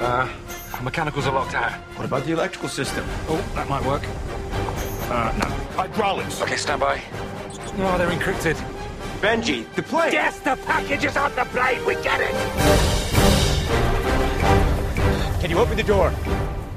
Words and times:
Uh, 0.00 0.28
mechanicals 0.82 1.28
are 1.28 1.32
locked 1.32 1.54
out. 1.54 1.70
What 1.94 2.06
about 2.06 2.24
the 2.24 2.32
electrical 2.32 2.68
system? 2.68 3.04
Oh, 3.28 3.40
that 3.54 3.68
might 3.68 3.84
work. 3.84 4.02
Uh, 5.08 5.32
no. 5.38 5.46
Hydraulics. 5.76 6.42
Okay, 6.42 6.56
stand 6.56 6.80
by. 6.80 7.00
No, 7.78 7.96
they're 7.96 8.10
encrypted. 8.10 8.56
Benji, 9.20 9.72
the 9.76 9.84
plane! 9.84 10.12
Yes, 10.12 10.40
the 10.40 10.56
package 10.66 11.04
is 11.04 11.16
on 11.16 11.32
the 11.36 11.44
plane. 11.54 11.86
We 11.86 11.94
get 12.02 12.20
it. 12.20 12.32
Can 15.40 15.48
you 15.48 15.58
open 15.58 15.76
the 15.76 15.84
door? 15.84 16.12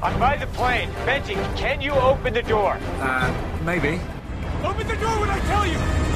I'm 0.03 0.19
by 0.19 0.37
the 0.37 0.45
plane. 0.45 0.91
Benji, 1.03 1.33
can 1.57 1.81
you 1.81 1.93
open 1.93 2.35
the 2.35 2.43
door? 2.43 2.77
Uh, 2.99 3.33
maybe. 3.65 3.99
Open 4.63 4.87
the 4.87 4.97
door 4.97 5.19
when 5.19 5.31
I 5.31 5.39
tell 5.39 5.65
you. 5.65 6.14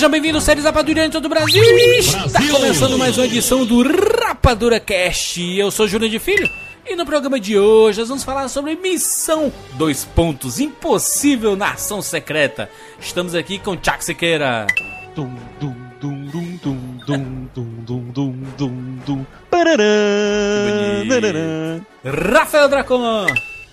Sejam 0.00 0.10
bem-vindos, 0.12 0.44
séries 0.44 0.64
Rapadura 0.64 1.04
em 1.04 1.10
todo 1.10 1.26
o 1.26 1.28
Brasil. 1.28 1.62
Está 1.98 2.40
começando 2.50 2.96
mais 2.96 3.18
uma 3.18 3.26
edição 3.26 3.66
do 3.66 3.82
Rapadura 3.82 4.80
Cast. 4.80 5.38
Eu 5.58 5.70
sou 5.70 5.86
Júnior 5.86 6.10
de 6.10 6.18
Filho 6.18 6.48
e 6.86 6.96
no 6.96 7.04
programa 7.04 7.38
de 7.38 7.58
hoje 7.58 8.00
nós 8.00 8.08
vamos 8.08 8.24
falar 8.24 8.48
sobre 8.48 8.76
Missão 8.76 9.52
Dois 9.74 10.06
Pontos 10.06 10.58
Impossível 10.58 11.54
na 11.54 11.72
Ação 11.72 12.00
Secreta. 12.00 12.70
Estamos 12.98 13.34
aqui 13.34 13.58
com 13.58 13.72
Chuck 13.72 14.02
Siqueira. 14.02 14.66
Dum, 15.14 15.34
dum, 15.60 15.76
dum, 16.00 16.26
dum, 16.32 16.58
dum, 16.64 16.98
dum, 17.06 17.48
dum, 17.54 17.82
dum, 17.84 18.02
dum, 18.14 18.34
dum, 18.56 18.98
dum. 19.04 19.26
Rafael 22.32 22.70
Dracon. 22.70 23.26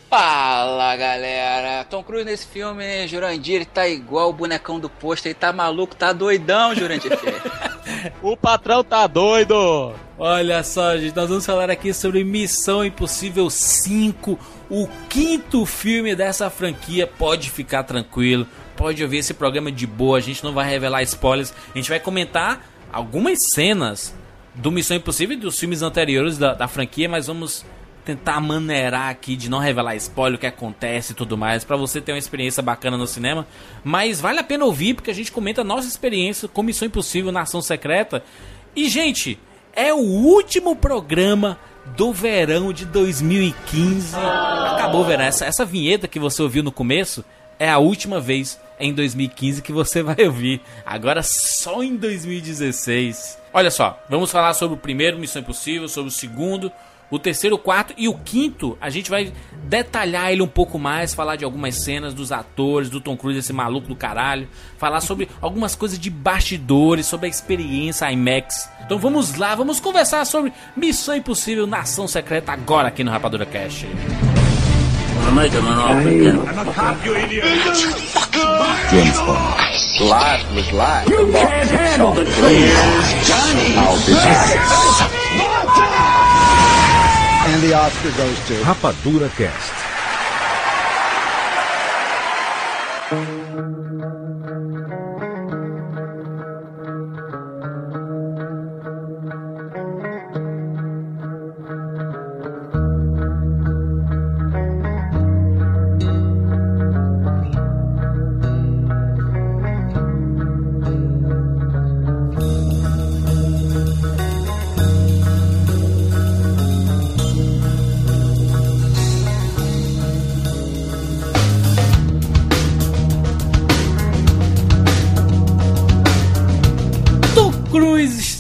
Fala 0.09 0.95
galera, 0.95 1.83
Tom 1.83 2.01
Cruise 2.01 2.23
nesse 2.23 2.47
filme, 2.47 3.05
Jurandir, 3.09 3.55
ele 3.55 3.65
tá 3.65 3.89
igual 3.89 4.29
o 4.29 4.33
bonecão 4.33 4.79
do 4.79 4.89
pôster, 4.89 5.31
ele 5.31 5.39
tá 5.39 5.51
maluco, 5.51 5.95
tá 5.95 6.13
doidão, 6.13 6.73
Jurandir. 6.73 7.11
O 8.21 8.37
patrão 8.37 8.83
tá 8.83 9.07
doido! 9.07 9.93
Olha 10.17 10.63
só, 10.63 10.95
gente, 10.97 11.15
nós 11.15 11.29
vamos 11.29 11.45
falar 11.45 11.69
aqui 11.69 11.93
sobre 11.93 12.23
Missão 12.23 12.85
Impossível 12.85 13.49
5, 13.49 14.37
o 14.69 14.87
quinto 15.09 15.65
filme 15.65 16.15
dessa 16.15 16.49
franquia. 16.49 17.07
Pode 17.07 17.49
ficar 17.49 17.83
tranquilo, 17.83 18.45
pode 18.75 19.01
ouvir 19.03 19.17
esse 19.17 19.33
programa 19.33 19.71
de 19.71 19.87
boa, 19.87 20.17
a 20.17 20.21
gente 20.21 20.43
não 20.43 20.53
vai 20.53 20.69
revelar 20.69 21.01
spoilers, 21.03 21.53
a 21.73 21.77
gente 21.77 21.89
vai 21.89 21.99
comentar 21.99 22.67
algumas 22.91 23.51
cenas 23.51 24.13
do 24.53 24.71
Missão 24.71 24.97
Impossível 24.97 25.37
e 25.37 25.39
dos 25.39 25.59
filmes 25.59 25.81
anteriores 25.81 26.37
da, 26.37 26.53
da 26.53 26.67
franquia, 26.67 27.09
mas 27.09 27.27
vamos 27.27 27.65
tentar 28.07 28.39
maneirar 28.39 29.09
aqui 29.09 29.35
de 29.35 29.49
não 29.49 29.59
revelar 29.59 29.93
spoiler, 29.97 30.37
o 30.37 30.39
que 30.39 30.47
acontece 30.47 31.11
e 31.11 31.15
tudo 31.15 31.37
mais, 31.37 31.65
pra 31.65 31.75
você 31.75 31.99
ter 31.99 32.13
uma 32.13 32.17
experiência 32.17 32.63
bacana 32.63 32.95
no 32.95 33.05
cinema. 33.05 33.45
Mas 33.83 34.21
vale 34.21 34.39
a 34.39 34.43
pena 34.43 34.63
ouvir, 34.63 34.93
porque 34.93 35.11
a 35.11 35.13
gente 35.13 35.29
comenta 35.29 35.59
a 35.59 35.63
nossa 35.63 35.89
experiência 35.89 36.47
com 36.47 36.63
Missão 36.63 36.87
Impossível 36.87 37.33
na 37.33 37.41
Ação 37.41 37.61
Secreta. 37.61 38.23
E, 38.73 38.87
gente, 38.87 39.37
é 39.73 39.93
o 39.93 39.97
último 39.97 40.73
programa 40.73 41.59
do 41.97 42.13
verão 42.13 42.71
de 42.71 42.85
2015. 42.85 44.15
Acabou 44.15 45.01
o 45.01 45.05
verão. 45.05 45.25
Essa, 45.25 45.43
essa 45.43 45.65
vinheta 45.65 46.07
que 46.07 46.17
você 46.17 46.41
ouviu 46.41 46.63
no 46.63 46.71
começo 46.71 47.25
é 47.59 47.69
a 47.69 47.77
última 47.77 48.21
vez 48.21 48.57
em 48.79 48.93
2015 48.93 49.61
que 49.61 49.73
você 49.73 50.01
vai 50.01 50.25
ouvir. 50.25 50.61
Agora 50.85 51.21
só 51.21 51.83
em 51.83 51.97
2016. 51.97 53.37
Olha 53.53 53.69
só, 53.69 54.01
vamos 54.09 54.31
falar 54.31 54.53
sobre 54.53 54.77
o 54.77 54.79
primeiro 54.79 55.19
Missão 55.19 55.41
Impossível, 55.41 55.89
sobre 55.89 56.09
o 56.09 56.13
segundo, 56.13 56.71
o 57.09 57.17
terceiro, 57.17 57.55
o 57.55 57.59
quarto 57.59 57.93
e 57.97 58.07
o 58.07 58.13
quinto, 58.13 58.77
a 58.81 58.89
gente 58.89 59.09
vai 59.09 59.31
detalhar 59.63 60.31
ele 60.31 60.41
um 60.41 60.47
pouco 60.47 60.77
mais, 60.77 61.13
falar 61.13 61.35
de 61.35 61.45
algumas 61.45 61.75
cenas 61.75 62.13
dos 62.13 62.31
atores, 62.31 62.89
do 62.89 62.99
Tom 62.99 63.15
Cruise, 63.15 63.39
esse 63.39 63.53
maluco 63.53 63.87
do 63.87 63.95
caralho, 63.95 64.47
falar 64.77 65.01
sobre 65.01 65.29
algumas 65.41 65.75
coisas 65.75 65.97
de 65.97 66.09
bastidores, 66.09 67.05
sobre 67.05 67.27
a 67.27 67.29
experiência 67.29 68.11
IMAX. 68.11 68.69
Então 68.85 68.99
vamos 68.99 69.35
lá, 69.35 69.55
vamos 69.55 69.79
conversar 69.79 70.25
sobre 70.25 70.51
Missão 70.75 71.15
Impossível 71.15 71.65
Nação 71.65 72.07
Secreta 72.07 72.51
agora 72.51 72.89
aqui 72.89 73.03
no 73.03 73.11
Rapadura 73.11 73.45
Cash. 73.45 73.85
Life 79.99 80.45
was 80.53 80.71
life. 80.71 81.07
And 87.57 87.65
the 87.65 87.73
Oscar 87.73 88.11
goes 88.11 88.37
to 88.45 88.53
Rapadura 88.61 89.31
Cast. 89.31 89.73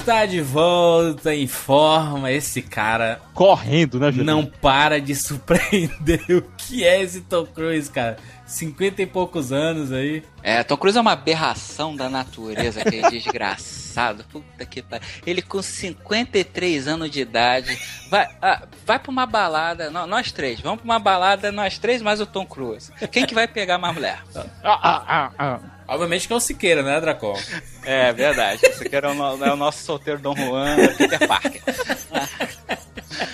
Está 0.07 0.25
de 0.25 0.39
volta 0.39 1.35
em 1.35 1.47
forma. 1.47 2.31
Esse 2.31 2.61
cara 2.61 3.19
Correndo, 3.33 3.99
né, 3.99 4.09
Júlio? 4.09 4.25
não 4.25 4.45
para 4.45 5.01
de 5.01 5.13
surpreender. 5.13 6.21
O 6.37 6.41
que 6.69 6.83
é 6.85 7.01
esse 7.01 7.21
Tom 7.21 7.45
Cruise, 7.45 7.89
cara? 7.89 8.17
50 8.45 9.01
e 9.01 9.05
poucos 9.05 9.51
anos 9.51 9.91
aí. 9.91 10.21
É, 10.43 10.63
Tom 10.63 10.75
Cruise 10.77 10.97
é 10.97 11.01
uma 11.01 11.11
aberração 11.13 11.95
da 11.95 12.09
natureza, 12.09 12.81
aquele 12.81 13.07
desgraçado. 13.11 14.23
Puta 14.31 14.65
que 14.65 14.81
pariu. 14.81 15.05
Ele 15.25 15.41
com 15.41 15.61
53 15.61 16.87
anos 16.87 17.09
de 17.09 17.21
idade 17.21 17.77
vai, 18.09 18.27
ah, 18.41 18.63
vai 18.85 18.99
pra 18.99 19.11
uma 19.11 19.25
balada, 19.25 19.89
nó- 19.89 20.07
nós 20.07 20.31
três, 20.31 20.59
vamos 20.61 20.77
pra 20.81 20.85
uma 20.85 20.99
balada, 20.99 21.51
nós 21.51 21.77
três 21.77 22.01
mais 22.01 22.19
o 22.21 22.25
Tom 22.25 22.45
Cruise. 22.45 22.91
Quem 23.11 23.25
que 23.25 23.33
vai 23.35 23.47
pegar 23.47 23.77
mais 23.77 23.93
mulher? 23.95 24.21
Ah, 24.35 24.45
ah, 24.63 25.03
ah, 25.07 25.31
ah. 25.37 25.59
Obviamente 25.87 26.27
que 26.27 26.33
é 26.33 26.35
o 26.35 26.39
Siqueira, 26.39 26.81
né, 26.83 26.99
Dracon? 26.99 27.37
É 27.83 28.11
verdade. 28.13 28.59
Esse 28.63 28.85
aqui 28.85 28.95
era 28.95 29.11
o, 29.11 29.13
no- 29.13 29.43
é 29.45 29.53
o 29.53 29.55
nosso 29.55 29.83
solteiro 29.83 30.19
Dom 30.19 30.35
Juan, 30.35 30.75
Peter 30.97 31.27
Parker. 31.27 31.61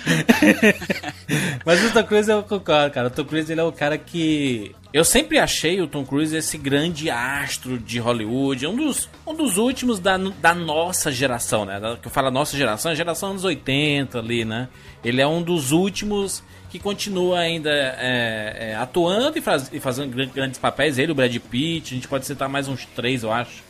Mas 1.64 1.84
o 1.84 1.92
Tom 1.92 2.04
Cruise 2.04 2.30
eu 2.30 2.42
concordo, 2.42 2.90
cara. 2.92 3.08
O 3.08 3.10
Tom 3.10 3.24
Cruise 3.24 3.50
ele 3.50 3.60
é 3.60 3.64
o 3.64 3.72
cara 3.72 3.96
que. 3.98 4.74
Eu 4.92 5.04
sempre 5.04 5.38
achei 5.38 5.80
o 5.80 5.88
Tom 5.88 6.04
Cruise 6.04 6.36
esse 6.36 6.56
grande 6.56 7.10
astro 7.10 7.78
de 7.78 7.98
Hollywood, 7.98 8.66
um 8.66 8.76
dos, 8.76 9.08
um 9.26 9.34
dos 9.34 9.56
últimos 9.56 9.98
da, 9.98 10.16
da 10.16 10.54
nossa 10.54 11.10
geração, 11.10 11.64
né? 11.64 11.80
Da- 11.80 11.96
Que 11.96 12.06
eu 12.06 12.10
falo 12.12 12.30
nossa 12.30 12.56
geração, 12.56 12.90
é 12.90 12.94
a 12.94 12.96
geração 12.96 13.30
anos 13.30 13.44
80 13.44 14.18
ali, 14.18 14.44
né? 14.44 14.68
Ele 15.04 15.20
é 15.20 15.26
um 15.26 15.42
dos 15.42 15.72
últimos 15.72 16.42
que 16.74 16.78
continua 16.80 17.38
ainda 17.38 17.70
é, 17.70 18.56
é, 18.72 18.74
atuando 18.74 19.38
e, 19.38 19.40
faz- 19.40 19.70
e 19.72 19.78
fazendo 19.78 20.10
gran- 20.12 20.26
grandes 20.28 20.58
papéis. 20.58 20.98
Ele, 20.98 21.12
o 21.12 21.14
Brad 21.14 21.32
Pitt, 21.38 21.92
a 21.92 21.94
gente 21.94 22.08
pode 22.08 22.26
citar 22.26 22.48
mais 22.48 22.66
uns 22.66 22.84
três, 22.96 23.22
eu 23.22 23.30
acho, 23.32 23.62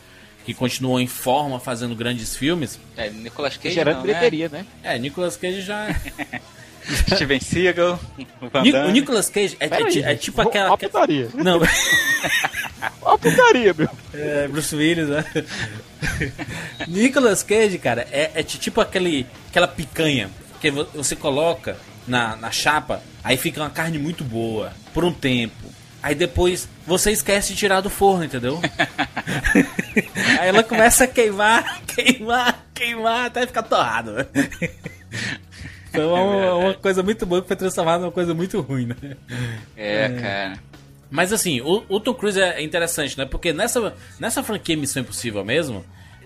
que 0.43 0.55
continuam 0.55 0.99
em 0.99 1.05
forma 1.05 1.59
fazendo 1.59 1.93
grandes 1.95 2.35
filmes. 2.35 2.79
É, 2.97 3.07
Nicolas 3.11 3.57
Cage 3.57 3.75
Gerando 3.75 3.97
não, 3.97 4.01
bilheteria, 4.01 4.49
né? 4.49 4.65
É, 4.81 4.97
Nicolas 4.97 5.37
Cage 5.37 5.61
já. 5.61 5.83
né? 5.85 6.01
Steven 7.13 7.39
Seagal, 7.39 7.99
o 8.41 8.49
Van 8.49 8.61
Ni- 8.63 8.71
Damme. 8.71 8.89
o 8.89 8.91
Nicolas 8.91 9.29
Cage 9.29 9.55
é, 9.59 9.67
é 9.67 9.75
aí, 9.83 9.99
é 10.01 10.15
tipo 10.15 10.41
ó, 10.41 10.47
aquela. 10.47 10.71
Ó 10.71 10.73
a 10.73 10.77
putaria. 10.79 11.29
Não, 11.35 11.59
Ó 13.03 13.11
a 13.13 13.17
putaria, 13.19 13.71
meu. 13.77 13.89
é, 14.15 14.47
Bruce 14.47 14.75
Willis, 14.75 15.09
né? 15.09 15.23
Nicolas 16.87 17.43
Cage, 17.43 17.77
cara, 17.77 18.07
é, 18.11 18.31
é 18.33 18.41
ti- 18.41 18.57
tipo 18.57 18.81
aquele, 18.81 19.27
aquela 19.49 19.67
picanha 19.67 20.27
que 20.59 20.71
vo- 20.71 20.87
você 20.93 21.15
coloca 21.15 21.77
na, 22.07 22.35
na 22.35 22.51
chapa, 22.51 23.01
aí 23.23 23.37
fica 23.37 23.61
uma 23.61 23.69
carne 23.69 23.97
muito 23.97 24.23
boa 24.23 24.73
por 24.93 25.03
um 25.03 25.11
tempo. 25.11 25.65
Aí 26.01 26.13
depois 26.13 26.69
você 26.85 27.11
esquece 27.11 27.53
de 27.53 27.59
tirar 27.59 27.81
do 27.81 27.89
forno, 27.89 28.23
entendeu? 28.23 28.61
aí 30.39 30.47
ela 30.47 30.63
começa 30.63 31.05
a 31.05 31.07
queimar, 31.07 31.81
queimar, 31.87 32.63
queimar, 32.73 33.25
até 33.25 33.47
ficar 33.47 33.63
torrado. 33.63 34.27
Então 35.89 36.15
é 36.15 36.21
uma, 36.21 36.55
uma 36.55 36.73
coisa 36.75 37.01
muito 37.01 37.25
boa 37.25 37.41
que 37.41 37.47
foi 37.47 37.55
transformada 37.55 37.99
numa 38.03 38.11
coisa 38.11 38.35
muito 38.35 38.61
ruim, 38.61 38.85
né? 38.87 39.17
É, 39.75 40.09
cara. 40.09 40.59
Mas 41.09 41.31
assim, 41.31 41.61
o, 41.61 41.83
o 41.87 41.99
Tom 41.99 42.13
Cruise 42.13 42.39
é 42.39 42.61
interessante, 42.61 43.17
né? 43.17 43.25
Porque 43.25 43.53
nessa, 43.53 43.95
nessa 44.19 44.43
franquia 44.43 44.77
Missão 44.77 45.01
Impossível 45.01 45.43
mesmo, 45.43 45.83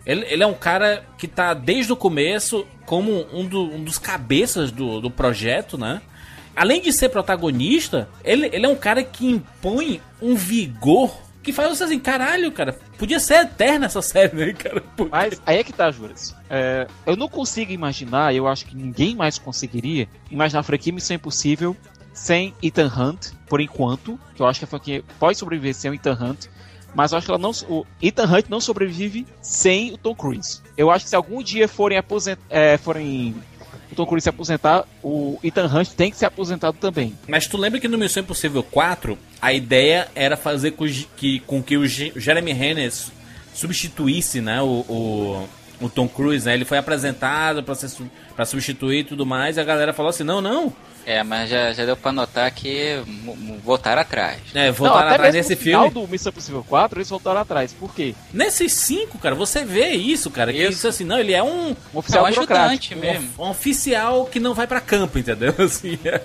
ele, 0.10 0.26
ele 0.30 0.44
é 0.44 0.48
um 0.48 0.54
cara 0.54 1.06
que 1.18 1.28
tá 1.28 1.54
desde 1.54 1.92
o 1.94 1.96
começo 1.96 2.66
como 2.86 3.26
um, 3.34 3.46
do- 3.46 3.72
um 3.74 3.84
dos 3.84 3.98
cabeças 3.98 4.72
do, 4.72 5.00
do 5.00 5.12
projeto, 5.12 5.78
né? 5.78 6.02
Além 6.56 6.82
de 6.82 6.92
ser 6.92 7.10
protagonista, 7.10 8.10
ele, 8.24 8.50
ele 8.52 8.66
é 8.66 8.70
um 8.70 8.76
cara 8.76 9.04
que 9.04 9.26
impõe 9.30 10.02
um 10.22 10.36
vigor 10.36 11.16
que 11.42 11.54
faz 11.54 11.70
você 11.70 11.86
assim, 11.86 12.00
caralho, 12.00 12.52
cara, 12.52 12.78
podia 12.98 13.20
ser 13.20 13.36
eterna 13.46 13.86
essa 13.86 14.02
série, 14.02 14.36
né, 14.36 14.54
cara? 14.54 14.82
Porque- 14.98 15.10
Mas 15.16 15.42
aí 15.46 15.58
é 15.58 15.64
que 15.64 15.72
tá, 15.72 15.90
Juras. 15.90 16.36
É, 16.50 16.86
eu 17.06 17.16
não 17.16 17.30
consigo 17.30 17.72
imaginar, 17.72 18.36
eu 18.36 18.46
acho 18.48 18.66
que 18.66 18.76
ninguém 18.76 19.16
mais 19.16 19.38
conseguiria, 19.38 20.08
imaginar 20.30 20.60
a 20.60 20.64
franquia 20.64 20.92
Missão 20.92 21.16
Impossível 21.16 21.78
sem 22.14 22.54
Ethan 22.62 22.92
Hunt, 22.94 23.28
por 23.48 23.62
enquanto. 23.62 24.20
Que 24.36 24.42
eu 24.42 24.48
acho 24.48 24.60
que 24.60 24.66
a 24.66 24.68
franquia 24.68 25.02
pode 25.18 25.38
sobreviver 25.38 25.74
sem 25.74 25.90
o 25.90 25.94
Ethan 25.94 26.18
Hunt. 26.22 26.48
Mas 26.96 27.12
eu 27.12 27.18
acho 27.18 27.26
que 27.26 27.32
ela 27.32 27.38
não, 27.40 27.52
o 27.70 27.86
Ethan 28.02 28.26
Hunt 28.26 28.46
não 28.50 28.60
sobrevive 28.60 29.26
sem 29.42 29.94
o 29.94 29.98
Tom 29.98 30.16
Cruise. 30.16 30.60
Eu 30.76 30.90
acho 30.90 31.06
que 31.06 31.10
se 31.10 31.16
algum 31.16 31.42
dia 31.44 31.68
forem 31.68 31.98
aposentar, 31.98 32.42
forem 32.82 33.36
o 33.92 33.96
Tom 33.96 34.06
Cruise 34.06 34.24
se 34.24 34.30
aposentar, 34.30 34.86
o 35.04 35.40
Ethan 35.44 35.66
Hunt 35.68 35.90
tem 35.90 36.10
que 36.12 36.18
ser 36.18 36.26
aposentado 36.26 36.78
também. 36.80 37.16
Mas 37.28 37.48
tu 37.48 37.58
lembra 37.58 37.80
que 37.80 37.88
no 37.88 37.98
Missão 37.98 38.22
Impossível 38.24 38.64
4, 38.64 39.18
a 39.42 39.54
ideia 39.54 40.08
era 40.16 40.36
fazer 40.36 40.72
com 40.72 40.86
que, 41.16 41.40
com 41.42 41.62
que 41.62 41.78
o 41.78 41.88
Jeremy 41.88 42.54
Renner 42.54 42.92
su- 42.92 43.12
substituísse 43.54 44.42
né, 44.42 44.62
o, 44.62 44.86
o, 44.90 45.50
o 45.82 45.90
Tom 45.90 46.08
Cruise, 46.08 46.46
né? 46.46 46.54
Ele 46.54 46.66
foi 46.66 46.78
apresentado 46.78 47.64
pra, 47.64 47.76
ser, 47.76 47.90
su- 47.90 48.10
pra 48.36 48.46
substituir 48.46 49.00
e 49.00 49.04
tudo 49.04 49.26
mais, 49.26 49.58
e 49.58 49.60
a 49.60 49.64
galera 49.64 49.94
falou 49.94 50.10
assim, 50.10 50.24
não, 50.24 50.42
não, 50.42 50.74
É, 51.06 51.24
mas 51.24 51.50
já, 51.50 51.72
já 51.74 51.86
deu 51.86 51.96
pra 51.98 52.12
notar 52.12 52.52
que 52.52 53.02
voltaram 53.64 54.02
atrás. 54.02 54.40
é, 54.54 54.68
Não, 54.68 54.74
voltaram 54.74 55.08
até 55.08 55.14
atrás 55.16 55.34
mesmo 55.36 55.50
nesse 55.50 55.56
no 55.56 55.62
final 55.62 55.90
filme. 55.92 56.06
do 56.06 56.12
Missão 56.12 56.30
Impossível 56.30 56.64
4, 56.68 57.00
eles 57.00 57.10
voltaram 57.10 57.40
atrás. 57.42 57.74
Por 57.74 57.94
quê? 57.96 58.14
Nesses 58.34 58.74
cinco, 58.74 59.18
cara, 59.18 59.34
você 59.36 59.64
vê 59.66 59.90
isso, 59.92 60.30
cara, 60.30 60.52
que 60.54 60.60
Isso. 60.62 60.72
isso 60.74 60.88
assim, 60.88 61.04
não, 61.06 61.18
ele 61.20 61.34
é 61.34 61.42
um, 61.42 61.70
Um 61.94 61.98
oficial 62.00 62.26
É 62.26 62.30
um 62.30 62.32
ajudante 62.32 62.96
mesmo. 62.96 63.30
um 63.40 63.50
oficial 63.50 64.26
que 64.26 64.40
não 64.40 64.54
vai 64.54 64.68
pra 64.68 64.82
campo, 64.82 65.18
entendeu? 65.18 65.54
Assim, 65.60 65.98
é- 66.06 66.22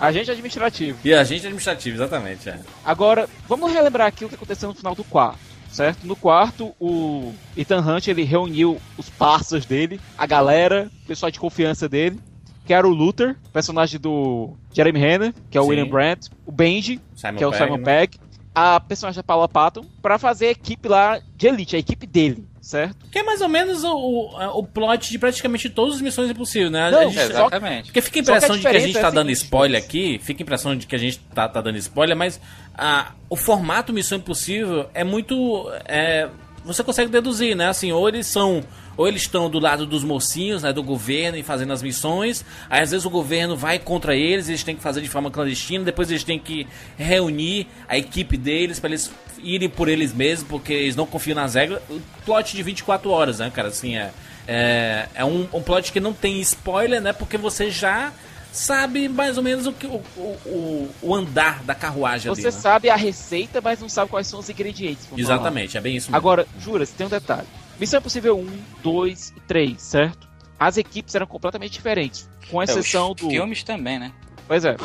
Agente 0.00 0.30
administrativo. 0.30 0.98
e 1.04 1.14
agente 1.14 1.42
administrativo, 1.46 1.96
exatamente, 1.96 2.48
é. 2.48 2.58
Agora, 2.84 3.28
vamos 3.48 3.72
relembrar 3.72 4.08
aqui 4.08 4.24
o 4.24 4.28
que 4.28 4.34
aconteceu 4.34 4.68
no 4.68 4.74
final 4.74 4.94
do 4.94 5.04
quarto, 5.04 5.38
certo? 5.74 6.06
No 6.06 6.16
quarto, 6.16 6.74
o 6.80 7.32
Ethan 7.56 7.80
Hunt 7.80 8.06
ele 8.08 8.22
reuniu 8.22 8.80
os 8.96 9.08
parceiros 9.10 9.66
dele, 9.66 10.00
a 10.16 10.26
galera, 10.26 10.90
o 11.02 11.06
pessoal 11.06 11.30
de 11.30 11.38
confiança 11.40 11.88
dele, 11.88 12.18
que 12.64 12.72
era 12.72 12.86
o 12.86 12.90
Luther, 12.90 13.36
personagem 13.52 14.00
do 14.00 14.54
Jeremy 14.72 14.98
Renner, 14.98 15.34
que 15.50 15.58
é 15.58 15.60
o 15.60 15.64
Sim. 15.64 15.70
William 15.70 15.88
Brandt, 15.88 16.30
o 16.46 16.52
Benji, 16.52 17.00
Simon 17.14 17.36
que 17.36 17.44
é 17.44 17.46
o 17.46 17.50
Pegg, 17.50 17.64
Simon 17.64 17.76
né? 17.78 17.84
Pegg, 17.84 18.18
a 18.54 18.78
personagem 18.80 19.16
da 19.16 19.22
Paula 19.24 19.48
Patton, 19.48 19.84
pra 20.00 20.16
fazer 20.18 20.46
a 20.46 20.50
equipe 20.52 20.88
lá 20.88 21.20
de 21.36 21.46
elite, 21.48 21.74
a 21.74 21.78
equipe 21.78 22.06
dele, 22.06 22.46
certo? 22.60 23.04
Que 23.10 23.18
é 23.18 23.22
mais 23.24 23.40
ou 23.40 23.48
menos 23.48 23.82
o, 23.82 23.92
o, 23.92 24.58
o 24.60 24.62
plot 24.64 25.10
de 25.10 25.18
praticamente 25.18 25.68
todas 25.68 25.96
as 25.96 26.00
Missões 26.00 26.30
Impossíveis, 26.30 26.70
né? 26.70 26.88
Não, 26.88 27.02
gente- 27.10 27.18
é, 27.18 27.24
Exatamente. 27.24 27.84
Porque 27.86 28.00
fica 28.00 28.20
a 28.20 28.24
Só 28.24 28.30
que 28.30 28.32
a 28.32 28.36
impressão 28.38 28.56
de 28.56 28.62
que 28.62 28.68
a 28.68 28.78
gente 28.78 28.96
é 28.96 29.00
tá 29.00 29.08
a 29.08 29.10
dando 29.10 29.30
spoiler 29.32 29.82
aqui, 29.82 30.20
fica 30.22 30.40
a 30.40 30.44
impressão 30.44 30.76
de 30.76 30.86
que 30.86 30.94
a 30.94 30.98
gente 30.98 31.18
tá, 31.34 31.48
tá 31.48 31.60
dando 31.60 31.76
spoiler, 31.78 32.16
mas 32.16 32.40
ah, 32.76 33.12
o 33.28 33.36
formato 33.36 33.92
Missão 33.92 34.18
Impossível 34.18 34.88
é 34.92 35.04
muito. 35.04 35.70
é, 35.86 36.28
você 36.64 36.82
consegue 36.82 37.10
deduzir, 37.10 37.54
né? 37.54 37.68
Assim, 37.68 37.92
ou 37.92 38.08
eles 38.08 38.26
são. 38.26 38.62
Ou 38.96 39.08
eles 39.08 39.22
estão 39.22 39.50
do 39.50 39.58
lado 39.58 39.86
dos 39.86 40.04
mocinhos, 40.04 40.62
né? 40.62 40.72
Do 40.72 40.82
governo 40.82 41.36
e 41.36 41.42
fazendo 41.42 41.72
as 41.72 41.82
missões. 41.82 42.44
Aí 42.70 42.80
às 42.80 42.92
vezes 42.92 43.04
o 43.04 43.10
governo 43.10 43.56
vai 43.56 43.78
contra 43.78 44.14
eles, 44.14 44.48
eles 44.48 44.62
têm 44.62 44.76
que 44.76 44.82
fazer 44.82 45.00
de 45.00 45.08
forma 45.08 45.30
clandestina, 45.30 45.84
depois 45.84 46.10
eles 46.10 46.22
têm 46.22 46.38
que 46.38 46.66
reunir 46.96 47.66
a 47.88 47.98
equipe 47.98 48.36
deles 48.36 48.78
para 48.78 48.90
eles 48.90 49.10
irem 49.42 49.68
por 49.68 49.88
eles 49.88 50.14
mesmos, 50.14 50.48
porque 50.48 50.72
eles 50.72 50.96
não 50.96 51.06
confiam 51.06 51.34
nas 51.34 51.54
regras. 51.54 51.82
O 51.90 52.00
plot 52.24 52.56
de 52.56 52.62
24 52.62 53.10
horas, 53.10 53.38
né, 53.40 53.50
cara? 53.52 53.68
Assim, 53.68 53.96
é. 53.96 54.10
É, 54.46 55.08
é 55.14 55.24
um, 55.24 55.48
um 55.52 55.62
plot 55.62 55.90
que 55.90 55.98
não 55.98 56.12
tem 56.12 56.38
spoiler, 56.40 57.00
né? 57.00 57.12
Porque 57.12 57.36
você 57.36 57.70
já 57.70 58.12
sabe 58.54 59.08
mais 59.08 59.36
ou 59.36 59.42
menos 59.42 59.66
o, 59.66 59.72
que, 59.72 59.86
o, 59.86 60.02
o, 60.16 60.90
o- 61.02 61.14
andar 61.14 61.62
da 61.64 61.74
carruagem 61.74 62.28
Você 62.32 62.46
ali. 62.46 62.54
né? 62.56 62.60
sabe 62.62 62.88
a 62.90 62.96
receita, 62.96 63.60
mas 63.60 63.80
não 63.80 63.88
sabe 63.88 64.10
quais 64.10 64.26
são 64.26 64.38
os 64.40 64.48
ingredientes. 64.48 65.06
vamos 65.06 65.24
falar. 65.26 65.36
Exatamente, 65.36 65.76
é 65.76 65.80
bem 65.80 65.96
isso 65.96 66.06
mesmo. 66.06 66.16
Agora, 66.16 66.46
jura, 66.60 66.86
tem 66.86 67.06
um 67.06 67.10
detalhe. 67.10 67.46
Missão 67.78 67.98
Impossível 67.98 68.38
1, 68.38 68.58
2 68.82 69.34
e 69.36 69.40
3, 69.40 69.82
certo? 69.82 70.28
As 70.58 70.76
equipes 70.76 71.14
eram 71.14 71.26
completamente 71.26 71.72
diferentes. 71.72 72.28
Com 72.50 72.60
É, 72.62 72.64
exceção 72.64 73.10
os 73.10 73.16
do. 73.16 73.28
filmes 73.28 73.64
também, 73.64 73.98
né? 73.98 74.12
Pois 74.46 74.64
é, 74.64 74.76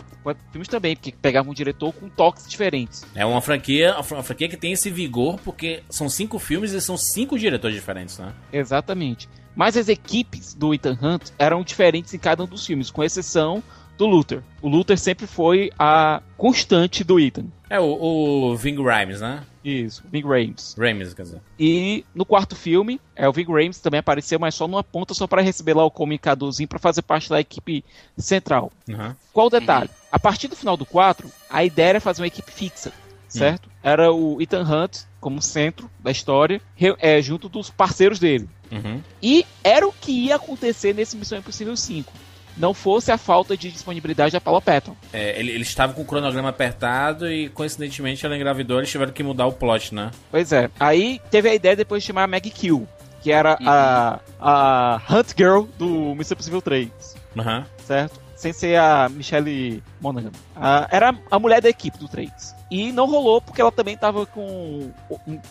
filmes 0.51 0.67
também, 0.67 0.95
porque 0.95 1.13
pegavam 1.21 1.51
um 1.51 1.53
diretor 1.53 1.93
com 1.93 2.09
toques 2.09 2.47
diferentes. 2.47 3.05
É 3.13 3.25
uma 3.25 3.41
franquia, 3.41 3.95
uma 3.95 4.23
franquia 4.23 4.47
que 4.47 4.57
tem 4.57 4.71
esse 4.71 4.89
vigor, 4.89 5.39
porque 5.43 5.83
são 5.89 6.09
cinco 6.09 6.39
filmes 6.39 6.71
e 6.71 6.81
são 6.81 6.97
cinco 6.97 7.37
diretores 7.37 7.75
diferentes, 7.75 8.17
né? 8.17 8.33
Exatamente. 8.51 9.27
Mas 9.55 9.75
as 9.75 9.89
equipes 9.89 10.53
do 10.53 10.73
Ethan 10.73 10.97
Hunt 11.01 11.31
eram 11.37 11.63
diferentes 11.63 12.13
em 12.13 12.19
cada 12.19 12.43
um 12.43 12.47
dos 12.47 12.65
filmes, 12.65 12.89
com 12.89 13.03
exceção 13.03 13.61
do 13.97 14.05
Luther. 14.05 14.41
O 14.61 14.69
Luther 14.69 14.97
sempre 14.97 15.27
foi 15.27 15.69
a 15.77 16.21
constante 16.37 17.03
do 17.03 17.19
Ethan. 17.19 17.47
É 17.69 17.79
o, 17.79 17.83
o 17.83 18.55
Ving 18.55 18.81
Rhames, 18.81 19.19
né? 19.19 19.43
Isso, 19.63 20.03
Big 20.07 20.25
Rames. 20.25 20.75
Rames, 20.77 21.13
quer 21.13 21.23
dizer. 21.23 21.41
E 21.59 22.05
no 22.15 22.25
quarto 22.25 22.55
filme, 22.55 22.99
é, 23.15 23.27
o 23.27 23.33
Vig 23.33 23.51
Rames 23.51 23.79
também 23.79 23.99
apareceu, 23.99 24.39
mas 24.39 24.55
só 24.55 24.67
numa 24.67 24.83
ponta, 24.83 25.13
só 25.13 25.27
para 25.27 25.41
receber 25.41 25.75
lá 25.75 25.83
o 25.83 25.91
comunicadorzinho 25.91 26.67
para 26.67 26.79
fazer 26.79 27.01
parte 27.01 27.29
da 27.29 27.39
equipe 27.39 27.83
central. 28.17 28.71
Uhum. 28.87 29.13
Qual 29.33 29.47
o 29.47 29.49
detalhe? 29.49 29.89
A 30.11 30.19
partir 30.19 30.47
do 30.47 30.55
final 30.55 30.77
do 30.77 30.85
4, 30.85 31.29
a 31.49 31.63
ideia 31.63 31.89
era 31.89 32.01
fazer 32.01 32.21
uma 32.21 32.27
equipe 32.27 32.51
fixa, 32.51 32.91
certo? 33.27 33.69
Era 33.83 34.11
o 34.11 34.41
Ethan 34.41 34.63
Hunt 34.63 35.03
como 35.19 35.41
centro 35.41 35.89
da 35.99 36.11
história, 36.11 36.61
é, 36.99 37.21
junto 37.21 37.49
dos 37.49 37.69
parceiros 37.69 38.19
dele. 38.19 38.49
Uhum. 38.71 39.01
E 39.21 39.45
era 39.63 39.87
o 39.87 39.91
que 39.91 40.11
ia 40.11 40.35
acontecer 40.35 40.93
nesse 40.93 41.17
Missão 41.17 41.37
Impossível 41.37 41.75
5. 41.75 42.11
Não 42.59 42.73
fosse 42.73 43.11
a 43.11 43.17
falta 43.17 43.55
de 43.55 43.71
disponibilidade 43.71 44.33
da 44.33 44.41
Paula 44.41 44.61
Patton. 44.61 44.95
É, 45.13 45.39
ele, 45.39 45.51
ele 45.51 45.63
estava 45.63 45.93
com 45.93 46.01
o 46.01 46.05
cronograma 46.05 46.49
apertado 46.49 47.31
e, 47.31 47.47
coincidentemente, 47.49 48.25
ela 48.25 48.35
engravidou, 48.35 48.77
eles 48.79 48.91
tiveram 48.91 49.13
que 49.13 49.23
mudar 49.23 49.47
o 49.47 49.53
plot, 49.53 49.95
né? 49.95 50.11
Pois 50.29 50.51
é. 50.51 50.69
Aí 50.79 51.21
teve 51.31 51.49
a 51.49 51.55
ideia 51.55 51.75
depois 51.75 52.03
de 52.03 52.07
chamar 52.07 52.23
a 52.23 52.27
Maggie 52.27 52.51
Kill, 52.51 52.85
que 53.21 53.31
era 53.31 53.57
a, 53.65 54.19
a 54.39 55.01
Hunt 55.09 55.29
Girl 55.37 55.63
do 55.77 56.13
Missão 56.15 56.35
Impossível 56.35 56.61
3, 56.61 56.89
Aham. 57.37 57.65
certo? 57.85 58.19
Sem 58.35 58.53
ser 58.53 58.77
a 58.77 59.09
Michelle 59.09 59.83
Monaghan. 59.99 60.31
A- 60.55 60.87
era 60.91 61.13
a 61.29 61.39
mulher 61.39 61.61
da 61.61 61.67
equipe 61.69 61.97
do 61.97 62.07
3. 62.07 62.55
E 62.71 62.89
não 62.93 63.05
rolou 63.05 63.41
porque 63.41 63.59
ela 63.59 63.71
também 63.71 63.97
tava 63.97 64.25
com. 64.25 64.91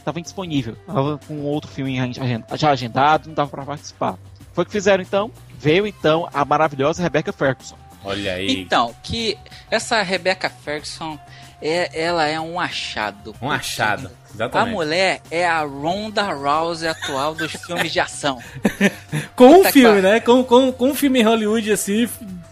tava 0.04 0.20
indisponível. 0.20 0.74
Tava 0.86 1.18
com 1.28 1.42
outro 1.42 1.70
filme 1.70 1.98
já 2.56 2.70
agendado, 2.70 3.26
não 3.28 3.34
dava 3.34 3.50
pra 3.50 3.64
participar. 3.64 4.16
Foi 4.58 4.64
o 4.64 4.66
que 4.66 4.72
fizeram 4.72 5.00
então. 5.00 5.30
Veio 5.56 5.86
então 5.86 6.28
a 6.34 6.44
maravilhosa 6.44 7.00
Rebecca 7.00 7.32
Ferguson. 7.32 7.78
Olha 8.02 8.34
aí. 8.34 8.60
Então, 8.60 8.92
que 9.04 9.38
essa 9.70 10.02
Rebecca 10.02 10.50
Ferguson, 10.50 11.16
é, 11.62 11.88
ela 12.02 12.26
é 12.26 12.40
um 12.40 12.58
achado. 12.58 13.36
Um 13.40 13.52
achado. 13.52 14.08
A 14.08 14.34
Exatamente. 14.34 14.74
mulher 14.74 15.22
é 15.30 15.46
a 15.46 15.60
Ronda 15.60 16.24
Rousey 16.32 16.88
atual 16.88 17.36
dos 17.36 17.52
filmes 17.66 17.92
de 17.92 18.00
ação. 18.00 18.42
Com 19.36 19.46
um 19.46 19.56
Puta 19.58 19.70
filme, 19.70 20.00
né? 20.00 20.18
Com, 20.18 20.42
com, 20.42 20.72
com 20.72 20.88
um 20.90 20.94
filme 20.94 21.20
em 21.20 21.22
Hollywood 21.22 21.70
assim. 21.70 22.08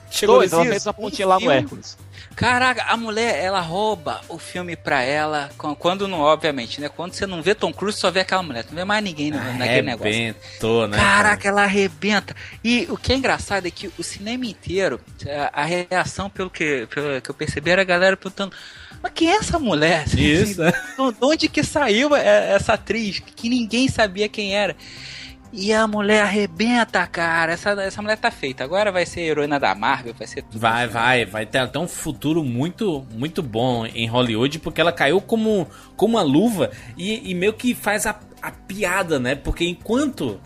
Chegou 0.08 0.36
Dois, 0.36 0.52
ela 0.52 0.64
fez 0.64 0.86
a 0.86 0.92
pontinha 0.92 1.26
lá 1.26 1.40
no. 1.40 1.50
Hércules. 1.50 1.98
Caraca, 2.36 2.82
a 2.82 2.98
mulher, 2.98 3.42
ela 3.42 3.60
rouba 3.60 4.20
o 4.28 4.38
filme 4.38 4.76
pra 4.76 5.00
ela, 5.00 5.48
quando 5.78 6.06
não, 6.06 6.20
obviamente, 6.20 6.82
né? 6.82 6.90
Quando 6.90 7.14
você 7.14 7.26
não 7.26 7.40
vê 7.40 7.54
Tom 7.54 7.72
Cruise, 7.72 7.98
só 7.98 8.10
vê 8.10 8.20
aquela 8.20 8.42
mulher, 8.42 8.66
não 8.68 8.76
vê 8.76 8.84
mais 8.84 9.02
ninguém 9.02 9.30
no, 9.30 9.38
naquele 9.38 9.80
negócio. 9.80 10.12
Arrebentou, 10.12 10.86
né? 10.86 10.98
Caraca, 10.98 11.48
ela 11.48 11.62
arrebenta. 11.62 12.36
E 12.62 12.86
o 12.90 12.98
que 12.98 13.14
é 13.14 13.16
engraçado 13.16 13.66
é 13.66 13.70
que 13.70 13.90
o 13.98 14.02
cinema 14.02 14.44
inteiro, 14.44 15.00
a, 15.26 15.62
a 15.62 15.64
reação, 15.64 16.28
pelo 16.28 16.50
que, 16.50 16.86
pelo 16.94 17.22
que 17.22 17.30
eu 17.30 17.34
percebi, 17.34 17.70
era 17.70 17.80
a 17.80 17.86
galera 17.86 18.18
perguntando: 18.18 18.54
Mas 19.02 19.12
quem 19.14 19.30
é 19.30 19.36
essa 19.36 19.58
mulher? 19.58 20.04
Isso, 20.14 20.60
né? 20.60 20.72
De 21.18 21.24
onde 21.24 21.48
que 21.48 21.64
saiu 21.64 22.14
é- 22.14 22.52
essa 22.52 22.74
atriz? 22.74 23.18
Que 23.18 23.48
ninguém 23.48 23.88
sabia 23.88 24.28
quem 24.28 24.54
era. 24.54 24.76
E 25.56 25.72
a 25.72 25.86
mulher 25.86 26.22
arrebenta, 26.22 27.06
cara. 27.06 27.52
Essa, 27.52 27.70
essa 27.82 28.02
mulher 28.02 28.18
tá 28.18 28.30
feita. 28.30 28.62
Agora 28.62 28.92
vai 28.92 29.06
ser 29.06 29.22
heroína 29.22 29.58
da 29.58 29.74
Marvel, 29.74 30.12
vai 30.12 30.26
ser 30.26 30.42
tudo. 30.42 30.60
Vai, 30.60 30.86
vai, 30.86 31.24
vai 31.24 31.46
ter 31.46 31.58
até 31.58 31.78
um 31.78 31.88
futuro 31.88 32.44
muito, 32.44 33.06
muito 33.14 33.42
bom 33.42 33.86
em 33.86 34.06
Hollywood, 34.06 34.58
porque 34.58 34.82
ela 34.82 34.92
caiu 34.92 35.18
como, 35.18 35.66
como 35.96 36.18
uma 36.18 36.22
luva 36.22 36.70
e, 36.94 37.30
e 37.30 37.34
meio 37.34 37.54
que 37.54 37.74
faz 37.74 38.04
a, 38.06 38.20
a 38.42 38.50
piada, 38.50 39.18
né? 39.18 39.34
Porque 39.34 39.64
enquanto 39.64 40.38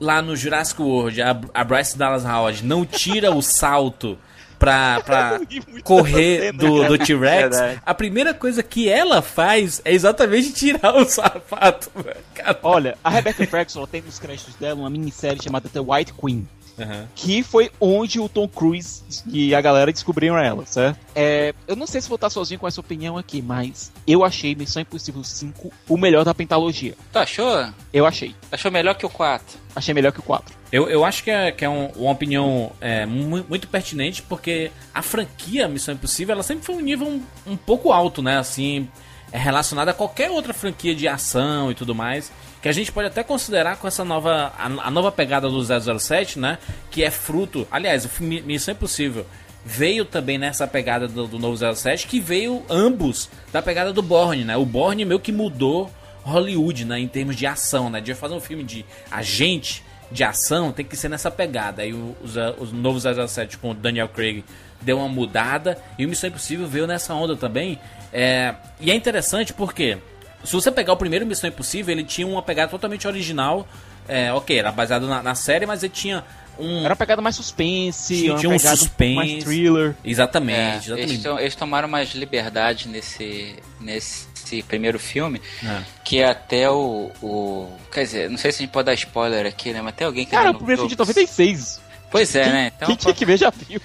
lá 0.00 0.20
no 0.20 0.34
Jurassic 0.34 0.82
World 0.82 1.22
a, 1.22 1.40
a 1.54 1.64
Bryce 1.64 1.96
Dallas 1.96 2.24
Howard 2.24 2.64
não 2.64 2.84
tira 2.84 3.30
o 3.30 3.40
salto 3.40 4.18
pra, 4.58 5.00
pra 5.06 5.40
correr 5.84 6.52
do, 6.52 6.84
do 6.84 6.98
T-Rex, 6.98 7.18
Verdade. 7.18 7.82
a 7.84 7.94
primeira 7.94 8.34
coisa 8.34 8.62
que 8.62 8.88
ela 8.88 9.22
faz 9.22 9.80
é 9.84 9.92
exatamente 9.92 10.52
tirar 10.52 10.96
o 10.96 11.04
sapato. 11.04 11.90
velho. 11.94 12.16
Cara, 12.34 12.58
Olha, 12.62 12.98
a 13.02 13.10
Rebecca 13.10 13.46
Ferguson 13.46 13.86
tem 13.86 14.02
nos 14.02 14.18
créditos 14.18 14.54
dela 14.56 14.80
uma 14.80 14.90
minissérie 14.90 15.42
chamada 15.42 15.68
The 15.68 15.80
White 15.80 16.12
Queen. 16.14 16.46
Aham. 16.78 17.06
Que 17.14 17.42
foi 17.42 17.70
onde 17.80 18.20
o 18.20 18.28
Tom 18.28 18.46
Cruise 18.46 19.02
e 19.26 19.54
a 19.54 19.60
galera 19.60 19.90
descobriram 19.92 20.36
ela, 20.38 20.66
certo? 20.66 20.98
É, 21.14 21.54
eu 21.66 21.74
não 21.74 21.86
sei 21.86 22.00
se 22.00 22.08
vou 22.08 22.16
estar 22.16 22.28
sozinho 22.30 22.60
com 22.60 22.68
essa 22.68 22.80
opinião 22.80 23.16
aqui, 23.16 23.40
mas 23.40 23.90
eu 24.06 24.22
achei 24.24 24.54
Missão 24.54 24.82
Impossível 24.82 25.24
5 25.24 25.72
o 25.88 25.96
melhor 25.96 26.24
da 26.24 26.34
pentalogia. 26.34 26.94
Tu 27.12 27.18
achou? 27.18 27.68
Eu 27.92 28.04
achei. 28.06 28.34
Achou 28.52 28.70
melhor 28.70 28.94
que 28.94 29.06
o 29.06 29.10
4? 29.10 29.58
Achei 29.74 29.94
melhor 29.94 30.12
que 30.12 30.20
o 30.20 30.22
4. 30.22 30.54
Eu, 30.70 30.88
eu 30.88 31.04
acho 31.04 31.22
que 31.24 31.30
é, 31.30 31.50
que 31.52 31.64
é 31.64 31.68
um- 31.68 31.90
uma 31.96 32.10
opinião 32.12 32.72
é, 32.80 33.06
mu- 33.06 33.44
muito 33.48 33.68
pertinente, 33.68 34.22
porque 34.22 34.70
a 34.92 35.00
franquia 35.00 35.68
Missão 35.68 35.94
Impossível 35.94 36.34
ela 36.34 36.42
sempre 36.42 36.64
foi 36.66 36.74
um 36.74 36.80
nível 36.80 37.06
um, 37.06 37.22
um 37.46 37.56
pouco 37.56 37.92
alto, 37.92 38.20
né? 38.20 38.36
Assim, 38.38 38.88
é 39.32 39.38
relacionada 39.38 39.90
a 39.90 39.94
qualquer 39.94 40.30
outra 40.30 40.52
franquia 40.52 40.94
de 40.94 41.06
ação 41.08 41.70
e 41.70 41.74
tudo 41.74 41.94
mais. 41.94 42.30
Que 42.62 42.68
a 42.68 42.72
gente 42.72 42.90
pode 42.90 43.08
até 43.08 43.22
considerar 43.22 43.76
com 43.76 43.86
essa 43.86 44.04
nova. 44.04 44.52
A, 44.58 44.66
a 44.66 44.90
nova 44.90 45.12
pegada 45.12 45.48
do 45.48 45.98
007, 45.98 46.38
né? 46.38 46.58
Que 46.90 47.04
é 47.04 47.10
fruto. 47.10 47.66
Aliás, 47.70 48.04
o 48.04 48.08
filme 48.08 48.40
Missão 48.42 48.72
Impossível 48.72 49.26
veio 49.64 50.04
também 50.04 50.38
nessa 50.38 50.66
pegada 50.66 51.08
do, 51.08 51.26
do 51.26 51.38
novo 51.40 51.56
07, 51.74 52.06
que 52.06 52.20
veio 52.20 52.62
ambos 52.70 53.28
da 53.52 53.60
pegada 53.60 53.92
do 53.92 54.00
Bourne, 54.00 54.44
né? 54.44 54.56
O 54.56 54.64
Bourne 54.64 55.04
meio 55.04 55.18
que 55.18 55.32
mudou 55.32 55.90
Hollywood, 56.22 56.84
né, 56.84 56.98
em 56.98 57.08
termos 57.08 57.36
de 57.36 57.46
ação, 57.46 57.90
né? 57.90 58.00
De 58.00 58.14
fazer 58.14 58.34
um 58.34 58.40
filme 58.40 58.62
de 58.62 58.84
agente 59.10 59.82
de 60.10 60.22
ação, 60.22 60.70
tem 60.70 60.84
que 60.84 60.96
ser 60.96 61.08
nessa 61.08 61.30
pegada. 61.30 61.82
Aí 61.82 61.92
o, 61.92 62.16
os, 62.22 62.36
os 62.58 62.72
novos 62.72 63.02
007 63.02 63.58
com 63.58 63.72
o 63.72 63.74
Daniel 63.74 64.08
Craig 64.08 64.44
deu 64.80 64.98
uma 64.98 65.08
mudada 65.08 65.78
e 65.98 66.06
o 66.06 66.08
Missão 66.08 66.28
Impossível 66.28 66.66
veio 66.66 66.86
nessa 66.86 67.12
onda 67.14 67.36
também. 67.36 67.78
É, 68.12 68.54
e 68.80 68.90
é 68.90 68.94
interessante 68.94 69.52
porque 69.52 69.98
se 70.46 70.52
você 70.52 70.70
pegar 70.70 70.92
o 70.92 70.96
primeiro 70.96 71.26
Missão 71.26 71.48
Impossível, 71.48 71.92
ele 71.92 72.04
tinha 72.04 72.26
uma 72.26 72.42
pegada 72.42 72.70
totalmente 72.70 73.06
original. 73.06 73.66
É, 74.08 74.32
ok, 74.32 74.56
era 74.58 74.70
baseado 74.70 75.06
na, 75.08 75.20
na 75.22 75.34
série, 75.34 75.66
mas 75.66 75.82
ele 75.82 75.92
tinha 75.92 76.24
um. 76.58 76.80
Era 76.80 76.90
uma 76.90 76.96
pegada 76.96 77.20
mais 77.20 77.34
suspense, 77.36 78.14
Tinha- 78.14 78.36
tinha 78.36 78.48
um 78.50 78.52
pouco 78.52 78.64
mais 78.66 78.78
suspense. 78.78 79.44
thriller. 79.44 79.96
Exatamente, 80.04 80.58
É, 80.58 80.76
exatamente. 80.76 81.12
eles, 81.26 81.40
eles 81.40 81.54
tomaram 81.56 81.88
mais 81.88 82.14
liberdade 82.14 82.88
nesse, 82.88 83.56
nesse 83.80 84.62
primeiro 84.68 84.98
filme, 84.98 85.42
É. 85.64 85.82
que 86.04 86.22
até 86.22 86.70
o, 86.70 87.10
o. 87.20 87.68
Quer 87.92 88.04
dizer, 88.04 88.30
não 88.30 88.38
sei 88.38 88.52
se 88.52 88.58
a 88.58 88.60
gente 88.64 88.70
pode 88.72 88.86
dar 88.86 88.94
spoiler 88.94 89.44
aqui, 89.44 89.72
né? 89.72 89.82
Mas 89.82 89.94
tem 89.96 90.06
alguém 90.06 90.24
que 90.24 90.30
Cara, 90.30 90.50
o 90.50 90.52
não 90.52 90.58
primeiro 90.58 90.82
filme 90.82 90.94
de 90.94 90.98
96. 90.98 91.80
Pois 92.10 92.34
é, 92.36 92.44
Quem- 92.44 92.52
né? 92.52 92.72
Então, 92.76 92.86
Quem 92.86 92.96
tinha 92.96 93.14
que 93.14 93.26
ver 93.26 93.36
já 93.38 93.50
viu. 93.50 93.80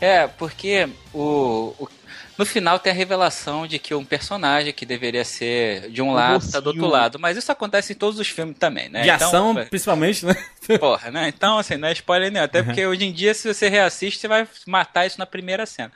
É, 0.00 0.26
porque 0.28 0.88
o, 1.12 1.74
o- 1.78 1.88
no 2.38 2.46
final 2.46 2.78
tem 2.78 2.92
a 2.92 2.94
revelação 2.94 3.66
de 3.66 3.80
que 3.80 3.92
um 3.92 4.04
personagem 4.04 4.72
que 4.72 4.86
deveria 4.86 5.24
ser 5.24 5.90
de 5.90 6.00
um 6.00 6.10
Um 6.10 6.14
lado 6.14 6.50
tá 6.50 6.60
do 6.60 6.68
outro 6.68 6.86
lado. 6.86 7.18
Mas 7.18 7.36
isso 7.36 7.50
acontece 7.50 7.92
em 7.92 7.96
todos 7.96 8.20
os 8.20 8.28
filmes 8.28 8.56
também, 8.56 8.88
né? 8.88 9.02
de 9.02 9.10
Então, 9.10 9.28
ação, 9.28 9.54
pô, 9.56 9.66
principalmente, 9.66 10.24
né? 10.24 10.36
Porra, 10.78 11.10
né? 11.10 11.28
Então, 11.28 11.58
assim, 11.58 11.76
não 11.76 11.88
é 11.88 11.92
spoiler 11.92 12.30
nenhum. 12.30 12.44
Até 12.44 12.62
porque 12.62 12.86
hoje 12.86 13.04
em 13.04 13.12
dia, 13.12 13.34
se 13.34 13.52
você 13.52 13.68
reassiste, 13.68 14.20
você 14.20 14.28
vai 14.28 14.46
matar 14.66 15.04
isso 15.04 15.18
na 15.18 15.26
primeira 15.26 15.66
cena. 15.66 15.92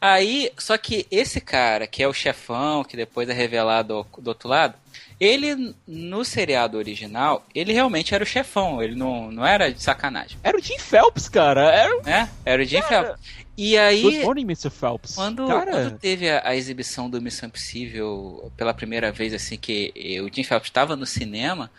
Aí, 0.00 0.50
só 0.58 0.76
que 0.76 1.06
esse 1.12 1.40
cara, 1.40 1.86
que 1.86 2.02
é 2.02 2.08
o 2.08 2.12
chefão, 2.12 2.82
que 2.82 2.96
depois 2.96 3.28
é 3.28 3.32
revelado 3.32 4.04
do 4.18 4.28
outro 4.28 4.48
lado, 4.48 4.74
ele, 5.22 5.72
no 5.86 6.24
seriado 6.24 6.76
original, 6.76 7.46
ele 7.54 7.72
realmente 7.72 8.12
era 8.12 8.24
o 8.24 8.26
chefão. 8.26 8.82
Ele 8.82 8.96
não, 8.96 9.30
não 9.30 9.46
era 9.46 9.72
de 9.72 9.80
sacanagem, 9.80 10.36
Era 10.42 10.58
o 10.58 10.60
Jim 10.60 10.80
Phelps, 10.80 11.28
cara. 11.28 11.70
Era 11.70 11.96
o 11.96 12.02
né? 12.02 12.28
Era 12.44 12.60
o 12.60 12.64
Jim 12.64 12.80
Cara. 12.80 13.06
Phelps. 13.06 13.42
E 13.56 13.78
aí... 13.78 14.02
Good 14.02 14.24
Morning, 14.24 14.42
Mr. 14.42 14.70
Phelps. 14.70 15.14
Quando, 15.14 15.46
cara, 15.46 15.70
quando 15.70 15.98
teve 15.98 16.28
a, 16.28 16.42
a 16.44 16.56
exibição 16.56 17.08
do 17.08 17.22
Missão 17.22 17.46
Impossível 17.48 18.50
pela 18.56 18.74
primeira 18.74 19.12
vez, 19.12 19.32
assim, 19.32 19.56
que 19.56 19.92
o 20.24 20.34
Jim 20.34 20.42
Phelps 20.42 20.68
estava 20.68 20.96
no 20.96 21.06
cinema, 21.06 21.70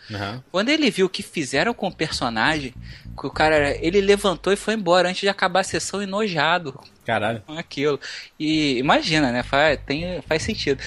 quando 0.50 0.70
ele 0.70 0.90
viu 0.90 1.04
o 1.04 1.10
que 1.10 1.22
fizeram 1.22 1.74
com 1.74 1.88
o 1.88 1.94
personagem, 1.94 2.72
que 3.18 3.26
o 3.26 3.30
cara, 3.30 3.76
ele 3.84 4.00
levantou 4.00 4.54
e 4.54 4.56
foi 4.56 4.72
embora 4.72 5.10
antes 5.10 5.20
de 5.20 5.28
acabar 5.28 5.60
a 5.60 5.64
sessão 5.64 6.00
enojado 6.00 6.80
Caralho. 7.04 7.42
com 7.46 7.58
aquilo. 7.58 7.98
E 8.38 8.78
imagina, 8.78 9.30
né? 9.30 9.42
Faz, 9.42 9.78
tem, 9.84 10.22
faz 10.22 10.42
sentido. 10.42 10.82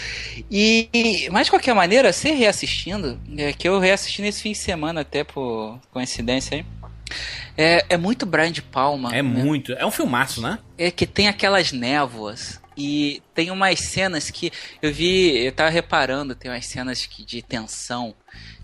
E, 0.50 1.28
mas 1.32 1.48
de 1.48 1.52
qualquer 1.52 1.74
maneira, 1.74 2.12
você 2.12 2.32
reassistindo, 2.32 3.20
é, 3.38 3.54
que 3.54 3.68
eu 3.68 3.80
reassisti 3.80 4.22
nesse 4.22 4.42
fim 4.42 4.52
de 4.52 4.58
semana 4.58 5.02
até 5.02 5.24
por 5.24 5.80
coincidência 5.92 6.58
aí, 6.58 6.66
é, 7.58 7.86
é 7.90 7.98
muito 7.98 8.26
Brian 8.26 8.52
de 8.52 8.62
Palma. 8.62 9.10
É 9.16 9.22
né? 9.22 9.44
muito. 9.44 9.74
É 9.74 9.86
um 9.86 9.92
filmaço, 9.92 10.42
né? 10.42 10.60
é 10.78 10.92
que 10.92 11.08
tem 11.08 11.28
aquelas 11.28 11.72
névoas 11.72 12.62
e 12.78 13.24
tem 13.34 13.50
umas 13.50 13.80
cenas 13.80 14.30
que 14.30 14.52
eu 14.82 14.94
vi, 14.94 15.46
eu 15.46 15.52
tava 15.52 15.70
reparando, 15.70 16.36
tem 16.36 16.52
umas 16.52 16.66
cenas 16.66 17.06
que, 17.06 17.26
de 17.26 17.42
tensão 17.42 18.14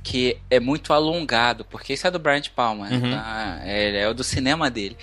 que 0.04 0.38
é 0.50 0.60
muito 0.60 0.94
alongado, 0.94 1.66
porque 1.66 1.94
isso 1.94 2.06
é 2.06 2.12
do 2.12 2.20
Brian 2.20 2.42
De 2.42 2.52
Palma? 2.52 2.90
Uhum. 2.90 3.12
Tá? 3.12 3.62
é, 3.64 4.02
é 4.02 4.08
o 4.08 4.14
do 4.14 4.24
cinema 4.24 4.70
dele. 4.70 4.96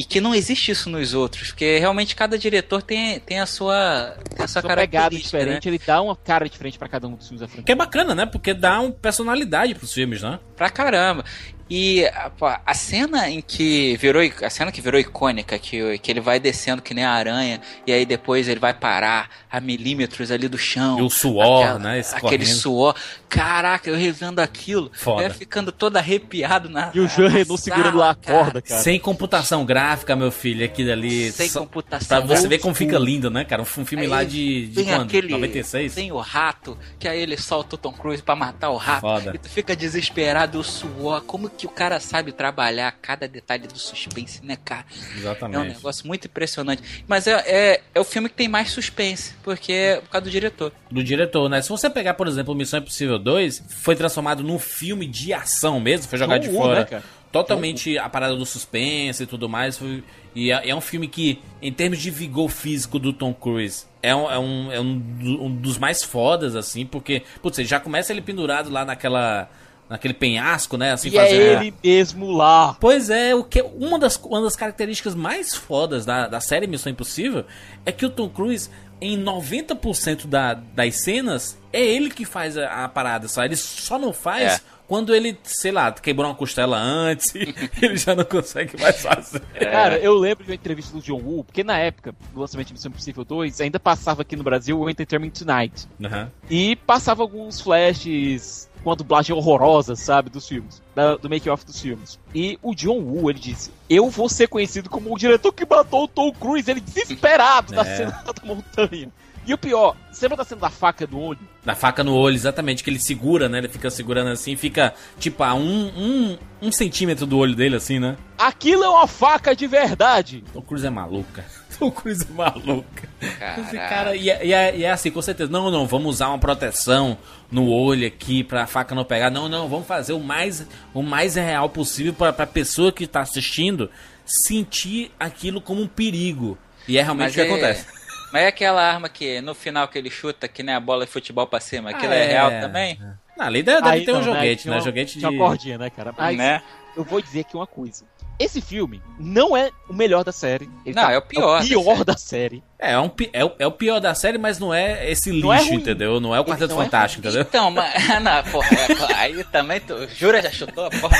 E 0.00 0.04
que 0.04 0.18
não 0.18 0.34
existe 0.34 0.70
isso 0.70 0.88
nos 0.88 1.12
outros, 1.12 1.48
porque 1.48 1.78
realmente 1.78 2.16
cada 2.16 2.38
diretor 2.38 2.80
tem, 2.80 3.20
tem 3.20 3.38
a 3.38 3.44
sua, 3.44 4.16
tem 4.34 4.42
a 4.46 4.48
sua, 4.48 4.62
sua 4.62 4.70
pegada 4.70 4.86
característica, 4.86 5.38
diferente, 5.38 5.68
ele 5.68 5.78
dá 5.78 6.00
uma 6.00 6.16
cara 6.16 6.48
diferente 6.48 6.78
pra 6.78 6.88
cada 6.88 7.06
um 7.06 7.16
dos 7.16 7.28
filmes 7.28 7.42
da 7.42 7.46
franquia. 7.46 7.64
Que 7.66 7.72
é 7.72 7.74
bacana, 7.74 8.14
né? 8.14 8.24
Porque 8.24 8.54
dá 8.54 8.80
uma 8.80 8.92
personalidade 8.92 9.74
pros 9.74 9.92
filmes, 9.92 10.22
né? 10.22 10.40
Pra 10.56 10.70
caramba. 10.70 11.22
E 11.70 12.04
a, 12.06 12.28
pô, 12.30 12.46
a 12.46 12.74
cena 12.74 13.30
em 13.30 13.40
que 13.40 13.96
virou 13.98 14.20
a 14.42 14.50
cena 14.50 14.72
que 14.72 14.80
virou 14.80 14.98
icônica, 15.00 15.56
que, 15.56 15.98
que 15.98 16.10
ele 16.10 16.20
vai 16.20 16.40
descendo 16.40 16.82
que 16.82 16.92
nem 16.92 17.04
a 17.04 17.12
aranha 17.12 17.60
e 17.86 17.92
aí 17.92 18.04
depois 18.04 18.48
ele 18.48 18.58
vai 18.58 18.74
parar 18.74 19.30
a 19.48 19.60
milímetros 19.60 20.32
ali 20.32 20.48
do 20.48 20.58
chão. 20.58 20.98
E 20.98 21.02
o 21.02 21.08
suor, 21.08 21.62
Aquela- 21.64 21.78
né? 21.78 21.90
Aquele 22.12 22.42
escorrendo. 22.42 22.46
suor. 22.46 22.94
Caraca, 23.28 23.88
eu 23.88 23.96
revendo 23.96 24.40
aquilo, 24.40 24.90
Foda. 24.92 25.22
eu 25.22 25.30
ficando 25.32 25.70
todo 25.70 25.96
arrepiado 25.96 26.68
na 26.68 26.90
E 26.92 26.98
o 26.98 27.06
Jean 27.08 27.28
na 27.28 27.36
Renault 27.38 27.62
segurando 27.62 27.96
lá 27.98 28.10
a 28.10 28.14
corda, 28.16 28.60
cara. 28.60 28.80
Sem 28.82 28.98
computação 28.98 29.64
gráfica, 29.64 30.16
meu 30.16 30.32
filho, 30.32 30.64
aquilo 30.64 30.90
ali. 30.90 31.30
Sem 31.30 31.48
só- 31.48 31.60
computação. 31.60 32.08
Pra 32.26 32.36
você 32.36 32.48
ver 32.48 32.58
como 32.58 32.74
fica 32.74 32.98
lindo, 32.98 33.30
né, 33.30 33.44
cara? 33.44 33.62
Um 33.62 33.64
filme 33.64 34.02
Aí 34.02 34.08
lá 34.08 34.24
de, 34.24 34.66
de 34.66 34.74
tem 34.74 34.84
quando? 34.86 35.02
aquele, 35.02 35.28
96? 35.28 35.94
Tem 35.94 36.10
o 36.10 36.18
rato, 36.18 36.76
que 36.98 37.06
aí 37.06 37.20
ele 37.20 37.36
solta 37.36 37.76
o 37.76 37.78
Tom 37.78 37.92
Cruise 37.92 38.20
pra 38.22 38.34
matar 38.34 38.70
o 38.70 38.76
rato. 38.76 39.02
Foda. 39.02 39.30
E 39.32 39.38
tu 39.38 39.48
fica 39.48 39.76
desesperado, 39.76 40.58
o 40.58 40.64
suor. 40.64 41.20
Como 41.22 41.48
que 41.60 41.66
o 41.66 41.70
cara 41.70 42.00
sabe 42.00 42.32
trabalhar 42.32 42.90
cada 43.02 43.28
detalhe 43.28 43.66
do 43.66 43.78
suspense, 43.78 44.40
né, 44.42 44.56
cara? 44.64 44.86
Exatamente. 45.14 45.56
É 45.56 45.60
um 45.60 45.74
negócio 45.74 46.06
muito 46.06 46.26
impressionante. 46.26 47.04
Mas 47.06 47.26
é, 47.26 47.32
é, 47.46 47.82
é 47.94 48.00
o 48.00 48.04
filme 48.04 48.30
que 48.30 48.34
tem 48.34 48.48
mais 48.48 48.70
suspense, 48.70 49.34
porque 49.42 49.72
é 49.72 50.00
por 50.00 50.08
causa 50.08 50.24
do 50.24 50.30
diretor. 50.30 50.72
Do 50.90 51.04
diretor, 51.04 51.50
né? 51.50 51.60
Se 51.60 51.68
você 51.68 51.90
pegar, 51.90 52.14
por 52.14 52.26
exemplo, 52.26 52.54
Missão 52.54 52.80
Impossível 52.80 53.18
2, 53.18 53.64
foi 53.68 53.94
transformado 53.94 54.42
num 54.42 54.58
filme 54.58 55.06
de 55.06 55.34
ação 55.34 55.78
mesmo, 55.78 56.08
foi 56.08 56.18
jogado 56.18 56.40
de 56.40 56.48
fora. 56.50 56.80
né, 56.80 56.84
cara? 56.86 57.04
Totalmente 57.30 57.96
a 57.96 58.08
parada 58.08 58.34
do 58.34 58.46
suspense 58.46 59.22
e 59.22 59.26
tudo 59.26 59.48
mais. 59.48 59.76
Foi, 59.76 60.02
e 60.34 60.50
é, 60.50 60.70
é 60.70 60.74
um 60.74 60.80
filme 60.80 61.08
que, 61.08 61.40
em 61.60 61.72
termos 61.72 61.98
de 61.98 62.10
vigor 62.10 62.48
físico 62.48 62.98
do 62.98 63.12
Tom 63.12 63.34
Cruise, 63.34 63.84
é 64.02 64.14
um, 64.14 64.30
é 64.30 64.38
um, 64.38 64.72
é 64.72 64.80
um, 64.80 65.02
um 65.44 65.54
dos 65.54 65.76
mais 65.76 66.02
fodas, 66.02 66.56
assim, 66.56 66.86
porque, 66.86 67.22
putz, 67.42 67.58
já 67.68 67.78
começa 67.78 68.12
ele 68.12 68.22
pendurado 68.22 68.70
lá 68.70 68.84
naquela. 68.84 69.50
Naquele 69.90 70.14
penhasco, 70.14 70.76
né? 70.76 70.92
Assim, 70.92 71.10
E 71.10 71.18
é 71.18 71.34
ele 71.34 71.74
mesmo 71.82 72.30
lá. 72.30 72.76
Pois 72.78 73.10
é, 73.10 73.34
o 73.34 73.42
que 73.42 73.60
uma 73.60 73.98
das, 73.98 74.16
uma 74.16 74.40
das 74.40 74.54
características 74.54 75.16
mais 75.16 75.52
fodas 75.52 76.06
da, 76.06 76.28
da 76.28 76.40
série 76.40 76.68
Missão 76.68 76.92
Impossível 76.92 77.44
é 77.84 77.90
que 77.90 78.06
o 78.06 78.10
Tom 78.10 78.28
Cruise, 78.28 78.70
em 79.00 79.20
90% 79.20 80.28
da, 80.28 80.54
das 80.54 81.02
cenas, 81.02 81.58
é 81.72 81.84
ele 81.84 82.08
que 82.08 82.24
faz 82.24 82.56
a, 82.56 82.84
a 82.84 82.88
parada, 82.88 83.26
só 83.26 83.44
Ele 83.44 83.56
só 83.56 83.98
não 83.98 84.12
faz 84.12 84.52
É. 84.52 84.60
quando 84.90 85.14
ele, 85.14 85.38
sei 85.44 85.70
lá, 85.70 85.92
quebrou 85.92 86.26
uma 86.28 86.34
costela 86.34 86.76
antes, 86.76 87.32
ele 87.80 87.96
já 87.96 88.12
não 88.12 88.24
consegue 88.24 88.76
mais 88.82 89.00
fazer. 89.00 89.38
Cara, 89.54 89.96
eu 90.00 90.12
lembro 90.14 90.42
de 90.42 90.50
uma 90.50 90.54
entrevista 90.56 90.92
do 90.96 91.00
John 91.00 91.20
Woo, 91.22 91.44
porque 91.44 91.62
na 91.62 91.78
época 91.78 92.12
do 92.34 92.40
lançamento 92.40 92.66
de 92.66 92.72
Missão 92.72 92.88
Impossível 92.90 93.24
2, 93.24 93.60
ainda 93.60 93.78
passava 93.78 94.22
aqui 94.22 94.34
no 94.34 94.42
Brasil 94.42 94.80
o 94.80 94.90
Entertainment 94.90 95.30
Tonight. 95.30 95.86
Aham. 96.04 96.28
E 96.50 96.74
passava 96.74 97.22
alguns 97.22 97.60
flashes 97.60 98.68
com 98.82 98.90
a 98.90 98.94
dublagem 98.96 99.36
horrorosa, 99.36 99.94
sabe, 99.94 100.28
dos 100.28 100.48
filmes, 100.48 100.82
da- 100.92 101.14
do 101.16 101.28
make-off 101.30 101.64
dos 101.64 101.80
filmes. 101.80 102.18
E 102.34 102.58
o 102.60 102.74
John 102.74 102.98
Woo, 102.98 103.30
ele 103.30 103.38
disse: 103.38 103.70
Eu 103.88 104.10
vou 104.10 104.28
ser 104.28 104.48
conhecido 104.48 104.90
como 104.90 105.14
o 105.14 105.18
diretor 105.18 105.52
que 105.52 105.64
matou 105.64 106.04
o 106.04 106.08
Tom 106.08 106.32
Cruise, 106.32 106.68
ele 106.68 106.80
desesperado 106.80 107.72
na 107.74 107.82
É. 107.82 107.96
cena 107.96 108.24
da 108.26 108.34
montanha. 108.44 109.08
E 109.50 109.52
o 109.52 109.58
pior, 109.58 109.96
você 110.12 110.26
lembra 110.26 110.36
da 110.36 110.44
cena 110.44 110.60
da 110.60 110.70
faca 110.70 111.04
do 111.08 111.18
olho? 111.18 111.40
Na 111.64 111.74
faca 111.74 112.04
no 112.04 112.14
olho, 112.14 112.36
exatamente, 112.36 112.84
que 112.84 112.88
ele 112.88 113.00
segura, 113.00 113.48
né? 113.48 113.58
Ele 113.58 113.68
fica 113.68 113.90
segurando 113.90 114.30
assim, 114.30 114.54
fica 114.54 114.94
tipo 115.18 115.42
a 115.42 115.54
um, 115.54 115.88
um, 115.88 116.38
um 116.62 116.70
centímetro 116.70 117.26
do 117.26 117.36
olho 117.36 117.56
dele, 117.56 117.74
assim, 117.74 117.98
né? 117.98 118.16
Aquilo 118.38 118.84
é 118.84 118.88
uma 118.88 119.08
faca 119.08 119.52
de 119.52 119.66
verdade. 119.66 120.44
Tom 120.52 120.62
Cruise 120.62 120.86
é 120.86 120.90
maluca. 120.90 121.44
Tom 121.76 121.90
Cruise 121.90 122.24
é 122.30 122.32
maluca. 122.32 123.08
Esse 123.20 123.38
Caraca. 123.40 123.88
cara, 123.88 124.14
e 124.14 124.30
é, 124.30 124.46
e, 124.46 124.52
é, 124.52 124.76
e 124.76 124.84
é 124.84 124.90
assim, 124.92 125.10
com 125.10 125.20
certeza. 125.20 125.50
Não, 125.50 125.68
não, 125.68 125.84
vamos 125.84 126.10
usar 126.14 126.28
uma 126.28 126.38
proteção 126.38 127.18
no 127.50 127.68
olho 127.72 128.06
aqui 128.06 128.44
pra 128.44 128.68
faca 128.68 128.94
não 128.94 129.04
pegar. 129.04 129.30
Não, 129.30 129.48
não, 129.48 129.68
vamos 129.68 129.88
fazer 129.88 130.12
o 130.12 130.20
mais, 130.20 130.64
o 130.94 131.02
mais 131.02 131.34
real 131.34 131.68
possível 131.68 132.12
pra, 132.14 132.32
pra 132.32 132.46
pessoa 132.46 132.92
que 132.92 133.04
tá 133.04 133.22
assistindo 133.22 133.90
sentir 134.24 135.10
aquilo 135.18 135.60
como 135.60 135.82
um 135.82 135.88
perigo. 135.88 136.56
E 136.86 136.96
é 136.98 137.02
realmente 137.02 137.32
o 137.32 137.34
que 137.34 137.40
é- 137.40 137.46
acontece. 137.46 137.99
Mas 138.32 138.42
é 138.42 138.46
aquela 138.46 138.82
arma 138.82 139.08
que 139.08 139.40
no 139.40 139.54
final 139.54 139.88
que 139.88 139.98
ele 139.98 140.10
chuta, 140.10 140.46
que 140.48 140.62
nem 140.62 140.74
a 140.74 140.80
bola 140.80 141.04
de 141.04 141.10
futebol 141.10 141.46
pra 141.46 141.58
cima, 141.60 141.90
aquilo 141.90 142.12
Ah, 142.12 142.16
é, 142.16 142.24
é. 142.24 142.26
real 142.28 142.50
também? 142.60 143.00
Não, 143.36 143.46
ali 143.46 143.62
deve, 143.62 143.80
deve 143.82 143.94
Aí 143.96 144.04
ter 144.04 144.14
um 144.14 144.22
joguete, 144.22 144.68
né? 144.68 144.80
Joguete 144.80 145.14
de. 145.14 145.18
Tinha 145.20 145.30
uma 145.30 145.46
cordinha, 145.48 145.78
né, 145.78 145.90
cara? 145.90 146.14
Mas 146.16 146.36
Né? 146.36 146.62
eu 146.96 147.02
vou 147.04 147.20
dizer 147.20 147.40
aqui 147.40 147.56
uma 147.56 147.66
coisa. 147.66 148.04
Esse 148.40 148.60
filme 148.62 149.02
não 149.18 149.54
é 149.54 149.70
o 149.86 149.92
melhor 149.92 150.24
da 150.24 150.32
série. 150.32 150.68
Ele 150.86 150.94
Não, 150.96 151.10
é 151.10 151.18
o 151.18 151.22
pior 151.22 151.56
É 151.56 151.58
da 151.60 151.64
o 151.64 151.68
pior 151.68 151.92
série. 151.92 152.04
da 152.04 152.16
série. 152.16 152.62
É, 152.78 152.92
é, 152.92 152.98
um, 152.98 153.10
é, 153.34 153.44
o- 153.44 153.52
é 153.58 153.66
o 153.66 153.72
pior 153.72 154.00
da 154.00 154.14
série, 154.14 154.38
mas 154.38 154.58
não 154.58 154.72
é 154.72 155.10
esse 155.10 155.30
lixo, 155.30 155.46
Não 155.46 155.52
é 155.52 155.62
entendeu? 155.62 156.18
Não 156.18 156.34
é 156.34 156.40
o 156.40 156.44
Quarteto 156.46 156.72
é 156.72 156.76
Fantástico, 156.76 157.20
entendeu? 157.20 157.42
Então, 157.42 157.70
mas. 157.70 157.92
Não, 158.22 158.42
porra, 158.44 158.68
é, 159.10 159.14
aí 159.16 159.44
também 159.44 159.78
tu. 159.80 160.08
Jura, 160.16 160.40
já 160.40 160.50
chutou 160.50 160.86
a 160.86 160.90
porra? 160.90 161.18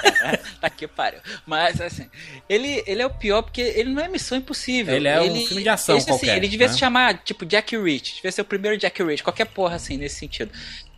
tá 0.60 0.70
que 0.70 0.88
pariu. 0.88 1.20
Mas, 1.44 1.78
assim, 1.80 2.08
ele, 2.48 2.82
ele 2.86 3.02
é 3.02 3.06
o 3.06 3.10
pior 3.10 3.42
porque 3.42 3.60
ele 3.60 3.90
não 3.90 4.02
é 4.02 4.08
missão 4.08 4.38
impossível. 4.38 4.94
Ele 4.94 5.08
é 5.08 5.20
um 5.20 5.46
filme 5.46 5.62
de 5.62 5.68
ação 5.68 5.96
esse, 5.98 6.08
assim, 6.08 6.20
qualquer, 6.20 6.36
ele 6.38 6.48
devia 6.48 6.68
né? 6.68 6.72
se 6.72 6.78
chamar, 6.78 7.18
tipo, 7.22 7.44
Jack 7.44 7.76
Rich. 7.76 8.16
Devia 8.16 8.32
ser 8.32 8.40
o 8.40 8.44
primeiro 8.46 8.78
Jack 8.78 9.02
Rich, 9.02 9.22
qualquer 9.22 9.44
porra 9.46 9.76
assim, 9.76 9.98
nesse 9.98 10.16
sentido. 10.16 10.50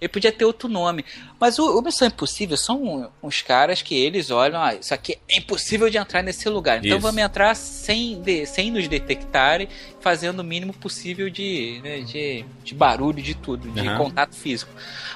Ele 0.05 0.09
podia 0.13 0.31
ter 0.31 0.45
outro 0.45 0.69
nome. 0.69 1.03
Mas 1.41 1.59
o, 1.59 1.79
o 1.79 1.83
Missão 1.83 2.07
Impossível 2.09 2.57
são 2.59 3.11
uns 3.23 3.41
caras 3.41 3.81
que 3.81 3.95
eles 3.95 4.31
olham, 4.31 4.63
ah, 4.63 4.75
isso 4.75 4.93
aqui 4.93 5.17
é 5.29 5.39
impossível 5.39 5.89
de 5.89 5.97
entrar 5.97 6.23
nesse 6.23 6.47
lugar. 6.49 6.77
Então 6.79 6.91
Isso. 6.99 7.01
vamos 7.01 7.23
entrar 7.23 7.55
sem, 7.57 8.21
de- 8.21 8.45
sem 8.47 8.71
nos 8.71 8.87
detectarem, 8.87 9.67
fazendo 10.01 10.41
o 10.41 10.45
mínimo 10.45 10.75
possível 10.75 11.31
de, 11.31 11.81
né, 11.83 12.01
de, 12.01 12.45
de 12.63 12.75
barulho, 12.75 13.23
de 13.23 13.35
tudo, 13.35 13.69
de 13.71 13.81
Aham. 13.89 13.97
contato 13.97 14.35
físico. 14.37 14.71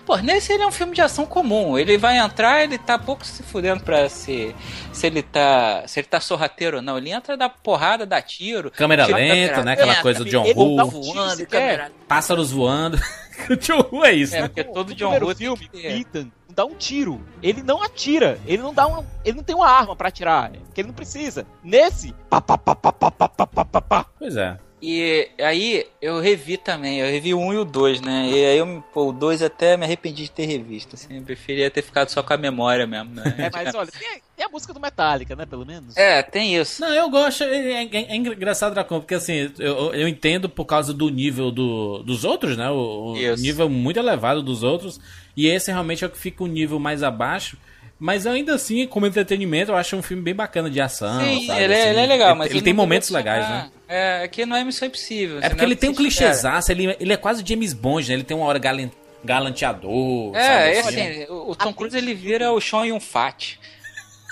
Pô, 0.06 0.16
nesse 0.16 0.52
ele 0.54 0.62
é 0.62 0.66
um 0.66 0.72
filme 0.72 0.94
de 0.94 1.02
ação 1.02 1.26
comum. 1.26 1.78
Ele 1.78 1.98
vai 1.98 2.16
entrar, 2.16 2.64
ele 2.64 2.78
tá 2.78 2.98
pouco 2.98 3.26
se 3.26 3.42
fudendo 3.42 3.82
pra 3.84 4.08
se, 4.08 4.54
se 4.92 5.06
ele 5.06 5.22
tá. 5.22 5.84
Se 5.86 6.00
ele 6.00 6.06
tá 6.08 6.18
sorrateiro 6.18 6.78
ou 6.78 6.82
não. 6.82 6.96
Ele 6.96 7.10
entra, 7.10 7.36
dá 7.36 7.48
porrada, 7.50 8.06
dá 8.06 8.22
tiro. 8.22 8.70
Câmera 8.70 9.04
lenta, 9.06 9.62
né? 9.62 9.72
Aquela 9.72 9.96
coisa 9.96 10.24
do 10.24 10.30
John 10.30 10.46
ele 10.46 10.54
Woo. 10.58 10.76
tá 10.76 10.84
voando, 10.84 11.46
câmera. 11.46 11.92
Pássaros 12.08 12.50
voando. 12.50 12.98
o 13.50 13.56
John 13.56 13.88
Woo 13.92 14.04
é 14.04 14.12
isso, 14.12 14.34
É, 14.34 14.42
né? 14.42 14.48
porque 14.48 14.64
todo 14.64 14.94
John 14.94 15.10
primeiro 15.10 15.26
Woo 15.26 15.34
filme, 15.36 15.68
ter. 15.68 16.00
Ethan 16.00 16.30
não 16.48 16.54
dá 16.54 16.64
um 16.64 16.74
tiro. 16.74 17.20
Ele 17.42 17.62
não 17.62 17.82
atira. 17.82 18.38
Ele 18.46 18.62
não 18.62 18.74
dá 18.74 18.86
uma, 18.86 19.04
ele 19.24 19.36
não 19.36 19.44
tem 19.44 19.54
uma 19.54 19.68
arma 19.68 19.94
pra 19.94 20.08
atirar, 20.08 20.50
que 20.74 20.80
ele 20.80 20.88
não 20.88 20.94
precisa. 20.94 21.46
Nesse, 21.62 22.12
pá, 22.30 22.40
pá, 22.40 22.56
pá, 22.58 22.74
pá, 22.74 22.92
pá, 22.92 23.10
pá, 23.10 23.46
pá, 23.46 23.80
pá. 23.80 24.06
Pois 24.18 24.36
é. 24.36 24.58
E 24.80 25.28
aí 25.40 25.86
eu 26.00 26.20
revi 26.20 26.56
também, 26.56 27.00
eu 27.00 27.06
revi 27.10 27.34
o 27.34 27.38
1 27.40 27.52
e 27.54 27.56
o 27.58 27.64
2, 27.64 28.00
né? 28.00 28.28
E 28.30 28.44
aí 28.44 28.58
eu, 28.58 28.84
pô, 28.94 29.08
o 29.08 29.12
2 29.12 29.42
até 29.42 29.76
me 29.76 29.84
arrependi 29.84 30.22
de 30.24 30.30
ter 30.30 30.46
revisto, 30.46 30.94
assim, 30.94 31.16
eu 31.16 31.22
preferia 31.22 31.68
ter 31.70 31.82
ficado 31.82 32.08
só 32.10 32.22
com 32.22 32.32
a 32.32 32.36
memória 32.36 32.86
mesmo, 32.86 33.12
né? 33.14 33.24
É, 33.38 33.50
mas 33.52 33.74
olha, 33.74 33.90
tem, 33.90 34.08
a- 34.08 34.20
tem 34.36 34.46
a 34.46 34.48
música 34.48 34.72
do 34.72 34.78
Metallica, 34.78 35.34
né, 35.34 35.44
pelo 35.46 35.66
menos. 35.66 35.96
É, 35.96 36.22
tem 36.22 36.54
isso. 36.56 36.80
Não, 36.80 36.94
eu 36.94 37.10
gosto. 37.10 37.42
É, 37.42 37.82
é- 37.84 37.88
é 38.12 38.16
engraçado, 38.16 38.72
Dracon, 38.74 39.00
porque 39.00 39.14
assim, 39.14 39.50
eu, 39.58 39.92
eu 39.94 40.06
entendo 40.06 40.48
por 40.48 40.64
causa 40.64 40.94
do 40.94 41.08
nível 41.08 41.50
do, 41.50 42.02
dos 42.04 42.24
outros, 42.24 42.56
né? 42.56 42.70
O, 42.70 43.14
o 43.14 43.16
nível 43.42 43.68
muito 43.68 43.98
elevado 43.98 44.42
dos 44.42 44.62
outros. 44.62 45.00
E 45.36 45.48
esse 45.48 45.72
realmente 45.72 46.04
é 46.04 46.06
o 46.06 46.10
que 46.10 46.18
fica 46.18 46.44
um 46.44 46.48
nível 46.48 46.78
mais 46.78 47.02
abaixo. 47.02 47.56
Mas 47.98 48.26
ainda 48.26 48.54
assim, 48.54 48.86
como 48.86 49.06
entretenimento, 49.06 49.72
eu 49.72 49.76
acho 49.76 49.96
um 49.96 50.02
filme 50.02 50.22
bem 50.22 50.34
bacana 50.34 50.70
de 50.70 50.80
ação. 50.80 51.20
Sim, 51.20 51.46
sabe? 51.46 51.62
ele, 51.64 51.72
é, 51.74 51.80
Assim, 51.80 51.88
ele 51.90 51.98
é 52.00 52.06
legal, 52.06 52.36
mas 52.36 52.50
Ele, 52.50 52.62
tem 52.62 52.72
não 52.72 52.76
momentos 52.82 53.10
legais, 53.10 53.48
né? 53.48 53.70
É, 53.88 54.22
aqui 54.22 54.46
não 54.46 54.54
é 54.56 54.62
Missão 54.62 54.86
Impossível. 54.86 55.38
É 55.42 55.48
porque 55.48 55.64
ele 55.64 55.74
tem 55.74 55.90
um 55.90 55.94
clichê 55.94 56.18
clichêzaço, 56.24 56.70
ele, 56.70 56.96
ele 57.00 57.12
é 57.12 57.16
quase 57.16 57.42
James 57.44 57.72
Bond, 57.72 58.06
né? 58.08 58.14
Ele 58.14 58.22
tem 58.22 58.36
uma 58.36 58.46
hora 58.46 58.58
galen- 58.60 58.92
galanteador. 59.24 60.36
É, 60.36 60.42
sabe, 60.42 60.62
é 60.74 60.80
assim. 60.80 61.22
assim, 61.22 61.32
o, 61.32 61.50
o 61.50 61.56
Tom 61.56 61.72
Cruise 61.72 61.96
ele 61.96 62.14
vira 62.14 62.52
o 62.52 62.60
Sean 62.60 62.84
Yun 62.86 63.00
Fat. 63.00 63.58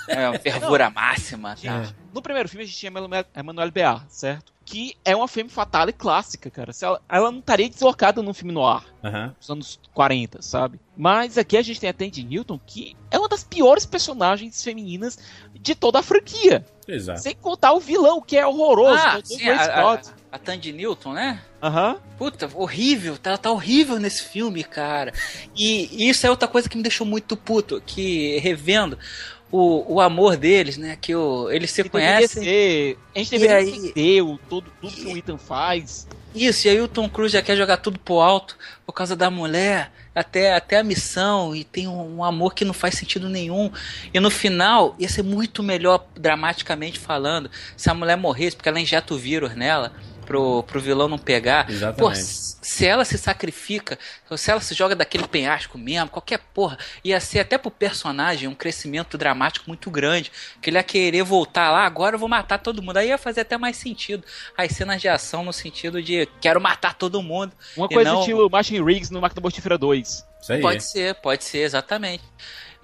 É, 0.07 0.29
uma 0.29 0.39
fervura 0.39 0.89
máxima, 0.89 1.55
tá? 1.61 1.91
No 2.13 2.21
primeiro 2.21 2.47
filme 2.47 2.63
a 2.63 2.67
gente 2.67 2.77
tinha 2.77 2.89
Emmanuel- 2.89 3.25
Emmanuel 3.35 3.71
Bear, 3.71 4.05
certo? 4.09 4.53
Que 4.67 4.97
é 5.05 5.15
uma 5.15 5.29
femme 5.29 5.49
fatale 5.49 5.93
clássica, 5.93 6.51
cara. 6.51 6.73
Se 6.73 6.83
ela, 6.83 7.01
ela 7.07 7.31
não 7.31 7.39
estaria 7.39 7.69
deslocada 7.69 8.21
num 8.21 8.33
filme 8.33 8.53
noir 8.53 8.83
Aham. 9.01 9.33
dos 9.39 9.49
anos 9.49 9.79
40, 9.93 10.41
sabe? 10.41 10.77
Mas 10.95 11.37
aqui 11.37 11.55
a 11.55 11.61
gente 11.61 11.79
tem 11.79 11.89
a 11.89 11.93
Tandy 11.93 12.21
Newton, 12.21 12.59
que 12.65 12.93
é 13.09 13.17
uma 13.17 13.29
das 13.29 13.45
piores 13.45 13.85
personagens 13.85 14.61
femininas 14.61 15.17
de 15.53 15.73
toda 15.73 15.99
a 15.99 16.03
franquia. 16.03 16.65
Exato. 16.85 17.21
Sem 17.21 17.33
contar 17.35 17.71
o 17.71 17.79
vilão, 17.79 18.21
que 18.21 18.35
é 18.35 18.45
horroroso. 18.45 19.01
Ah, 19.01 19.15
é 19.15 19.19
o 19.19 19.25
sim, 19.25 19.49
a, 19.49 19.93
a, 19.93 20.01
a 20.33 20.37
Tandy 20.37 20.73
Newton, 20.73 21.13
né? 21.13 21.41
Aham. 21.63 21.97
Puta, 22.17 22.49
horrível, 22.53 23.17
ela 23.23 23.37
tá 23.37 23.49
horrível 23.49 23.99
nesse 23.99 24.23
filme, 24.23 24.65
cara. 24.65 25.13
E 25.55 26.09
isso 26.09 26.27
é 26.27 26.29
outra 26.29 26.47
coisa 26.47 26.67
que 26.67 26.75
me 26.75 26.83
deixou 26.83 27.07
muito 27.07 27.37
puto, 27.37 27.81
que 27.85 28.37
revendo 28.39 28.99
o, 29.51 29.95
o 29.95 30.01
amor 30.01 30.35
deles, 30.37 30.77
né? 30.77 30.97
Que 30.99 31.15
o, 31.15 31.49
eles 31.49 31.71
se 31.71 31.83
Que 31.83 31.89
conhecem. 31.89 32.43
ser- 32.43 32.97
A 33.15 33.19
gente 33.19 33.31
deveria 33.31 33.55
aí- 33.57 33.69
entender 33.69 34.21
o, 34.21 34.37
todo, 34.49 34.71
tudo 34.81 34.93
que 34.93 35.05
o 35.05 35.17
Ethan 35.17 35.37
faz. 35.37 36.07
Isso, 36.35 36.67
e 36.67 36.69
aí 36.69 36.81
o 36.81 36.87
Tom 36.87 37.09
Cruise 37.09 37.33
já 37.33 37.41
quer 37.41 37.55
jogar 37.55 37.77
tudo 37.77 37.97
pro 37.97 38.19
alto 38.19 38.55
por 38.85 38.93
causa 38.93 39.15
da 39.15 39.31
mulher, 39.31 39.91
até, 40.13 40.53
até 40.53 40.77
a 40.77 40.83
missão, 40.83 41.55
e 41.55 41.63
tem 41.63 41.87
um, 41.87 42.17
um 42.17 42.23
amor 42.23 42.53
que 42.53 42.63
não 42.65 42.73
faz 42.73 42.95
sentido 42.95 43.27
nenhum. 43.29 43.71
E 44.13 44.19
no 44.19 44.29
final, 44.29 44.95
ia 44.99 45.09
ser 45.09 45.23
muito 45.23 45.63
melhor, 45.63 46.05
dramaticamente 46.15 46.99
falando, 46.99 47.49
se 47.75 47.89
a 47.89 47.93
mulher 47.93 48.17
morresse, 48.17 48.55
porque 48.55 48.69
ela 48.69 48.79
injeta 48.79 49.13
o 49.13 49.17
vírus 49.17 49.55
nela. 49.55 49.93
Pro, 50.27 50.61
pro 50.63 50.79
vilão 50.81 51.07
não 51.07 51.17
pegar. 51.17 51.69
Exatamente. 51.69 52.19
Pô, 52.19 52.57
se 52.61 52.85
ela 52.85 53.05
se 53.05 53.17
sacrifica, 53.17 53.97
se 54.35 54.51
ela 54.51 54.59
se 54.59 54.75
joga 54.75 54.93
daquele 54.93 55.25
penhasco 55.25 55.77
mesmo, 55.77 56.09
qualquer 56.09 56.39
porra, 56.53 56.77
ia 57.01 57.17
ser 57.21 57.39
até 57.39 57.57
pro 57.57 57.71
personagem 57.71 58.47
um 58.49 58.53
crescimento 58.53 59.17
dramático 59.17 59.63
muito 59.69 59.89
grande. 59.89 60.29
Que 60.61 60.69
ele 60.69 60.77
ia 60.77 60.83
querer 60.83 61.23
voltar 61.23 61.71
lá, 61.71 61.85
agora 61.85 62.15
eu 62.15 62.19
vou 62.19 62.27
matar 62.27 62.57
todo 62.59 62.83
mundo. 62.83 62.97
Aí 62.97 63.07
ia 63.07 63.17
fazer 63.17 63.41
até 63.41 63.57
mais 63.57 63.77
sentido. 63.77 64.23
As 64.57 64.73
cenas 64.73 65.01
de 65.01 65.07
ação 65.07 65.43
no 65.45 65.53
sentido 65.53 66.03
de 66.03 66.27
quero 66.41 66.59
matar 66.59 66.93
todo 66.93 67.23
mundo. 67.23 67.53
Uma 67.77 67.87
coisa 67.87 68.11
não- 68.11 68.19
estilo 68.19 68.49
Machine 68.49 68.83
Riggs 68.83 69.09
no 69.11 69.21
Máquina 69.21 69.41
Mortífera 69.41 69.77
2. 69.77 70.25
Isso 70.41 70.53
aí. 70.53 70.61
Pode 70.61 70.83
ser, 70.83 71.15
pode 71.15 71.43
ser, 71.45 71.59
exatamente. 71.59 72.23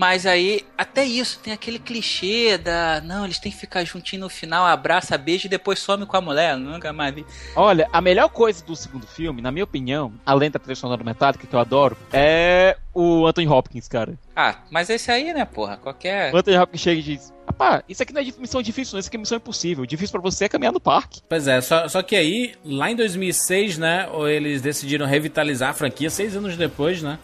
Mas 0.04 0.26
aí, 0.26 0.66
até 0.78 1.06
isso, 1.06 1.40
tem 1.40 1.54
aquele 1.54 1.80
clichê 1.80 2.58
da. 2.58 3.00
Não, 3.00 3.24
eles 3.24 3.40
têm 3.40 3.50
que 3.50 3.58
ficar 3.58 3.86
juntinho 3.86 4.24
no 4.24 4.30
final, 4.30 4.66
abraça, 4.66 5.18
beijo 5.18 5.46
e 5.46 5.50
depois 5.50 5.80
some 5.80 6.06
com 6.06 6.18
a 6.18 6.20
mulher. 6.20 6.58
Nunca 6.58 6.92
mais 6.92 7.16
vi. 7.16 7.26
Olha, 7.56 7.88
a 7.90 8.02
melhor 8.02 8.28
coisa 8.28 8.62
do 8.66 8.76
segundo 8.76 9.08
filme, 9.08 9.42
na 9.42 9.50
minha 9.50 9.64
opinião, 9.64 10.12
além 10.26 10.52
da 10.52 10.60
trilha 10.60 10.76
sonora 10.76 11.06
metálica, 11.06 11.48
que 11.48 11.56
eu 11.56 11.60
adoro, 11.60 11.96
é 12.12 12.76
o 12.94 13.26
Anthony 13.26 13.48
Hopkins, 13.48 13.88
cara. 13.88 14.20
Ah, 14.36 14.58
mas 14.70 14.90
esse 14.90 15.10
aí, 15.10 15.34
né, 15.34 15.46
porra? 15.46 15.78
Qualquer. 15.78 16.34
O 16.34 16.38
Anthony 16.38 16.58
Hopkins 16.58 16.82
chega 16.82 17.00
e 17.00 17.04
diz: 17.04 17.34
Rapaz, 17.48 17.84
isso 17.88 18.04
aqui 18.04 18.12
não 18.12 18.20
é 18.20 18.26
missão 18.26 18.62
difícil, 18.62 18.96
não, 18.96 19.00
isso 19.00 19.08
aqui 19.08 19.16
é 19.16 19.20
missão 19.22 19.38
impossível. 19.38 19.86
Difícil 19.86 20.12
pra 20.12 20.30
você 20.30 20.44
é 20.44 20.50
caminhar 20.50 20.74
no 20.74 20.82
parque. 20.82 21.22
Pois 21.30 21.48
é, 21.48 21.62
só, 21.62 21.88
só 21.88 22.04
que 22.04 22.18
aí, 22.18 22.56
lá 22.66 22.92
em 22.92 22.96
2006, 22.98 23.78
né, 23.78 24.10
eles 24.30 24.62
decidiram 24.62 25.06
revitalizar 25.06 25.70
a 25.70 25.74
franquia 25.74 26.10
seis 26.10 26.36
anos 26.36 26.58
depois, 26.58 27.02
né? 27.02 27.18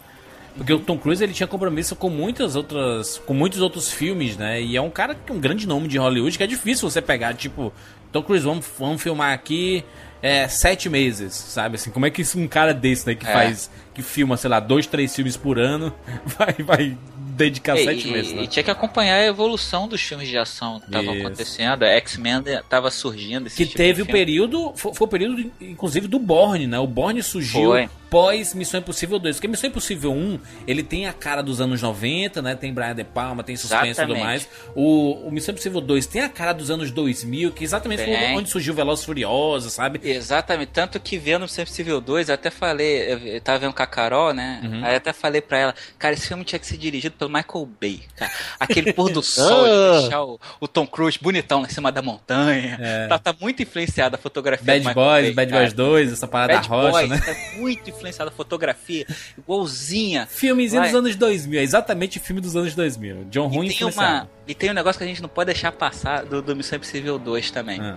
Porque 0.56 0.72
o 0.72 0.78
Tom 0.78 0.98
Cruise 0.98 1.22
ele 1.22 1.32
tinha 1.32 1.46
compromisso 1.46 1.94
com 1.94 2.10
muitas 2.10 2.56
outras, 2.56 3.18
com 3.24 3.32
muitos 3.32 3.60
outros 3.60 3.90
filmes, 3.90 4.36
né? 4.36 4.60
E 4.60 4.76
é 4.76 4.80
um 4.80 4.90
cara 4.90 5.14
que 5.14 5.32
um 5.32 5.40
grande 5.40 5.66
nome 5.66 5.88
de 5.88 5.98
Hollywood 5.98 6.36
que 6.36 6.44
é 6.44 6.46
difícil 6.46 6.90
você 6.90 7.00
pegar, 7.00 7.34
tipo, 7.34 7.72
Tom 8.12 8.22
Cruise, 8.22 8.44
vamos, 8.44 8.66
vamos 8.78 9.02
filmar 9.02 9.32
aqui 9.32 9.84
é, 10.22 10.48
sete 10.48 10.88
meses, 10.88 11.34
sabe? 11.34 11.76
Assim, 11.76 11.90
como 11.90 12.06
é 12.06 12.10
que 12.10 12.22
um 12.36 12.46
cara 12.46 12.72
desse, 12.74 13.06
né, 13.06 13.14
que 13.14 13.26
é. 13.26 13.32
faz, 13.32 13.70
que 13.94 14.02
filma, 14.02 14.36
sei 14.36 14.50
lá, 14.50 14.60
dois, 14.60 14.86
três 14.86 15.14
filmes 15.14 15.36
por 15.36 15.58
ano, 15.58 15.92
vai, 16.38 16.54
vai 16.64 16.98
dedicar 17.16 17.78
e, 17.78 17.84
sete 17.84 18.08
meses, 18.08 18.32
né? 18.32 18.42
E 18.42 18.46
tinha 18.46 18.62
que 18.62 18.70
acompanhar 18.70 19.16
a 19.16 19.26
evolução 19.26 19.88
dos 19.88 20.00
filmes 20.00 20.28
de 20.28 20.36
ação 20.36 20.78
que 20.80 20.86
estavam 20.86 21.14
acontecendo. 21.14 21.84
X-Men 21.84 22.42
estava 22.46 22.90
surgindo. 22.90 23.48
que 23.48 23.64
tipo 23.64 23.76
teve 23.76 24.02
o 24.02 24.06
período, 24.06 24.72
foi, 24.76 24.94
foi, 24.94 25.06
o 25.06 25.08
período, 25.08 25.52
inclusive, 25.60 26.06
do 26.06 26.18
Borne, 26.18 26.66
né? 26.66 26.78
O 26.78 26.86
Borne 26.86 27.22
surgiu 27.22 27.70
foi 27.70 27.88
pós 28.10 28.52
Missão 28.52 28.80
Impossível 28.80 29.18
2. 29.18 29.36
Porque 29.36 29.48
Missão 29.48 29.70
Impossível 29.70 30.12
1, 30.12 30.38
ele 30.66 30.82
tem 30.82 31.06
a 31.06 31.12
cara 31.12 31.40
dos 31.40 31.60
anos 31.60 31.80
90, 31.80 32.42
né? 32.42 32.54
Tem 32.56 32.74
Brian 32.74 32.94
De 32.94 33.04
Palma, 33.04 33.44
tem 33.44 33.56
suspense 33.56 34.00
e 34.00 34.06
tudo 34.06 34.18
mais. 34.18 34.48
O, 34.74 35.28
o 35.28 35.30
Missão 35.30 35.52
Impossível 35.52 35.80
2 35.80 36.06
tem 36.06 36.22
a 36.22 36.28
cara 36.28 36.52
dos 36.52 36.70
anos 36.70 36.90
2000, 36.90 37.52
que 37.52 37.62
exatamente 37.62 38.04
tem. 38.04 38.14
foi 38.14 38.34
onde 38.34 38.50
surgiu 38.50 38.74
Veloz 38.74 39.04
Furioso, 39.04 39.70
sabe? 39.70 40.00
Exatamente. 40.10 40.70
Tanto 40.70 40.98
que 41.00 41.18
vendo 41.18 41.42
Missão 41.42 41.62
Impossível 41.62 42.00
2, 42.00 42.28
eu 42.28 42.34
até 42.34 42.50
falei, 42.50 43.34
eu 43.36 43.40
tava 43.40 43.58
vendo 43.58 43.72
com 43.72 43.82
a 43.82 43.86
Carol, 43.86 44.32
né? 44.32 44.60
Uhum. 44.62 44.84
Aí 44.84 44.92
eu 44.92 44.96
até 44.96 45.12
falei 45.12 45.40
pra 45.40 45.58
ela, 45.58 45.74
cara, 45.98 46.14
esse 46.14 46.28
filme 46.28 46.44
tinha 46.44 46.58
que 46.58 46.66
ser 46.66 46.76
dirigido 46.76 47.14
pelo 47.16 47.30
Michael 47.30 47.68
Bay, 47.80 48.02
cara. 48.16 48.30
Aquele 48.58 48.92
pôr 48.92 49.10
do 49.10 49.22
sol, 49.22 49.64
de 49.64 50.00
deixar 50.00 50.22
o, 50.22 50.40
o, 50.60 50.68
Tom 50.68 50.86
Cruise 50.86 51.18
bonitão 51.20 51.60
lá 51.60 51.66
em 51.66 51.70
cima 51.70 51.90
da 51.90 52.02
montanha. 52.02 52.78
É. 52.80 53.08
Tá, 53.08 53.18
tá, 53.18 53.34
muito 53.40 53.62
influenciada 53.62 54.16
a 54.16 54.18
fotografia 54.18 54.66
Bad 54.66 54.94
Boys, 54.94 54.94
Bay, 54.94 55.32
Bad 55.32 55.52
Boys 55.52 55.72
2, 55.72 56.12
essa 56.12 56.26
parada 56.26 56.54
Bad 56.54 56.68
da 56.68 56.74
rocha, 56.74 56.90
Boys, 56.90 57.10
né? 57.10 57.18
Tá 57.18 57.58
muito 57.58 57.90
influenciada 57.90 58.30
a 58.30 58.34
fotografia, 58.34 59.06
igualzinha. 59.36 60.26
Filmezinho 60.26 60.82
dos 60.82 60.94
anos 60.94 61.16
2000, 61.16 61.60
é 61.60 61.62
exatamente 61.62 62.18
o 62.18 62.20
filme 62.20 62.40
dos 62.40 62.56
anos 62.56 62.74
2000. 62.74 63.24
John 63.30 63.46
Ruim 63.46 63.68
e 63.68 63.74
tem 63.74 63.86
uma 63.86 64.28
E 64.46 64.54
tem 64.54 64.70
um 64.70 64.74
negócio 64.74 64.98
que 64.98 65.04
a 65.04 65.06
gente 65.06 65.22
não 65.22 65.28
pode 65.28 65.46
deixar 65.46 65.72
passar 65.72 66.24
do, 66.24 66.42
do 66.42 66.56
Missão 66.56 66.76
Impossível 66.76 67.18
2 67.18 67.50
também. 67.50 67.80
Ah. 67.80 67.96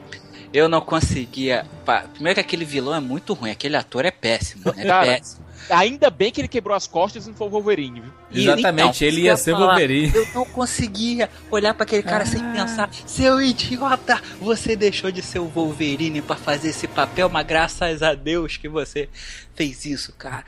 Eu 0.54 0.70
não 0.70 0.82
conseguia. 0.82 1.66
Primeiro 2.14 2.36
que 2.36 2.42
aquele 2.42 2.64
vilão 2.64 2.94
é 2.94 3.00
muito 3.00 3.34
ruim, 3.34 3.52
aquele 3.52 3.76
ator 3.76 4.06
é 4.06 4.12
péssimo, 4.12 4.72
né? 4.76 4.86
Cara, 4.86 5.06
péssimo. 5.06 5.44
Ainda 5.70 6.10
bem 6.10 6.32
que 6.32 6.42
ele 6.42 6.48
quebrou 6.48 6.76
as 6.76 6.88
costas 6.88 7.26
e 7.26 7.30
não 7.30 7.36
foi 7.36 7.48
o 7.48 7.50
Wolverine, 7.50 8.02
viu? 8.02 8.12
Exatamente, 8.32 9.06
então, 9.06 9.08
ele 9.08 9.22
ia 9.22 9.38
ser 9.38 9.52
falar, 9.52 9.68
Wolverine. 9.68 10.14
Eu 10.14 10.28
não 10.34 10.46
conseguia 10.46 11.30
olhar 11.50 11.74
para 11.74 11.84
aquele 11.84 12.04
cara 12.04 12.24
ah. 12.24 12.28
sem 12.28 12.44
pensar, 12.52 12.90
seu 13.06 13.42
idiota, 13.42 14.22
você 14.42 14.76
deixou 14.76 15.12
de 15.12 15.22
ser 15.22 15.40
o 15.40 15.46
Wolverine 15.46 16.22
para 16.22 16.36
fazer 16.36 16.70
esse 16.70 16.88
papel, 16.88 17.30
mas 17.30 17.48
graças 17.48 18.04
a 18.04 18.14
Deus 18.14 18.58
que 18.58 18.68
você 18.68 19.08
fez 19.56 19.86
isso, 19.86 20.14
cara. 20.14 20.44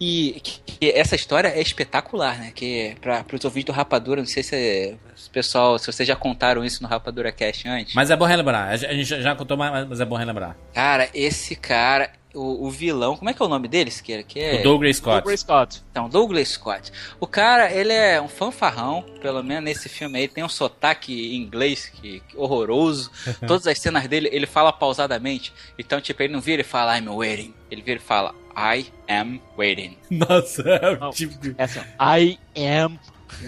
E 0.00 0.40
que, 0.42 0.60
que 0.60 0.90
essa 0.92 1.14
história 1.14 1.48
é 1.48 1.60
espetacular, 1.60 2.38
né? 2.38 2.52
Que 2.54 2.96
para 3.00 3.24
os 3.32 3.44
ouvintes 3.44 3.66
do 3.66 3.72
Rapadura, 3.72 4.20
não 4.20 4.26
sei 4.26 4.42
se 4.42 4.96
pessoal, 5.32 5.78
se 5.78 5.86
vocês 5.86 6.06
já 6.06 6.16
contaram 6.16 6.64
isso 6.64 6.82
no 6.82 6.88
Rapadura 6.88 7.32
Cast 7.32 7.68
antes. 7.68 7.94
Mas 7.94 8.10
é 8.10 8.16
bom 8.16 8.24
relembrar. 8.24 8.68
A 8.68 8.76
gente 8.76 9.04
já 9.04 9.34
contou, 9.34 9.56
mas 9.56 10.00
é 10.00 10.04
bom 10.04 10.16
relembrar. 10.16 10.56
Cara, 10.72 11.08
esse 11.14 11.56
cara, 11.56 12.10
o, 12.34 12.66
o, 12.66 12.70
vilão, 12.70 13.16
como 13.16 13.30
é 13.30 13.32
que 13.32 13.42
é 13.42 13.46
o 13.46 13.48
nome 13.48 13.68
deles? 13.68 14.00
Que, 14.00 14.22
que 14.24 14.40
é... 14.40 14.60
O 14.60 14.62
Douglas 14.62 14.96
Scott. 14.96 15.16
Douglas 15.16 15.40
Scott. 15.40 15.82
Então, 15.90 16.08
Douglas 16.08 16.48
Scott. 16.48 16.92
O 17.20 17.26
cara, 17.26 17.72
ele 17.72 17.92
é 17.92 18.20
um 18.20 18.28
fanfarrão, 18.28 19.04
pelo 19.20 19.42
menos 19.42 19.64
nesse 19.64 19.88
filme 19.88 20.18
aí, 20.18 20.28
tem 20.28 20.44
um 20.44 20.48
sotaque 20.48 21.34
inglês 21.34 21.86
que, 21.86 22.20
que 22.20 22.36
horroroso. 22.36 23.10
Todas 23.46 23.66
as 23.66 23.78
cenas 23.78 24.06
dele, 24.08 24.28
ele 24.32 24.46
fala 24.46 24.72
pausadamente. 24.72 25.52
Então, 25.78 26.00
tipo, 26.00 26.22
ele 26.22 26.32
não 26.32 26.40
vira 26.40 26.62
e 26.62 26.64
fala 26.64 26.98
I'm 26.98 27.08
waiting. 27.08 27.54
Ele 27.70 27.82
vira 27.82 27.98
e 27.98 28.02
fala 28.02 28.34
I 28.56 28.86
am 29.08 29.40
waiting. 29.56 29.96
Nossa, 30.10 30.62
é 30.62 30.98
oh, 31.00 31.10
tipo... 31.10 31.54
É 31.58 31.64
assim, 31.64 31.80
I 32.00 32.38
am 32.56 32.98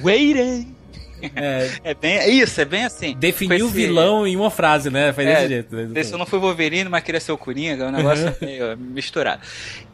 waiting. 0.03 0.76
É, 1.35 1.71
é 1.85 1.95
bem 1.95 2.17
é 2.17 2.29
isso, 2.29 2.61
é 2.61 2.65
bem 2.65 2.85
assim. 2.85 3.15
Definir 3.17 3.63
o 3.63 3.69
vilão 3.69 4.27
em 4.27 4.37
uma 4.37 4.51
frase, 4.51 4.91
né? 4.91 5.13
Faz 5.13 5.29
é, 5.29 5.35
desse 5.35 5.49
jeito. 5.49 5.77
Né? 5.77 6.03
Se 6.03 6.13
eu 6.13 6.19
não 6.19 6.27
fui 6.27 6.39
Wolverine, 6.39 6.89
mas 6.89 7.03
queria 7.03 7.21
ser 7.21 7.33
o 7.33 7.39
Coringa, 7.39 7.85
é 7.85 7.89
um 7.89 7.93
negócio 7.93 8.37
meio 8.41 8.77
misturado. 8.77 9.43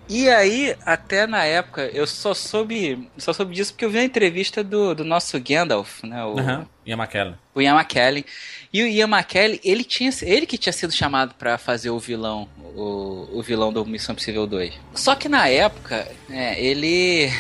E 0.09 0.29
aí, 0.29 0.77
até 0.85 1.27
na 1.27 1.45
época, 1.45 1.91
eu 1.95 2.07
só 2.07 2.35
soube, 2.35 3.09
só 3.17 3.33
soube 3.33 3.55
disso 3.55 3.73
porque 3.73 3.85
eu 3.85 3.91
vi 3.91 3.99
a 3.99 4.05
entrevista 4.05 4.63
do, 4.63 4.95
do 4.95 5.05
nosso 5.05 5.41
Gandalf, 5.41 6.03
né? 6.03 6.25
O 6.25 6.35
uhum. 6.39 6.67
Ian 6.85 6.97
McKellen. 6.97 7.35
O 7.55 7.63
Ian 7.63 7.77
McKellen. 7.77 8.25
E 8.73 8.83
o 8.83 8.87
Ian 8.87 9.09
McKellen, 9.09 9.61
ele, 9.65 9.85
tinha, 9.85 10.11
ele 10.23 10.45
que 10.45 10.59
tinha 10.59 10.73
sido 10.73 10.93
chamado 10.93 11.35
para 11.35 11.57
fazer 11.57 11.91
o 11.91 11.99
vilão, 11.99 12.49
o, 12.75 13.29
o 13.33 13.43
vilão 13.43 13.73
do 13.73 13.87
Missão 13.87 14.13
Impossível 14.13 14.47
2. 14.47 14.75
Só 14.95 15.15
que 15.15 15.29
na 15.29 15.49
época, 15.49 16.07
é, 16.29 16.63
ele 16.63 17.33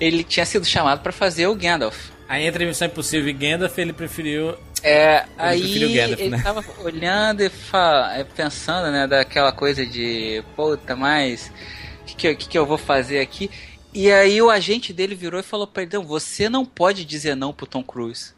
ele 0.00 0.22
tinha 0.22 0.46
sido 0.46 0.64
chamado 0.64 1.00
para 1.00 1.12
fazer 1.12 1.46
o 1.46 1.54
Gandalf. 1.54 2.10
Aí 2.28 2.44
entre 2.46 2.66
Missão 2.66 2.88
Impossível 2.88 3.28
e 3.28 3.32
Gandalf, 3.32 3.78
ele 3.78 3.92
preferiu. 3.92 4.56
É, 4.82 5.18
ele 5.18 5.26
aí 5.38 5.60
preferiu 5.60 5.88
Gandalf, 5.94 6.20
ele 6.20 6.30
né? 6.30 6.42
tava 6.42 6.64
olhando 6.82 7.42
e 7.42 7.50
é, 8.14 8.24
pensando, 8.24 8.90
né, 8.90 9.06
daquela 9.06 9.52
coisa 9.52 9.86
de, 9.86 10.42
puta, 10.54 10.96
mas 10.96 11.52
o 12.02 12.04
que, 12.04 12.34
que, 12.34 12.48
que, 12.48 12.58
eu 12.58 12.66
vou 12.66 12.78
fazer 12.78 13.20
aqui? 13.20 13.50
E 13.94 14.10
aí 14.10 14.42
o 14.42 14.50
agente 14.50 14.92
dele 14.92 15.14
virou 15.14 15.40
e 15.40 15.44
falou 15.44 15.66
pra 15.66 15.82
ele, 15.82 15.92
não, 15.94 16.04
você 16.04 16.48
não 16.48 16.64
pode 16.64 17.04
dizer 17.04 17.34
não 17.34 17.52
pro 17.52 17.66
Tom 17.66 17.82
Cruise. 17.82 18.34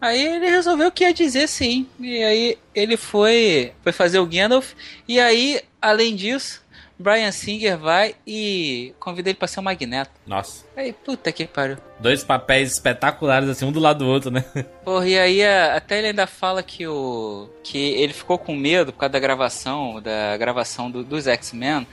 Aí 0.00 0.22
ele 0.22 0.50
resolveu 0.50 0.92
que 0.92 1.02
ia 1.02 1.14
dizer 1.14 1.48
sim. 1.48 1.86
E 1.98 2.22
aí 2.22 2.58
ele 2.74 2.96
foi, 2.96 3.72
foi 3.82 3.90
fazer 3.90 4.18
o 4.18 4.26
Gandalf. 4.26 4.72
E 5.08 5.18
aí, 5.18 5.62
além 5.80 6.14
disso, 6.14 6.62
Brian 6.98 7.32
Singer 7.32 7.76
vai 7.76 8.14
e 8.26 8.94
convida 9.00 9.30
ele 9.30 9.38
pra 9.38 9.48
ser 9.48 9.60
o 9.60 9.62
Magneto. 9.62 10.12
Nossa. 10.26 10.64
Aí, 10.76 10.92
puta 10.92 11.32
que 11.32 11.46
pariu. 11.46 11.76
Dois 11.98 12.22
papéis 12.22 12.72
espetaculares, 12.72 13.48
assim, 13.48 13.64
um 13.64 13.72
do 13.72 13.80
lado 13.80 14.04
do 14.04 14.06
outro, 14.06 14.30
né? 14.30 14.44
Porra, 14.84 15.08
e 15.08 15.18
aí 15.18 15.44
até 15.44 15.98
ele 15.98 16.08
ainda 16.08 16.26
fala 16.26 16.62
que 16.62 16.86
o. 16.86 17.48
que 17.62 17.78
ele 17.78 18.12
ficou 18.12 18.38
com 18.38 18.54
medo 18.54 18.92
por 18.92 19.00
causa 19.00 19.12
da 19.12 19.18
gravação, 19.18 20.00
da 20.00 20.36
gravação 20.36 20.90
do, 20.90 21.02
dos 21.02 21.26
X-Men 21.26 21.86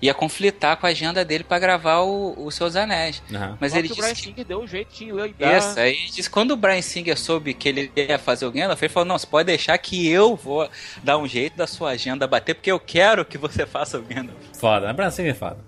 ia 0.00 0.14
conflitar 0.14 0.76
com 0.76 0.86
a 0.86 0.90
agenda 0.90 1.24
dele 1.24 1.44
para 1.44 1.58
gravar 1.58 2.00
o, 2.00 2.34
o 2.36 2.50
Seus 2.50 2.76
Anéis. 2.76 3.22
Uhum. 3.30 3.56
Mas 3.60 3.74
ele 3.74 3.88
que 3.88 3.94
disse 3.94 4.00
o 4.00 4.02
Brian 4.02 4.14
Singer 4.14 4.44
deu 4.44 4.60
um 4.60 4.66
jeitinho 4.66 5.16
de 5.28 5.44
Isso, 5.44 5.78
aí 5.78 5.96
disse 6.06 6.30
quando 6.30 6.52
o 6.52 6.56
Brian 6.56 6.82
Singer 6.82 7.18
soube 7.18 7.54
que 7.54 7.68
ele 7.68 7.92
ia 7.94 8.18
fazer 8.18 8.46
o 8.46 8.52
Gandalf, 8.52 8.82
ele 8.82 8.92
falou: 8.92 9.06
"Não, 9.06 9.18
você 9.18 9.26
pode 9.26 9.46
deixar 9.46 9.76
que 9.78 10.08
eu 10.08 10.36
vou 10.36 10.68
dar 11.02 11.18
um 11.18 11.26
jeito 11.26 11.56
da 11.56 11.66
sua 11.66 11.90
agenda 11.90 12.26
bater, 12.26 12.54
porque 12.54 12.70
eu 12.70 12.80
quero 12.80 13.24
que 13.24 13.36
você 13.36 13.66
faça 13.66 13.98
o 13.98 14.02
Gandalf". 14.02 14.38
Foda, 14.58 14.88
é 14.88 14.92
Brian 14.92 15.10
Singer 15.10 15.32
é 15.32 15.34
foda. 15.34 15.58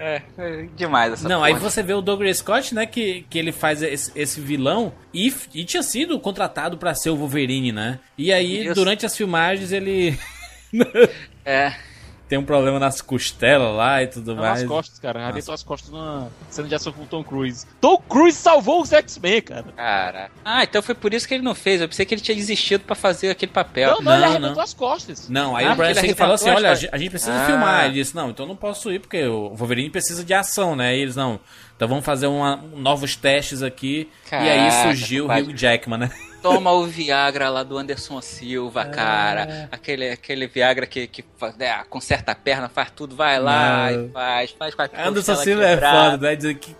É, 0.00 0.22
é 0.38 0.68
demais 0.76 1.12
essa 1.12 1.28
Não, 1.28 1.38
porra. 1.40 1.48
aí 1.48 1.54
você 1.54 1.82
vê 1.82 1.92
o 1.92 2.00
Douglas 2.00 2.38
Scott, 2.38 2.72
né, 2.72 2.86
que, 2.86 3.26
que 3.28 3.36
ele 3.36 3.50
faz 3.50 3.82
esse, 3.82 4.12
esse 4.14 4.40
vilão 4.40 4.92
e, 5.12 5.34
e 5.52 5.64
tinha 5.64 5.82
sido 5.82 6.20
contratado 6.20 6.78
para 6.78 6.94
ser 6.94 7.10
o 7.10 7.16
Wolverine, 7.16 7.72
né? 7.72 7.98
E 8.16 8.32
aí, 8.32 8.66
Isso. 8.66 8.74
durante 8.74 9.04
as 9.04 9.16
filmagens, 9.16 9.72
ele... 9.72 10.16
é 11.44 11.74
tem 12.28 12.38
um 12.38 12.44
problema 12.44 12.78
nas 12.78 13.00
costelas 13.00 13.74
lá 13.74 14.02
e 14.02 14.06
tudo 14.06 14.34
Não, 14.34 14.42
mais. 14.42 14.60
Nas 14.60 14.68
costas, 14.68 14.98
cara. 14.98 15.24
Arrebentou 15.24 15.54
as 15.54 15.62
costas 15.62 15.90
numa 15.90 16.28
cena 16.50 16.68
de 16.68 16.74
ação 16.74 16.92
com 16.92 17.02
o 17.02 17.06
Tom 17.06 17.24
Cruise. 17.24 17.66
Tom 17.80 17.96
Cruise 18.06 18.36
salvou 18.36 18.82
os 18.82 18.92
X-Men, 18.92 19.40
cara. 19.40 19.64
Cara. 19.74 20.30
Ah, 20.44 20.62
então 20.62 20.82
foi 20.82 20.94
por 20.94 21.14
isso 21.14 21.26
que 21.26 21.32
ele 21.32 21.42
não 21.42 21.54
fez. 21.54 21.80
Eu 21.80 21.88
pensei 21.88 22.04
que 22.04 22.14
ele 22.14 22.20
tinha 22.20 22.36
desistido 22.36 22.82
pra 22.82 22.94
fazer 22.94 23.30
aquele 23.30 23.50
papel. 23.50 23.92
Não, 23.92 23.96
não, 23.96 24.04
não 24.04 24.16
ele 24.16 24.24
arrebentou 24.24 24.56
não. 24.56 24.62
as 24.62 24.74
costas. 24.74 25.28
Não, 25.28 25.56
aí 25.56 25.64
ah, 25.64 25.72
o 25.72 25.76
Brian 25.76 25.94
Singer 25.94 26.16
falou 26.16 26.34
assim: 26.34 26.50
olha, 26.50 26.70
a 26.70 26.74
gente 26.74 27.10
precisa 27.10 27.34
ah. 27.34 27.46
filmar. 27.46 27.84
Ele 27.86 27.94
disse: 27.94 28.14
não, 28.14 28.28
então 28.28 28.44
não 28.44 28.56
posso 28.56 28.92
ir 28.92 28.98
porque 29.00 29.24
o 29.26 29.54
Wolverine 29.54 29.88
precisa 29.88 30.22
de 30.22 30.34
ação, 30.34 30.76
né? 30.76 30.94
E 30.94 31.00
eles 31.00 31.16
não. 31.16 31.40
Então 31.74 31.88
vamos 31.88 32.04
fazer 32.04 32.26
uma, 32.26 32.56
novos 32.56 33.16
testes 33.16 33.62
aqui. 33.62 34.10
Caraca, 34.28 34.46
e 34.46 34.50
aí 34.50 34.70
surgiu 34.82 35.26
o 35.26 35.32
Hugh 35.32 35.56
Jackman, 35.56 35.98
né? 35.98 36.10
Toma 36.42 36.72
o 36.72 36.86
Viagra 36.86 37.48
lá 37.48 37.62
do 37.62 37.76
Anderson 37.76 38.20
Silva, 38.20 38.82
é. 38.82 38.84
cara. 38.84 39.68
Aquele, 39.70 40.10
aquele 40.10 40.46
Viagra 40.46 40.86
que, 40.86 41.06
que 41.06 41.24
é, 41.58 41.84
conserta 41.88 42.32
a 42.32 42.34
perna, 42.34 42.68
faz 42.68 42.90
tudo, 42.90 43.16
vai 43.16 43.40
lá 43.40 43.90
Não. 43.90 44.06
e 44.06 44.08
faz, 44.10 44.50
faz 44.52 44.74
com 44.74 44.82
a 44.82 44.88
Anderson 45.08 45.36
Silva 45.36 45.64
é 45.64 45.76
foda, 45.76 46.28
né? 46.28 46.36
Dizer 46.36 46.54
que, 46.54 46.74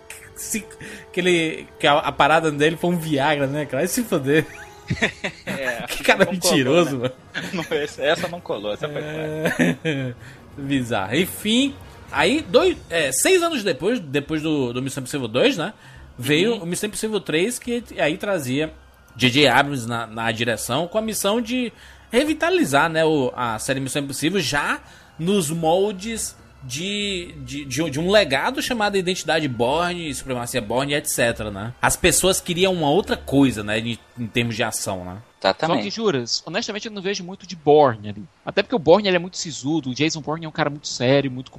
que, 0.51 0.65
que, 1.11 1.19
ele, 1.19 1.67
que 1.79 1.87
a, 1.87 1.97
a, 1.97 2.11
parada 2.11 2.51
dele 2.51 2.77
foi 2.77 2.89
um 2.91 2.97
Viagra, 2.97 3.47
né, 3.47 3.65
cara? 3.65 3.79
Vai 3.79 3.87
se 3.87 4.03
foder. 4.03 4.45
É, 5.45 5.85
que 5.85 6.03
cara 6.03 6.25
mentiroso, 6.25 6.97
colou, 6.97 7.09
né? 7.09 7.13
mano. 7.35 7.49
Não, 7.69 8.05
essa 8.07 8.27
não 8.27 8.41
colou, 8.41 8.73
essa 8.73 8.89
foi 8.89 8.99
é... 9.03 10.15
Bizarro. 10.57 11.15
Enfim, 11.15 11.75
aí, 12.11 12.41
dois, 12.41 12.75
é, 12.89 13.11
seis 13.11 13.43
anos 13.43 13.63
depois, 13.63 13.99
depois 13.99 14.41
do, 14.41 14.73
do 14.73 14.81
Missão 14.81 15.01
Impossível 15.01 15.27
2, 15.27 15.57
né? 15.57 15.73
veio 16.19 16.55
o 16.55 16.65
Missão 16.65 16.87
Impossível 16.87 17.21
3, 17.21 17.57
que 17.57 17.81
aí 17.97 18.17
trazia 18.17 18.73
J.J. 19.19 19.47
Abrams 19.49 19.85
na, 19.85 20.07
na 20.07 20.31
direção, 20.31 20.87
com 20.87 20.97
a 20.97 21.01
missão 21.01 21.41
de 21.41 21.73
revitalizar 22.09 22.89
né, 22.89 23.03
o, 23.03 23.31
a 23.35 23.59
série 23.59 23.81
Missão 23.81 24.01
Impossível 24.01 24.39
já 24.39 24.79
nos 25.19 25.51
moldes 25.51 26.37
de, 26.63 27.35
de, 27.43 27.65
de, 27.65 27.89
de, 27.89 27.99
um 27.99 28.09
legado 28.09 28.61
chamado 28.61 28.97
Identidade 28.97 29.47
Borne, 29.47 30.13
Supremacia 30.13 30.61
Borne, 30.61 30.93
etc, 30.93 31.51
né? 31.53 31.73
As 31.81 31.95
pessoas 31.95 32.41
queriam 32.41 32.73
uma 32.73 32.89
outra 32.89 33.15
coisa, 33.15 33.63
né, 33.63 33.79
em, 33.79 33.99
em 34.17 34.27
termos 34.27 34.55
de 34.55 34.63
ação, 34.63 35.03
né? 35.03 35.21
Exatamente. 35.41 35.77
Só 35.77 35.83
que, 35.83 35.89
juras, 35.89 36.43
honestamente 36.45 36.87
eu 36.87 36.91
não 36.91 37.01
vejo 37.01 37.23
muito 37.23 37.45
de 37.45 37.55
Borne 37.55 38.09
ali. 38.09 38.23
Até 38.45 38.61
porque 38.61 38.75
o 38.75 38.79
Borne 38.79 39.07
ele 39.07 39.17
é 39.17 39.19
muito 39.19 39.37
sisudo, 39.37 39.89
o 39.89 39.93
Jason 39.93 40.21
Bourne 40.21 40.45
é 40.45 40.49
um 40.49 40.53
cara 40.53 40.69
muito 40.69 40.87
sério, 40.87 41.31
muito 41.31 41.51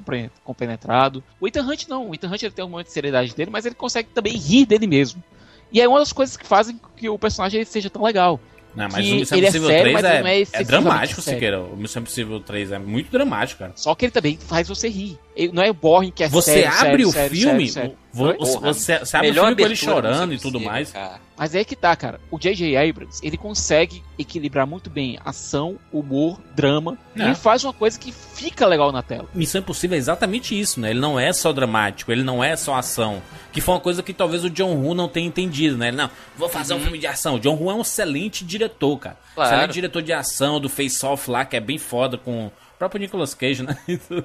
compenetrado. 0.45 1.23
O 1.39 1.47
Ethan 1.47 1.63
Hunt 1.63 1.89
não, 1.89 2.11
o 2.11 2.15
Ethan 2.15 2.29
Hunt 2.29 2.43
ele 2.43 2.53
tem 2.53 2.65
um 2.65 2.69
momento 2.69 2.89
de 2.89 2.93
seriedade 2.93 3.35
dele, 3.35 3.51
mas 3.51 3.65
ele 3.65 3.75
consegue 3.75 4.11
também 4.11 4.37
rir 4.37 4.67
dele 4.67 4.87
mesmo. 4.87 5.23
E 5.73 5.81
é 5.81 5.89
uma 5.89 5.99
das 5.99 6.13
coisas 6.13 6.37
que 6.37 6.47
fazem 6.47 6.81
que 6.97 7.09
o 7.09 7.19
personagem 7.19 7.65
seja 7.65 7.89
tão 7.89 8.03
legal. 8.03 8.41
Não, 8.75 8.89
mas 8.91 9.07
o 9.07 9.15
Missão 9.17 9.39
Impossível 9.39 9.71
é 9.71 9.81
3 9.81 10.05
é, 10.05 10.33
é, 10.33 10.47
é 10.53 10.65
dramático, 10.65 11.21
Siqueira. 11.21 11.61
O 11.61 11.77
Missão 11.77 12.03
Impossível 12.03 12.41
3 12.41 12.73
é 12.73 12.79
muito 12.79 13.11
dramático, 13.11 13.59
cara. 13.61 13.73
Só 13.75 13.95
que 13.95 14.05
ele 14.05 14.13
também 14.13 14.39
faz 14.39 14.69
você 14.69 14.89
rir. 14.89 15.19
Não 15.49 15.63
é 15.63 15.71
o 15.71 15.75
Borne 15.75 16.11
que 16.11 16.25
é 16.25 16.29
Você 16.29 16.63
sério, 16.63 16.69
abre 16.69 16.81
sério, 16.81 17.09
o 17.09 17.13
sério, 17.13 17.37
filme, 17.37 17.69
sério, 17.69 17.97
você, 18.13 18.99
você, 18.99 19.17
abre 19.17 19.31
o 19.31 19.35
filme 19.35 19.57
com 19.57 19.63
ele 19.63 19.77
chorando 19.77 20.35
e 20.35 20.39
tudo 20.39 20.61
mais. 20.61 20.91
Cara. 20.91 21.21
Mas 21.37 21.55
é 21.55 21.65
que 21.65 21.77
tá, 21.77 21.95
cara. 21.95 22.21
O 22.31 22.39
J.J. 22.39 22.77
Abrams, 22.77 23.21
ele 23.23 23.37
consegue 23.37 24.03
equilibrar 24.19 24.67
muito 24.67 24.91
bem 24.91 25.19
ação, 25.25 25.79
humor, 25.93 26.39
drama. 26.55 26.99
É. 27.17 27.21
E 27.21 27.23
ele 27.23 27.35
faz 27.35 27.65
uma 27.65 27.73
coisa 27.73 27.99
que 27.99 28.13
fica 28.13 28.67
legal 28.67 28.93
na 28.93 29.03
tela. 29.03 29.29
Missão 29.33 29.61
Impossível 29.61 29.95
é 29.95 29.99
exatamente 29.99 30.59
isso, 30.59 30.81
né? 30.81 30.91
Ele 30.91 31.01
não 31.01 31.19
é 31.19 31.33
só 31.33 31.53
dramático, 31.53 32.11
ele 32.11 32.23
não 32.23 32.43
é 32.43 32.57
só 32.57 32.75
ação. 32.75 33.23
Que 33.53 33.61
foi 33.61 33.75
uma 33.75 33.81
coisa 33.81 34.03
que 34.03 34.13
talvez 34.13 34.45
o 34.45 34.51
John 34.51 34.75
Woo 34.75 34.95
não 34.95 35.09
tenha 35.09 35.27
entendido, 35.27 35.79
né? 35.79 35.89
Ele, 35.89 35.97
não, 35.97 36.11
vou 36.37 36.49
fazer 36.49 36.75
uhum. 36.75 36.81
um 36.81 36.83
filme 36.83 36.99
de 36.99 37.07
ação. 37.07 37.37
O 37.37 37.41
John 37.41 37.55
Woo 37.55 37.71
é 37.71 37.75
um 37.75 37.81
excelente 37.81 38.45
diretor, 38.45 38.99
cara. 38.99 39.17
Claro. 39.35 39.51
Excelente 39.51 39.73
diretor 39.73 40.03
de 40.03 40.13
ação, 40.13 40.61
do 40.61 40.69
Face 40.69 41.07
Off 41.07 41.31
lá, 41.31 41.45
que 41.45 41.57
é 41.57 41.61
bem 41.61 41.79
foda 41.79 42.19
com 42.19 42.49
o 42.49 42.53
próprio 42.79 43.01
Nicolas 43.01 43.35
Cage, 43.35 43.63
né? 43.63 43.79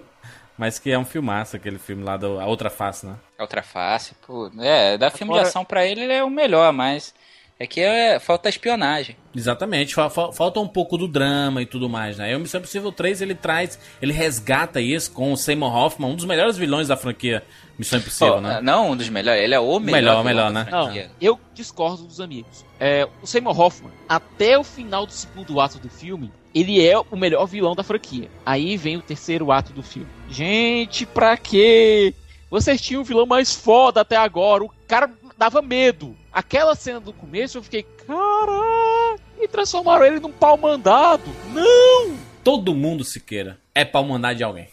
Mas 0.58 0.80
que 0.80 0.90
é 0.90 0.98
um 0.98 1.06
filmaço 1.06 1.56
aquele 1.56 1.78
filme 1.78 2.04
lá, 2.04 2.16
da 2.16 2.28
Outra 2.46 2.70
Face, 2.70 3.06
né? 3.06 3.16
A 3.38 3.44
Outra 3.44 3.62
Face, 3.62 4.16
pô. 4.26 4.50
É, 4.60 4.98
dar 4.98 5.12
filme 5.12 5.32
Agora... 5.32 5.44
de 5.44 5.50
ação 5.50 5.66
pra 5.66 5.86
ele, 5.86 6.02
ele 6.04 6.14
é 6.14 6.24
o 6.24 6.30
melhor, 6.30 6.72
mas 6.72 7.14
é 7.58 7.66
que 7.66 7.80
é, 7.80 8.20
falta 8.20 8.50
espionagem. 8.50 9.16
Exatamente, 9.34 9.96
fa 9.96 10.10
fa 10.10 10.32
falta 10.34 10.60
um 10.60 10.68
pouco 10.68 10.98
do 10.98 11.08
drama 11.08 11.62
e 11.62 11.66
tudo 11.66 11.88
mais, 11.90 12.18
né? 12.18 12.32
E 12.32 12.36
o 12.36 12.40
Missão 12.40 12.60
Impossível 12.60 12.92
3, 12.92 13.22
ele 13.22 13.34
traz, 13.34 13.80
ele 14.02 14.12
resgata 14.12 14.82
isso 14.82 15.12
com 15.12 15.32
o 15.32 15.38
Seymour 15.38 15.74
Hoffman, 15.74 16.12
um 16.12 16.16
dos 16.16 16.26
melhores 16.26 16.58
vilões 16.58 16.90
da 16.90 16.98
franquia 16.98 17.44
Missão 17.78 18.00
Impossível, 18.00 18.36
oh, 18.36 18.42
né? 18.42 18.60
Não 18.62 18.92
um 18.92 18.98
dos 18.98 19.08
melhores, 19.08 19.42
ele 19.42 19.54
é 19.54 19.60
o 19.60 19.80
melhor. 19.80 20.24
Melhor, 20.24 20.24
melhor, 20.24 20.52
né? 20.52 20.68
Não, 20.70 20.92
eu 21.22 21.40
discordo 21.54 22.04
dos 22.04 22.20
amigos. 22.20 22.66
É, 22.78 23.08
o 23.22 23.28
Seymour 23.28 23.58
Hoffman, 23.58 23.92
até 24.08 24.58
o 24.58 24.64
final 24.64 25.06
do 25.06 25.14
segundo 25.14 25.62
ato 25.62 25.80
do 25.80 25.90
filme, 25.90 26.32
ele 26.56 26.88
é 26.88 26.98
o 26.98 27.18
melhor 27.18 27.46
vilão 27.46 27.76
da 27.76 27.84
franquia. 27.84 28.30
Aí 28.46 28.78
vem 28.78 28.96
o 28.96 29.02
terceiro 29.02 29.52
ato 29.52 29.74
do 29.74 29.84
filme. 29.84 30.08
Gente, 30.30 31.06
pra 31.06 31.36
quê? 31.36 32.14
Vocês 32.50 32.80
tinham 32.80 33.02
o 33.02 33.06
vilão 33.06 33.26
mais 33.26 33.54
foda 33.54 34.00
até 34.00 34.16
agora. 34.16 34.64
O 34.64 34.72
cara 34.88 35.12
dava 35.38 35.62
medo. 35.62 36.16
Aquela 36.32 36.74
cena 36.74 37.02
do 37.02 37.12
começo 37.12 37.58
eu 37.58 37.64
fiquei, 37.64 37.84
cara, 37.84 39.18
e 39.38 39.48
transformaram 39.50 40.06
ele 40.06 40.22
num 40.22 40.32
pau 40.32 40.58
mandado. 40.58 41.30
Não! 41.54 42.16
Todo 42.42 42.74
mundo 42.74 43.04
se 43.04 43.20
queira 43.20 43.60
é 43.76 43.84
pau 43.84 44.06
mandado 44.06 44.38
de 44.38 44.44
alguém. 44.44 44.70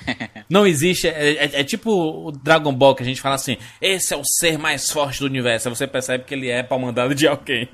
Não 0.48 0.66
existe. 0.66 1.08
É, 1.08 1.32
é, 1.32 1.60
é, 1.60 1.64
tipo 1.64 1.90
o 1.90 2.32
Dragon 2.32 2.72
Ball 2.72 2.94
que 2.94 3.02
a 3.02 3.06
gente 3.06 3.20
fala 3.20 3.34
assim: 3.34 3.56
esse 3.80 4.12
é 4.14 4.16
o 4.16 4.24
ser 4.24 4.58
mais 4.58 4.90
forte 4.90 5.20
do 5.20 5.26
universo. 5.26 5.68
Aí 5.68 5.74
você 5.74 5.86
percebe 5.86 6.24
que 6.24 6.34
ele 6.34 6.48
é 6.48 6.62
pau 6.62 6.78
mandado 6.78 7.14
de 7.14 7.26
alguém. 7.26 7.68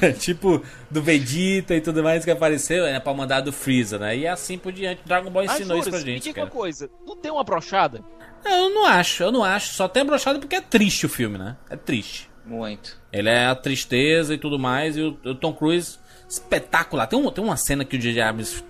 É 0.00 0.12
tipo 0.12 0.62
do 0.90 1.02
Vegeta 1.02 1.74
e 1.74 1.80
tudo 1.80 2.02
mais 2.02 2.24
que 2.24 2.30
apareceu, 2.30 2.86
é 2.86 2.98
pau 3.00 3.14
mandado 3.14 3.46
do 3.46 3.52
Freeza, 3.52 3.98
né? 3.98 4.16
E 4.16 4.26
assim 4.26 4.58
por 4.58 4.72
diante. 4.72 5.02
Dragon 5.04 5.30
Ball 5.30 5.44
ensinou 5.44 5.76
Mas, 5.76 5.86
isso 5.86 5.90
pra 5.90 6.00
gente. 6.00 6.14
Me 6.14 6.20
diga 6.20 6.42
uma 6.42 6.50
coisa: 6.50 6.90
não 7.06 7.16
tem 7.16 7.30
uma 7.30 7.44
brochada? 7.44 8.02
Eu 8.44 8.70
não 8.70 8.86
acho, 8.86 9.22
eu 9.22 9.32
não 9.32 9.44
acho. 9.44 9.74
Só 9.74 9.88
tem 9.88 10.04
brochada 10.04 10.38
porque 10.38 10.56
é 10.56 10.60
triste 10.60 11.06
o 11.06 11.08
filme, 11.08 11.38
né? 11.38 11.56
É 11.68 11.76
triste. 11.76 12.30
Muito. 12.44 12.98
Ele 13.12 13.28
é 13.28 13.46
a 13.46 13.54
tristeza 13.54 14.32
e 14.34 14.38
tudo 14.38 14.58
mais. 14.58 14.96
E 14.96 15.02
o, 15.02 15.18
o 15.24 15.34
Tom 15.34 15.52
Cruise, 15.52 15.98
espetacular. 16.28 17.06
Tem, 17.06 17.18
um, 17.18 17.30
tem 17.30 17.44
uma 17.44 17.56
cena 17.56 17.84
que 17.84 17.96
o 17.96 17.98
J.J. 17.98 18.22
Abrams 18.22 18.64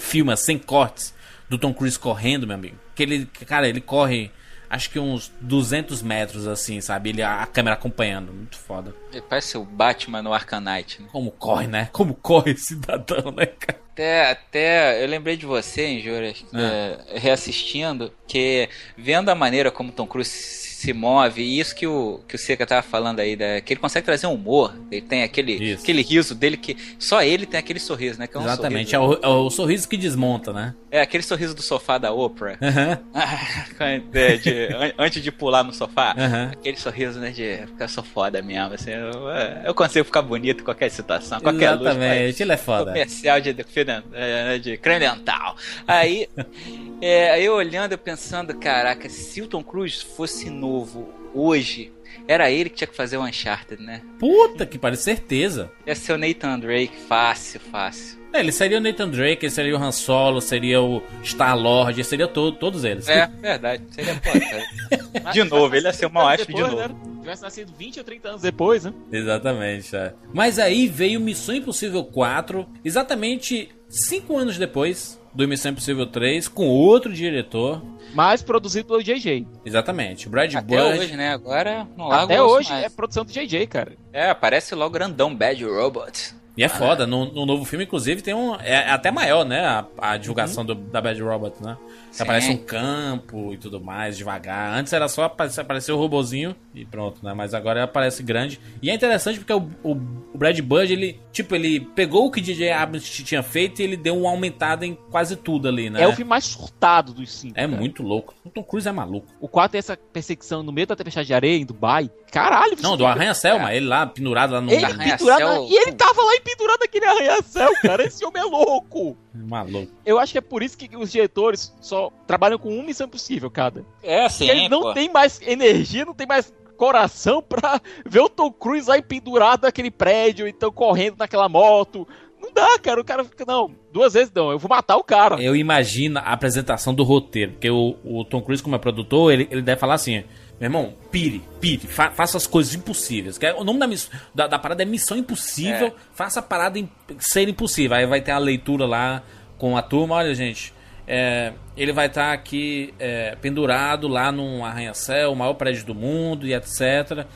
filma 0.00 0.36
sem 0.36 0.58
cortes 0.58 1.14
do 1.56 1.60
Tom 1.60 1.72
Cruise 1.72 1.98
correndo, 1.98 2.46
meu 2.46 2.56
amigo. 2.56 2.76
Que 2.94 3.02
ele, 3.02 3.26
cara, 3.46 3.68
ele 3.68 3.80
corre 3.80 4.30
acho 4.68 4.90
que 4.90 4.98
uns 4.98 5.32
200 5.40 6.02
metros 6.02 6.46
assim, 6.46 6.80
sabe? 6.80 7.10
Ele 7.10 7.22
a 7.22 7.46
câmera 7.46 7.74
acompanhando, 7.74 8.32
muito 8.32 8.58
foda. 8.58 8.94
Ele 9.12 9.22
parece 9.22 9.56
o 9.56 9.64
Batman 9.64 10.22
no 10.22 10.32
Arcanite, 10.32 11.00
né? 11.00 11.08
Como 11.12 11.30
corre, 11.30 11.66
né? 11.66 11.88
Como 11.92 12.14
corre 12.14 12.52
esse 12.52 12.66
cidadão, 12.66 13.30
né, 13.30 13.46
cara? 13.46 13.84
Até, 13.92 14.30
até 14.30 15.04
eu 15.04 15.06
lembrei 15.06 15.36
de 15.36 15.46
você, 15.46 15.84
hein, 15.84 16.00
Júlia, 16.00 16.34
é. 16.52 17.18
reassistindo, 17.18 18.12
que 18.26 18.68
vendo 18.98 19.28
a 19.28 19.36
maneira 19.36 19.70
como 19.70 19.92
Tom 19.92 20.06
Cruise 20.06 20.63
se 20.84 20.92
move. 20.92 21.42
E 21.42 21.58
isso 21.58 21.74
que 21.74 21.86
o, 21.86 22.20
que 22.28 22.36
o 22.36 22.38
Seca 22.38 22.66
tava 22.66 22.82
falando 22.82 23.20
aí, 23.20 23.34
da, 23.34 23.60
que 23.60 23.72
ele 23.72 23.80
consegue 23.80 24.04
trazer 24.04 24.26
um 24.26 24.34
humor. 24.34 24.74
Ele 24.90 25.00
tem 25.00 25.22
aquele, 25.22 25.74
aquele 25.74 26.02
riso 26.02 26.34
dele 26.34 26.56
que 26.56 26.76
só 26.98 27.22
ele 27.22 27.46
tem 27.46 27.58
aquele 27.58 27.80
sorriso, 27.80 28.18
né? 28.18 28.28
É 28.32 28.38
um 28.38 28.42
Exatamente, 28.42 28.90
sorriso, 28.90 29.20
é, 29.22 29.28
o, 29.28 29.32
é, 29.32 29.36
o, 29.46 29.50
sorriso 29.50 29.88
que 29.88 29.96
desmonta, 29.96 30.52
né? 30.52 30.74
É 30.90 31.00
aquele 31.00 31.22
sorriso 31.22 31.54
do 31.54 31.62
sofá 31.62 31.98
da 31.98 32.12
Oprah. 32.12 32.58
Uhum. 32.74 34.10
de, 34.10 34.38
de, 34.38 34.68
antes 34.98 35.22
de 35.22 35.30
pular 35.30 35.62
no 35.62 35.72
sofá. 35.72 36.14
Uhum. 36.16 36.50
Aquele 36.52 36.76
sorriso, 36.76 37.20
né? 37.20 37.30
De 37.30 37.66
ficar 37.66 37.88
só 37.88 38.02
foda 38.02 38.42
mesmo. 38.42 38.74
Assim, 38.74 38.90
eu, 38.90 39.28
eu 39.64 39.74
consigo 39.74 40.04
ficar 40.04 40.22
bonito 40.22 40.60
em 40.62 40.64
qualquer 40.64 40.90
situação, 40.90 41.40
qualquer 41.40 41.74
Exatamente, 41.74 42.26
luz. 42.26 42.40
ele 42.40 42.52
é 42.52 42.56
foda. 42.56 42.86
Comercial 42.86 43.40
de, 43.40 43.52
de, 43.52 43.64
é, 44.12 44.58
de 44.58 44.76
creme 44.76 45.00
dental. 45.00 45.56
Aí, 45.86 46.28
é, 47.00 47.40
eu 47.40 47.54
olhando, 47.54 47.92
eu 47.92 47.98
pensando, 47.98 48.54
caraca, 48.54 49.08
se 49.08 49.40
o 49.42 49.46
Tom 49.46 49.62
Cruise 49.62 50.04
fosse 50.04 50.50
novo 50.50 50.73
novo 50.74 51.08
hoje, 51.32 51.92
era 52.26 52.50
ele 52.50 52.68
que 52.68 52.76
tinha 52.76 52.88
que 52.88 52.96
fazer 52.96 53.16
o 53.16 53.22
Uncharted, 53.22 53.82
né? 53.82 54.00
Puta 54.18 54.66
que 54.66 54.78
pariu, 54.78 54.96
certeza. 54.96 55.70
Ia 55.86 55.94
ser 55.94 56.12
o 56.12 56.18
Nathan 56.18 56.58
Drake, 56.58 56.96
fácil, 57.08 57.60
fácil. 57.60 58.18
É, 58.32 58.40
ele 58.40 58.50
seria 58.50 58.78
o 58.78 58.80
Nathan 58.80 59.08
Drake, 59.08 59.46
ele 59.46 59.52
seria 59.52 59.76
o 59.76 59.80
Han 59.80 59.92
Solo, 59.92 60.40
seria 60.40 60.82
o 60.82 61.02
Star-Lord, 61.22 62.02
seria 62.02 62.26
to 62.26 62.52
todos 62.52 62.82
eles. 62.82 63.08
É, 63.08 63.26
verdade. 63.40 63.84
Seria 63.90 64.14
foda, 64.16 65.30
De 65.32 65.44
novo, 65.44 65.74
ele 65.74 65.86
ia 65.86 65.92
ser 65.92 66.06
o 66.06 66.10
mau 66.10 66.36
de 66.36 66.50
novo. 66.52 66.76
Né? 66.76 66.88
Tivesse 67.20 67.42
nascido 67.42 67.72
20 67.78 67.98
ou 67.98 68.04
30 68.04 68.28
anos 68.28 68.42
depois, 68.42 68.84
né? 68.84 68.92
Exatamente, 69.12 69.94
é. 69.94 70.12
Mas 70.32 70.58
aí 70.58 70.88
veio 70.88 71.20
Missão 71.20 71.54
Impossível 71.54 72.04
4, 72.04 72.66
exatamente 72.84 73.70
5 73.88 74.36
anos 74.36 74.58
depois 74.58 75.18
do 75.34 75.48
Missão 75.48 75.72
Impossível 75.72 76.06
3, 76.06 76.46
com 76.48 76.68
outro 76.68 77.12
diretor. 77.12 77.82
Mas 78.14 78.42
produzido 78.42 78.86
pelo 78.86 79.02
JJ. 79.02 79.46
Exatamente. 79.64 80.28
Brad 80.28 80.54
Até 80.54 80.82
hoje, 80.82 81.16
né? 81.16 81.32
Agora 81.32 81.86
não 81.96 82.12
Até 82.12 82.40
hoje 82.40 82.70
mais. 82.70 82.84
é 82.84 82.88
produção 82.88 83.24
do 83.24 83.32
JJ, 83.32 83.66
cara. 83.66 83.96
É, 84.12 84.30
aparece 84.30 84.74
logo 84.74 84.92
grandão 84.92 85.34
Bad 85.34 85.64
Robot. 85.64 86.34
E 86.56 86.62
é 86.62 86.68
foda, 86.68 87.04
no, 87.04 87.32
no, 87.32 87.44
novo 87.44 87.64
filme, 87.64 87.84
inclusive, 87.84 88.22
tem 88.22 88.32
um. 88.32 88.54
É, 88.54 88.88
até 88.88 89.10
maior, 89.10 89.44
né? 89.44 89.64
A, 89.66 89.84
a 89.98 90.16
divulgação 90.16 90.62
uhum. 90.62 90.66
do, 90.68 90.74
da 90.76 91.00
Bad 91.00 91.20
Robot, 91.20 91.56
né? 91.60 91.76
Sim. 92.14 92.22
Aparece 92.22 92.50
um 92.52 92.56
campo 92.56 93.52
e 93.52 93.58
tudo 93.58 93.80
mais, 93.80 94.16
devagar. 94.16 94.78
Antes 94.78 94.92
era 94.92 95.08
só 95.08 95.24
aparecer 95.24 95.90
o 95.90 95.96
robozinho 95.96 96.54
e 96.72 96.84
pronto, 96.84 97.24
né? 97.24 97.34
Mas 97.34 97.52
agora 97.52 97.82
aparece 97.82 98.22
grande. 98.22 98.60
E 98.80 98.88
é 98.88 98.94
interessante 98.94 99.40
porque 99.40 99.52
o, 99.52 99.68
o, 99.82 99.92
o 100.32 100.38
Brad 100.38 100.56
Bird, 100.60 100.92
ele, 100.92 101.20
tipo, 101.32 101.56
ele 101.56 101.80
pegou 101.80 102.26
o 102.26 102.30
que 102.30 102.40
DJ 102.40 102.70
Abrams 102.70 103.24
tinha 103.24 103.42
feito 103.42 103.80
e 103.80 103.84
ele 103.84 103.96
deu 103.96 104.16
uma 104.16 104.30
aumentada 104.30 104.86
em 104.86 104.94
quase 105.10 105.34
tudo 105.34 105.66
ali, 105.66 105.90
né? 105.90 106.02
É 106.02 106.06
o 106.06 106.12
filme 106.12 106.28
mais 106.30 106.44
surtado 106.44 107.12
dos 107.12 107.32
cinco. 107.32 107.58
É 107.58 107.66
cara. 107.66 107.76
muito 107.76 108.04
louco. 108.04 108.32
O 108.44 108.50
Tom 108.50 108.62
Cruise 108.62 108.88
é 108.88 108.92
maluco. 108.92 109.26
O 109.40 109.48
4 109.48 109.72
tem 109.72 109.80
essa 109.80 109.96
perseguição 109.96 110.62
no 110.62 110.70
meio 110.70 110.86
da 110.86 110.94
tempestade 110.94 111.26
de 111.26 111.34
areia 111.34 111.56
em 111.56 111.66
Dubai. 111.66 112.08
Caralho, 112.30 112.76
Não, 112.80 112.96
do 112.96 113.06
Arranha-Céu, 113.06 113.58
mas 113.58 113.76
ele 113.76 113.86
lá 113.86 114.06
pendurado 114.06 114.52
lá 114.52 114.60
no 114.60 114.70
ele 114.70 114.86
pendurado, 114.86 115.66
E 115.68 115.76
ele 115.76 115.92
tava 115.92 116.22
lá 116.22 116.32
pendurado 116.44 116.80
naquele 116.80 117.04
arranha-céu, 117.06 117.72
cara. 117.82 118.04
Esse 118.04 118.24
homem 118.24 118.40
é 118.42 118.44
louco. 118.44 119.16
Maluco. 119.34 119.92
Eu 120.06 120.18
acho 120.18 120.32
que 120.32 120.38
é 120.38 120.40
por 120.40 120.62
isso 120.62 120.76
que 120.76 120.96
os 120.96 121.10
diretores 121.10 121.74
só 121.80 122.03
trabalham 122.26 122.58
com 122.58 122.68
uma 122.68 122.84
missão 122.84 123.08
possível 123.08 123.50
cada. 123.50 123.84
É, 124.02 124.28
sim. 124.28 124.48
Eles 124.48 124.68
não 124.68 124.82
pô. 124.82 124.94
tem 124.94 125.10
mais 125.10 125.40
energia, 125.42 126.04
não 126.04 126.14
tem 126.14 126.26
mais 126.26 126.52
coração 126.76 127.42
pra 127.46 127.80
ver 128.04 128.20
o 128.20 128.28
Tom 128.28 128.50
Cruise 128.50 128.90
aí 128.90 129.02
pendurado 129.02 129.62
naquele 129.62 129.90
prédio, 129.90 130.48
então 130.48 130.70
correndo 130.72 131.16
naquela 131.18 131.48
moto. 131.48 132.06
Não 132.40 132.52
dá, 132.52 132.78
cara. 132.78 133.00
O 133.00 133.04
cara 133.04 133.24
fica, 133.24 133.44
não, 133.46 133.70
duas 133.90 134.12
vezes 134.12 134.30
não, 134.34 134.50
eu 134.50 134.58
vou 134.58 134.68
matar 134.68 134.96
o 134.96 135.04
cara. 135.04 135.40
Eu 135.42 135.56
imagino 135.56 136.18
a 136.18 136.32
apresentação 136.32 136.92
do 136.92 137.02
roteiro, 137.02 137.52
porque 137.52 137.70
o, 137.70 137.96
o 138.04 138.24
Tom 138.24 138.42
Cruise, 138.42 138.62
como 138.62 138.76
é 138.76 138.78
produtor, 138.78 139.32
ele, 139.32 139.48
ele 139.50 139.62
deve 139.62 139.80
falar 139.80 139.94
assim: 139.94 140.24
meu 140.60 140.68
irmão, 140.68 140.94
pire, 141.10 141.42
pire, 141.60 141.86
fa 141.86 142.10
faça 142.10 142.36
as 142.36 142.46
coisas 142.46 142.74
impossíveis. 142.74 143.38
Que 143.38 143.46
é, 143.46 143.54
o 143.54 143.64
nome 143.64 143.78
da, 143.80 143.86
da, 144.34 144.46
da, 144.46 144.58
parada 144.58 144.82
é 144.82 144.86
Missão 144.86 145.16
Impossível, 145.16 145.88
é. 145.88 145.94
faça 146.12 146.40
a 146.40 146.42
parada 146.42 146.82
ser 147.18 147.48
impossível. 147.48 147.96
Aí 147.96 148.06
vai 148.06 148.20
ter 148.20 148.30
a 148.30 148.38
leitura 148.38 148.86
lá 148.86 149.22
com 149.58 149.76
a 149.76 149.82
turma, 149.82 150.16
olha, 150.16 150.34
gente. 150.34 150.72
É, 151.06 151.52
ele 151.76 151.92
vai 151.92 152.06
estar 152.06 152.28
tá 152.28 152.32
aqui 152.32 152.94
é, 152.98 153.36
pendurado 153.40 154.08
lá 154.08 154.32
num 154.32 154.64
arranha-céu, 154.64 155.32
o 155.32 155.36
maior 155.36 155.54
prédio 155.54 155.84
do 155.84 155.94
mundo 155.94 156.46
e 156.46 156.54
etc. 156.54 157.26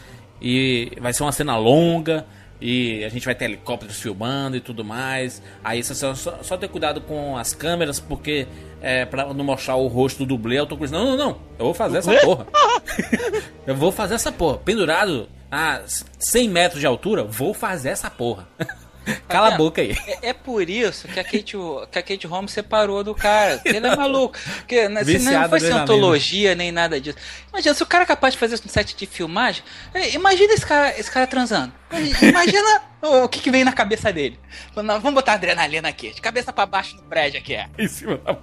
e 0.40 0.92
vai 1.00 1.12
ser 1.12 1.22
uma 1.22 1.32
cena 1.32 1.56
longa 1.56 2.24
e 2.60 3.04
a 3.04 3.08
gente 3.08 3.24
vai 3.24 3.34
ter 3.34 3.44
helicópteros 3.44 4.00
filmando 4.00 4.56
e 4.56 4.60
tudo 4.60 4.84
mais. 4.84 5.42
Aí 5.62 5.82
só, 5.84 6.14
só, 6.14 6.38
só 6.42 6.56
ter 6.56 6.68
cuidado 6.68 7.00
com 7.00 7.36
as 7.36 7.54
câmeras, 7.54 8.00
porque 8.00 8.46
é, 8.80 9.04
pra 9.04 9.32
não 9.32 9.44
mostrar 9.44 9.76
o 9.76 9.86
rosto 9.86 10.18
do 10.18 10.36
dublê, 10.36 10.58
eu 10.58 10.66
tô 10.66 10.76
com 10.76 10.84
não, 10.86 11.04
não, 11.04 11.16
não, 11.16 11.38
eu 11.58 11.66
vou 11.66 11.74
fazer 11.74 11.98
essa 11.98 12.14
porra. 12.20 12.46
eu 13.66 13.76
vou 13.76 13.92
fazer 13.92 14.14
essa 14.14 14.32
porra. 14.32 14.58
Pendurado 14.58 15.28
a 15.50 15.82
100 16.18 16.48
metros 16.48 16.80
de 16.80 16.86
altura, 16.86 17.24
vou 17.24 17.54
fazer 17.54 17.90
essa 17.90 18.10
porra. 18.10 18.48
Cala 19.28 19.54
a 19.54 19.56
boca 19.56 19.80
aí. 19.80 19.96
É, 20.06 20.30
é, 20.30 20.32
por 20.32 20.68
isso 20.68 21.08
que 21.08 21.20
a, 21.20 21.24
Kate, 21.24 21.56
que 21.90 21.98
a 21.98 22.02
Kate 22.02 22.26
Holmes 22.26 22.52
separou 22.52 23.02
do 23.04 23.14
cara. 23.14 23.60
Ele 23.64 23.86
é 23.86 23.96
maluco. 23.96 24.36
Porque, 24.56 24.88
né, 24.88 25.04
se 25.04 25.18
não 25.18 25.48
foi 25.48 25.60
cientologia 25.60 26.54
nem 26.54 26.72
nada 26.72 27.00
disso. 27.00 27.18
Imagina, 27.50 27.74
se 27.74 27.82
o 27.82 27.86
cara 27.86 28.04
é 28.04 28.06
capaz 28.06 28.34
de 28.34 28.40
fazer 28.40 28.54
isso 28.54 28.64
no 28.64 28.70
set 28.70 28.96
de 28.96 29.06
filmagem, 29.06 29.62
é, 29.94 30.14
imagina 30.14 30.52
esse 30.52 30.66
cara, 30.66 30.98
esse 30.98 31.10
cara 31.10 31.26
transando. 31.26 31.72
Imagina 32.22 32.82
o 33.02 33.28
que, 33.28 33.40
que 33.40 33.50
vem 33.50 33.64
na 33.64 33.72
cabeça 33.72 34.12
dele. 34.12 34.38
Vamos 34.74 35.14
botar 35.14 35.34
adrenalina 35.34 35.88
aqui, 35.88 36.12
de 36.12 36.20
cabeça 36.20 36.52
para 36.52 36.66
baixo 36.66 36.96
no 36.96 37.02
prédio 37.02 37.40
aqui 37.40 37.54
é. 37.54 37.68
Em 37.78 37.88
cima 37.88 38.18
da 38.18 38.36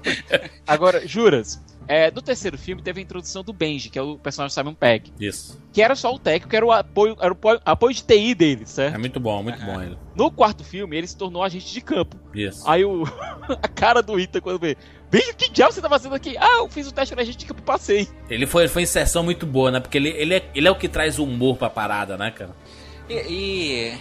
Agora, 0.66 1.08
juras, 1.08 1.62
é, 1.88 2.10
no 2.10 2.22
terceiro 2.22 2.58
filme 2.58 2.82
teve 2.82 3.00
a 3.00 3.04
introdução 3.04 3.44
do 3.44 3.54
Benji, 3.54 3.90
que 3.90 4.00
é 4.00 4.02
o 4.02 4.18
personagem 4.18 4.54
Simon 4.54 4.74
Pegg. 4.74 5.12
Isso. 5.20 5.62
Que 5.72 5.82
era 5.82 5.96
só 5.96 6.14
o 6.14 6.20
técnico, 6.20 6.50
que 6.50 6.56
era 6.56 6.66
o 6.66 6.72
apoio, 6.72 7.16
era 7.20 7.34
o 7.34 7.38
apoio 7.64 7.94
de 7.94 8.04
TI 8.04 8.34
dele, 8.34 8.66
certo? 8.66 8.96
É 8.96 8.98
muito 8.98 9.20
bom, 9.20 9.44
muito 9.44 9.64
bom 9.64 9.82
ele. 9.82 9.98
No 10.16 10.32
quarto 10.32 10.64
filme, 10.64 10.98
ele 10.98 11.08
se 11.08 11.16
tornou 11.16 11.44
agente 11.44 11.72
de 11.72 11.82
campo. 11.82 12.16
Isso. 12.34 12.68
Aí 12.70 12.84
o. 12.84 13.04
a 13.62 13.68
cara 13.68 14.02
do 14.02 14.20
Ita 14.20 14.42
quando 14.42 14.60
vê. 14.60 14.76
Benji, 15.12 15.34
que 15.36 15.50
diabo 15.50 15.72
você 15.72 15.82
tá 15.82 15.90
fazendo 15.90 16.16
aqui? 16.16 16.36
Ah, 16.38 16.58
eu 16.58 16.70
fiz 16.70 16.88
o 16.88 16.92
teste 16.92 17.14
de 17.14 17.22
agente 17.22 17.38
de 17.38 17.46
campo 17.46 17.62
e 17.62 17.64
passei. 17.64 18.08
Ele 18.30 18.48
foi, 18.48 18.68
foi 18.68 18.82
inserção 18.82 19.24
muito 19.24 19.46
boa, 19.46 19.72
né? 19.72 19.80
Porque 19.80 19.98
ele, 19.98 20.10
ele, 20.10 20.36
é, 20.36 20.50
ele 20.56 20.68
é 20.68 20.72
o 20.72 20.76
que 20.76 20.90
traz 20.90 21.20
o 21.20 21.24
humor 21.24 21.58
pra 21.58 21.70
parada, 21.70 22.18
né, 22.18 22.32
cara? 22.32 22.56
E, 23.08 23.14
e 23.14 23.98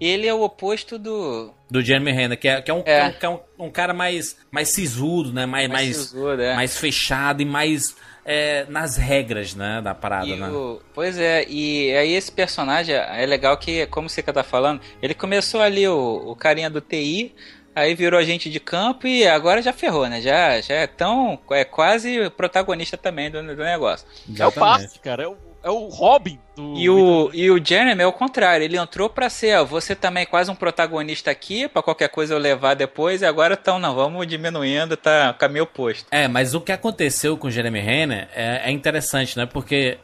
ele 0.00 0.26
é 0.26 0.34
o 0.34 0.42
oposto 0.42 0.98
do. 0.98 1.52
Do 1.70 1.82
Jeremy 1.82 2.12
Renner, 2.12 2.38
que 2.38 2.48
é, 2.48 2.62
que 2.62 2.70
é, 2.70 2.74
um, 2.74 2.82
é. 2.84 3.10
Que 3.10 3.26
é 3.26 3.28
um, 3.28 3.40
um, 3.58 3.70
cara 3.70 3.92
mais, 3.92 4.36
mais 4.50 4.68
sisudo, 4.68 5.32
né? 5.32 5.44
Mais, 5.46 5.68
mais, 5.68 5.86
mais, 5.86 5.96
sisudo, 5.96 6.42
é. 6.42 6.54
mais 6.54 6.76
fechado 6.76 7.42
e 7.42 7.44
mais 7.44 7.94
é, 8.24 8.66
nas 8.68 8.96
regras, 8.96 9.54
né? 9.54 9.80
Da 9.82 9.94
parada, 9.94 10.36
né? 10.36 10.48
O, 10.48 10.80
pois 10.92 11.18
é, 11.18 11.46
e 11.48 11.94
aí 11.96 12.12
esse 12.12 12.30
personagem 12.30 12.94
é 12.94 13.24
legal 13.24 13.56
que, 13.56 13.86
como 13.86 14.08
você 14.08 14.22
tá 14.22 14.42
falando, 14.42 14.80
ele 15.02 15.14
começou 15.14 15.62
ali 15.62 15.88
o, 15.88 16.30
o 16.30 16.36
carinha 16.36 16.68
do 16.68 16.80
TI, 16.80 17.34
aí 17.74 17.94
virou 17.94 18.20
agente 18.20 18.50
de 18.50 18.60
campo 18.60 19.06
e 19.06 19.26
agora 19.26 19.62
já 19.62 19.72
ferrou, 19.72 20.06
né? 20.08 20.20
Já, 20.20 20.60
já 20.60 20.74
é 20.74 20.86
tão. 20.86 21.38
É 21.50 21.64
quase 21.64 22.28
protagonista 22.30 22.96
também 22.96 23.30
do, 23.30 23.42
do 23.42 23.64
negócio. 23.64 24.06
Exatamente. 24.28 24.42
É 24.42 24.46
o 24.46 24.52
passe, 24.52 24.98
cara. 24.98 25.22
É 25.22 25.28
o, 25.28 25.36
é 25.62 25.70
o 25.70 25.88
Robin 25.88 26.38
do. 26.54 26.74
E 26.76 26.88
o, 26.88 27.30
e 27.32 27.50
o 27.50 27.64
Jeremy 27.64 28.02
é 28.02 28.06
o 28.06 28.12
contrário, 28.12 28.64
ele 28.64 28.76
entrou 28.76 29.08
pra 29.08 29.28
ser, 29.28 29.58
ó, 29.58 29.64
você 29.64 29.94
também 29.94 30.22
é 30.22 30.26
quase 30.26 30.50
um 30.50 30.54
protagonista 30.54 31.30
aqui, 31.30 31.68
pra 31.68 31.82
qualquer 31.82 32.08
coisa 32.08 32.34
eu 32.34 32.38
levar 32.38 32.74
depois, 32.74 33.22
e 33.22 33.26
agora 33.26 33.58
então 33.60 33.78
não, 33.78 33.94
vamos 33.94 34.26
diminuindo, 34.26 34.96
tá 34.96 35.34
caminho 35.34 35.64
oposto. 35.64 36.06
É, 36.10 36.28
mas 36.28 36.54
o 36.54 36.60
que 36.60 36.72
aconteceu 36.72 37.36
com 37.36 37.48
o 37.48 37.50
Jeremy 37.50 37.80
Renner 37.80 38.28
é, 38.34 38.62
é 38.64 38.70
interessante, 38.70 39.36
né? 39.36 39.46
Porque 39.46 39.98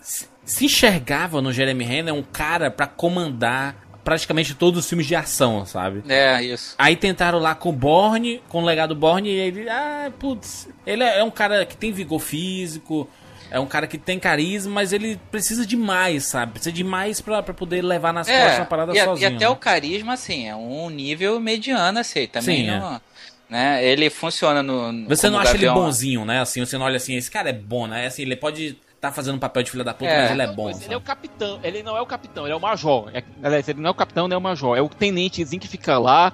se 0.00 0.64
enxergava 0.64 1.42
no 1.42 1.52
Jeremy 1.52 1.84
Renner 1.84 2.14
um 2.14 2.22
cara 2.22 2.70
para 2.70 2.86
comandar 2.86 3.86
praticamente 4.04 4.54
todos 4.54 4.78
os 4.78 4.88
filmes 4.88 5.04
de 5.04 5.16
ação, 5.16 5.66
sabe? 5.66 6.04
É, 6.08 6.40
isso. 6.40 6.76
Aí 6.78 6.94
tentaram 6.94 7.40
lá 7.40 7.56
com 7.56 7.70
o 7.70 7.72
Borne, 7.72 8.40
com 8.48 8.62
o 8.62 8.64
legado 8.64 8.94
Borne, 8.94 9.28
e 9.28 9.36
ele, 9.36 9.68
ah, 9.68 10.12
putz, 10.16 10.68
ele 10.86 11.02
é 11.02 11.24
um 11.24 11.30
cara 11.30 11.66
que 11.66 11.76
tem 11.76 11.90
vigor 11.90 12.20
físico, 12.20 13.10
é 13.50 13.60
um 13.60 13.66
cara 13.66 13.86
que 13.86 13.98
tem 13.98 14.18
carisma, 14.18 14.72
mas 14.72 14.92
ele 14.92 15.20
precisa 15.30 15.66
de 15.66 15.76
mais, 15.76 16.24
sabe? 16.24 16.52
Precisa 16.52 16.72
de 16.72 16.84
mais 16.84 17.20
pra, 17.20 17.42
pra 17.42 17.54
poder 17.54 17.82
levar 17.82 18.12
nas 18.12 18.28
é, 18.28 18.42
costas 18.42 18.60
a 18.60 18.64
parada 18.64 18.92
e, 18.92 19.02
sozinho. 19.02 19.30
E 19.30 19.34
até 19.34 19.44
né? 19.44 19.48
o 19.48 19.56
carisma, 19.56 20.14
assim, 20.14 20.48
é 20.48 20.54
um 20.54 20.90
nível 20.90 21.38
mediano, 21.40 21.98
assim, 21.98 22.26
também 22.26 22.64
Sim, 22.64 22.66
não... 22.66 22.94
É. 22.94 23.00
Né? 23.48 23.84
Ele 23.84 24.10
funciona 24.10 24.60
no. 24.60 25.06
Você 25.06 25.30
não 25.30 25.38
acha 25.38 25.52
Gavião. 25.52 25.76
ele 25.76 25.84
bonzinho, 25.84 26.24
né? 26.24 26.40
Assim, 26.40 26.66
você 26.66 26.76
não 26.76 26.84
olha 26.84 26.96
assim, 26.96 27.14
esse 27.14 27.30
cara 27.30 27.50
é 27.50 27.52
bom, 27.52 27.86
né? 27.86 28.06
Assim, 28.06 28.22
ele 28.22 28.34
pode 28.34 28.76
tá 29.00 29.12
fazendo 29.12 29.36
um 29.36 29.38
papel 29.38 29.62
de 29.62 29.70
filha 29.70 29.84
da 29.84 29.94
puta, 29.94 30.10
é. 30.10 30.22
mas 30.22 30.30
ele 30.32 30.42
é 30.42 30.46
bom. 30.48 30.70
ele 30.70 30.94
é 30.94 30.96
o 30.96 31.00
capitão, 31.00 31.60
ele 31.62 31.82
não 31.82 31.96
é 31.96 32.00
o 32.00 32.06
capitão, 32.06 32.44
ele 32.44 32.52
é 32.52 32.56
o 32.56 32.60
major. 32.60 33.08
É, 33.14 33.22
aliás, 33.42 33.68
ele 33.68 33.80
não 33.80 33.88
é 33.88 33.90
o 33.90 33.94
capitão, 33.94 34.26
nem 34.26 34.34
é 34.34 34.38
o 34.38 34.40
major. 34.40 34.76
É 34.76 34.80
o 34.80 34.88
tenentezinho 34.88 35.60
que 35.60 35.68
fica 35.68 35.96
lá 35.96 36.32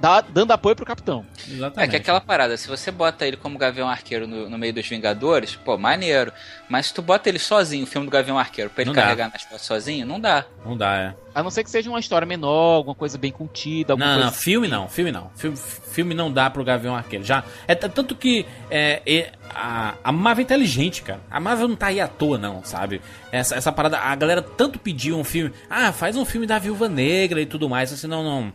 dá, 0.00 0.20
dando 0.20 0.52
apoio 0.52 0.76
pro 0.76 0.84
capitão. 0.84 1.24
Exatamente. 1.48 1.88
É 1.88 1.90
que 1.90 1.96
aquela 1.96 2.20
parada, 2.20 2.56
se 2.56 2.68
você 2.68 2.90
bota 2.90 3.26
ele 3.26 3.36
como 3.36 3.58
Gavião 3.58 3.88
Arqueiro 3.88 4.26
no, 4.26 4.48
no, 4.48 4.58
meio 4.58 4.72
dos 4.72 4.86
Vingadores, 4.86 5.56
pô, 5.56 5.76
maneiro. 5.76 6.32
Mas 6.68 6.86
se 6.86 6.94
tu 6.94 7.02
bota 7.02 7.28
ele 7.28 7.38
sozinho, 7.38 7.84
o 7.84 7.86
filme 7.86 8.06
do 8.06 8.10
Gavião 8.10 8.38
Arqueiro, 8.38 8.70
pra 8.70 8.82
ele 8.82 8.88
não 8.88 8.94
carregar 8.94 9.26
dá. 9.26 9.32
nas 9.32 9.42
costas 9.42 9.62
sozinho, 9.62 10.06
não 10.06 10.20
dá. 10.20 10.44
Não 10.64 10.76
dá, 10.76 10.96
é. 10.96 11.14
A 11.34 11.42
não 11.42 11.50
ser 11.50 11.64
que 11.64 11.70
seja 11.70 11.90
uma 11.90 11.98
história 11.98 12.24
menor, 12.24 12.76
alguma 12.76 12.94
coisa 12.94 13.18
bem 13.18 13.32
contida. 13.32 13.96
Não, 13.96 14.18
não, 14.18 14.32
filme 14.32 14.68
não, 14.68 14.88
filme 14.88 15.10
não. 15.10 15.30
Filme, 15.34 15.56
filme 15.56 16.14
não 16.14 16.32
dá 16.32 16.48
pro 16.48 16.64
Gavião 16.64 16.94
Arqueiro. 16.94 17.24
Já, 17.24 17.42
é 17.66 17.74
tanto 17.74 18.14
que 18.14 18.46
é, 18.70 19.02
é, 19.04 19.32
a, 19.50 19.94
a 20.04 20.12
Marvel 20.12 20.42
é 20.42 20.44
inteligente, 20.44 21.02
cara. 21.02 21.20
A 21.30 21.40
Marvel 21.40 21.68
não 21.68 21.76
tá 21.76 21.86
aí 21.86 22.00
à 22.00 22.06
toa, 22.06 22.38
não, 22.38 22.62
sabe? 22.64 23.02
Essa, 23.32 23.56
essa 23.56 23.72
parada, 23.72 23.98
a 23.98 24.14
galera 24.14 24.42
tanto 24.42 24.78
pediu 24.78 25.18
um 25.18 25.24
filme. 25.24 25.52
Ah, 25.68 25.92
faz 25.92 26.16
um 26.16 26.24
filme 26.24 26.46
da 26.46 26.58
Viúva 26.58 26.88
Negra 26.88 27.40
e 27.40 27.46
tudo 27.46 27.68
mais. 27.68 27.92
Assim, 27.92 28.06
não, 28.06 28.22
não 28.22 28.52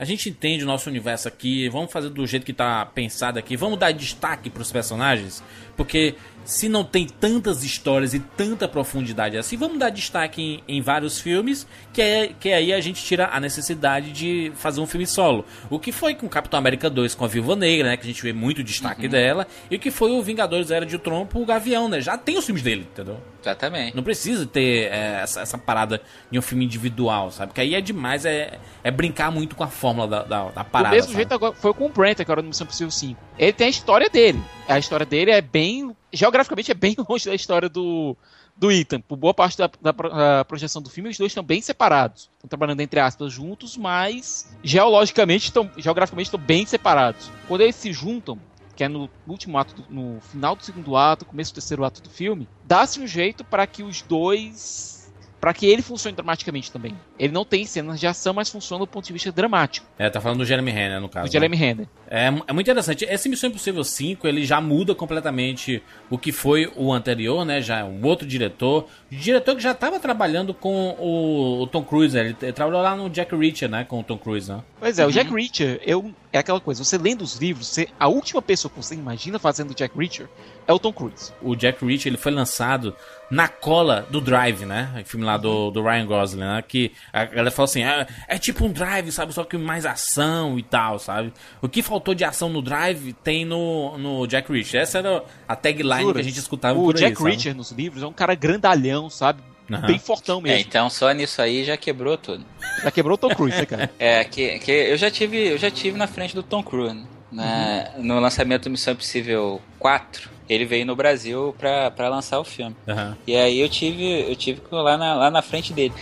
a 0.00 0.04
gente 0.06 0.30
entende 0.30 0.64
o 0.64 0.66
nosso 0.66 0.88
universo 0.88 1.28
aqui, 1.28 1.68
vamos 1.68 1.92
fazer 1.92 2.08
do 2.08 2.26
jeito 2.26 2.46
que 2.46 2.54
tá 2.54 2.86
pensado 2.86 3.38
aqui, 3.38 3.54
vamos 3.54 3.78
dar 3.78 3.92
destaque 3.92 4.48
para 4.48 4.62
os 4.62 4.72
personagens, 4.72 5.44
porque 5.80 6.14
se 6.44 6.68
não 6.68 6.84
tem 6.84 7.06
tantas 7.06 7.64
histórias 7.64 8.12
e 8.12 8.20
tanta 8.20 8.68
profundidade 8.68 9.38
assim, 9.38 9.56
vamos 9.56 9.78
dar 9.78 9.88
destaque 9.88 10.62
em, 10.68 10.76
em, 10.76 10.82
vários 10.82 11.18
filmes, 11.18 11.66
que, 11.90 12.02
é, 12.02 12.34
que 12.38 12.52
aí 12.52 12.74
a 12.74 12.80
gente 12.82 13.02
tira 13.02 13.30
a 13.32 13.40
necessidade 13.40 14.12
de 14.12 14.52
fazer 14.56 14.78
um 14.82 14.86
filme 14.86 15.06
solo. 15.06 15.42
O 15.70 15.78
que 15.78 15.90
foi 15.90 16.14
com 16.14 16.28
Capitão 16.28 16.58
América 16.58 16.90
2 16.90 17.14
com 17.14 17.24
a 17.24 17.28
Viúva 17.28 17.56
Negra, 17.56 17.88
né, 17.88 17.96
que 17.96 18.02
a 18.02 18.06
gente 18.06 18.22
vê 18.22 18.30
muito 18.30 18.62
destaque 18.62 19.04
uhum. 19.04 19.10
dela, 19.10 19.46
e 19.70 19.76
o 19.76 19.78
que 19.78 19.90
foi 19.90 20.10
o 20.10 20.22
Vingadores 20.22 20.70
Era 20.70 20.84
de 20.84 20.96
Ultron 20.96 21.26
o 21.32 21.46
Gavião, 21.46 21.88
né? 21.88 22.02
Já 22.02 22.18
tem 22.18 22.36
os 22.36 22.44
filmes 22.44 22.62
dele, 22.62 22.86
entendeu? 22.92 23.18
Exatamente. 23.40 23.96
Não 23.96 24.02
precisa 24.02 24.44
ter 24.44 24.92
é, 24.92 25.20
essa, 25.22 25.40
essa, 25.40 25.56
parada 25.56 26.02
de 26.30 26.38
um 26.38 26.42
filme 26.42 26.66
individual, 26.66 27.30
sabe? 27.30 27.48
Porque 27.48 27.62
aí 27.62 27.74
é 27.74 27.80
demais, 27.80 28.26
é, 28.26 28.58
é 28.84 28.90
brincar 28.90 29.30
muito 29.30 29.56
com 29.56 29.64
a 29.64 29.68
fórmula 29.68 30.06
da, 30.06 30.22
da, 30.24 30.50
da 30.50 30.64
parada. 30.64 30.90
Do 30.90 30.96
mesmo 30.96 31.12
sabe? 31.12 31.16
jeito 31.16 31.32
agora 31.32 31.54
foi 31.54 31.72
com 31.72 31.86
o 31.86 31.88
Brent, 31.88 32.20
agora 32.20 32.42
no 32.42 32.48
Missão 32.48 32.66
Possível 32.66 32.90
5. 32.90 33.29
Ele 33.40 33.54
tem 33.54 33.68
a 33.68 33.70
história 33.70 34.10
dele. 34.10 34.38
A 34.68 34.78
história 34.78 35.06
dele 35.06 35.30
é 35.30 35.40
bem. 35.40 35.96
Geograficamente 36.12 36.70
é 36.70 36.74
bem 36.74 36.94
longe 37.08 37.24
da 37.24 37.34
história 37.34 37.70
do, 37.70 38.14
do 38.54 38.70
Ethan. 38.70 39.00
Por 39.00 39.16
boa 39.16 39.32
parte 39.32 39.56
da, 39.56 39.70
da 39.80 40.44
projeção 40.44 40.82
do 40.82 40.90
filme, 40.90 41.08
os 41.08 41.16
dois 41.16 41.30
estão 41.30 41.42
bem 41.42 41.62
separados. 41.62 42.28
Estão 42.34 42.50
trabalhando, 42.50 42.82
entre 42.82 43.00
aspas, 43.00 43.32
juntos, 43.32 43.78
mas 43.78 44.54
geologicamente, 44.62 45.46
estão, 45.46 45.70
geograficamente 45.78 46.26
estão 46.26 46.38
bem 46.38 46.66
separados. 46.66 47.30
Quando 47.48 47.62
eles 47.62 47.76
se 47.76 47.90
juntam, 47.94 48.38
que 48.76 48.84
é 48.84 48.88
no 48.88 49.08
último 49.26 49.56
ato, 49.56 49.74
do, 49.74 49.86
no 49.88 50.20
final 50.20 50.54
do 50.54 50.62
segundo 50.62 50.94
ato, 50.94 51.24
começo 51.24 51.50
do 51.50 51.54
terceiro 51.54 51.82
ato 51.82 52.02
do 52.02 52.10
filme, 52.10 52.46
dá-se 52.64 53.00
um 53.00 53.06
jeito 53.06 53.42
para 53.42 53.66
que 53.66 53.82
os 53.82 54.02
dois 54.02 54.99
para 55.40 55.54
que 55.54 55.66
ele 55.66 55.80
funcione 55.80 56.14
dramaticamente 56.14 56.70
também. 56.70 56.94
Ele 57.18 57.32
não 57.32 57.44
tem 57.44 57.64
cenas 57.64 57.98
de 57.98 58.06
ação, 58.06 58.34
mas 58.34 58.50
funciona 58.50 58.84
do 58.84 58.86
ponto 58.86 59.06
de 59.06 59.12
vista 59.12 59.32
dramático. 59.32 59.86
É, 59.98 60.10
tá 60.10 60.20
falando 60.20 60.38
do 60.38 60.44
Jeremy 60.44 60.70
Renner, 60.70 61.00
no 61.00 61.08
caso. 61.08 61.28
Do 61.28 61.32
Jeremy 61.32 61.56
né? 61.56 61.66
Renner. 61.66 61.88
É, 62.08 62.26
é 62.26 62.52
muito 62.52 62.66
interessante. 62.66 63.06
Esse 63.06 63.28
Missão 63.28 63.48
Impossível 63.48 63.82
5, 63.82 64.28
ele 64.28 64.44
já 64.44 64.60
muda 64.60 64.94
completamente 64.94 65.82
o 66.10 66.18
que 66.18 66.30
foi 66.30 66.70
o 66.76 66.92
anterior, 66.92 67.44
né? 67.44 67.62
Já 67.62 67.78
é 67.78 67.84
um 67.84 68.04
outro 68.04 68.26
diretor. 68.26 68.86
O 69.10 69.14
diretor 69.14 69.56
que 69.56 69.62
já 69.62 69.72
estava 69.72 69.98
trabalhando 69.98 70.52
com 70.52 70.90
o, 70.98 71.62
o, 71.62 71.66
Tom 71.66 71.82
Cruise, 71.82 72.14
né? 72.14 72.36
Ele 72.42 72.52
trabalhou 72.52 72.82
lá 72.82 72.94
no 72.94 73.08
Jack 73.08 73.34
Reacher, 73.34 73.68
né? 73.68 73.84
Com 73.84 74.00
o 74.00 74.04
Tom 74.04 74.18
Cruise, 74.18 74.50
né? 74.50 74.60
Pois 74.78 74.98
é, 74.98 75.06
o 75.06 75.10
Jack 75.10 75.32
Reacher, 75.32 75.80
eu, 75.86 76.12
é 76.32 76.38
aquela 76.38 76.60
coisa, 76.60 76.84
você 76.84 76.98
lendo 76.98 77.22
os 77.22 77.36
livros, 77.36 77.68
você, 77.68 77.88
a 77.98 78.08
última 78.08 78.42
pessoa 78.42 78.70
que 78.70 78.76
você 78.76 78.94
imagina 78.94 79.38
fazendo 79.38 79.70
o 79.70 79.74
Jack 79.74 79.96
Reacher 79.96 80.28
é 80.66 80.72
o 80.72 80.78
Tom 80.78 80.92
Cruise. 80.92 81.32
O 81.42 81.56
Jack 81.56 81.84
Reacher, 81.84 82.10
ele 82.10 82.16
foi 82.16 82.32
lançado 82.32 82.94
na 83.30 83.46
cola 83.46 84.06
do 84.10 84.20
Drive, 84.20 84.64
né? 84.66 84.90
O 85.00 85.04
filme 85.04 85.24
lá 85.24 85.36
do, 85.36 85.70
do 85.70 85.82
Ryan 85.82 86.06
Gosling, 86.06 86.40
né? 86.40 86.64
Que 86.66 86.92
a 87.12 87.24
galera 87.24 87.50
falou 87.50 87.64
assim, 87.64 87.84
é, 87.84 88.06
é 88.26 88.38
tipo 88.38 88.64
um 88.64 88.72
Drive, 88.72 89.10
sabe? 89.12 89.32
Só 89.32 89.44
que 89.44 89.56
mais 89.56 89.86
ação 89.86 90.58
e 90.58 90.62
tal, 90.62 90.98
sabe? 90.98 91.32
O 91.62 91.68
que 91.68 91.82
faltou 91.82 92.14
de 92.14 92.24
ação 92.24 92.48
no 92.48 92.60
Drive 92.60 93.12
tem 93.22 93.44
no, 93.44 93.96
no 93.96 94.26
Jack 94.26 94.52
Reacher. 94.52 94.80
Essa 94.80 94.98
era 94.98 95.24
a 95.46 95.54
tagline 95.54 96.02
Jura? 96.02 96.14
que 96.14 96.20
a 96.20 96.24
gente 96.24 96.38
escutava 96.38 96.78
o 96.78 96.82
por 96.82 96.94
Jack 96.94 97.22
aí, 97.22 97.30
Reacher 97.30 97.54
nos 97.54 97.70
livros 97.70 98.02
é 98.02 98.06
um 98.06 98.12
cara 98.12 98.34
grandalhão, 98.34 99.08
sabe? 99.08 99.42
Uhum. 99.70 99.80
Bem 99.82 99.98
fortão 100.00 100.40
mesmo. 100.40 100.58
É, 100.58 100.60
então 100.60 100.90
só 100.90 101.12
nisso 101.12 101.40
aí 101.40 101.62
já 101.62 101.76
quebrou 101.76 102.18
tudo. 102.18 102.44
Já 102.82 102.90
quebrou 102.90 103.14
o 103.14 103.18
Tom 103.18 103.28
Cruise, 103.28 103.56
né, 103.56 103.66
cara? 103.66 103.90
é, 103.98 104.24
que, 104.24 104.58
que 104.58 104.72
eu 104.72 104.96
já 104.96 105.08
tive, 105.10 105.36
eu 105.52 105.58
já 105.58 105.70
tive 105.70 105.96
na 105.96 106.08
frente 106.08 106.34
do 106.34 106.42
Tom 106.42 106.62
Cruise, 106.62 106.94
né? 106.94 107.04
Uhum. 107.32 108.02
No 108.02 108.20
lançamento 108.20 108.64
do 108.64 108.70
Missão 108.70 108.92
Impossível 108.92 109.60
4 109.78 110.30
ele 110.50 110.64
veio 110.64 110.84
no 110.84 110.96
Brasil 110.96 111.54
pra, 111.56 111.92
pra 111.92 112.08
lançar 112.08 112.40
o 112.40 112.44
filme. 112.44 112.74
Uhum. 112.88 113.14
E 113.24 113.36
aí 113.36 113.60
eu 113.60 113.68
tive, 113.68 114.28
eu 114.28 114.34
tive 114.34 114.60
que 114.60 114.74
ir 114.74 114.78
lá 114.78 114.98
na, 114.98 115.14
lá 115.14 115.30
na 115.30 115.42
frente 115.42 115.72
dele. 115.72 115.94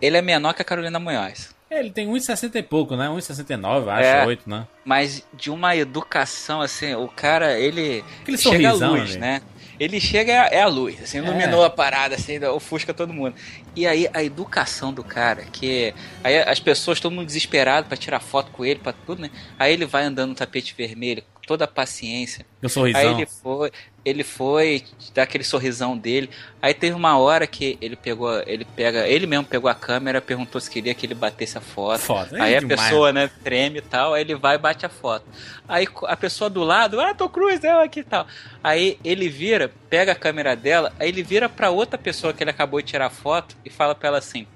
Ele 0.00 0.16
é 0.16 0.22
menor 0.22 0.54
que 0.54 0.62
a 0.62 0.64
Carolina 0.64 0.98
Munhoz. 0.98 1.54
É, 1.68 1.80
ele 1.80 1.90
tem 1.90 2.06
1,60 2.06 2.54
e 2.54 2.62
pouco, 2.62 2.96
né? 2.96 3.08
1,69, 3.08 3.88
acho, 3.88 4.02
é, 4.02 4.26
8, 4.26 4.48
né? 4.48 4.66
Mas 4.84 5.26
de 5.34 5.50
uma 5.50 5.76
educação, 5.76 6.60
assim, 6.60 6.94
o 6.94 7.08
cara, 7.08 7.58
ele 7.58 8.04
Aquele 8.22 8.38
chega 8.38 8.70
à 8.70 8.72
luz, 8.72 9.16
né? 9.16 9.42
Ele 9.82 9.98
chega, 9.98 10.32
é 10.32 10.62
a 10.62 10.68
luz, 10.68 11.02
assim, 11.02 11.18
iluminou 11.18 11.64
é. 11.64 11.66
a 11.66 11.70
parada, 11.70 12.14
assim, 12.14 12.38
ofusca 12.44 12.94
todo 12.94 13.12
mundo. 13.12 13.34
E 13.74 13.84
aí 13.84 14.08
a 14.14 14.22
educação 14.22 14.92
do 14.92 15.02
cara, 15.02 15.42
que 15.50 15.92
aí 16.22 16.38
as 16.38 16.60
pessoas, 16.60 17.00
todo 17.00 17.12
mundo 17.12 17.26
desesperado 17.26 17.88
para 17.88 17.96
tirar 17.96 18.20
foto 18.20 18.52
com 18.52 18.64
ele, 18.64 18.78
para 18.78 18.92
tudo, 18.92 19.22
né? 19.22 19.30
Aí 19.58 19.72
ele 19.72 19.84
vai 19.84 20.04
andando 20.04 20.28
no 20.28 20.34
tapete 20.36 20.72
vermelho, 20.78 21.24
toda 21.52 21.66
a 21.66 21.68
paciência. 21.68 22.46
O 22.62 22.68
sorrisão. 22.68 23.00
Aí 23.02 23.08
ele 23.08 23.26
foi, 23.26 23.72
ele 24.02 24.24
foi 24.24 24.84
dar 25.12 25.24
aquele 25.24 25.44
sorrisão 25.44 25.98
dele. 25.98 26.30
Aí 26.62 26.72
teve 26.72 26.96
uma 26.96 27.18
hora 27.18 27.46
que 27.46 27.76
ele 27.78 27.94
pegou, 27.94 28.42
ele 28.46 28.64
pega, 28.64 29.06
ele 29.06 29.26
mesmo 29.26 29.44
pegou 29.44 29.70
a 29.70 29.74
câmera, 29.74 30.22
perguntou 30.22 30.58
se 30.58 30.70
queria 30.70 30.94
que 30.94 31.04
ele 31.04 31.14
batesse 31.14 31.58
a 31.58 31.60
foto. 31.60 32.00
Foda, 32.00 32.42
aí 32.42 32.54
é 32.54 32.56
a 32.56 32.60
demais. 32.60 32.80
pessoa, 32.80 33.12
né, 33.12 33.30
treme 33.44 33.80
e 33.80 33.82
tal, 33.82 34.14
aí 34.14 34.22
ele 34.22 34.34
vai 34.34 34.54
e 34.54 34.58
bate 34.58 34.86
a 34.86 34.88
foto. 34.88 35.26
Aí 35.68 35.86
a 36.04 36.16
pessoa 36.16 36.48
do 36.48 36.62
lado, 36.64 36.98
ah, 36.98 37.12
tô 37.12 37.28
cruz, 37.28 37.62
eu 37.62 37.80
aqui 37.80 38.00
e 38.00 38.04
tal. 38.04 38.26
Aí 38.64 38.98
ele 39.04 39.28
vira, 39.28 39.70
pega 39.90 40.12
a 40.12 40.16
câmera 40.16 40.56
dela, 40.56 40.90
aí 40.98 41.10
ele 41.10 41.22
vira 41.22 41.50
para 41.50 41.68
outra 41.68 41.98
pessoa 41.98 42.32
que 42.32 42.42
ele 42.42 42.50
acabou 42.50 42.80
de 42.80 42.88
tirar 42.88 43.10
foto 43.10 43.54
e 43.62 43.68
fala 43.68 43.94
para 43.94 44.08
ela 44.08 44.18
assim: 44.18 44.46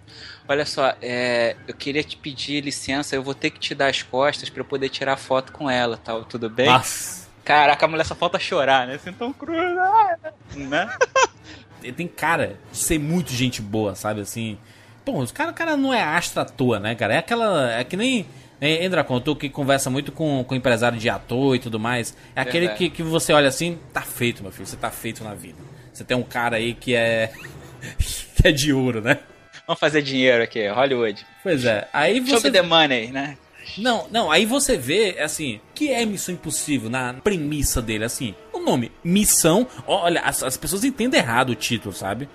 Olha 0.49 0.65
só, 0.65 0.95
é, 1.03 1.57
eu 1.67 1.75
queria 1.75 2.05
te 2.05 2.17
pedir 2.17 2.63
licença, 2.63 3.17
eu 3.17 3.23
vou 3.23 3.35
ter 3.35 3.51
que 3.51 3.59
te 3.59 3.75
dar 3.75 3.89
as 3.89 4.03
costas 4.03 4.49
para 4.49 4.61
eu 4.61 4.65
poder 4.65 4.89
tirar 4.89 5.17
foto 5.17 5.53
com 5.53 5.69
ela, 5.69 5.97
tal, 5.97 6.25
tudo 6.25 6.49
bem? 6.49 6.67
Nossa. 6.67 7.27
Caraca, 7.45 7.85
a 7.85 7.89
mulher 7.89 8.05
só 8.05 8.15
falta 8.15 8.39
chorar, 8.39 8.87
né? 8.87 8.95
Assim, 8.95 9.13
tão 9.13 9.33
cruz, 9.33 9.79
ah, 9.79 10.17
né? 10.55 10.89
Ele 11.83 11.93
tem 11.93 12.09
cara 12.09 12.59
de 12.73 12.79
ser 12.79 12.99
muito 12.99 13.33
gente 13.33 13.63
boa, 13.63 13.95
sabe? 13.95 14.21
Assim. 14.21 14.59
Pô, 15.05 15.23
o 15.23 15.33
cara, 15.33 15.51
o 15.53 15.55
cara 15.55 15.77
não 15.77 15.95
é 15.95 16.03
astro 16.03 16.43
à 16.43 16.45
toa, 16.45 16.81
né, 16.81 16.97
cara? 16.97 17.15
É 17.15 17.19
aquela. 17.19 17.73
É 17.73 17.85
que 17.85 17.97
nem. 17.97 18.27
Endra 18.61 19.05
contou 19.05 19.37
que 19.37 19.49
conversa 19.49 19.91
muito 19.91 20.11
com, 20.11 20.43
com 20.43 20.55
empresário 20.55 20.99
de 20.99 21.09
ator 21.09 21.55
e 21.55 21.59
tudo 21.61 21.79
mais. 21.79 22.17
É 22.35 22.41
aquele 22.41 22.71
que, 22.71 22.89
que 22.91 23.03
você 23.03 23.33
olha 23.33 23.49
assim, 23.49 23.79
tá 23.93 24.01
feito, 24.01 24.43
meu 24.43 24.51
filho, 24.51 24.67
você 24.67 24.77
tá 24.77 24.91
feito 24.91 25.23
na 25.23 25.35
vida. 25.35 25.59
Você 25.93 26.03
tem 26.03 26.17
um 26.17 26.23
cara 26.23 26.57
aí 26.57 26.75
que 26.75 26.97
é. 26.97 27.31
que 28.35 28.49
é 28.49 28.51
de 28.51 28.73
ouro, 28.73 29.01
né? 29.01 29.21
Vamos 29.67 29.81
fazer 29.81 30.03
dinheiro 30.03 30.43
aqui, 30.43 30.67
Hollywood. 30.69 31.27
Pois 31.43 31.65
é. 31.65 31.89
Aí 31.93 32.21
você. 32.21 32.31
Show 32.31 32.43
me 32.43 32.51
the 32.51 32.63
money, 32.63 33.09
né? 33.11 33.37
Não, 33.77 34.07
não, 34.11 34.31
aí 34.31 34.47
você 34.47 34.77
vê, 34.77 35.19
assim, 35.21 35.61
que 35.75 35.91
é 35.91 36.05
Missão 36.05 36.35
Impossível 36.35 36.89
na 36.89 37.15
premissa 37.15 37.83
dele, 37.83 38.05
assim. 38.05 38.35
O 38.53 38.61
nome, 38.61 38.93
Missão. 39.03 39.67
Olha, 39.87 40.21
as, 40.21 40.43
as 40.43 40.57
pessoas 40.57 40.85
entendem 40.85 41.19
errado 41.19 41.51
o 41.51 41.55
título, 41.55 41.93
sabe? 41.93 42.29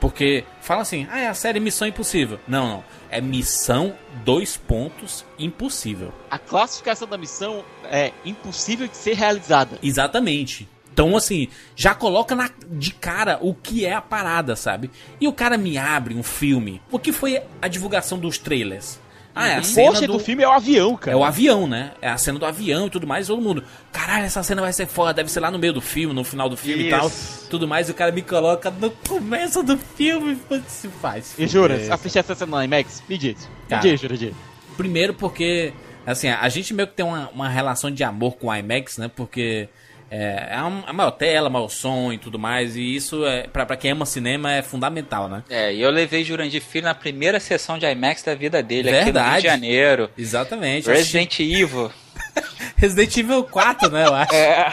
Porque 0.00 0.44
fala 0.62 0.80
assim, 0.80 1.06
ah, 1.10 1.20
é 1.20 1.28
a 1.28 1.34
série 1.34 1.60
Missão 1.60 1.86
Impossível. 1.86 2.40
Não, 2.48 2.66
não. 2.66 2.84
É 3.10 3.20
Missão, 3.20 3.94
dois 4.24 4.56
pontos, 4.56 5.24
impossível. 5.38 6.12
A 6.30 6.38
classificação 6.38 7.06
da 7.06 7.18
missão 7.18 7.62
é 7.84 8.12
impossível 8.24 8.88
de 8.88 8.96
ser 8.96 9.14
realizada. 9.14 9.78
Exatamente. 9.82 10.66
Então, 10.92 11.16
assim, 11.16 11.48
já 11.76 11.94
coloca 11.94 12.34
na, 12.34 12.50
de 12.70 12.92
cara 12.92 13.38
o 13.40 13.54
que 13.54 13.86
é 13.86 13.94
a 13.94 14.00
parada, 14.00 14.56
sabe? 14.56 14.90
E 15.20 15.26
o 15.26 15.32
cara 15.32 15.56
me 15.56 15.78
abre 15.78 16.14
um 16.14 16.22
filme. 16.22 16.82
O 16.90 16.98
que 16.98 17.12
foi 17.12 17.40
a 17.62 17.68
divulgação 17.68 18.18
dos 18.18 18.38
trailers? 18.38 18.98
Ah, 19.34 19.48
é 19.48 19.54
a 19.56 19.62
cena 19.62 20.00
do... 20.00 20.14
do... 20.14 20.18
filme 20.18 20.42
é 20.42 20.48
o 20.48 20.50
avião, 20.50 20.96
cara. 20.96 21.16
É 21.16 21.18
o 21.18 21.24
avião, 21.24 21.66
né? 21.66 21.92
É 22.02 22.08
a 22.08 22.18
cena 22.18 22.38
do 22.38 22.44
avião 22.44 22.88
e 22.88 22.90
tudo 22.90 23.06
mais. 23.06 23.28
Todo 23.28 23.40
mundo, 23.40 23.62
caralho, 23.92 24.24
essa 24.24 24.42
cena 24.42 24.60
vai 24.60 24.72
ser 24.72 24.86
foda. 24.86 25.14
Deve 25.14 25.30
ser 25.30 25.40
lá 25.40 25.50
no 25.50 25.58
meio 25.58 25.72
do 25.72 25.80
filme, 25.80 26.12
no 26.12 26.24
final 26.24 26.48
do 26.48 26.56
filme 26.56 26.88
Isso. 26.88 26.96
e 26.96 26.98
tal. 26.98 27.12
Tudo 27.48 27.68
mais. 27.68 27.88
E 27.88 27.92
o 27.92 27.94
cara 27.94 28.10
me 28.10 28.22
coloca 28.22 28.70
no 28.70 28.90
começo 28.90 29.62
do 29.62 29.78
filme. 29.78 30.36
Se 30.66 30.88
faz. 30.88 31.34
E 31.38 31.46
jura, 31.46 31.76
assistir 31.94 32.18
essa 32.18 32.34
cena 32.34 32.56
no 32.56 32.62
IMAX? 32.62 33.02
Me 33.08 33.16
diz. 33.16 33.48
Me 33.70 33.78
diz, 33.78 34.00
jura, 34.00 34.16
diz. 34.16 34.34
Primeiro 34.76 35.14
porque, 35.14 35.72
assim, 36.04 36.28
a 36.28 36.48
gente 36.48 36.74
meio 36.74 36.88
que 36.88 36.94
tem 36.94 37.06
uma, 37.06 37.28
uma 37.30 37.48
relação 37.48 37.90
de 37.90 38.02
amor 38.02 38.36
com 38.36 38.48
o 38.48 38.54
IMAX, 38.54 38.98
né? 38.98 39.08
Porque 39.14 39.68
é, 40.10 40.48
é 40.50 40.54
a 40.54 40.92
maior 40.92 41.12
tela, 41.12 41.48
maior 41.48 41.68
som 41.68 42.12
e 42.12 42.18
tudo 42.18 42.38
mais, 42.38 42.74
e 42.76 42.96
isso, 42.96 43.24
é, 43.24 43.46
pra, 43.46 43.64
pra 43.64 43.76
quem 43.76 43.92
ama 43.92 44.04
cinema, 44.04 44.52
é 44.52 44.60
fundamental, 44.60 45.28
né? 45.28 45.44
É, 45.48 45.72
e 45.72 45.80
eu 45.80 45.90
levei 45.90 46.24
Jurandir 46.24 46.60
Filho 46.60 46.86
na 46.86 46.94
primeira 46.94 47.38
sessão 47.38 47.78
de 47.78 47.86
IMAX 47.86 48.22
da 48.24 48.34
vida 48.34 48.60
dele, 48.62 48.90
Verdade. 48.90 49.08
aqui 49.10 49.18
no 49.18 49.24
Rio 49.24 49.36
de 49.36 49.46
Janeiro. 49.46 50.10
Exatamente. 50.18 50.88
Resident 50.88 51.38
Evil. 51.38 51.92
Resident 52.76 53.16
Evil 53.16 53.44
4, 53.44 53.90
né, 53.90 54.06
eu 54.06 54.14
acho. 54.14 54.34
É. 54.34 54.72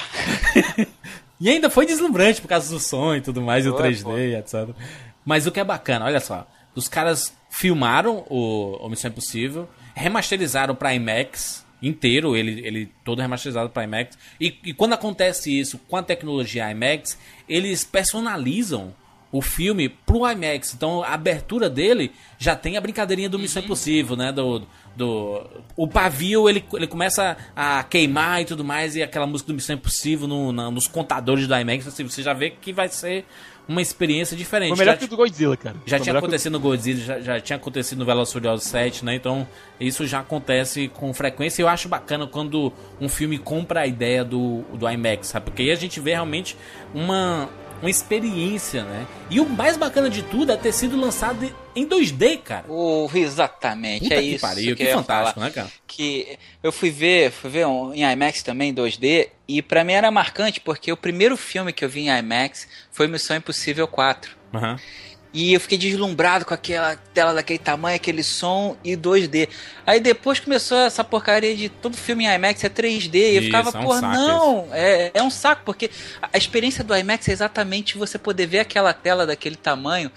e 1.40 1.50
ainda 1.50 1.70
foi 1.70 1.86
deslumbrante 1.86 2.42
por 2.42 2.48
causa 2.48 2.74
do 2.74 2.80
som 2.80 3.16
e 3.16 3.22
tudo 3.22 3.42
mais, 3.42 3.66
Boa, 3.66 3.88
e 3.88 3.92
o 3.94 3.96
3D, 3.96 4.04
pô. 4.04 4.18
etc. 4.18 4.76
Mas 5.24 5.46
o 5.46 5.52
que 5.52 5.60
é 5.60 5.64
bacana, 5.64 6.06
olha 6.06 6.20
só, 6.20 6.48
os 6.74 6.88
caras 6.88 7.32
filmaram 7.50 8.26
o, 8.30 8.78
o 8.84 8.90
Missão 8.90 9.10
Impossível, 9.10 9.70
remasterizaram 9.94 10.74
pra 10.74 10.96
IMAX, 10.96 11.66
inteiro, 11.82 12.36
ele, 12.36 12.66
ele 12.66 12.92
todo 13.04 13.22
remasterizado 13.22 13.70
para 13.70 13.84
IMAX. 13.84 14.18
E, 14.40 14.58
e 14.64 14.74
quando 14.74 14.94
acontece 14.94 15.58
isso 15.58 15.78
com 15.88 15.96
a 15.96 16.04
tecnologia 16.04 16.72
IMAX, 16.72 17.18
eles 17.48 17.84
personalizam 17.84 18.94
o 19.32 19.42
filme 19.42 19.90
pro 19.90 20.30
IMAX. 20.30 20.74
Então 20.74 21.04
a 21.04 21.14
abertura 21.14 21.70
dele 21.70 22.12
já 22.38 22.56
tem 22.56 22.78
a 22.78 22.82
brincadeirinha 22.82 23.30
do 23.30 23.38
Missão 23.38 23.62
uhum. 23.62 23.66
Impossível, 23.66 24.16
né? 24.16 24.32
Do, 24.32 24.66
do 24.96 25.46
o 25.76 25.88
pavio 25.88 26.50
ele, 26.50 26.64
ele 26.74 26.88
começa 26.88 27.38
a 27.56 27.84
queimar 27.84 28.42
e 28.42 28.46
tudo 28.46 28.64
mais 28.64 28.96
e 28.96 29.04
aquela 29.04 29.28
música 29.28 29.48
do 29.48 29.56
Missão 29.56 29.76
Impossível 29.76 30.28
no, 30.28 30.52
na, 30.52 30.72
nos 30.72 30.88
contadores 30.88 31.48
do 31.48 31.56
IMAX, 31.56 31.88
assim, 31.88 32.04
você 32.04 32.24
já 32.24 32.34
vê 32.34 32.52
que 32.52 32.72
vai 32.72 32.88
ser 32.88 33.26
uma 33.68 33.82
experiência 33.82 34.36
diferente. 34.36 34.70
Foi 34.70 34.78
melhor 34.78 34.94
já, 34.94 34.98
que 34.98 35.06
o 35.06 35.08
do 35.08 35.18
Godzilla, 35.18 35.58
cara. 35.58 35.76
Já 35.86 35.98
Foi 35.98 36.04
tinha 36.06 36.18
acontecido 36.18 36.52
que... 36.54 36.58
no 36.58 36.60
Godzilla, 36.60 37.00
já, 37.00 37.20
já, 37.20 37.40
tinha 37.40 37.58
acontecido 37.58 38.00
no 38.00 38.06
Velozes 38.06 38.32
Furiosos 38.32 38.66
7, 38.68 39.04
né? 39.04 39.16
Então, 39.16 39.48
isso 39.80 40.08
já 40.08 40.20
acontece 40.20 40.88
com 40.88 41.14
frequência. 41.14 41.62
E 41.62 41.64
eu 41.64 41.68
acho 41.68 41.90
bacana 41.90 42.26
quando 42.26 42.72
um 43.00 43.10
filme 43.10 43.38
compra 43.38 43.82
a 43.82 43.88
ideia 43.88 44.24
do, 44.24 44.62
do 44.74 44.90
IMAX, 44.90 45.28
sabe? 45.28 45.46
Porque 45.46 45.64
aí 45.64 45.72
a 45.72 45.76
gente 45.76 46.00
vê 46.00 46.12
realmente 46.12 46.56
uma, 46.94 47.50
uma 47.82 47.90
experiência, 47.90 48.84
né? 48.84 49.06
E 49.30 49.40
o 49.40 49.48
mais 49.48 49.78
bacana 49.78 50.10
de 50.10 50.24
tudo 50.24 50.52
é 50.52 50.58
ter 50.58 50.72
sido 50.72 51.00
lançado 51.00 51.54
em 51.76 51.88
2D, 51.88 52.42
cara. 52.42 52.66
Oh, 52.68 53.10
exatamente, 53.14 54.04
Puta 54.04 54.16
é 54.16 54.22
que 54.22 54.28
isso. 54.28 54.42
Pariu, 54.42 54.76
que, 54.76 54.86
que 54.86 54.94
fantástico, 54.94 55.40
né, 55.40 55.50
cara? 55.50 55.72
Que 55.86 56.38
eu 56.64 56.72
fui 56.72 56.90
ver, 56.90 57.32
fui 57.32 57.50
ver 57.50 57.68
um, 57.68 57.94
em 57.94 58.04
IMAX 58.12 58.42
também, 58.42 58.74
2D, 58.74 59.30
e 59.48 59.62
para 59.62 59.84
mim 59.84 59.94
era 59.94 60.10
marcante, 60.10 60.60
porque 60.60 60.92
o 60.92 60.98
primeiro 60.98 61.38
filme 61.38 61.72
que 61.72 61.86
eu 61.86 61.90
vi 61.90 62.02
em 62.02 62.20
IMAX 62.20 62.68
foi 62.92 63.08
Missão 63.08 63.38
Impossível 63.38 63.88
4. 63.88 64.36
Uhum. 64.54 64.78
E 65.38 65.54
eu 65.54 65.60
fiquei 65.60 65.78
deslumbrado 65.78 66.44
com 66.44 66.54
aquela 66.56 66.96
tela 67.14 67.32
daquele 67.32 67.60
tamanho, 67.60 67.96
aquele 67.96 68.24
som 68.24 68.76
e 68.84 68.98
2D. 68.98 69.48
Aí 69.86 70.00
depois 70.00 70.40
começou 70.40 70.80
essa 70.80 71.04
porcaria 71.04 71.56
de 71.56 71.70
todo 71.70 71.96
filme 71.96 72.26
em 72.26 72.34
IMAX 72.34 72.64
é 72.64 72.70
3D. 72.70 73.14
E 73.14 73.36
eu 73.36 73.44
ficava, 73.44 73.70
é 73.70 73.80
um 73.80 73.84
pô, 73.86 74.02
não, 74.02 74.68
é, 74.72 75.12
é 75.14 75.22
um 75.22 75.30
saco, 75.30 75.62
porque 75.64 75.92
a 76.34 76.36
experiência 76.36 76.84
do 76.84 76.98
IMAX 76.98 77.30
é 77.30 77.34
exatamente 77.34 78.00
você 78.00 78.18
poder 78.18 78.48
ver 78.48 78.62
aquela 78.62 78.94
tela 78.94 79.28
daquele 79.28 79.56
tamanho 79.56 80.12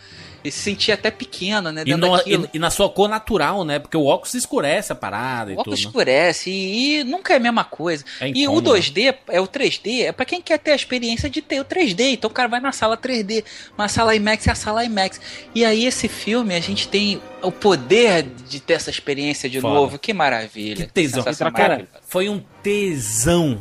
e 0.44 0.50
se 0.50 0.58
sentir 0.58 0.92
até 0.92 1.10
pequeno, 1.10 1.70
né? 1.72 1.82
E, 1.86 1.94
no, 1.94 2.16
e, 2.18 2.50
e, 2.54 2.58
na 2.58 2.70
sua 2.70 2.88
cor 2.88 3.08
natural, 3.08 3.64
né? 3.64 3.78
Porque 3.78 3.96
o 3.96 4.04
óculos 4.04 4.34
escurece 4.34 4.92
a 4.92 4.94
parada 4.94 5.50
o 5.50 5.52
e 5.52 5.56
tudo. 5.56 5.58
O 5.58 5.60
óculos 5.60 5.80
né? 5.80 5.86
escurece 5.86 6.50
e, 6.50 7.00
e, 7.00 7.04
nunca 7.04 7.32
é 7.32 7.36
a 7.36 7.40
mesma 7.40 7.64
coisa. 7.64 8.04
É 8.20 8.28
e 8.28 8.48
o 8.48 8.54
2D, 8.54 9.14
é 9.28 9.40
o 9.40 9.46
3D, 9.46 10.04
é 10.04 10.12
para 10.12 10.24
quem 10.24 10.40
quer 10.40 10.58
ter 10.58 10.72
a 10.72 10.76
experiência 10.76 11.28
de 11.28 11.42
ter 11.42 11.60
o 11.60 11.64
3D. 11.64 12.12
Então 12.12 12.30
o 12.30 12.32
cara 12.32 12.48
vai 12.48 12.60
na 12.60 12.72
sala 12.72 12.96
3D, 12.96 13.44
uma 13.76 13.88
sala 13.88 14.14
IMAX 14.14 14.46
é 14.46 14.52
a 14.52 14.54
sala 14.54 14.84
IMAX. 14.84 15.20
E 15.54 15.64
aí 15.64 15.86
esse 15.86 16.08
filme 16.08 16.54
a 16.54 16.60
gente 16.60 16.88
tem 16.88 17.20
o 17.42 17.50
poder 17.50 18.26
de 18.48 18.60
ter 18.60 18.74
essa 18.74 18.90
experiência 18.90 19.48
de 19.48 19.60
Foda. 19.60 19.74
novo. 19.74 19.98
Que 19.98 20.12
maravilha. 20.12 20.86
Que 20.86 20.92
tesão. 20.92 21.24
Cara, 21.52 21.86
foi 22.06 22.28
um 22.28 22.42
tesão 22.62 23.60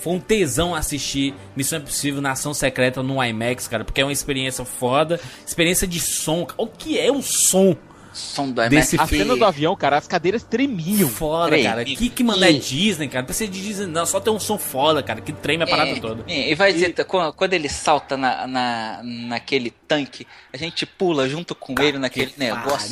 foi 0.00 0.14
um 0.14 0.20
tesão 0.20 0.74
assistir 0.74 1.34
Missão 1.56 1.78
Impossível 1.78 2.20
na 2.20 2.32
ação 2.32 2.54
secreta 2.54 3.02
no 3.02 3.22
IMAX, 3.22 3.68
cara, 3.68 3.84
porque 3.84 4.00
é 4.00 4.04
uma 4.04 4.12
experiência 4.12 4.64
foda, 4.64 5.20
experiência 5.46 5.86
de 5.86 6.00
som. 6.00 6.46
O 6.56 6.66
que 6.66 6.98
é 6.98 7.10
o 7.10 7.22
som? 7.22 7.76
Som 8.12 8.50
do 8.50 8.68
desse 8.68 8.98
A 8.98 9.06
cena 9.06 9.36
do 9.36 9.44
avião, 9.44 9.76
cara, 9.76 9.96
as 9.96 10.08
cadeiras 10.08 10.42
tremiam. 10.42 11.08
Foda, 11.08 11.50
Treme. 11.50 11.62
cara. 11.62 11.84
Que 11.84 12.08
que 12.08 12.24
manda 12.24 12.48
é 12.48 12.52
Disney, 12.52 13.08
cara? 13.08 13.24
Precisa 13.24 13.50
de 13.50 13.60
Disney, 13.60 13.86
não, 13.86 14.04
só 14.04 14.18
tem 14.18 14.32
um 14.32 14.40
som 14.40 14.58
foda, 14.58 15.02
cara, 15.02 15.20
que 15.20 15.32
treme 15.32 15.62
a 15.62 15.66
parada 15.66 15.90
é, 15.90 16.00
toda. 16.00 16.24
É, 16.26 16.50
e 16.50 16.54
vai 16.54 16.72
dizer, 16.72 16.94
quando 17.36 17.52
ele 17.52 17.68
salta 17.68 18.16
na, 18.16 18.46
na, 18.46 19.00
naquele 19.02 19.70
tanque, 19.86 20.26
a 20.52 20.56
gente 20.56 20.84
pula 20.84 21.28
junto 21.28 21.54
com 21.54 21.74
cara, 21.74 21.88
ele 21.88 21.98
naquele 21.98 22.32
negócio, 22.36 22.88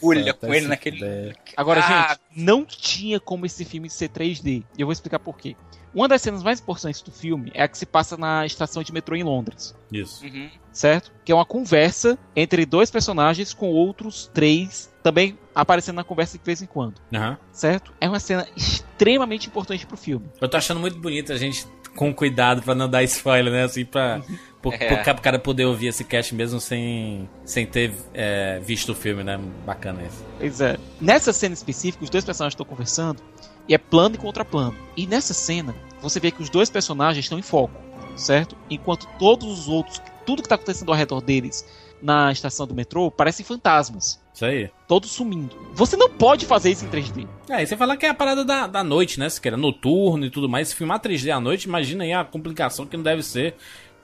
pula 0.00 0.34
com 0.34 0.54
ele 0.54 0.66
naquele. 0.66 0.96
Ideia. 0.96 1.36
Agora, 1.56 1.80
ah, 1.84 2.08
gente, 2.08 2.44
não 2.44 2.64
tinha 2.64 3.20
como 3.20 3.46
esse 3.46 3.64
filme 3.64 3.88
ser 3.88 4.08
3D. 4.08 4.64
E 4.76 4.80
eu 4.80 4.86
vou 4.86 4.92
explicar 4.92 5.18
por 5.18 5.36
quê. 5.36 5.54
Uma 5.94 6.08
das 6.08 6.22
cenas 6.22 6.42
mais 6.42 6.60
importantes 6.60 7.00
do 7.02 7.10
filme 7.10 7.50
é 7.54 7.62
a 7.62 7.68
que 7.68 7.78
se 7.78 7.86
passa 7.86 8.16
na 8.16 8.44
estação 8.44 8.82
de 8.82 8.92
metrô 8.92 9.14
em 9.14 9.22
Londres. 9.22 9.74
Isso. 9.92 10.24
Uhum. 10.24 10.50
Certo? 10.72 11.12
Que 11.24 11.30
é 11.30 11.34
uma 11.34 11.44
conversa 11.44 12.18
entre 12.34 12.66
dois 12.66 12.90
personagens 12.90 13.54
com 13.54 13.70
outros 13.70 14.30
três 14.34 14.92
também 15.02 15.38
aparecendo 15.54 15.96
na 15.96 16.04
conversa 16.04 16.36
de 16.36 16.44
vez 16.44 16.60
em 16.60 16.66
quando. 16.66 17.00
Uhum. 17.12 17.36
Certo? 17.52 17.92
É 18.00 18.08
uma 18.08 18.18
cena 18.18 18.46
extremamente 18.56 19.46
importante 19.46 19.86
pro 19.86 19.96
filme. 19.96 20.26
Eu 20.40 20.48
tô 20.48 20.56
achando 20.56 20.80
muito 20.80 20.98
bonito 20.98 21.32
a 21.32 21.36
gente 21.36 21.66
com 21.94 22.12
cuidado 22.12 22.62
para 22.62 22.74
não 22.74 22.88
dar 22.88 23.02
spoiler, 23.04 23.52
né? 23.52 23.64
Assim, 23.64 23.84
pra. 23.84 24.22
Uhum. 24.28 24.38
Pro, 24.60 24.72
é. 24.72 25.04
pro 25.04 25.22
cara 25.22 25.38
poder 25.38 25.66
ouvir 25.66 25.88
esse 25.88 26.02
cast 26.04 26.34
mesmo 26.34 26.58
sem, 26.58 27.28
sem 27.44 27.66
ter 27.66 27.92
é, 28.14 28.58
visto 28.60 28.92
o 28.92 28.94
filme, 28.94 29.22
né? 29.22 29.38
Bacana 29.66 30.02
isso. 30.02 30.24
Pois 30.38 30.58
é. 30.58 30.78
Nessa 30.98 31.34
cena 31.34 31.52
específica, 31.52 32.02
os 32.02 32.08
dois 32.08 32.24
personagens 32.24 32.54
estão 32.54 32.64
conversando 32.64 33.20
e 33.68 33.74
é 33.74 33.78
plano 33.78 34.14
e 34.14 34.18
contraplano. 34.18 34.76
E 34.96 35.06
nessa 35.06 35.34
cena, 35.34 35.74
você 36.00 36.20
vê 36.20 36.30
que 36.30 36.42
os 36.42 36.50
dois 36.50 36.70
personagens 36.70 37.24
estão 37.24 37.38
em 37.38 37.42
foco. 37.42 37.82
certo? 38.16 38.56
Enquanto 38.70 39.08
todos 39.18 39.48
os 39.48 39.68
outros, 39.68 40.00
tudo 40.24 40.42
que 40.42 40.48
tá 40.48 40.54
acontecendo 40.54 40.90
ao 40.90 40.96
redor 40.96 41.20
deles 41.20 41.64
na 42.00 42.30
estação 42.30 42.66
do 42.66 42.74
metrô 42.74 43.10
parecem 43.10 43.44
fantasmas. 43.44 44.22
Isso 44.34 44.44
aí. 44.44 44.70
Todos 44.86 45.12
sumindo. 45.12 45.56
Você 45.72 45.96
não 45.96 46.10
pode 46.10 46.44
fazer 46.44 46.70
isso 46.70 46.84
em 46.84 46.88
3D. 46.88 47.26
É, 47.48 47.62
e 47.62 47.66
você 47.66 47.76
fala 47.76 47.96
que 47.96 48.04
é 48.04 48.08
a 48.08 48.14
parada 48.14 48.44
da, 48.44 48.66
da 48.66 48.84
noite, 48.84 49.18
né? 49.18 49.28
Se 49.28 49.40
quer 49.40 49.56
noturno 49.56 50.26
e 50.26 50.30
tudo 50.30 50.48
mais. 50.48 50.68
Se 50.68 50.74
filmar 50.74 51.00
3D 51.00 51.30
à 51.34 51.40
noite, 51.40 51.64
imagina 51.64 52.04
aí 52.04 52.12
a 52.12 52.24
complicação 52.24 52.84
que 52.84 52.96
não 52.96 53.04
deve 53.04 53.22
ser. 53.22 53.54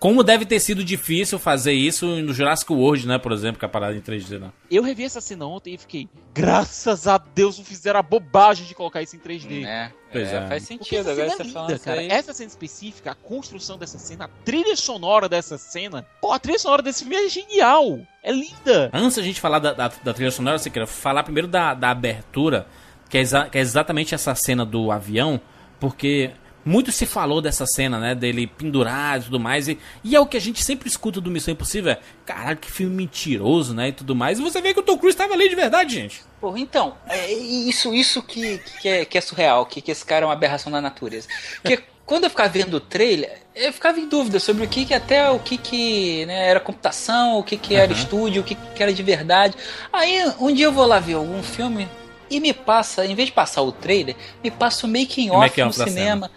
Como 0.01 0.25
deve 0.25 0.47
ter 0.47 0.59
sido 0.59 0.83
difícil 0.83 1.39
fazer 1.39 1.75
isso 1.75 2.07
no 2.07 2.33
Jurassic 2.33 2.73
World, 2.73 3.07
né? 3.07 3.19
Por 3.19 3.33
exemplo, 3.33 3.59
que 3.59 3.65
é 3.67 3.69
a 3.69 3.69
parada 3.69 3.95
em 3.95 4.01
3D, 4.01 4.39
né? 4.41 4.51
Eu 4.71 4.83
revi 4.83 5.05
essa 5.05 5.21
cena 5.21 5.45
ontem 5.45 5.75
e 5.75 5.79
fiquei, 5.79 6.09
graças 6.35 7.07
a 7.07 7.19
Deus 7.19 7.59
não 7.59 7.65
fizeram 7.67 8.01
a 8.01 8.03
bobagem 8.03 8.67
de 8.67 8.75
colocar 8.75 9.03
isso 9.03 9.15
em 9.15 9.19
3D. 9.19 9.63
É, 9.67 9.93
Pois 10.11 10.27
é, 10.33 10.37
é. 10.37 10.49
faz 10.49 10.67
Porque 10.67 10.85
sentido. 10.85 11.01
essa 11.01 11.11
Agora 11.13 11.31
cena 11.31 11.37
você 11.37 11.43
é 11.43 11.45
linda, 11.45 11.53
falando 11.61 11.81
cara. 11.81 12.01
aí. 12.01 12.09
Essa 12.09 12.33
cena 12.33 12.49
específica, 12.49 13.11
a 13.11 13.15
construção 13.15 13.77
dessa 13.77 13.99
cena, 13.99 14.25
a 14.25 14.29
trilha 14.43 14.75
sonora 14.75 15.29
dessa 15.29 15.59
cena. 15.59 16.07
Pô, 16.19 16.33
a 16.33 16.39
trilha 16.39 16.59
sonora 16.59 16.81
desse 16.81 17.05
filme 17.05 17.17
é 17.17 17.29
genial. 17.29 18.01
É 18.23 18.33
linda. 18.33 18.89
Antes 18.95 19.17
da 19.19 19.23
gente 19.23 19.39
falar 19.39 19.59
da, 19.59 19.75
da, 19.75 19.89
da 20.03 20.15
trilha 20.15 20.31
sonora, 20.31 20.59
você 20.59 20.71
quer 20.71 20.87
falar 20.87 21.25
primeiro 21.25 21.47
da, 21.47 21.75
da 21.75 21.91
abertura, 21.91 22.67
que 23.11 23.19
é, 23.19 23.25
que 23.51 23.59
é 23.59 23.61
exatamente 23.61 24.15
essa 24.15 24.35
cena 24.35 24.65
do 24.65 24.91
avião, 24.91 25.39
porque 25.79 26.31
muito 26.65 26.93
se 26.93 27.07
falou 27.07 27.41
dessa 27.41 27.67
cena, 27.67 27.99
né? 27.99 28.15
Dele 28.15 28.47
pendurado 28.47 29.23
e 29.23 29.25
tudo 29.25 29.41
mais. 29.41 29.69
E, 29.69 29.79
e 30.05 30.15
é 30.15 30.21
o 30.21 30.27
que 30.27 30.37
a 30.37 30.41
gente 30.41 30.63
sempre 30.63 30.89
escuta 30.89 31.21
do 31.21 31.31
Missão 31.31 31.53
Impossível: 31.53 31.93
é, 31.93 31.99
caralho, 32.25 32.59
que 32.59 32.71
filme 32.71 32.95
mentiroso, 32.95 33.75
né? 33.75 33.89
E 33.89 33.93
tudo 33.93 34.15
mais. 34.15 34.39
E 34.39 34.43
você 34.43 34.61
vê 34.61 34.75
que 34.75 34.81
o 34.81 34.83
Tom 34.83 34.99
Cruise 34.99 35.17
tava 35.17 35.35
ali 35.35 35.49
de 35.49 35.55
verdade, 35.55 35.95
gente. 35.95 36.23
Porra, 36.41 36.59
então, 36.59 36.97
é 37.09 37.33
isso, 37.33 37.95
isso 37.95 38.23
que, 38.23 38.59
que, 38.81 38.89
é, 38.89 39.05
que 39.05 39.19
é 39.19 39.21
surreal, 39.21 39.67
que, 39.67 39.81
que 39.81 39.91
esse 39.91 40.05
cara 40.05 40.25
é 40.25 40.27
uma 40.27 40.33
aberração 40.33 40.73
da 40.73 40.81
natureza. 40.81 41.29
Porque 41.61 41.83
quando 42.07 42.25
eu 42.25 42.31
ficava 42.31 42.49
vendo 42.49 42.75
o 42.75 42.81
trailer, 42.81 43.39
eu 43.55 43.73
ficava 43.73 44.01
em 44.01 44.09
dúvida 44.09 44.41
sobre 44.41 44.65
o 44.65 44.69
que, 44.69 44.87
que 44.87 44.95
até 44.95 45.31
o 45.31 45.39
que, 45.39 45.59
que 45.59 46.25
né, 46.27 46.49
era 46.49 46.59
computação, 46.59 47.39
o 47.39 47.43
que, 47.43 47.57
que 47.57 47.75
era 47.75 47.93
Aham. 47.93 48.01
estúdio, 48.01 48.43
o 48.43 48.45
que, 48.45 48.55
que 48.55 48.83
era 48.83 48.93
de 48.93 49.03
verdade. 49.03 49.55
Aí 49.93 50.25
um 50.39 50.53
dia 50.53 50.67
eu 50.67 50.73
vou 50.73 50.87
lá 50.87 50.99
ver 50.99 51.15
algum 51.15 51.43
filme 51.43 51.89
e 52.31 52.41
me 52.41 52.55
passa, 52.55 53.05
em 53.05 53.15
vez 53.15 53.29
de 53.29 53.35
passar 53.35 53.61
o 53.63 53.73
trailer, 53.73 54.15
me 54.43 54.51
passa 54.51 54.87
o 54.87 54.89
making 54.89 55.31
off 55.31 55.61
no 55.63 55.73
cinema 55.73 56.31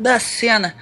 da 0.00 0.18
cena. 0.18 0.74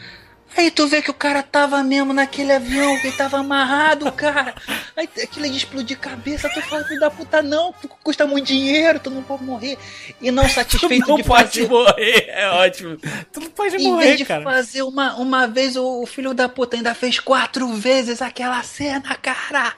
Aí 0.56 0.70
tu 0.70 0.88
vê 0.88 1.02
que 1.02 1.10
o 1.10 1.14
cara 1.14 1.42
tava 1.42 1.82
mesmo 1.84 2.12
naquele 2.12 2.52
avião, 2.52 2.98
que 3.00 3.08
ele 3.08 3.16
tava 3.16 3.38
amarrado, 3.38 4.10
cara. 4.10 4.54
Aí 4.96 5.08
aquilo 5.22 5.48
de 5.48 5.56
explodir 5.56 5.98
cabeça, 5.98 6.48
tu 6.48 6.60
fala, 6.62 6.84
filho 6.84 6.98
da 6.98 7.10
puta, 7.10 7.42
não, 7.42 7.72
custa 8.02 8.26
muito 8.26 8.46
dinheiro, 8.46 8.98
tu 8.98 9.10
não 9.10 9.22
pode 9.22 9.44
morrer. 9.44 9.78
E 10.20 10.30
não 10.30 10.48
satisfeito 10.48 11.06
não 11.06 11.16
de 11.16 11.22
pode 11.22 11.60
fazer. 11.60 11.68
morrer, 11.68 12.24
é 12.28 12.50
ótimo. 12.50 12.96
Tu 13.32 13.40
não 13.40 13.50
pode 13.50 13.76
Em 13.76 13.78
vez 13.78 13.84
morrer, 13.84 14.16
de 14.16 14.24
cara. 14.24 14.42
fazer 14.42 14.82
uma, 14.82 15.14
uma 15.16 15.46
vez, 15.46 15.76
o, 15.76 16.04
filho 16.06 16.34
da 16.34 16.48
puta 16.48 16.76
ainda 16.76 16.94
fez 16.94 17.20
quatro 17.20 17.68
vezes 17.74 18.20
aquela 18.22 18.62
cena, 18.62 19.14
cara. 19.16 19.74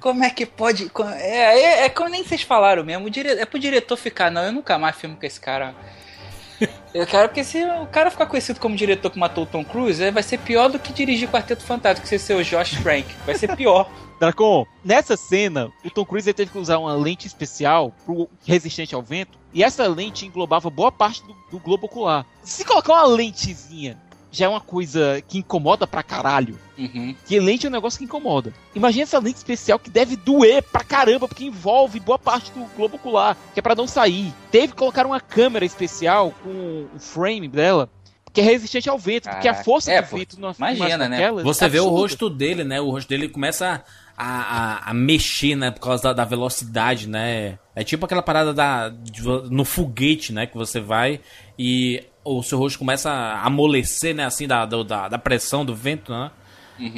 Como 0.00 0.24
é 0.24 0.30
que 0.30 0.46
pode. 0.46 0.90
É, 1.18 1.60
é, 1.60 1.84
é 1.84 1.88
como 1.88 2.08
nem 2.08 2.24
vocês 2.24 2.42
falaram 2.42 2.84
mesmo. 2.84 3.08
É 3.38 3.44
pro 3.44 3.58
diretor 3.58 3.96
ficar, 3.96 4.30
não, 4.30 4.44
eu 4.44 4.52
nunca 4.52 4.78
mais 4.78 4.96
filmo 4.96 5.16
com 5.16 5.26
esse 5.26 5.40
cara. 5.40 5.74
Eu 6.94 7.06
quero 7.06 7.28
porque 7.28 7.42
se 7.42 7.64
o 7.64 7.86
cara 7.86 8.10
ficar 8.10 8.26
conhecido 8.26 8.60
como 8.60 8.76
diretor 8.76 9.10
que 9.10 9.18
matou 9.18 9.44
o 9.44 9.46
Tom 9.46 9.64
Cruise, 9.64 10.02
é, 10.02 10.10
vai 10.10 10.22
ser 10.22 10.38
pior 10.38 10.68
do 10.68 10.78
que 10.78 10.92
dirigir 10.92 11.28
Quarteto 11.28 11.64
Fantástico, 11.64 12.06
que 12.06 12.18
ser 12.18 12.34
o 12.34 12.44
Josh 12.44 12.74
Frank. 12.74 13.06
Vai 13.24 13.34
ser 13.34 13.56
pior. 13.56 13.90
Dracon, 14.20 14.64
nessa 14.84 15.16
cena, 15.16 15.72
o 15.84 15.90
Tom 15.90 16.04
Cruise 16.04 16.32
teve 16.32 16.52
que 16.52 16.58
usar 16.58 16.78
uma 16.78 16.94
lente 16.94 17.26
especial 17.26 17.92
pro 18.04 18.28
resistente 18.46 18.94
ao 18.94 19.02
vento, 19.02 19.36
e 19.52 19.64
essa 19.64 19.86
lente 19.88 20.24
englobava 20.24 20.70
boa 20.70 20.92
parte 20.92 21.22
do, 21.24 21.34
do 21.50 21.58
globo 21.58 21.86
ocular. 21.86 22.24
Se 22.44 22.64
colocar 22.64 22.92
uma 22.92 23.06
lentezinha, 23.06 23.98
já 24.32 24.46
é 24.46 24.48
uma 24.48 24.60
coisa 24.60 25.22
que 25.28 25.38
incomoda 25.38 25.86
pra 25.86 26.02
caralho. 26.02 26.58
Uhum. 26.76 27.14
Que 27.26 27.38
lente 27.38 27.66
é 27.66 27.68
um 27.68 27.72
negócio 27.72 27.98
que 27.98 28.04
incomoda. 28.06 28.52
Imagina 28.74 29.02
essa 29.04 29.18
lente 29.18 29.36
especial 29.36 29.78
que 29.78 29.90
deve 29.90 30.16
doer 30.16 30.62
pra 30.62 30.82
caramba, 30.82 31.28
porque 31.28 31.44
envolve 31.44 32.00
boa 32.00 32.18
parte 32.18 32.50
do 32.50 32.64
globo 32.74 32.96
ocular, 32.96 33.36
que 33.52 33.60
é 33.60 33.62
pra 33.62 33.74
não 33.74 33.86
sair. 33.86 34.32
Teve 34.50 34.68
que 34.68 34.78
colocar 34.78 35.06
uma 35.06 35.20
câmera 35.20 35.64
especial 35.64 36.32
com 36.42 36.86
o 36.94 36.98
frame 36.98 37.46
dela, 37.46 37.88
que 38.32 38.40
é 38.40 38.44
resistente 38.44 38.88
ao 38.88 38.98
vento, 38.98 39.28
porque 39.28 39.46
a 39.46 39.52
Caraca. 39.52 39.64
força 39.64 39.92
É, 39.92 40.00
do 40.00 40.08
pô, 40.08 40.16
vento 40.16 40.40
numa 40.40 40.54
imagina, 40.58 41.08
né? 41.08 41.30
Você 41.30 41.66
é 41.66 41.68
vê 41.68 41.80
o 41.80 41.88
rosto 41.88 42.30
dele, 42.30 42.64
né? 42.64 42.80
O 42.80 42.90
rosto 42.90 43.08
dele 43.08 43.28
começa 43.28 43.84
a, 44.16 44.24
a, 44.86 44.90
a 44.90 44.94
mexer, 44.94 45.54
né? 45.54 45.70
Por 45.70 45.80
causa 45.80 46.02
da, 46.04 46.12
da 46.14 46.24
velocidade, 46.24 47.06
né? 47.06 47.58
É 47.76 47.84
tipo 47.84 48.06
aquela 48.06 48.22
parada 48.22 48.54
da, 48.54 48.88
de 48.88 49.22
no 49.50 49.64
foguete, 49.64 50.32
né? 50.32 50.46
Que 50.46 50.56
você 50.56 50.80
vai 50.80 51.20
e 51.58 52.02
o 52.24 52.42
seu 52.42 52.58
rosto 52.58 52.78
começa 52.78 53.10
a 53.10 53.44
amolecer, 53.46 54.14
né? 54.14 54.24
Assim, 54.24 54.46
da, 54.46 54.64
da, 54.66 55.08
da 55.08 55.18
pressão 55.18 55.64
do 55.64 55.74
vento, 55.74 56.12
né? 56.12 56.30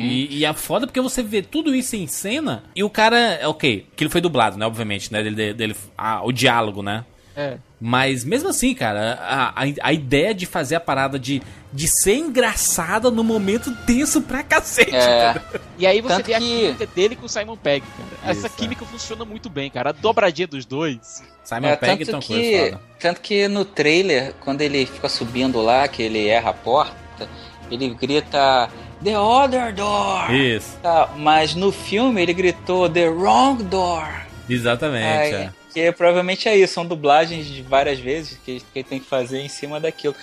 E, 0.01 0.39
e 0.39 0.45
é 0.45 0.53
foda 0.53 0.87
porque 0.87 1.01
você 1.01 1.23
vê 1.23 1.43
tudo 1.43 1.75
isso 1.75 1.97
em 1.97 2.07
cena 2.07 2.63
e 2.75 2.83
o 2.85 2.89
cara, 2.89 3.19
é 3.19 3.47
ok, 3.47 3.87
que 3.97 4.05
ele 4.05 4.11
foi 4.11 4.21
dublado, 4.21 4.57
né? 4.57 4.65
Obviamente, 4.67 5.13
né? 5.13 5.23
Dele, 5.23 5.53
dele, 5.53 5.77
a- 5.99 6.23
o 6.25 6.33
diálogo, 6.33 6.83
né? 6.83 7.05
É. 7.37 7.57
Mas 7.81 8.25
mesmo 8.25 8.49
assim, 8.49 8.75
cara, 8.75 9.19
a, 9.21 9.49
a, 9.63 9.65
a 9.83 9.93
ideia 9.93 10.33
de 10.35 10.47
fazer 10.47 10.77
a 10.77 10.81
parada 10.81 11.19
de, 11.19 11.43
de 11.73 11.87
ser 11.89 12.15
engraçada 12.17 13.11
no 13.11 13.23
momento 13.25 13.75
tenso 13.85 14.23
pra 14.23 14.43
cacete, 14.43 14.95
É. 14.95 15.01
cara. 15.35 15.43
E 15.77 15.87
aí 15.87 16.01
você 16.01 16.15
Tanto 16.15 16.27
vê 16.27 16.35
a 16.35 16.39
que- 16.39 16.45
química 16.47 16.87
dele 16.87 17.17
com 17.17 17.27
o 17.27 17.29
Simon 17.29 17.57
Pegg, 17.57 17.85
cara. 17.87 18.31
Essa 18.33 18.47
Isso, 18.47 18.57
química 18.57 18.85
funciona 18.87 19.25
muito 19.25 19.51
bem, 19.51 19.69
cara. 19.71 19.91
A 19.91 19.93
dobradinha 19.93 20.47
dos 20.47 20.65
dois. 20.65 21.23
Simon 21.43 21.67
É, 21.69 21.77
Pegg 21.77 22.03
e 22.03 22.07
tanto 22.07 22.21
Tom 22.27 22.27
Cruise, 22.35 22.77
tanto 22.99 23.21
que 23.21 23.49
no 23.49 23.65
trailer, 23.65 24.33
quando 24.41 24.63
ele 24.63 24.87
fica 24.87 25.09
subindo 25.09 25.61
lá, 25.61 25.87
que 25.89 26.03
ele 26.03 26.27
erra 26.27 26.51
a 26.51 26.55
porta, 26.55 27.29
ele 27.71 27.91
grita 27.91 28.71
The 29.03 29.19
Other 29.19 29.75
Door. 29.75 30.33
Isso, 30.33 30.79
Tá, 30.83 31.11
mas 31.19 31.55
no 31.55 31.71
filme 31.71 32.23
ele 32.23 32.33
gritou 32.33 32.89
The 32.89 33.09
Wrong 33.09 33.63
Door. 33.65 34.09
exatamente. 34.49 35.05
Aí, 35.07 35.33
é. 35.35 35.51
Que 35.75 35.91
provavelmente 35.91 36.49
é 36.49 36.57
isso, 36.57 36.75
são 36.75 36.87
dublagens 36.87 37.47
de 37.47 37.61
várias 37.61 37.99
vezes 37.99 38.39
que, 38.45 38.63
que 38.73 38.85
tem 38.85 39.01
que 39.01 39.07
fazer 39.07 39.41
em 39.41 39.49
cima 39.49 39.81
daquilo. 39.81 40.15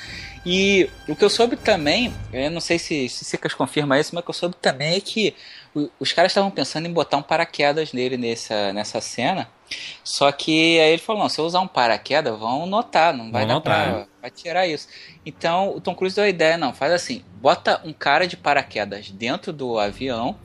E 0.45 0.89
o 1.07 1.15
que 1.15 1.23
eu 1.23 1.29
soube 1.29 1.57
também, 1.57 2.13
eu 2.31 2.49
não 2.49 2.61
sei 2.61 2.79
se, 2.79 3.09
se 3.09 3.25
Sicas 3.25 3.53
confirma 3.53 3.99
isso, 3.99 4.15
mas 4.15 4.21
o 4.21 4.23
que 4.23 4.29
eu 4.29 4.33
soube 4.33 4.55
também 4.59 4.95
é 4.95 5.01
que 5.01 5.35
os 5.99 6.11
caras 6.13 6.31
estavam 6.31 6.49
pensando 6.49 6.87
em 6.87 6.93
botar 6.93 7.17
um 7.17 7.21
paraquedas 7.21 7.93
nele 7.93 8.17
nessa, 8.17 8.73
nessa 8.73 9.01
cena. 9.01 9.49
Só 10.03 10.31
que 10.31 10.79
aí 10.79 10.93
ele 10.93 11.01
falou: 11.01 11.21
não, 11.21 11.29
se 11.29 11.39
eu 11.39 11.45
usar 11.45 11.59
um 11.59 11.67
paraquedas, 11.67 12.37
vão 12.37 12.65
notar, 12.65 13.13
não 13.13 13.31
vai 13.31 13.45
Vão 13.45 13.47
dar 13.47 13.53
notar, 13.55 13.91
pra, 13.91 14.01
é. 14.01 14.07
pra 14.21 14.29
tirar 14.29 14.67
isso. 14.67 14.87
Então 15.25 15.75
o 15.75 15.81
Tom 15.81 15.93
Cruise 15.93 16.15
deu 16.15 16.25
a 16.25 16.29
ideia: 16.29 16.57
não, 16.57 16.73
faz 16.73 16.91
assim, 16.91 17.23
bota 17.35 17.81
um 17.85 17.93
cara 17.93 18.27
de 18.27 18.35
paraquedas 18.35 19.11
dentro 19.11 19.53
do 19.53 19.77
avião. 19.77 20.37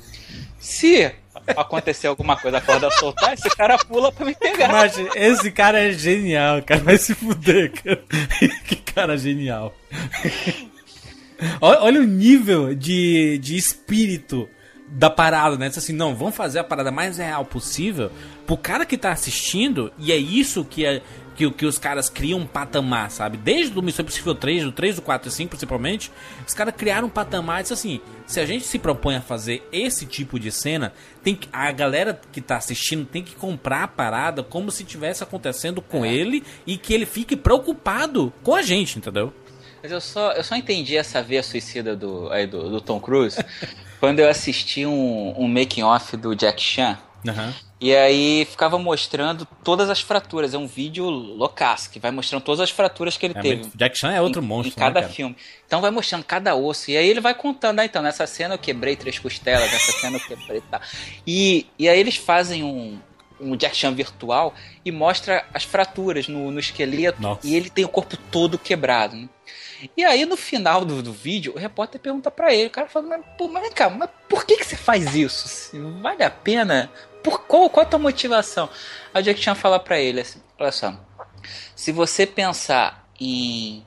Se 0.67 1.13
acontecer 1.57 2.09
alguma 2.09 2.37
coisa, 2.37 2.59
a 2.59 2.61
corda 2.61 2.91
soltar, 2.91 3.35
esse 3.35 3.49
cara 3.51 3.79
pula 3.79 4.11
pra 4.11 4.27
me 4.27 4.35
pegar. 4.35 4.67
Mas 4.67 4.99
esse 5.15 5.53
cara 5.53 5.79
é 5.79 5.93
genial, 5.93 6.61
cara. 6.61 6.81
Vai 6.81 6.99
se 6.99 7.15
fuder, 7.15 7.71
cara. 7.71 8.03
que 8.67 8.75
cara 8.75 9.17
genial. 9.17 9.73
olha, 11.61 12.01
o 12.01 12.05
nível 12.05 12.75
de, 12.75 13.39
de 13.39 13.57
espírito 13.57 14.49
da 14.89 15.09
parada, 15.09 15.57
né? 15.57 15.69
Diz 15.69 15.79
assim, 15.79 15.93
não, 15.93 16.17
vamos 16.17 16.35
fazer 16.35 16.59
a 16.59 16.65
parada 16.65 16.91
mais 16.91 17.19
real 17.19 17.45
possível 17.45 18.11
pro 18.45 18.57
cara 18.57 18.85
que 18.85 18.99
tá 18.99 19.13
assistindo, 19.13 19.93
e 19.97 20.11
é 20.11 20.17
isso 20.17 20.65
que 20.65 20.85
é. 20.85 21.01
Que, 21.37 21.51
que 21.51 21.67
os 21.67 21.79
caras 21.79 22.09
criam 22.09 22.41
um 22.41 22.47
patamar, 22.47 23.11
sabe? 23.11 23.37
Desde 23.37 23.79
o 23.79 23.83
Missão 23.83 24.03
Impossível 24.03 24.35
3, 24.35 24.65
do 24.65 24.73
3, 24.73 24.97
do 24.97 25.03
4 25.03 25.29
e 25.29 25.33
5 25.33 25.51
principalmente, 25.51 26.11
os 26.47 26.55
caras 26.55 26.75
criaram 26.75 27.09
um 27.09 27.11
patamar 27.11 27.61
e 27.61 27.63
disse 27.63 27.75
assim: 27.75 28.01
se 28.27 28.41
a 28.41 28.47
gente 28.47 28.65
se 28.65 28.79
propõe 28.79 29.17
a 29.17 29.21
fazer 29.21 29.67
esse 29.71 30.07
tipo 30.07 30.41
de 30.41 30.51
cena, 30.51 30.93
tem 31.23 31.35
que, 31.35 31.49
a 31.53 31.71
galera 31.73 32.19
que 32.33 32.41
tá 32.41 32.57
assistindo 32.57 33.05
tem 33.05 33.23
que 33.23 33.35
comprar 33.35 33.85
a 33.85 33.89
parada 33.89 34.43
como 34.43 34.71
se 34.71 34.83
tivesse 34.83 35.23
acontecendo 35.23 35.83
com 35.83 36.07
ele 36.07 36.43
e 36.67 36.79
que 36.79 36.95
ele 36.95 37.05
fique 37.05 37.37
preocupado 37.37 38.33
com 38.43 38.55
a 38.55 38.63
gente, 38.63 38.99
entendeu? 38.99 39.33
Mas 39.83 39.93
eu 39.93 40.01
só, 40.01 40.33
eu 40.33 40.43
só 40.43 40.57
entendi 40.57 40.97
essa 40.97 41.23
veia 41.23 41.43
suicida 41.43 41.95
do, 41.95 42.31
aí 42.33 42.47
do, 42.47 42.71
do 42.71 42.81
Tom 42.81 42.99
Cruise 42.99 43.37
quando 44.01 44.21
eu 44.21 44.29
assisti 44.29 44.87
um, 44.87 45.35
um 45.39 45.47
making-off 45.47 46.17
do 46.17 46.35
Jack 46.35 46.63
Chan. 46.63 46.99
Aham. 47.29 47.55
E 47.79 47.95
aí 47.95 48.47
ficava 48.51 48.79
mostrando 48.79 49.47
todas 49.63 49.91
as 49.91 50.01
fraturas. 50.01 50.55
É 50.55 50.59
um 50.59 50.67
vídeo 50.67 51.05
loucaço, 51.05 51.91
que 51.91 51.99
vai 51.99 52.11
mostrando 52.11 52.43
todas 52.43 52.61
as 52.61 52.71
fraturas 52.71 53.17
que 53.19 53.27
ele 53.27 53.35
É 53.37 53.43
teve. 53.43 53.71
Jack 53.75 53.99
Chan 53.99 54.13
é 54.13 54.21
outro 54.21 54.43
em, 54.43 54.47
monstro, 54.47 54.73
Em 54.73 54.77
cada 54.77 55.03
né, 55.03 55.09
filme. 55.09 55.37
Então 55.67 55.83
vai 55.83 55.91
mostrando 55.91 56.25
cada 56.25 56.55
osso. 56.55 56.91
E 56.91 56.97
aí 56.97 57.07
ele 57.07 57.21
vai 57.21 57.35
contando, 57.35 57.81
ah, 57.81 57.85
então, 57.85 58.03
nessa 58.03 58.27
cena 58.27 58.55
eu 58.55 58.59
quebrei 58.59 58.97
três 58.97 59.19
costelas, 59.19 59.71
nessa 59.71 59.93
cena 59.93 60.17
eu 60.17 60.21
quebrei 60.21 60.63
tá. 60.63 60.81
E, 61.27 61.67
e 61.79 61.87
aí 61.89 62.01
eles 62.01 62.17
fazem 62.17 62.65
um, 62.65 62.99
um 63.41 63.57
Jack 63.57 63.77
Chan 63.77 63.95
virtual 63.95 64.55
e 64.85 64.91
mostra 64.91 65.45
as 65.53 65.65
fraturas 65.65 66.29
no, 66.29 66.51
no 66.51 66.61
esqueleto. 66.61 67.21
Nossa. 67.21 67.47
E 67.47 67.55
ele 67.55 67.71
tem 67.71 67.85
o 67.85 67.89
corpo 67.89 68.17
todo 68.31 68.59
quebrado. 68.59 69.17
né? 69.17 69.29
E 69.97 70.05
aí 70.05 70.25
no 70.25 70.37
final 70.37 70.85
do, 70.85 71.03
do 71.03 71.13
vídeo, 71.13 71.55
o 71.55 71.59
repórter 71.59 72.01
pergunta 72.01 72.31
pra 72.31 72.53
ele, 72.55 72.69
o 72.69 72.71
cara 72.71 72.89
fala, 72.89 73.07
mas, 73.07 73.25
pô, 73.37 73.49
mas 73.49 73.63
vem 73.63 73.73
cá, 73.73 73.91
mas 73.91 74.11
por 74.29 74.45
que, 74.45 74.57
que 74.57 74.65
você 74.65 74.77
faz 74.77 75.15
isso? 75.15 75.49
Se 75.49 75.79
Vale 75.79 76.23
a 76.23 76.31
pena? 76.31 76.91
Por 77.23 77.43
qual, 77.43 77.69
qual 77.69 77.85
a 77.85 77.89
tua 77.89 77.99
motivação? 77.99 78.69
Aí 79.13 79.21
o 79.21 79.25
Jack 79.25 79.41
Chan 79.41 79.55
fala 79.55 79.79
pra 79.79 79.99
ele 79.99 80.21
assim, 80.21 80.41
olha 80.59 80.73
só, 80.73 80.99
se 81.75 81.93
você 81.93 82.27
pensar 82.27 83.07
em 83.21 83.87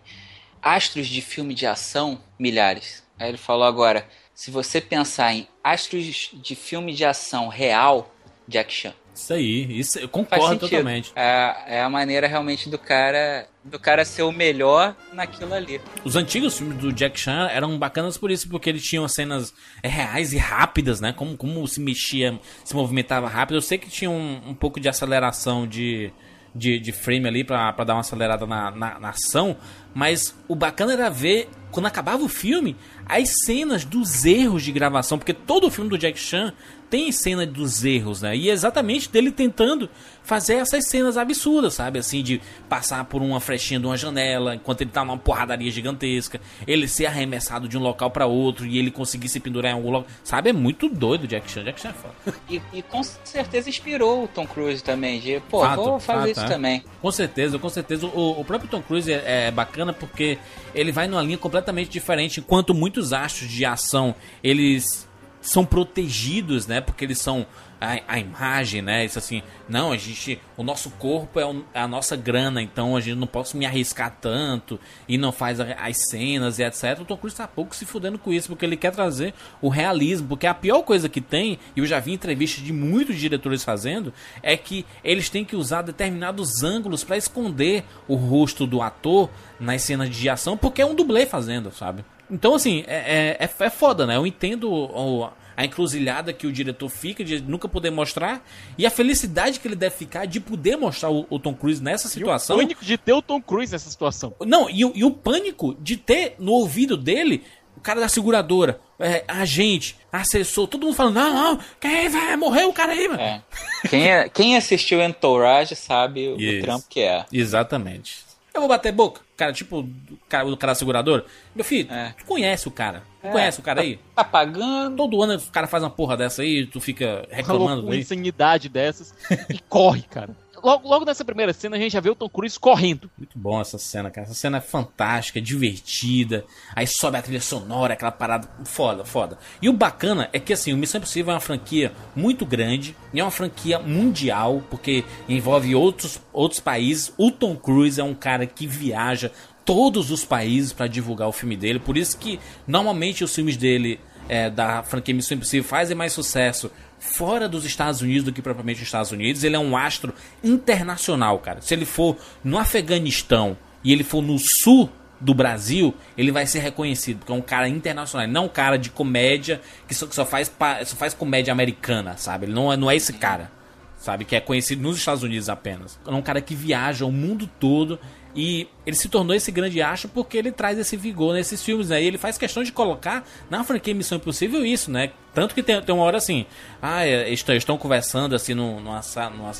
astros 0.61 1.07
de 1.07 1.21
filme 1.21 1.53
de 1.53 1.65
ação, 1.65 2.21
milhares, 2.37 3.03
Aí 3.19 3.27
ele 3.27 3.37
falou 3.37 3.67
agora, 3.67 4.07
se 4.33 4.49
você 4.49 4.79
pensar 4.79 5.33
em 5.33 5.45
astros 5.61 6.31
de 6.31 6.55
filme 6.55 6.93
de 6.93 7.03
ação 7.03 7.49
real, 7.49 8.15
Jack 8.47 8.73
Chan. 8.73 8.93
Isso 9.19 9.33
aí, 9.33 9.79
isso 9.79 9.99
eu 9.99 10.07
concordo 10.07 10.59
totalmente. 10.59 11.11
É, 11.13 11.75
é, 11.75 11.81
a 11.81 11.89
maneira 11.89 12.25
realmente 12.25 12.69
do 12.69 12.79
cara 12.79 13.47
do 13.63 13.77
cara 13.77 14.05
ser 14.05 14.23
o 14.23 14.31
melhor 14.31 14.95
naquilo 15.13 15.53
ali. 15.53 15.81
Os 16.05 16.15
antigos 16.15 16.57
filmes 16.57 16.77
do 16.77 16.93
Jack 16.93 17.19
Chan 17.19 17.49
eram 17.51 17.77
bacanas 17.77 18.17
por 18.17 18.31
isso, 18.31 18.47
porque 18.49 18.69
eles 18.69 18.81
tinham 18.81 19.07
cenas 19.07 19.53
reais 19.83 20.31
e 20.31 20.37
rápidas, 20.37 21.01
né? 21.01 21.11
Como, 21.11 21.35
como 21.35 21.67
se 21.67 21.81
mexia, 21.81 22.39
se 22.63 22.73
movimentava 22.73 23.27
rápido. 23.27 23.57
Eu 23.57 23.61
sei 23.61 23.77
que 23.77 23.89
tinha 23.89 24.09
um, 24.09 24.41
um 24.47 24.55
pouco 24.55 24.79
de 24.79 24.87
aceleração 24.87 25.67
de, 25.67 26.11
de, 26.55 26.79
de 26.79 26.91
frame 26.93 27.27
ali 27.27 27.43
para 27.43 27.71
dar 27.83 27.95
uma 27.95 27.99
acelerada 27.99 28.47
na, 28.47 28.71
na, 28.71 28.99
na 28.99 29.09
ação, 29.09 29.57
mas 29.93 30.35
o 30.47 30.55
bacana 30.55 30.93
era 30.93 31.09
ver, 31.09 31.49
quando 31.71 31.87
acabava 31.87 32.23
o 32.23 32.29
filme, 32.29 32.75
as 33.05 33.43
cenas 33.43 33.83
dos 33.83 34.25
erros 34.25 34.63
de 34.63 34.71
gravação, 34.71 35.17
porque 35.17 35.33
todo 35.33 35.67
o 35.67 35.71
filme 35.71 35.89
do 35.89 35.97
Jack 35.97 36.17
Chan 36.17 36.53
tem 36.89 37.11
cena 37.11 37.45
dos 37.45 37.85
erros, 37.85 38.21
né? 38.21 38.35
E 38.35 38.49
é 38.49 38.53
exatamente 38.53 39.09
dele 39.09 39.31
tentando 39.31 39.89
fazer 40.23 40.55
essas 40.55 40.85
cenas 40.85 41.17
absurdas, 41.17 41.73
sabe? 41.73 41.99
Assim, 41.99 42.21
de 42.21 42.41
passar 42.67 43.03
por 43.05 43.21
uma 43.21 43.39
frechinha 43.39 43.79
de 43.79 43.85
uma 43.85 43.97
janela, 43.97 44.55
enquanto 44.55 44.81
ele 44.81 44.91
tá 44.91 45.03
numa 45.03 45.17
porradaria 45.17 45.71
gigantesca, 45.71 46.39
ele 46.67 46.87
ser 46.87 47.07
arremessado 47.07 47.67
de 47.67 47.77
um 47.77 47.81
local 47.81 48.11
para 48.11 48.25
outro 48.25 48.65
e 48.65 48.77
ele 48.77 48.91
conseguir 48.91 49.29
se 49.29 49.39
pendurar 49.39 49.71
em 49.71 49.75
algum 49.75 49.91
local. 49.91 50.09
Sabe? 50.23 50.49
É 50.49 50.53
muito 50.53 50.87
doido 50.87 51.23
o 51.23 51.27
Jack 51.27 51.49
Chan. 51.49 51.63
Jack 51.63 51.81
Chan 51.81 51.89
é 51.89 51.93
foda. 51.93 52.37
E, 52.49 52.61
e, 52.73 52.81
com 52.81 53.01
certeza 53.03 53.69
inspirou 53.69 54.23
o 54.23 54.27
Tom 54.27 54.45
Cruise 54.45 54.83
também, 54.83 55.19
de, 55.19 55.39
pô, 55.49 55.61
fato, 55.61 55.83
vou 55.83 55.99
fazer 55.99 56.19
fato, 56.19 56.31
isso 56.31 56.45
é. 56.45 56.55
também. 56.55 56.83
Com 57.01 57.11
certeza, 57.11 57.57
com 57.57 57.69
certeza. 57.69 58.05
O, 58.07 58.39
o 58.39 58.45
próprio 58.45 58.69
Tom 58.69 58.81
Cruise 58.81 59.11
é, 59.11 59.47
é 59.47 59.51
bacana 59.51 59.93
porque 59.93 60.37
ele 60.73 60.91
vai 60.91 61.07
numa 61.07 61.21
linha 61.21 61.37
completamente 61.37 61.89
diferente, 61.89 62.39
enquanto 62.39 62.73
muitos 62.73 63.13
astros 63.13 63.49
de 63.49 63.65
ação, 63.65 64.13
eles 64.43 65.08
são 65.41 65.65
protegidos, 65.65 66.67
né? 66.67 66.81
Porque 66.81 67.05
eles 67.05 67.19
são 67.19 67.45
a, 67.79 67.99
a, 68.07 68.19
imagem, 68.19 68.81
né? 68.81 69.05
Isso 69.05 69.17
assim, 69.17 69.41
não, 69.67 69.91
a 69.91 69.97
gente, 69.97 70.39
o 70.57 70.63
nosso 70.63 70.89
corpo 70.91 71.39
é, 71.39 71.45
o, 71.45 71.63
é, 71.73 71.79
a 71.79 71.87
nossa 71.87 72.15
grana, 72.15 72.61
então 72.61 72.95
a 72.95 73.01
gente 73.01 73.17
não 73.17 73.27
posso 73.27 73.55
me 73.55 73.65
arriscar 73.65 74.17
tanto 74.19 74.79
e 75.07 75.17
não 75.17 75.31
faz 75.31 75.59
as 75.59 76.09
cenas 76.09 76.59
e 76.59 76.63
etc. 76.63 76.99
O 76.99 77.05
Tom 77.05 77.17
Cruise 77.17 77.37
tá 77.37 77.47
pouco 77.47 77.75
se 77.75 77.85
fudendo 77.85 78.19
com 78.19 78.33
isso, 78.33 78.49
porque 78.49 78.65
ele 78.65 78.75
quer 78.75 78.91
trazer 78.91 79.33
o 79.61 79.69
realismo, 79.69 80.27
porque 80.27 80.45
a 80.45 80.53
pior 80.53 80.81
coisa 80.83 81.07
que 81.07 81.21
tem, 81.21 81.57
e 81.75 81.79
eu 81.79 81.85
já 81.85 81.99
vi 81.99 82.11
entrevistas 82.11 82.63
de 82.63 82.73
muitos 82.73 83.17
diretores 83.17 83.63
fazendo, 83.63 84.13
é 84.43 84.57
que 84.57 84.85
eles 85.03 85.29
têm 85.29 85.45
que 85.45 85.55
usar 85.55 85.81
determinados 85.81 86.63
ângulos 86.63 87.03
para 87.03 87.17
esconder 87.17 87.85
o 88.07 88.15
rosto 88.15 88.67
do 88.67 88.81
ator 88.81 89.29
nas 89.59 89.83
cenas 89.83 90.09
de 90.09 90.29
ação, 90.29 90.57
porque 90.57 90.81
é 90.81 90.85
um 90.85 90.95
dublê 90.95 91.25
fazendo, 91.25 91.71
sabe? 91.71 92.03
Então, 92.29 92.55
assim, 92.55 92.83
é, 92.87 93.37
é, 93.39 93.45
é, 93.45 93.49
é 93.65 93.69
foda, 93.69 94.05
né? 94.05 94.15
Eu 94.17 94.25
entendo 94.25 94.71
o, 94.71 95.29
a 95.59 95.65
encruzilhada 95.65 96.31
que 96.31 96.47
o 96.47 96.53
diretor 96.53 96.87
fica 96.87 97.21
de 97.21 97.41
nunca 97.41 97.67
poder 97.67 97.89
mostrar 97.89 98.41
e 98.77 98.85
a 98.85 98.89
felicidade 98.89 99.59
que 99.59 99.67
ele 99.67 99.75
deve 99.75 99.93
ficar 99.93 100.25
de 100.25 100.39
poder 100.39 100.77
mostrar 100.77 101.09
o, 101.09 101.25
o 101.29 101.37
Tom 101.37 101.53
Cruise 101.53 101.83
nessa 101.83 102.07
situação. 102.07 102.55
E 102.55 102.59
o 102.59 102.61
pânico 102.63 102.85
de 102.85 102.97
ter 102.97 103.11
o 103.11 103.21
Tom 103.21 103.41
Cruise 103.41 103.71
nessa 103.71 103.89
situação. 103.89 104.33
Não, 104.45 104.69
e, 104.69 104.79
e 104.79 105.03
o 105.03 105.11
pânico 105.11 105.75
de 105.81 105.97
ter 105.97 106.35
no 106.39 106.53
ouvido 106.53 106.95
dele 106.95 107.43
o 107.75 107.81
cara 107.81 107.99
da 107.99 108.09
seguradora, 108.09 108.79
é, 108.99 109.23
agente, 109.27 109.97
assessor, 110.11 110.67
todo 110.67 110.85
mundo 110.85 110.95
falando, 110.95 111.15
não, 111.15 111.33
não, 111.33 111.59
quem 111.79 112.09
vai 112.09 112.35
morrer 112.35 112.65
o 112.65 112.73
cara 112.73 112.91
aí, 112.91 113.07
mano. 113.07 113.21
É. 113.21 113.41
Quem, 113.89 114.11
é, 114.11 114.29
quem 114.29 114.57
assistiu 114.57 115.01
Entourage 115.01 115.75
sabe 115.75 116.27
o, 116.27 116.35
o 116.35 116.61
trampo 116.61 116.85
que 116.89 116.99
é. 116.99 117.25
Exatamente. 117.31 118.28
Eu 118.53 118.61
vou 118.61 118.69
bater 118.69 118.91
boca. 118.91 119.21
Cara, 119.37 119.53
tipo, 119.53 119.79
o 119.79 120.19
cara, 120.27 120.47
o 120.47 120.57
cara 120.57 120.75
segurador. 120.75 121.23
Meu 121.55 121.63
filho, 121.63 121.91
é. 121.91 122.13
tu 122.17 122.25
conhece 122.25 122.67
o 122.67 122.71
cara. 122.71 123.03
Tu 123.21 123.27
é, 123.27 123.31
conhece 123.31 123.59
o 123.59 123.63
cara 123.63 123.81
aí? 123.81 123.97
Tá, 123.97 124.23
tá 124.23 124.23
pagando. 124.23 124.97
Todo 124.97 125.21
ano 125.21 125.35
o 125.35 125.51
cara 125.51 125.67
faz 125.67 125.83
uma 125.83 125.89
porra 125.89 126.17
dessa 126.17 126.41
aí, 126.41 126.65
tu 126.65 126.81
fica 126.81 127.27
reclamando. 127.29 127.83
Uma 127.83 127.95
insanidade 127.95 128.67
dessas 128.67 129.13
e 129.49 129.59
corre, 129.69 130.01
cara 130.03 130.35
logo, 130.63 130.87
logo 130.87 131.05
nessa 131.05 131.25
primeira 131.25 131.53
cena 131.53 131.75
a 131.75 131.79
gente 131.79 131.91
já 131.91 131.99
vê 131.99 132.09
o 132.09 132.15
Tom 132.15 132.29
Cruise 132.29 132.59
correndo. 132.59 133.09
Muito 133.17 133.37
bom 133.37 133.59
essa 133.59 133.77
cena, 133.77 134.09
cara. 134.09 134.25
Essa 134.25 134.33
cena 134.33 134.57
é 134.57 134.61
fantástica, 134.61 135.39
é 135.39 135.41
divertida. 135.41 136.45
Aí 136.75 136.87
sobe 136.87 137.17
a 137.17 137.21
trilha 137.21 137.41
sonora, 137.41 137.93
aquela 137.93 138.11
parada 138.11 138.49
foda, 138.65 139.03
foda. 139.05 139.37
E 139.61 139.69
o 139.69 139.73
bacana 139.73 140.29
é 140.33 140.39
que 140.39 140.53
assim, 140.53 140.73
o 140.73 140.77
Missão 140.77 140.99
Impossível 140.99 141.31
é 141.31 141.35
uma 141.35 141.39
franquia 141.39 141.91
muito 142.15 142.45
grande, 142.45 142.95
é 143.13 143.23
uma 143.23 143.31
franquia 143.31 143.79
mundial, 143.79 144.63
porque 144.69 145.03
envolve 145.27 145.75
outros, 145.75 146.19
outros 146.33 146.59
países. 146.59 147.13
O 147.17 147.31
Tom 147.31 147.55
Cruise 147.55 147.99
é 147.99 148.03
um 148.03 148.15
cara 148.15 148.45
que 148.45 148.67
viaja 148.67 149.31
todos 149.65 150.09
os 150.09 150.25
países 150.25 150.73
para 150.73 150.87
divulgar 150.87 151.27
o 151.27 151.31
filme 151.31 151.55
dele. 151.55 151.79
Por 151.79 151.97
isso 151.97 152.17
que 152.17 152.39
normalmente 152.65 153.23
os 153.23 153.33
filmes 153.33 153.55
dele 153.55 153.99
é, 154.27 154.49
da 154.49 154.83
franquia 154.83 155.13
Missão 155.13 155.35
Impossível 155.35 155.67
fazem 155.67 155.95
mais 155.95 156.13
sucesso 156.13 156.71
fora 156.99 157.47
dos 157.47 157.65
Estados 157.65 158.01
Unidos 158.01 158.23
do 158.23 158.33
que 158.33 158.41
propriamente 158.41 158.79
nos 158.79 158.87
Estados 158.87 159.11
Unidos. 159.11 159.43
Ele 159.43 159.55
é 159.55 159.59
um 159.59 159.75
astro 159.75 160.13
internacional, 160.43 161.39
cara. 161.39 161.61
Se 161.61 161.73
ele 161.73 161.85
for 161.85 162.17
no 162.43 162.57
Afeganistão 162.57 163.57
e 163.83 163.91
ele 163.91 164.03
for 164.03 164.21
no 164.21 164.37
sul 164.37 164.89
do 165.19 165.33
Brasil, 165.33 165.93
ele 166.17 166.31
vai 166.31 166.45
ser 166.45 166.59
reconhecido, 166.59 167.19
porque 167.19 167.31
é 167.31 167.35
um 167.35 167.41
cara 167.41 167.67
internacional, 167.67 168.27
não 168.27 168.45
um 168.45 168.49
cara 168.49 168.77
de 168.77 168.89
comédia 168.89 169.59
que 169.87 169.93
só, 169.93 170.07
que 170.07 170.15
só 170.15 170.25
faz, 170.25 170.51
só 170.85 170.95
faz 170.95 171.13
comédia 171.13 171.51
americana, 171.51 172.15
sabe? 172.17 172.45
Ele 172.45 172.53
não 172.53 172.71
é, 172.71 172.77
não 172.77 172.89
é 172.89 172.95
esse 172.95 173.11
cara, 173.13 173.51
sabe? 173.97 174.23
Que 174.23 174.35
é 174.35 174.39
conhecido 174.39 174.81
nos 174.81 174.97
Estados 174.97 175.21
Unidos 175.21 175.49
apenas. 175.49 175.99
É 176.07 176.11
um 176.11 176.21
cara 176.21 176.39
que 176.39 176.55
viaja 176.55 177.05
o 177.05 177.11
mundo 177.11 177.49
todo 177.59 177.99
e 178.35 178.67
ele 178.85 178.95
se 178.95 179.09
tornou 179.09 179.35
esse 179.35 179.51
grande 179.51 179.81
acho 179.81 180.07
porque 180.07 180.37
ele 180.37 180.51
traz 180.51 180.77
esse 180.77 180.95
vigor 180.95 181.33
nesses 181.33 181.63
filmes, 181.63 181.89
né? 181.89 182.01
E 182.01 182.05
ele 182.05 182.17
faz 182.17 182.37
questão 182.37 182.63
de 182.63 182.71
colocar 182.71 183.25
na 183.49 183.63
franquia 183.63 183.93
Missão 183.93 184.17
Impossível 184.17 184.65
isso, 184.65 184.91
né? 184.91 185.11
Tanto 185.33 185.55
que 185.55 185.63
tem, 185.63 185.81
tem 185.81 185.95
uma 185.95 186.03
hora 186.03 186.17
assim, 186.17 186.45
ah, 186.81 187.05
é, 187.05 187.31
estão, 187.31 187.55
estão 187.55 187.77
conversando 187.77 188.35
assim 188.35 188.53
num, 188.53 188.79
numa, 188.79 189.01
numa 189.35 189.51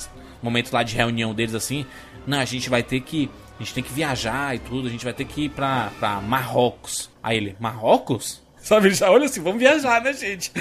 momento 0.41 0.71
lá 0.71 0.83
de 0.83 0.95
reunião 0.95 1.33
deles 1.33 1.55
assim, 1.55 1.85
não, 2.25 2.39
a 2.39 2.45
gente 2.45 2.69
vai 2.69 2.83
ter 2.83 3.01
que 3.01 3.29
a 3.59 3.63
gente 3.63 3.73
tem 3.73 3.83
que 3.83 3.91
viajar 3.91 4.55
e 4.55 4.59
tudo, 4.59 4.87
a 4.87 4.91
gente 4.91 5.03
vai 5.03 5.13
ter 5.13 5.25
que 5.25 5.45
ir 5.45 5.49
pra, 5.49 5.91
pra 5.99 6.21
Marrocos. 6.21 7.09
Aí 7.21 7.35
ele, 7.35 7.57
Marrocos? 7.59 8.41
Sabe, 8.55 8.87
ele 8.87 8.95
já 8.95 9.11
olha 9.11 9.25
assim, 9.25 9.41
vamos 9.41 9.59
viajar, 9.59 10.01
né, 10.01 10.13
gente? 10.13 10.51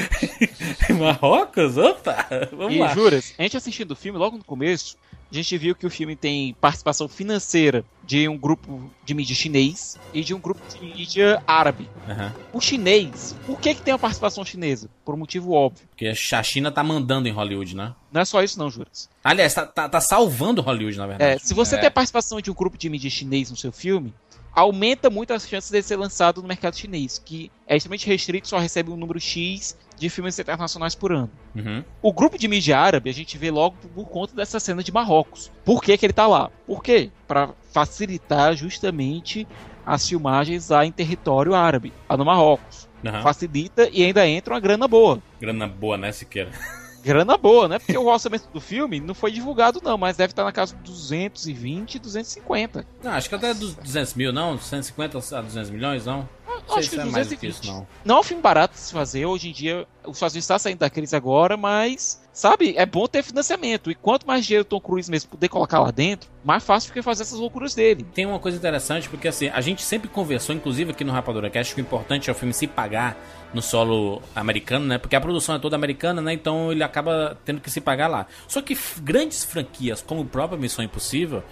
Marrocos? 0.99 1.77
Opa, 1.77 2.27
vamos 2.51 2.75
e, 2.75 2.79
lá. 2.79 2.91
E 2.91 2.95
juras, 2.95 3.35
a 3.39 3.43
gente 3.43 3.57
assistindo 3.57 3.93
o 3.93 3.97
filme 3.97 4.19
logo 4.19 4.37
no 4.37 4.43
começo, 4.43 4.97
a 5.31 5.35
gente 5.35 5.57
viu 5.57 5.77
que 5.77 5.87
o 5.87 5.91
filme 5.91 6.17
tem 6.17 6.57
participação 6.61 7.07
financeira 7.09 7.85
de 8.09 8.27
um 8.27 8.39
grupo 8.39 8.91
de 9.05 9.13
mídia 9.13 9.37
chinês 9.37 9.99
e 10.15 10.25
de 10.25 10.33
um 10.33 10.41
grupo 10.41 10.63
de 10.67 10.83
mídia 10.83 11.43
árabe. 11.47 11.91
Uhum. 12.09 12.31
O 12.55 12.61
chinês, 12.61 13.37
por 13.45 13.61
que, 13.61 13.75
que 13.75 13.83
tem 13.83 13.93
a 13.93 13.99
participação 13.99 14.43
chinesa? 14.47 14.89
Por 15.05 15.15
um 15.15 15.19
motivo 15.19 15.53
óbvio. 15.53 15.87
Porque 15.91 16.07
a 16.07 16.43
China 16.43 16.73
tá 16.73 16.83
mandando 16.83 17.29
em 17.29 17.31
Hollywood, 17.31 17.77
né? 17.77 17.95
Não 18.11 18.23
é 18.23 18.25
só 18.25 18.43
isso 18.43 18.59
não, 18.59 18.71
Juras. 18.71 19.11
Aliás, 19.23 19.53
tá, 19.53 19.67
tá, 19.67 19.91
tá 19.91 20.01
salvando 20.01 20.63
Hollywood, 20.63 20.97
na 20.97 21.07
verdade. 21.07 21.33
É, 21.35 21.39
se 21.39 21.53
você 21.53 21.77
é. 21.77 21.79
tem 21.81 21.89
a 21.89 21.91
participação 21.91 22.41
de 22.41 22.51
um 22.51 22.55
grupo 22.55 22.79
de 22.79 22.89
mídia 22.89 23.11
chinês 23.11 23.51
no 23.51 23.57
seu 23.59 23.71
filme, 23.71 24.15
aumenta 24.53 25.09
muito 25.09 25.33
as 25.33 25.49
chances 25.49 25.71
de 25.71 25.83
ser 25.83 25.97
lançado 25.97 26.43
no 26.43 26.49
mercado 26.49 26.77
chinês, 26.77 27.19
que 27.19 27.51
é 27.67 27.77
extremamente 27.77 28.07
restrito, 28.07 28.49
só 28.49 28.59
recebe 28.59 28.91
um 28.91 28.97
número 28.97 29.21
X 29.21 29.77
de 29.97 30.09
filmes 30.09 30.39
internacionais 30.39 30.95
por 30.95 31.13
ano. 31.13 31.31
Uhum. 31.55 31.85
O 32.01 32.13
grupo 32.13 32.39
de 32.39 32.49
mídia 32.49 32.79
árabe 32.79 33.11
a 33.11 33.15
gente 33.15 33.37
vê 33.37 33.51
logo 33.51 33.77
por 33.95 34.09
conta 34.09 34.35
dessa 34.35 34.61
cena 34.61 34.83
de 34.83 34.93
Marrocos. 34.93 35.51
Por 35.65 35.83
que, 35.83 35.97
que 35.97 36.07
ele 36.07 36.13
tá 36.13 36.27
lá? 36.27 36.51
Por 36.67 36.83
quê? 36.83 37.11
Para 37.27 37.51
facilitar 37.73 38.55
justamente 38.55 39.47
as 39.85 40.09
filmagens 40.09 40.69
lá 40.69 40.85
em 40.85 40.93
território 40.93 41.55
árabe, 41.55 41.93
lá 42.09 42.17
no 42.17 42.25
Marrocos. 42.25 42.89
Uhum. 43.05 43.23
Facilita 43.23 43.89
e 43.93 44.05
ainda 44.05 44.27
entra 44.27 44.55
uma 44.55 44.61
grana 44.61 44.89
boa. 44.89 45.23
Grana 45.41 45.67
boa, 45.67 45.97
né, 45.97 46.13
Siqueira? 46.13 46.51
grana 47.03 47.37
boa, 47.37 47.69
né? 47.69 47.79
Porque 47.79 47.97
o 47.97 48.07
orçamento 48.07 48.49
do 48.53 48.61
filme 48.61 49.01
não 49.01 49.15
foi 49.15 49.33
divulgado, 49.33 49.81
não, 49.83 49.97
mas 49.97 50.17
deve 50.17 50.33
estar 50.33 50.45
na 50.45 50.53
casa 50.53 50.75
de 50.77 50.83
220, 50.83 51.99
250. 51.99 52.87
Não, 53.03 53.13
acho 53.13 53.29
que 53.29 53.35
até 53.35 53.55
200 53.55 54.15
mil, 54.15 54.33
não? 54.33 54.59
150 54.59 55.19
a 55.19 55.41
200 55.41 55.71
milhões, 55.71 56.07
não? 56.07 56.29
Não, 56.47 56.77
acho 56.77 56.91
que 56.91 57.01
é 57.01 57.05
mais 57.05 57.29
do 57.29 57.37
que 57.37 57.47
isso, 57.47 57.67
não. 57.67 57.87
Não 58.05 58.17
é 58.17 58.21
um 58.21 58.23
filme 58.23 58.43
barato 58.43 58.75
de 58.75 58.81
se 58.81 58.93
fazer. 58.93 59.25
Hoje 59.25 59.49
em 59.49 59.53
dia, 59.53 59.87
o 60.05 60.11
Unidos 60.11 60.37
está 60.37 60.59
saindo 60.59 60.79
da 60.79 60.91
crise 60.91 61.15
agora, 61.15 61.57
mas, 61.57 62.21
sabe, 62.33 62.75
é 62.77 62.85
bom 62.85 63.07
ter 63.07 63.23
financiamento. 63.23 63.91
E 63.91 63.95
quanto 63.95 64.27
mais 64.27 64.45
dinheiro 64.45 64.63
o 64.63 64.65
Tom 64.65 64.81
Cruise 64.81 65.11
mesmo 65.11 65.31
puder 65.31 65.49
colocar 65.49 65.81
lá 65.81 65.91
dentro, 65.91 66.29
mais 66.45 66.63
fácil 66.65 66.89
fica 66.89 67.03
fazer 67.03 67.23
essas 67.23 67.39
loucuras 67.39 67.75
dele. 67.75 68.07
Tem 68.15 68.27
uma 68.27 68.39
coisa 68.39 68.57
interessante, 68.57 69.09
porque 69.09 69.29
assim, 69.29 69.49
a 69.49 69.61
gente 69.61 69.83
sempre 69.83 70.09
conversou, 70.09 70.55
inclusive 70.55 70.91
aqui 70.91 71.05
no 71.05 71.13
Rapadura 71.13 71.49
que 71.51 71.59
acho 71.59 71.75
que 71.75 71.81
o 71.81 71.83
importante 71.83 72.29
é 72.29 72.33
o 72.33 72.37
filme 72.37 72.53
se 72.53 72.67
pagar 72.67 73.17
no 73.53 73.63
solo 73.63 74.23
americano, 74.35 74.87
né? 74.87 74.99
Porque 74.99 75.17
a 75.17 75.21
produção 75.21 75.55
é 75.55 75.59
toda 75.59 75.77
americana, 75.77 76.21
né? 76.21 76.33
Então 76.33 76.71
ele 76.71 76.83
acaba 76.83 77.39
tendo 77.45 77.61
que 77.61 77.71
se 77.71 77.81
pagar 77.81 78.09
lá. 78.09 78.27
Só 78.47 78.61
que 78.61 78.77
grandes 79.01 79.45
franquias, 79.45 80.03
como 80.03 80.23
o 80.23 80.25
próprio 80.25 80.59
Missão 80.59 80.85
Impossível, 80.85 81.43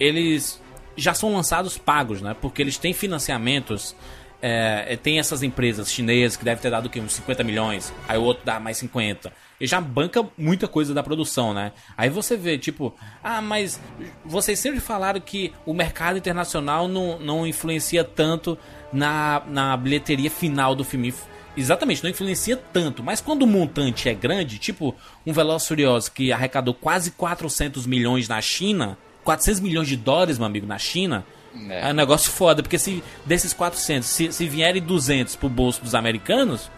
eles 0.00 0.62
já 0.96 1.14
são 1.14 1.34
lançados 1.34 1.78
pagos, 1.78 2.20
né? 2.20 2.34
Porque 2.40 2.62
eles 2.62 2.78
têm 2.78 2.92
financiamentos 2.92 3.94
é, 4.42 4.98
tem 5.00 5.20
essas 5.20 5.44
empresas 5.44 5.90
chinesas 5.90 6.36
que 6.36 6.44
devem 6.44 6.60
ter 6.60 6.70
dado 6.70 6.90
o? 6.90 7.00
Uns 7.00 7.12
50 7.12 7.44
milhões, 7.44 7.94
aí 8.08 8.18
o 8.18 8.22
outro 8.22 8.44
dá 8.44 8.58
mais 8.58 8.76
50. 8.78 9.32
E 9.60 9.66
já 9.68 9.80
banca 9.80 10.28
muita 10.36 10.66
coisa 10.66 10.92
da 10.92 11.00
produção, 11.00 11.54
né? 11.54 11.70
Aí 11.96 12.10
você 12.10 12.36
vê, 12.36 12.58
tipo, 12.58 12.92
ah, 13.22 13.40
mas 13.40 13.80
vocês 14.24 14.58
sempre 14.58 14.80
falaram 14.80 15.20
que 15.20 15.52
o 15.64 15.72
mercado 15.72 16.18
internacional 16.18 16.88
não, 16.88 17.20
não 17.20 17.46
influencia 17.46 18.02
tanto 18.02 18.58
na, 18.92 19.40
na 19.46 19.76
bilheteria 19.76 20.28
final 20.28 20.74
do 20.74 20.82
filme. 20.82 21.14
Exatamente, 21.56 22.02
não 22.02 22.10
influencia 22.10 22.56
tanto. 22.56 23.02
Mas 23.02 23.20
quando 23.20 23.42
o 23.42 23.46
montante 23.46 24.08
é 24.08 24.14
grande, 24.14 24.58
tipo 24.58 24.94
um 25.26 25.32
Veloz 25.32 25.66
Furioso 25.66 26.10
que 26.10 26.32
arrecadou 26.32 26.74
quase 26.74 27.10
400 27.10 27.86
milhões 27.86 28.28
na 28.28 28.40
China, 28.40 28.96
400 29.24 29.60
milhões 29.60 29.88
de 29.88 29.96
dólares, 29.96 30.38
meu 30.38 30.46
amigo, 30.46 30.66
na 30.66 30.78
China, 30.78 31.24
é, 31.68 31.88
é 31.88 31.90
um 31.90 31.94
negócio 31.94 32.30
foda. 32.30 32.62
Porque 32.62 32.78
se 32.78 33.02
desses 33.26 33.52
400, 33.52 34.08
se, 34.08 34.32
se 34.32 34.48
vierem 34.48 34.82
200 34.82 35.36
pro 35.36 35.48
bolso 35.48 35.82
dos 35.82 35.94
americanos, 35.94 36.70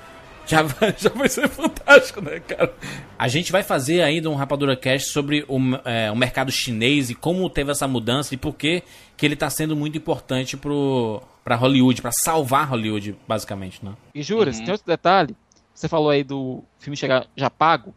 já 0.47 0.63
vai, 0.67 0.95
já 0.99 1.11
vai 1.11 1.29
ser 1.29 1.49
fantástico, 1.49 2.21
né, 2.21 2.41
cara? 2.41 2.75
A 3.19 3.29
gente 3.29 3.53
vai 3.53 3.63
fazer 3.63 4.03
ainda 4.03 4.29
um 4.29 4.35
Rapadura 4.35 4.77
Cast 4.77 5.11
sobre 5.11 5.45
o, 5.49 5.59
é, 5.85 6.11
o 6.11 6.17
mercado 6.17 6.51
chinês 6.51 7.11
e 7.11 7.15
como 7.15 7.49
teve 7.49 7.71
essa 7.71 7.87
mudança 7.87 8.35
e 8.35 8.37
por 8.37 8.55
que, 8.55 8.83
que 9.17 9.25
ele 9.25 9.35
está 9.35 9.49
sendo 9.49 9.77
muito 9.77 9.97
importante 9.97 10.57
pro, 10.57 11.23
pra 11.45 11.55
Hollywood, 11.57 12.01
para 12.01 12.11
salvar 12.11 12.67
Hollywood, 12.69 13.17
basicamente, 13.29 13.85
né? 13.85 13.93
E 14.15 14.23
juras, 14.23 14.59
uhum. 14.59 14.65
tem 14.65 14.73
outro 14.73 14.87
detalhe. 14.87 15.37
Você 15.75 15.89
falou 15.89 16.11
aí 16.11 16.25
do 16.25 16.65
filme 16.79 16.97
chegar 16.97 17.27
já 17.37 17.51
pago. 17.51 17.95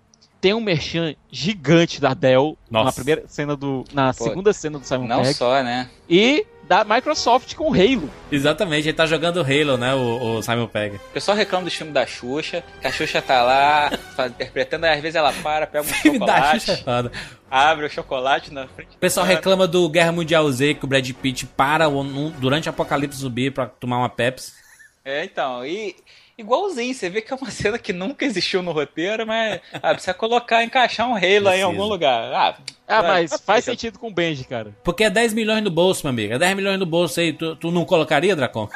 Tem 0.48 0.54
um 0.54 0.62
merchan 0.62 1.14
gigante 1.30 2.00
da 2.00 2.14
Dell 2.14 2.58
Nossa. 2.72 2.86
na 2.86 2.92
primeira 2.94 3.24
cena 3.28 3.54
do. 3.54 3.84
Na 3.92 4.14
Pô, 4.14 4.24
segunda 4.24 4.54
cena 4.54 4.80
do 4.80 4.88
Simon 4.88 5.06
Não 5.06 5.22
Pegg. 5.22 5.34
só, 5.34 5.62
né? 5.62 5.90
E 6.10 6.48
da 6.64 6.86
Microsoft 6.86 7.54
com 7.56 7.70
o 7.70 7.74
Halo. 7.74 8.10
Exatamente, 8.32 8.88
ele 8.88 8.96
tá 8.96 9.06
jogando 9.06 9.42
Halo, 9.42 9.76
né, 9.76 9.94
o, 9.94 10.38
o 10.38 10.42
Simon 10.42 10.68
Pegg. 10.68 10.96
O 10.96 11.00
pessoal 11.12 11.36
reclama 11.36 11.66
do 11.66 11.70
filme 11.70 11.92
da 11.92 12.06
Xuxa, 12.08 12.64
que 12.80 12.88
a 12.88 12.92
Xuxa 12.94 13.22
tá 13.22 13.44
lá 13.44 13.92
faz, 14.16 14.32
interpretando, 14.32 14.86
às 14.86 15.02
vezes 15.02 15.16
ela 15.16 15.34
para, 15.44 15.68
pega 15.68 15.84
um 15.84 15.92
chocolate. 15.94 16.72
É 16.72 17.12
abre 17.52 17.86
o 17.86 17.90
chocolate 17.90 18.54
na 18.54 18.70
frente. 18.70 18.96
O 18.96 19.00
pessoal 19.00 19.26
reclama 19.26 19.68
do 19.68 19.90
Guerra 19.90 20.14
Mundial 20.14 20.50
Z, 20.50 20.76
que 20.76 20.86
o 20.86 20.88
Brad 20.88 21.12
Pitt 21.12 21.46
para 21.46 21.90
durante 22.40 22.70
o 22.70 22.70
apocalipse 22.70 23.20
zumbi 23.20 23.52
pra 23.52 23.66
tomar 23.66 23.98
uma 23.98 24.10
Pepsi. 24.10 24.54
É, 25.04 25.26
então, 25.26 25.66
e 25.66 25.94
igualzinho. 26.38 26.94
Você 26.94 27.10
vê 27.10 27.22
que 27.22 27.34
é 27.34 27.36
uma 27.36 27.50
cena 27.52 27.78
que 27.78 27.92
nunca 27.92 28.26
existiu 28.26 28.62
no 28.62 28.72
roteiro, 28.72 29.26
mas 29.26 29.60
ah, 29.74 29.94
precisa 29.94 30.14
colocar, 30.14 30.64
encaixar 30.64 31.10
um 31.10 31.16
Halo 31.16 31.50
aí 31.50 31.60
em 31.60 31.64
algum 31.64 31.86
lugar. 31.86 32.32
Ah, 32.34 32.58
ah 32.88 33.04
mas 33.04 33.34
faz 33.46 33.66
sentido 33.66 33.98
com 34.00 34.08
o 34.08 34.14
Benji, 34.14 34.44
cara. 34.44 34.76
Porque 34.84 35.04
é 35.04 35.10
10 35.10 35.34
milhões 35.34 35.64
no 35.64 35.72
bolso, 35.72 36.06
meu 36.06 36.12
amigo. 36.12 36.34
É 36.34 36.40
10 36.40 36.56
milhões 36.56 36.80
no 36.80 36.86
bolso 36.86 37.20
aí. 37.20 37.34
Tu, 37.34 37.56
tu 37.56 37.72
não 37.72 37.86
colocaria, 37.86 38.36
Dracon? 38.36 38.70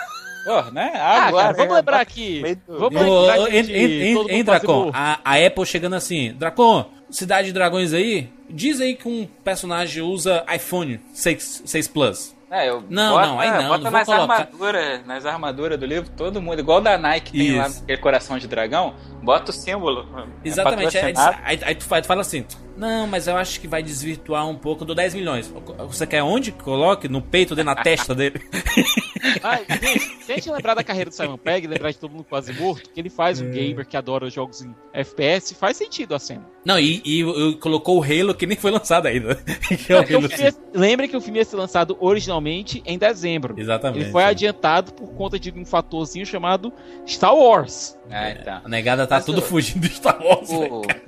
Pô, 0.43 0.61
né? 0.71 0.91
Ah, 0.95 1.27
Agora, 1.27 1.43
cara, 1.45 1.57
vamos 1.57 1.75
lembrar 1.75 2.01
aqui. 2.01 2.57
Vamos 2.67 2.99
lembrar 2.99 3.43
aqui. 3.43 4.33
Hein, 4.33 4.43
Dracon? 4.43 4.91
A, 4.93 5.19
a 5.23 5.45
Apple 5.45 5.65
chegando 5.65 5.95
assim. 5.95 6.33
Dracon, 6.33 6.89
Cidade 7.11 7.47
de 7.47 7.53
Dragões 7.53 7.93
aí, 7.93 8.29
diz 8.49 8.81
aí 8.81 8.95
que 8.95 9.07
um 9.07 9.27
personagem 9.43 10.01
usa 10.01 10.43
iPhone 10.53 10.99
6, 11.13 11.63
6 11.65 11.87
Plus. 11.89 12.35
É, 12.51 12.67
eu 12.67 12.83
não, 12.89 13.13
bota, 13.13 13.27
não, 13.27 13.39
aí 13.39 13.49
não. 13.49 13.67
Bota 13.69 13.83
não 13.85 13.91
nas 13.91 14.05
colocar... 14.05 14.33
armaduras, 14.33 15.05
nas 15.05 15.25
armaduras 15.25 15.79
do 15.79 15.85
livro, 15.85 16.09
todo 16.17 16.41
mundo, 16.41 16.59
igual 16.59 16.81
da 16.81 16.97
Nike 16.97 17.31
tem 17.31 17.47
Isso. 17.47 17.57
lá 17.57 17.65
aquele 17.67 17.97
coração 17.97 18.37
de 18.37 18.45
dragão, 18.45 18.93
bota 19.23 19.51
o 19.51 19.53
símbolo. 19.53 20.05
Exatamente, 20.43 20.97
é, 20.97 21.13
aí, 21.45 21.59
aí, 21.63 21.75
tu 21.75 21.85
fala 21.85 22.19
assim, 22.19 22.45
não, 22.81 23.05
mas 23.05 23.27
eu 23.27 23.37
acho 23.37 23.61
que 23.61 23.67
vai 23.67 23.83
desvirtuar 23.83 24.49
um 24.49 24.55
pouco 24.55 24.83
do 24.83 24.95
10 24.95 25.13
milhões. 25.13 25.53
Você 25.87 26.07
quer 26.07 26.23
onde? 26.23 26.51
Coloque 26.51 27.07
no 27.07 27.21
peito 27.21 27.53
dele, 27.53 27.67
na 27.67 27.75
testa 27.75 28.15
dele. 28.15 28.41
Ai, 29.43 29.63
gente, 29.79 30.25
se 30.25 30.31
a 30.31 30.35
gente 30.35 30.49
lembrar 30.49 30.73
da 30.73 30.83
carreira 30.83 31.11
do 31.11 31.13
Simon 31.13 31.37
Pegg, 31.37 31.67
lembrar 31.67 31.91
de 31.91 31.99
todo 31.99 32.09
mundo 32.09 32.23
quase 32.23 32.51
morto, 32.53 32.89
que 32.89 32.99
ele 32.99 33.11
faz 33.11 33.39
um 33.39 33.49
é. 33.49 33.51
gamer 33.51 33.85
que 33.85 33.95
adora 33.95 34.25
os 34.25 34.33
jogos 34.33 34.63
em 34.63 34.75
FPS, 34.93 35.53
faz 35.53 35.77
sentido 35.77 36.15
a 36.15 36.19
cena. 36.19 36.43
Não, 36.65 36.79
e, 36.79 37.03
e, 37.05 37.21
e 37.21 37.55
colocou 37.57 37.99
o 37.99 38.03
Halo 38.03 38.33
que 38.33 38.47
nem 38.47 38.57
foi 38.57 38.71
lançado 38.71 39.05
ainda. 39.05 39.39
é 39.87 39.93
o 39.93 39.99
Halo 39.99 40.27
lembre 40.73 41.07
que 41.07 41.15
o 41.15 41.21
filme 41.21 41.37
ia 41.37 41.45
ser 41.45 41.57
lançado 41.57 41.95
originalmente 41.99 42.81
em 42.83 42.97
dezembro. 42.97 43.53
Exatamente. 43.57 44.05
Ele 44.05 44.11
foi 44.11 44.23
adiantado 44.23 44.91
por 44.93 45.13
conta 45.13 45.39
de 45.39 45.51
um 45.51 45.65
fatorzinho 45.65 46.25
chamado 46.25 46.73
Star 47.05 47.35
Wars. 47.35 47.95
É, 48.09 48.33
tá. 48.35 48.61
A 48.63 48.69
negada 48.69 49.05
tá 49.05 49.15
Mas 49.15 49.25
tudo 49.25 49.41
fugindo 49.41 49.87
de 49.87 49.93
Star 49.93 50.19
Wars. 50.21 50.49
O... 50.49 50.81
Né, 50.81 51.00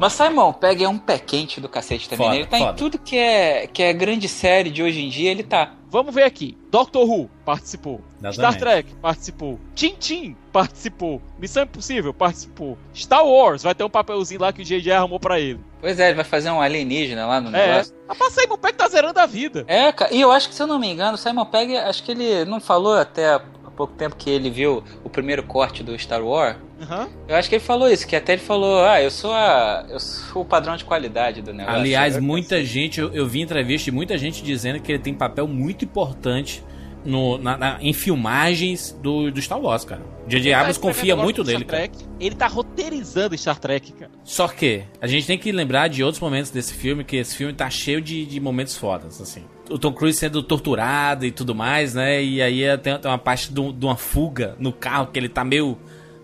mas 0.00 0.14
Simon 0.14 0.50
Pegg 0.54 0.82
é 0.82 0.88
um 0.88 0.96
pé 0.96 1.18
quente 1.18 1.60
do 1.60 1.68
cacete 1.68 2.08
também. 2.08 2.26
Foda, 2.26 2.30
né? 2.30 2.40
Ele 2.40 2.46
tá 2.46 2.58
foda. 2.58 2.70
em 2.70 2.74
tudo 2.74 2.98
que 2.98 3.18
é, 3.18 3.66
que 3.66 3.82
é 3.82 3.92
grande 3.92 4.28
série 4.28 4.70
de 4.70 4.82
hoje 4.82 5.02
em 5.02 5.10
dia, 5.10 5.30
ele 5.30 5.42
tá. 5.42 5.74
Vamos 5.90 6.14
ver 6.14 6.22
aqui. 6.22 6.56
Doctor 6.70 7.06
Who 7.06 7.28
participou. 7.44 8.00
Exatamente. 8.18 8.34
Star 8.34 8.56
Trek 8.56 8.94
participou. 8.94 9.60
Tintin 9.74 10.34
participou. 10.50 11.20
Missão 11.38 11.64
Impossível 11.64 12.14
participou. 12.14 12.78
Star 12.94 13.26
Wars 13.26 13.62
vai 13.62 13.74
ter 13.74 13.84
um 13.84 13.90
papelzinho 13.90 14.40
lá 14.40 14.52
que 14.52 14.62
o 14.62 14.64
JJ 14.64 14.90
arrumou 14.92 15.20
pra 15.20 15.38
ele. 15.38 15.60
Pois 15.80 16.00
é, 16.00 16.06
ele 16.06 16.14
vai 16.14 16.24
fazer 16.24 16.50
um 16.50 16.62
alienígena 16.62 17.26
lá 17.26 17.40
no 17.40 17.54
é. 17.54 17.66
negócio. 17.66 17.94
Rapaz, 18.08 18.32
Simon 18.32 18.56
Pegg 18.56 18.78
tá 18.78 18.88
zerando 18.88 19.20
a 19.20 19.26
vida. 19.26 19.64
É, 19.66 19.92
cara. 19.92 20.14
E 20.14 20.20
eu 20.20 20.30
acho 20.32 20.48
que, 20.48 20.54
se 20.54 20.62
eu 20.62 20.66
não 20.66 20.78
me 20.78 20.88
engano, 20.88 21.18
Simon 21.18 21.44
Pegg, 21.44 21.76
acho 21.76 22.02
que 22.04 22.12
ele 22.12 22.44
não 22.46 22.60
falou 22.60 22.94
até 22.94 23.38
pouco 23.80 23.94
tempo 23.94 24.14
que 24.16 24.28
ele 24.28 24.50
viu 24.50 24.84
o 25.02 25.08
primeiro 25.08 25.42
corte 25.42 25.82
do 25.82 25.98
Star 25.98 26.22
Wars. 26.22 26.56
Uhum. 26.80 27.08
Eu 27.28 27.36
acho 27.36 27.48
que 27.48 27.54
ele 27.54 27.64
falou 27.64 27.88
isso, 27.90 28.06
que 28.06 28.14
até 28.14 28.34
ele 28.34 28.42
falou, 28.42 28.84
ah, 28.84 29.00
eu 29.00 29.10
sou 29.10 29.32
a. 29.32 29.86
Eu 29.88 29.98
sou 29.98 30.42
o 30.42 30.44
padrão 30.44 30.76
de 30.76 30.84
qualidade 30.84 31.40
do 31.40 31.52
negócio. 31.52 31.80
Aliás, 31.80 32.18
muita 32.18 32.62
gente, 32.62 33.00
eu, 33.00 33.12
eu 33.14 33.26
vi 33.26 33.40
entrevista 33.40 33.86
de 33.86 33.92
muita 33.92 34.18
gente 34.18 34.42
dizendo 34.42 34.80
que 34.80 34.92
ele 34.92 34.98
tem 34.98 35.14
papel 35.14 35.46
muito 35.46 35.84
importante 35.84 36.62
no, 37.04 37.38
na, 37.38 37.56
na, 37.56 37.78
em 37.80 37.92
filmagens 37.94 38.96
do, 39.02 39.30
do 39.30 39.40
Star 39.40 39.58
Wars, 39.58 39.84
cara. 39.84 40.02
J.J. 40.26 40.52
Abrams 40.52 40.78
confia 40.78 41.16
muito 41.16 41.42
nele, 41.42 41.64
Trek, 41.64 41.96
cara. 41.96 42.10
Ele 42.20 42.34
tá 42.34 42.46
roteirizando 42.46 43.36
Star 43.36 43.58
Trek, 43.58 43.92
cara. 43.92 44.10
Só 44.22 44.46
que 44.46 44.82
a 45.00 45.06
gente 45.06 45.26
tem 45.26 45.38
que 45.38 45.50
lembrar 45.50 45.88
de 45.88 46.04
outros 46.04 46.20
momentos 46.20 46.50
desse 46.50 46.74
filme, 46.74 47.02
que 47.02 47.16
esse 47.16 47.34
filme 47.34 47.54
tá 47.54 47.70
cheio 47.70 48.00
de, 48.00 48.26
de 48.26 48.38
momentos 48.40 48.76
fodas, 48.76 49.20
assim 49.20 49.44
o 49.70 49.78
Tom 49.78 49.92
Cruise 49.92 50.18
sendo 50.18 50.42
torturado 50.42 51.24
e 51.24 51.30
tudo 51.30 51.54
mais, 51.54 51.94
né? 51.94 52.22
E 52.22 52.42
aí 52.42 52.62
tem, 52.78 52.98
tem 52.98 53.10
uma 53.10 53.18
parte 53.18 53.52
de, 53.52 53.60
uma 53.60 53.96
fuga 53.96 54.56
no 54.58 54.72
carro 54.72 55.06
que 55.06 55.18
ele 55.18 55.28
tá 55.28 55.44
meio 55.44 55.78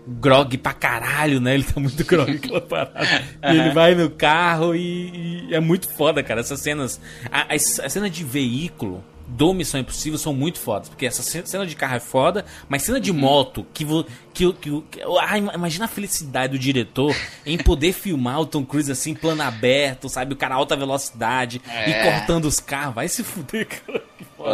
grog 0.07 0.57
pra 0.57 0.73
caralho, 0.73 1.39
né? 1.39 1.55
Ele 1.55 1.63
tá 1.63 1.79
muito 1.79 2.03
grog 2.05 2.31
aquela 2.31 2.61
parada. 2.61 3.23
Uhum. 3.43 3.53
E 3.53 3.59
ele 3.59 3.71
vai 3.71 3.95
no 3.95 4.09
carro 4.09 4.75
e, 4.75 5.47
e, 5.49 5.55
é 5.55 5.59
muito 5.59 5.89
foda, 5.89 6.21
cara. 6.21 6.41
Essas 6.41 6.59
cenas. 6.59 6.99
A, 7.31 7.53
a, 7.53 7.55
a 7.55 7.89
cena 7.89 8.09
de 8.09 8.23
veículo 8.23 9.03
do 9.27 9.53
Missão 9.53 9.79
Impossível 9.79 10.17
são 10.17 10.33
muito 10.33 10.59
fodas. 10.59 10.89
Porque 10.89 11.05
essa 11.05 11.21
cena 11.21 11.65
de 11.65 11.75
carro 11.75 11.95
é 11.95 11.99
foda, 11.99 12.45
mas 12.69 12.83
cena 12.83 12.99
de 12.99 13.11
uhum. 13.11 13.17
moto, 13.17 13.65
que, 13.73 13.85
que, 14.33 14.53
que, 14.53 14.81
que 14.91 15.01
ah, 15.21 15.37
imagina 15.37 15.85
a 15.85 15.87
felicidade 15.87 16.53
do 16.53 16.59
diretor 16.59 17.15
em 17.45 17.57
poder 17.57 17.91
filmar 17.93 18.39
o 18.39 18.45
Tom 18.45 18.65
Cruise 18.65 18.91
assim, 18.91 19.13
plano 19.13 19.43
aberto, 19.43 20.07
sabe? 20.09 20.33
O 20.33 20.37
cara 20.37 20.55
alta 20.55 20.75
velocidade 20.75 21.61
é. 21.67 21.89
e 21.89 22.03
cortando 22.03 22.45
os 22.45 22.59
carros. 22.59 22.95
Vai 22.95 23.07
se 23.07 23.23
fuder, 23.23 23.67
cara. 23.85 24.03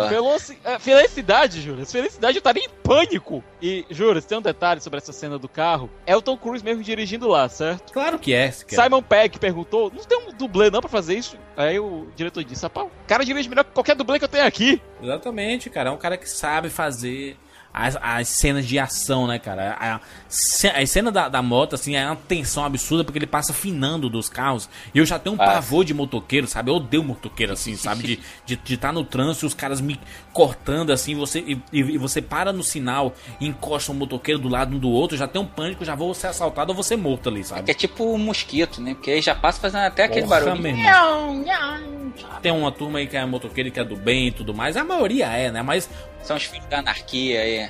Veloci... 0.09 0.57
É, 0.63 0.79
felicidade, 0.79 1.61
Júlio. 1.61 1.85
Felicidade 1.85 2.37
eu 2.37 2.39
estaria 2.39 2.63
em 2.63 2.69
pânico. 2.83 3.43
E, 3.61 3.85
Júlio, 3.89 4.21
tem 4.21 4.37
um 4.37 4.41
detalhe 4.41 4.81
sobre 4.81 4.97
essa 4.97 5.11
cena 5.11 5.37
do 5.37 5.47
carro. 5.47 5.89
É 6.05 6.15
o 6.15 6.21
Tom 6.21 6.37
Cruise 6.37 6.63
mesmo 6.63 6.83
dirigindo 6.83 7.27
lá, 7.27 7.47
certo? 7.49 7.91
Claro 7.91 8.17
que 8.17 8.33
é. 8.33 8.51
Simon 8.51 9.01
Pegg 9.01 9.37
perguntou: 9.37 9.91
não 9.93 10.03
tem 10.03 10.17
um 10.17 10.33
dublê 10.33 10.69
não 10.69 10.81
pra 10.81 10.89
fazer 10.89 11.15
isso? 11.17 11.37
Aí 11.55 11.79
o 11.79 12.07
diretor 12.15 12.43
disse: 12.43 12.63
rapaz, 12.63 12.87
o 12.87 13.07
cara 13.07 13.25
dirige 13.25 13.49
melhor 13.49 13.65
que 13.65 13.71
qualquer 13.71 13.95
dublê 13.95 14.17
que 14.17 14.25
eu 14.25 14.29
tenho 14.29 14.45
aqui. 14.45 14.62
Exatamente, 15.01 15.69
cara. 15.69 15.89
É 15.89 15.91
um 15.91 15.97
cara 15.97 16.17
que 16.17 16.29
sabe 16.29 16.69
fazer 16.69 17.37
as, 17.73 17.97
as 18.01 18.27
cenas 18.27 18.67
de 18.67 18.77
ação, 18.77 19.25
né, 19.25 19.39
cara? 19.39 19.75
A, 19.79 19.99
a 20.79 20.85
cena 20.85 21.11
da, 21.11 21.27
da 21.27 21.41
moto, 21.41 21.73
assim, 21.73 21.95
é 21.95 22.05
uma 22.05 22.15
tensão 22.15 22.63
absurda 22.63 23.03
porque 23.03 23.17
ele 23.17 23.25
passa 23.25 23.51
finando 23.51 24.09
dos 24.09 24.29
carros. 24.29 24.69
E 24.93 24.99
eu 24.99 25.05
já 25.05 25.17
tenho 25.17 25.35
um 25.35 25.41
ah. 25.41 25.45
pavor 25.45 25.83
de 25.83 25.93
motoqueiro, 25.93 26.45
sabe? 26.47 26.69
Eu 26.69 26.75
odeio 26.75 27.03
motoqueiro, 27.03 27.53
assim, 27.53 27.75
sabe? 27.75 28.03
De 28.03 28.13
estar 28.13 28.25
de, 28.45 28.55
de 28.57 28.77
tá 28.77 28.91
no 28.91 29.03
trânsito 29.03 29.45
e 29.45 29.47
os 29.47 29.53
caras 29.55 29.81
me 29.81 29.99
cortando, 30.31 30.91
assim, 30.91 31.15
você 31.15 31.39
e, 31.39 31.61
e, 31.71 31.97
você 31.97 32.21
para 32.21 32.53
no 32.53 32.63
sinal 32.63 33.15
e 33.39 33.47
encosta 33.47 33.91
um 33.91 33.95
motoqueiro 33.95 34.39
do 34.39 34.49
lado 34.49 34.75
um 34.75 34.79
do 34.79 34.89
outro, 34.89 35.17
já 35.17 35.27
tem 35.27 35.41
um 35.41 35.45
pânico, 35.45 35.83
já 35.83 35.95
vou 35.95 36.13
ser 36.13 36.27
assaltado 36.27 36.71
ou 36.71 36.75
vou 36.75 36.83
ser 36.83 36.95
morto 36.95 37.29
ali, 37.29 37.43
sabe? 37.43 37.61
É, 37.61 37.63
que 37.63 37.71
é 37.71 37.73
tipo 37.73 38.03
um 38.03 38.17
mosquito, 38.17 38.81
né? 38.81 38.93
Porque 38.93 39.11
aí 39.11 39.21
já 39.21 39.33
passa 39.33 39.59
fazendo 39.59 39.81
até 39.81 40.03
aquele 40.03 40.27
Porra, 40.27 40.41
barulho. 40.41 40.61
Mesmo. 40.61 40.83
Tem 42.41 42.51
uma 42.51 42.71
turma 42.71 42.99
aí 42.99 43.07
que 43.07 43.17
é 43.17 43.25
motoqueiro 43.25 43.71
que 43.71 43.79
é 43.79 43.83
do 43.83 43.95
bem 43.95 44.27
e 44.27 44.31
tudo 44.31 44.53
mais. 44.53 44.77
A 44.77 44.83
maioria 44.83 45.27
é, 45.27 45.51
né? 45.51 45.61
Mas 45.61 45.89
são 46.23 46.37
os 46.37 46.43
filhos 46.43 46.65
da 46.67 46.79
anarquia 46.79 47.41
aí. 47.41 47.69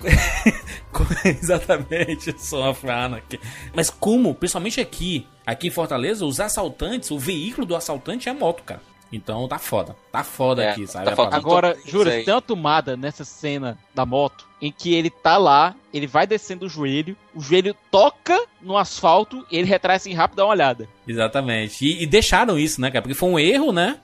Exatamente, 1.26 2.34
sofre 2.40 2.92
a 2.92 3.06
anarquia. 3.06 3.40
Mas 3.74 3.90
como, 3.90 4.34
principalmente 4.34 4.80
aqui, 4.80 5.28
aqui 5.46 5.68
em 5.68 5.72
Fortaleza, 5.72 6.26
os 6.26 6.40
assaltantes, 6.40 7.12
o 7.12 7.20
veículo 7.20 7.66
do 7.66 7.76
assaltante 7.76 8.30
é 8.30 8.34
moto, 8.34 8.64
cara. 8.64 8.82
Então 9.12 9.48
tá 9.48 9.60
foda. 9.60 9.96
Tá 10.12 10.24
foda 10.24 10.64
é, 10.64 10.72
aqui, 10.72 10.88
sabe? 10.88 11.06
Tá 11.06 11.16
foda. 11.16 11.36
Agora, 11.36 11.78
jura, 11.86 12.24
tem 12.24 12.34
uma 12.34 12.42
tomada 12.42 12.98
nessa 12.98 13.24
cena 13.24 13.78
da 13.94 14.06
moto 14.06 14.48
em 14.60 14.72
que 14.72 14.94
ele 14.94 15.10
tá 15.10 15.38
lá, 15.38 15.76
ele 15.94 16.08
vai 16.08 16.26
descendo 16.26 16.66
o 16.66 16.70
joelho, 16.70 17.16
o 17.36 17.42
joelho 17.42 17.76
toca 17.92 18.40
no 18.62 18.76
asfalto 18.76 19.46
e 19.52 19.58
ele 19.58 19.68
retrai 19.68 19.98
assim 19.98 20.14
rápido 20.14 20.38
dá 20.38 20.46
uma 20.46 20.52
olhada. 20.52 20.90
Exatamente. 21.08 21.86
E, 21.86 22.04
e 22.04 22.08
deixaram 22.08 22.58
isso, 22.58 22.82
né, 22.82 22.90
cara? 22.90 23.04
Porque 23.04 23.14
foi 23.14 23.30
um 23.30 23.38
erro, 23.38 23.72
né? 23.72 24.00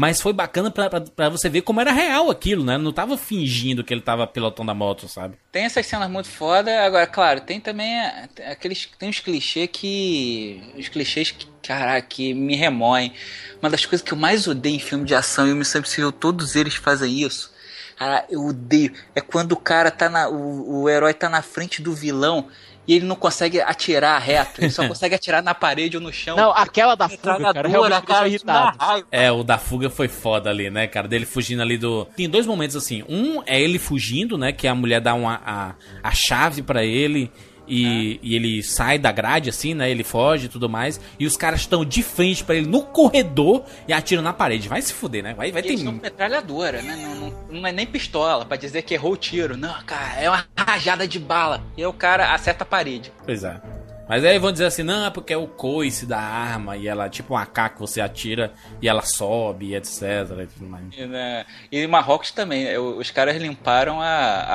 Mas 0.00 0.18
foi 0.18 0.32
bacana 0.32 0.70
pra 0.70 1.28
você 1.28 1.50
ver 1.50 1.60
como 1.60 1.78
era 1.78 1.92
real 1.92 2.30
aquilo, 2.30 2.64
né? 2.64 2.78
Não 2.78 2.90
tava 2.90 3.18
fingindo 3.18 3.84
que 3.84 3.92
ele 3.92 4.00
tava 4.00 4.26
pilotando 4.26 4.70
a 4.70 4.74
moto, 4.74 5.06
sabe? 5.06 5.36
Tem 5.52 5.64
essas 5.64 5.84
cenas 5.84 6.08
muito 6.08 6.30
foda, 6.30 6.86
agora, 6.86 7.06
claro, 7.06 7.42
tem 7.42 7.60
também 7.60 8.00
aqueles. 8.50 8.88
Tem 8.98 9.10
uns 9.10 9.20
clichês 9.20 9.68
que. 9.70 10.72
Os 10.74 10.88
clichês 10.88 11.32
que, 11.32 11.46
caraca, 11.62 12.00
que 12.00 12.32
me 12.32 12.56
remoem. 12.56 13.12
Uma 13.60 13.68
das 13.68 13.84
coisas 13.84 14.02
que 14.02 14.14
eu 14.14 14.16
mais 14.16 14.48
odeio 14.48 14.76
em 14.76 14.78
filme 14.78 15.04
de 15.04 15.14
ação, 15.14 15.46
e 15.46 15.52
o 15.52 15.56
Missão 15.56 15.80
Impossível, 15.80 16.10
todos 16.10 16.56
eles 16.56 16.76
fazem 16.76 17.20
isso. 17.20 17.52
Cara, 17.98 18.24
eu 18.30 18.42
odeio. 18.46 18.94
É 19.14 19.20
quando 19.20 19.52
o 19.52 19.56
cara 19.56 19.90
tá 19.90 20.08
na. 20.08 20.30
O, 20.30 20.84
o 20.84 20.88
herói 20.88 21.12
tá 21.12 21.28
na 21.28 21.42
frente 21.42 21.82
do 21.82 21.92
vilão 21.92 22.48
e 22.86 22.94
ele 22.94 23.06
não 23.06 23.16
consegue 23.16 23.60
atirar 23.60 24.18
reto, 24.18 24.60
ele 24.60 24.70
só 24.70 24.86
consegue 24.88 25.14
atirar 25.14 25.42
na 25.42 25.54
parede 25.54 25.96
ou 25.96 26.02
no 26.02 26.12
chão. 26.12 26.36
Não, 26.36 26.50
aquela 26.50 26.94
da 26.94 27.08
fuga, 27.08 27.52
cara, 27.52 27.68
realmente 27.68 28.06
cara, 28.06 28.28
irritado. 28.28 29.06
É, 29.10 29.30
o 29.30 29.42
da 29.42 29.58
fuga 29.58 29.88
foi 29.88 30.08
foda 30.08 30.50
ali, 30.50 30.70
né, 30.70 30.86
cara, 30.86 31.06
dele 31.06 31.26
fugindo 31.26 31.62
ali 31.62 31.78
do... 31.78 32.04
Tem 32.16 32.28
dois 32.28 32.46
momentos 32.46 32.76
assim, 32.76 33.04
um 33.08 33.42
é 33.46 33.60
ele 33.60 33.78
fugindo, 33.78 34.36
né, 34.36 34.52
que 34.52 34.66
a 34.66 34.74
mulher 34.74 35.00
dá 35.00 35.14
uma, 35.14 35.40
a, 35.44 35.74
a 36.02 36.10
chave 36.12 36.62
para 36.62 36.84
ele 36.84 37.30
e, 37.70 38.18
e, 38.22 38.34
ele 38.34 38.62
sai 38.62 38.98
da 38.98 39.12
grade, 39.12 39.48
assim, 39.48 39.74
né? 39.74 39.88
Ele 39.88 40.02
foge 40.02 40.46
e 40.46 40.48
tudo 40.48 40.68
mais. 40.68 41.00
E 41.18 41.26
os 41.26 41.36
caras 41.36 41.60
estão 41.60 41.84
de 41.84 42.02
frente 42.02 42.42
para 42.42 42.56
ele 42.56 42.66
no 42.66 42.82
corredor 42.82 43.64
e 43.86 43.92
atiram 43.92 44.22
na 44.22 44.32
parede. 44.32 44.68
Vai 44.68 44.82
se 44.82 44.92
fuder, 44.92 45.22
né? 45.22 45.34
Vai, 45.34 45.52
vai 45.52 45.62
ter. 45.62 45.68
Eles 45.68 45.82
metralhadora, 45.84 46.82
né? 46.82 46.96
Não, 46.96 47.14
não, 47.14 47.60
não, 47.60 47.66
é 47.66 47.72
nem 47.72 47.86
pistola 47.86 48.44
para 48.44 48.56
dizer 48.56 48.82
que 48.82 48.94
errou 48.94 49.12
o 49.12 49.16
tiro. 49.16 49.56
Não, 49.56 49.72
cara, 49.84 50.20
é 50.20 50.28
uma 50.28 50.44
rajada 50.58 51.06
de 51.06 51.20
bala. 51.20 51.62
E 51.76 51.82
aí 51.82 51.86
o 51.86 51.92
cara 51.92 52.34
acerta 52.34 52.64
a 52.64 52.66
parede. 52.66 53.12
Pois 53.24 53.44
é. 53.44 53.60
Mas 54.08 54.24
aí 54.24 54.40
vão 54.40 54.50
dizer 54.50 54.64
assim, 54.64 54.82
não, 54.82 55.06
é 55.06 55.10
porque 55.10 55.32
é 55.32 55.36
o 55.36 55.46
coice 55.46 56.04
da 56.04 56.18
arma 56.18 56.76
e 56.76 56.88
ela, 56.88 57.08
tipo 57.08 57.34
um 57.34 57.36
AK 57.36 57.74
que 57.74 57.78
você 57.78 58.00
atira 58.00 58.52
e 58.82 58.88
ela 58.88 59.02
sobe 59.02 59.66
e 59.66 59.76
etc. 59.76 60.02
E, 60.02 60.46
tudo 60.46 60.66
mais. 60.68 60.84
e, 60.96 61.06
né, 61.06 61.46
e 61.70 61.86
Marrocos 61.86 62.32
também, 62.32 62.76
os 62.76 63.08
cares 63.12 63.40
limparam 63.40 64.00
a, 64.00 64.06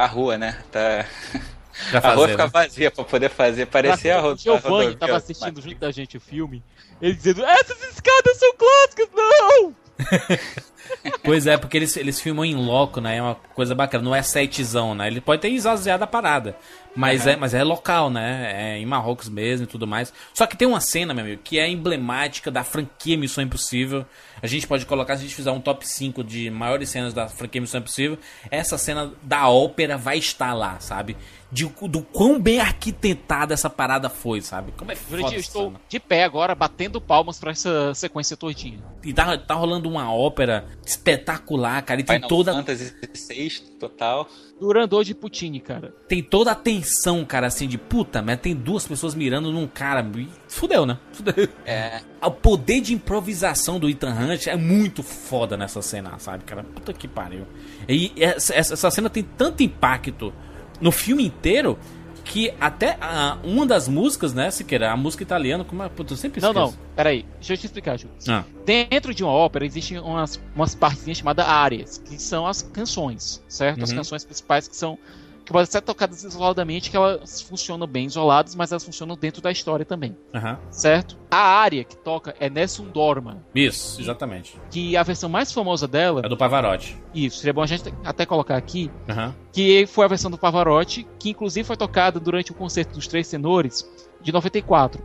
a 0.03 0.05
rua, 0.07 0.37
né? 0.37 0.61
Tá. 0.69 1.05
Pra 1.91 2.01
fazer, 2.01 2.13
a 2.13 2.15
rua 2.15 2.27
fica 2.29 2.43
né? 2.43 2.49
vazia 2.51 2.91
pra 2.91 3.03
poder 3.03 3.29
fazer, 3.29 3.65
parecer 3.67 4.11
a 4.11 4.21
rua. 4.21 4.33
O 4.33 4.37
Giovanni 4.37 4.95
tava 4.95 5.17
assistindo 5.17 5.61
junto 5.61 5.77
da 5.77 5.91
gente 5.91 6.17
o 6.17 6.21
filme, 6.21 6.63
ele 7.01 7.13
dizendo, 7.13 7.43
essas 7.45 7.81
escadas 7.83 8.37
são 8.37 8.53
clássicas, 8.55 9.09
não! 9.13 9.75
pois 11.23 11.47
é, 11.47 11.57
porque 11.57 11.77
eles, 11.77 11.95
eles 11.97 12.19
filmam 12.19 12.45
em 12.45 12.55
loco, 12.55 12.99
né? 12.99 13.17
É 13.17 13.21
uma 13.21 13.35
coisa 13.35 13.73
bacana, 13.73 14.03
não 14.03 14.15
é 14.15 14.21
setzão, 14.21 14.93
né? 14.93 15.07
Ele 15.07 15.21
pode 15.21 15.41
ter 15.41 15.49
esvaziado 15.49 16.03
a 16.03 16.07
parada. 16.07 16.55
Mas, 16.95 17.25
uhum. 17.25 17.31
é, 17.31 17.35
mas 17.35 17.53
é 17.53 17.63
local, 17.63 18.09
né? 18.09 18.75
É 18.75 18.77
em 18.77 18.85
Marrocos 18.85 19.27
mesmo 19.27 19.65
e 19.65 19.67
tudo 19.67 19.85
mais. 19.85 20.13
Só 20.33 20.45
que 20.45 20.55
tem 20.55 20.67
uma 20.67 20.79
cena, 20.79 21.13
meu 21.13 21.25
amigo, 21.25 21.41
que 21.43 21.59
é 21.59 21.67
emblemática 21.69 22.49
da 22.49 22.63
franquia 22.63 23.17
Missão 23.17 23.43
Impossível. 23.43 24.05
A 24.41 24.47
gente 24.47 24.67
pode 24.67 24.85
colocar, 24.85 25.15
se 25.15 25.21
a 25.21 25.25
gente 25.25 25.35
fizer 25.35 25.51
um 25.51 25.59
top 25.59 25.87
5 25.87 26.23
de 26.23 26.49
maiores 26.49 26.89
cenas 26.89 27.13
da 27.13 27.27
franquia 27.27 27.59
Missão 27.59 27.79
Impossível, 27.79 28.17
essa 28.49 28.77
cena 28.77 29.11
da 29.21 29.49
ópera 29.49 29.97
vai 29.97 30.17
estar 30.17 30.53
lá, 30.53 30.79
sabe? 30.79 31.17
De, 31.55 31.65
do 31.87 32.01
quão 32.01 32.37
bem 32.37 32.59
arquitettada 32.59 33.53
essa 33.53 33.69
parada 33.69 34.09
foi, 34.09 34.41
sabe? 34.41 34.73
Como 34.73 34.91
é 34.91 34.95
foda 34.95 35.33
Eu 35.33 35.39
estou 35.39 35.67
cena. 35.67 35.81
de 35.87 35.99
pé 36.01 36.25
agora, 36.25 36.53
batendo 36.53 36.99
palmas 36.99 37.39
para 37.39 37.51
essa 37.51 37.93
sequência 37.93 38.35
todinha. 38.35 38.83
E 39.01 39.13
tá, 39.13 39.37
tá 39.37 39.53
rolando 39.53 39.87
uma 39.87 40.13
ópera 40.13 40.67
espetacular, 40.85 41.81
cara. 41.83 42.01
E 42.01 42.03
tem 42.03 42.17
Final 42.17 42.27
toda. 42.27 42.53
Fantasy 42.53 42.93
VI 43.29 43.49
total. 43.79 44.27
Durandor 44.59 45.03
de 45.03 45.13
Puccini, 45.13 45.59
cara. 45.59 45.93
Tem 46.07 46.23
toda 46.23 46.51
a 46.51 46.55
tensão, 46.55 47.23
cara, 47.25 47.47
assim, 47.47 47.67
de 47.67 47.77
puta, 47.77 48.21
mas 48.21 48.39
tem 48.39 48.55
duas 48.55 48.87
pessoas 48.87 49.15
mirando 49.15 49.51
num 49.51 49.67
cara. 49.67 50.05
Fudeu, 50.47 50.85
né? 50.85 50.97
Fudeu. 51.11 51.47
É. 51.65 52.01
O 52.21 52.31
poder 52.31 52.81
de 52.81 52.93
improvisação 52.93 53.79
do 53.79 53.89
Ethan 53.89 54.13
Hunt 54.13 54.47
é 54.47 54.55
muito 54.55 55.03
foda 55.03 55.55
nessa 55.55 55.81
cena, 55.81 56.17
sabe, 56.19 56.43
cara? 56.43 56.63
Puta 56.63 56.93
que 56.93 57.07
pariu. 57.07 57.45
E 57.87 58.11
essa, 58.17 58.53
essa 58.55 58.91
cena 58.91 59.09
tem 59.09 59.23
tanto 59.23 59.63
impacto 59.63 60.33
no 60.81 60.91
filme 60.91 61.25
inteiro 61.25 61.77
que 62.25 62.51
até 62.59 62.97
a, 62.99 63.37
uma 63.43 63.65
das 63.65 63.87
músicas, 63.87 64.33
né, 64.33 64.49
Siqueira, 64.49 64.91
a 64.91 64.97
música 64.97 65.21
italiana, 65.21 65.63
como 65.63 65.83
é, 65.83 65.85
eu 65.85 66.17
sempre 66.17 66.39
esqueço. 66.39 66.53
Não, 66.53 66.53
não, 66.53 66.73
peraí, 66.95 67.25
deixa 67.35 67.53
eu 67.53 67.57
te 67.57 67.65
explicar, 67.67 67.97
Júlio. 67.97 68.15
Ah. 68.27 68.43
Dentro 68.65 69.13
de 69.13 69.23
uma 69.23 69.31
ópera 69.31 69.65
existem 69.65 69.99
umas, 69.99 70.41
umas 70.55 70.73
partezinhas 70.73 71.19
chamadas 71.19 71.45
áreas, 71.47 71.97
que 71.99 72.19
são 72.19 72.47
as 72.47 72.63
canções, 72.63 73.43
certo? 73.47 73.77
Uhum. 73.77 73.83
As 73.83 73.93
canções 73.93 74.25
principais 74.25 74.67
que 74.67 74.75
são 74.75 74.97
que 75.45 75.51
podem 75.53 75.65
ser 75.67 75.81
tocadas 75.81 76.23
isoladamente, 76.23 76.89
que 76.89 76.97
elas 76.97 77.39
funcionam 77.39 77.85
bem 77.85 78.07
isoladas, 78.07 78.55
mas 78.55 78.71
elas 78.71 78.83
funcionam 78.83 79.15
dentro 79.15 79.41
da 79.41 79.51
história 79.51 79.85
também. 79.85 80.17
Uhum. 80.33 80.57
Certo? 80.71 81.17
A 81.29 81.37
área 81.37 81.83
que 81.83 81.95
toca 81.95 82.35
é 82.39 82.49
Nessun 82.49 82.89
Dorma. 82.89 83.45
Isso, 83.53 84.01
exatamente. 84.01 84.59
Que 84.71 84.97
a 84.97 85.03
versão 85.03 85.29
mais 85.29 85.51
famosa 85.51 85.87
dela. 85.87 86.21
É 86.25 86.29
do 86.29 86.35
Pavarotti. 86.35 86.97
Isso, 87.13 87.37
seria 87.37 87.53
bom 87.53 87.61
a 87.61 87.67
gente 87.67 87.93
até 88.03 88.25
colocar 88.25 88.57
aqui. 88.57 88.89
Uhum. 89.07 89.31
Que 89.53 89.85
foi 89.85 90.05
a 90.05 90.07
versão 90.07 90.31
do 90.31 90.37
Pavarotti, 90.37 91.07
que 91.19 91.29
inclusive 91.29 91.65
foi 91.65 91.77
tocada 91.77 92.19
durante 92.19 92.51
o 92.51 92.55
concerto 92.55 92.95
dos 92.95 93.07
Três 93.07 93.29
Tenores 93.29 93.87
de 94.25 94.31
94, 94.31 95.03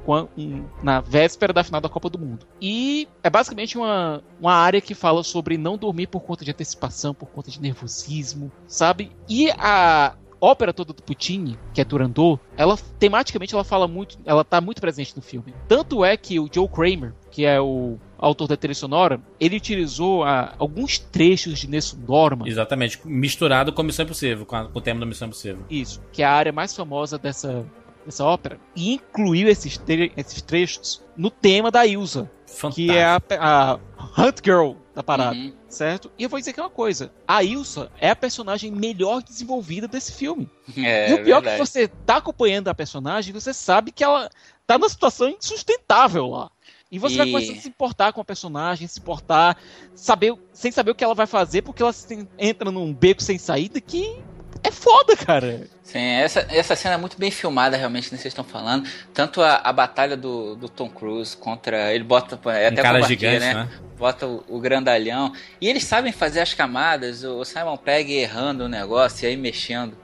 na 0.83 1.03
véspera 1.03 1.53
da 1.53 1.63
final 1.63 1.79
da 1.79 1.91
Copa 1.91 2.09
do 2.09 2.19
Mundo. 2.19 2.47
E 2.59 3.07
é 3.23 3.29
basicamente 3.29 3.77
uma, 3.77 4.25
uma 4.41 4.55
área 4.55 4.81
que 4.81 4.95
fala 4.95 5.23
sobre 5.23 5.59
não 5.59 5.77
dormir 5.77 6.07
por 6.07 6.21
conta 6.21 6.43
de 6.43 6.51
antecipação, 6.51 7.13
por 7.13 7.29
conta 7.29 7.51
de 7.51 7.61
nervosismo, 7.61 8.51
sabe? 8.67 9.13
E 9.29 9.51
a, 9.59 10.15
ópera 10.41 10.73
toda 10.73 10.93
do 10.93 11.03
Puccini, 11.03 11.59
que 11.75 11.81
é 11.81 11.85
Turandot, 11.85 12.41
ela 12.57 12.79
tematicamente 12.99 13.55
ela 13.55 13.65
fala 13.65 13.87
muito, 13.87 14.19
ela 14.25 14.45
tá 14.45 14.61
muito 14.61 14.81
presente 14.81 15.15
no 15.15 15.23
filme. 15.23 15.55
Tanto 15.69 16.05
é 16.05 16.17
que 16.17 16.41
o 16.41 16.49
Joe 16.53 16.69
Kramer, 16.69 17.13
que 17.31 17.45
é 17.45 17.61
o 17.61 17.99
autor 18.19 18.49
da 18.49 18.57
trilha 18.57 18.75
sonora, 18.75 19.21
ele 19.39 19.57
utilizou 19.57 20.25
ah, 20.25 20.55
alguns 20.59 20.99
trechos 20.99 21.59
de 21.59 21.69
Nessun 21.69 21.99
Dorma. 22.01 22.49
Exatamente, 22.49 23.01
misturado 23.05 23.73
com 23.73 23.83
Missão 23.83 24.05
Impossível, 24.05 24.47
com, 24.47 24.57
a, 24.57 24.65
com 24.67 24.79
o 24.79 24.83
tema 24.83 25.01
da 25.01 25.07
Missão 25.07 25.29
Impossível. 25.29 25.65
Isso, 25.71 26.01
que 26.13 26.23
é 26.23 26.27
a 26.27 26.33
área 26.33 26.53
mais 26.53 26.75
famosa 26.75 27.19
dessa, 27.19 27.65
dessa 28.05 28.25
ópera, 28.25 28.59
e 28.75 28.95
incluiu 28.95 29.49
esses, 29.49 29.77
tre 29.77 30.13
esses 30.17 30.43
trechos 30.43 31.03
no 31.17 31.31
tema 31.31 31.71
da 31.71 31.87
Ilsa, 31.87 32.31
Fantástico. 32.47 32.75
que 32.75 32.91
é 32.91 33.05
a, 33.05 33.21
a 33.39 33.79
Hunt 34.19 34.39
Girl 34.45 34.73
da 34.95 35.03
parada. 35.03 35.37
Uhum. 35.37 35.60
Certo? 35.71 36.11
E 36.19 36.25
eu 36.25 36.29
vou 36.29 36.39
dizer 36.39 36.51
aqui 36.51 36.61
uma 36.61 36.69
coisa: 36.69 37.13
a 37.27 37.45
Ilsa 37.45 37.91
é 38.01 38.11
a 38.11 38.17
personagem 38.17 38.73
melhor 38.73 39.23
desenvolvida 39.23 39.87
desse 39.87 40.13
filme. 40.13 40.51
É, 40.77 41.11
e 41.11 41.15
o 41.15 41.25
pior 41.25 41.41
verdade. 41.41 41.49
é 41.49 41.53
que 41.53 41.67
você 41.67 41.89
tá 41.89 42.17
acompanhando 42.17 42.69
a 42.69 42.75
personagem, 42.75 43.33
você 43.33 43.55
sabe 43.55 43.93
que 43.93 44.03
ela 44.03 44.29
tá 44.67 44.77
numa 44.77 44.89
situação 44.89 45.29
insustentável 45.29 46.27
lá. 46.27 46.51
E 46.91 46.99
você 46.99 47.15
e... 47.15 47.19
vai 47.19 47.31
começar 47.31 47.53
a 47.53 47.57
se 47.57 47.69
importar 47.69 48.13
com 48.13 48.21
a 48.21 48.25
personagem, 48.25 48.89
se 48.89 48.99
importar, 48.99 49.57
saber, 49.95 50.37
sem 50.53 50.73
saber 50.73 50.91
o 50.91 50.95
que 50.95 51.05
ela 51.05 51.15
vai 51.15 51.27
fazer, 51.27 51.63
porque 51.63 51.83
ela 51.83 51.95
entra 52.37 52.71
num 52.73 52.93
beco 52.93 53.23
sem 53.23 53.39
saída 53.39 53.81
que 53.81 54.21
é 54.63 54.71
foda, 54.71 55.17
cara. 55.17 55.67
Sim, 55.83 55.99
essa, 55.99 56.47
essa 56.51 56.77
cena 56.77 56.95
é 56.95 56.99
muito 56.99 57.19
bem 57.19 57.31
filmada, 57.31 57.77
realmente, 57.77 58.05
que 58.05 58.11
vocês 58.11 58.27
estão 58.27 58.45
falando. 58.45 58.89
Tanto 59.13 59.43
a, 59.43 59.57
a 59.57 59.73
batalha 59.73 60.17
do, 60.17 60.55
do 60.55 60.69
Tom 60.69 60.89
Cruise 60.89 61.37
contra. 61.37 61.93
Ele 61.93 62.05
bota. 62.05 62.39
É 62.51 62.69
até 62.69 62.81
um 62.81 62.85
cara 62.85 63.03
gigante, 63.03 63.41
né? 63.41 63.55
né? 63.55 63.69
Bota 63.99 64.27
o, 64.27 64.45
o, 64.49 64.61
grandalhão. 64.61 65.33
E 65.61 65.69
eles 65.69 65.85
sabem 65.85 66.13
fazer 66.13 66.41
as 66.41 66.55
camadas. 66.55 67.25
O 67.25 67.45
Simon 67.45 67.77
Pegg 67.77 68.13
errando 68.13 68.65
o 68.65 68.69
negócio 68.69 69.25
e 69.25 69.29
aí 69.29 69.37
mexendo. 69.37 69.97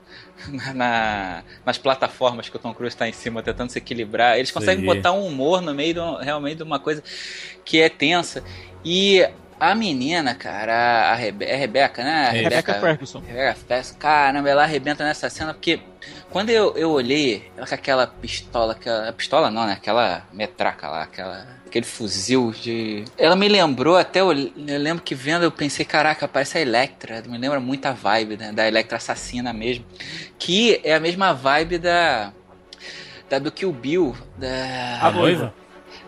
Na, 0.74 1.42
nas 1.64 1.78
plataformas 1.78 2.50
que 2.50 2.56
o 2.56 2.58
Tom 2.58 2.74
Cruise 2.74 2.94
está 2.94 3.08
em 3.08 3.12
cima 3.12 3.42
tentando 3.42 3.70
se 3.70 3.78
equilibrar. 3.78 4.36
Eles 4.36 4.50
conseguem 4.50 4.80
Sim. 4.80 4.94
botar 4.94 5.12
um 5.12 5.26
humor 5.26 5.62
no 5.62 5.74
meio 5.74 5.94
de, 5.94 6.24
realmente 6.24 6.58
de 6.58 6.62
uma 6.62 6.78
coisa 6.78 7.02
que 7.64 7.80
é 7.80 7.88
tensa. 7.88 8.44
E 8.84 9.26
a 9.58 9.74
menina, 9.74 10.34
cara, 10.34 11.10
a, 11.12 11.14
Rebe 11.14 11.44
é 11.44 11.56
Rebeca, 11.56 12.04
né? 12.04 12.26
A 12.26 12.30
Rebeca, 12.30 12.48
Rebeca 12.50 12.74
Ferguson. 12.74 13.20
Rebeca 13.20 13.54
Ferguson. 13.54 13.94
Caramba, 13.98 14.48
ela 14.48 14.62
arrebenta 14.64 15.04
nessa 15.04 15.30
cena, 15.30 15.54
porque 15.54 15.80
quando 16.30 16.50
eu, 16.50 16.76
eu 16.76 16.90
olhei 16.90 17.50
ela 17.56 17.66
com 17.66 17.74
aquela 17.74 18.06
pistola, 18.06 18.72
aquela, 18.72 19.12
pistola 19.12 19.50
não, 19.50 19.66
né? 19.66 19.72
Aquela 19.72 20.26
metraca 20.32 20.88
lá, 20.88 21.02
aquela, 21.02 21.46
aquele 21.66 21.86
fuzil 21.86 22.50
de... 22.52 23.04
Ela 23.16 23.34
me 23.34 23.48
lembrou, 23.48 23.96
até 23.96 24.20
eu, 24.20 24.30
eu 24.32 24.78
lembro 24.78 25.02
que 25.02 25.14
vendo 25.14 25.44
eu 25.44 25.50
pensei, 25.50 25.86
caraca, 25.86 26.28
parece 26.28 26.58
a 26.58 26.60
Electra, 26.60 27.22
me 27.26 27.38
lembra 27.38 27.58
muito 27.58 27.86
a 27.86 27.92
vibe 27.92 28.36
né, 28.36 28.52
da 28.52 28.68
Electra 28.68 28.98
assassina 28.98 29.54
mesmo, 29.54 29.86
que 30.38 30.80
é 30.84 30.94
a 30.94 31.00
mesma 31.00 31.32
vibe 31.32 31.78
da, 31.78 32.30
da 33.30 33.38
do 33.38 33.50
Kill 33.50 33.72
Bill, 33.72 34.14
da... 34.36 34.98
A 35.00 35.10
noiva? 35.10 35.54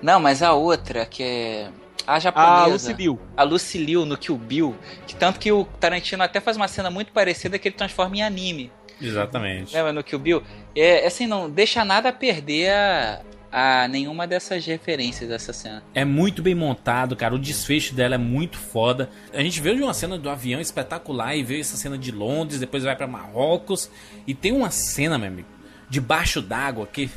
Não, 0.03 0.21
mas 0.21 0.43
a 0.43 0.53
outra, 0.53 1.07
que 1.07 1.23
é 1.23 1.69
a 2.09 2.19
japonesa. 2.19 2.53
A 2.53 2.67
Lucy 2.67 2.93
Liu. 2.95 3.21
A 3.37 3.43
Lucy 3.43 3.79
Liu 3.79 4.07
no 4.07 4.17
Kill 4.17 4.39
Bill. 4.39 4.75
Que 5.07 5.15
tanto 5.15 5.39
que 5.39 5.53
o 5.53 5.65
Tarantino 5.79 6.23
até 6.23 6.41
faz 6.41 6.57
uma 6.57 6.67
cena 6.67 6.91
muito 6.91 7.13
parecida 7.13 7.59
que 7.59 7.69
ele 7.69 7.77
transforma 7.77 8.17
em 8.17 8.23
anime. 8.23 8.73
Exatamente. 8.99 9.75
Lembra 9.75 9.93
no 9.93 10.03
Kill 10.03 10.19
Bill? 10.19 10.43
É, 10.75 11.07
assim, 11.07 11.27
não 11.27 11.51
deixa 11.51 11.85
nada 11.85 12.09
a 12.09 12.13
perder 12.13 12.71
a, 12.71 13.21
a 13.53 13.89
nenhuma 13.89 14.27
dessas 14.27 14.65
referências 14.65 15.29
dessa 15.29 15.53
cena. 15.53 15.83
É 15.95 16.03
muito 16.03 16.41
bem 16.41 16.55
montado, 16.55 17.15
cara. 17.15 17.35
O 17.35 17.39
desfecho 17.39 17.95
dela 17.95 18.15
é 18.15 18.19
muito 18.19 18.57
foda. 18.57 19.11
A 19.35 19.43
gente 19.43 19.61
veio 19.61 19.77
de 19.77 19.83
uma 19.83 19.93
cena 19.93 20.17
do 20.17 20.31
avião 20.31 20.63
espetacular 20.63 21.37
e 21.37 21.43
veio 21.43 21.61
essa 21.61 21.77
cena 21.77 21.99
de 21.99 22.11
Londres, 22.11 22.59
depois 22.59 22.85
vai 22.85 22.97
para 22.97 23.07
Marrocos. 23.07 23.91
E 24.27 24.33
tem 24.33 24.53
uma 24.53 24.71
cena, 24.71 25.19
meu 25.19 25.29
amigo, 25.29 25.49
debaixo 25.91 26.41
d'água 26.41 26.87
que 26.87 27.11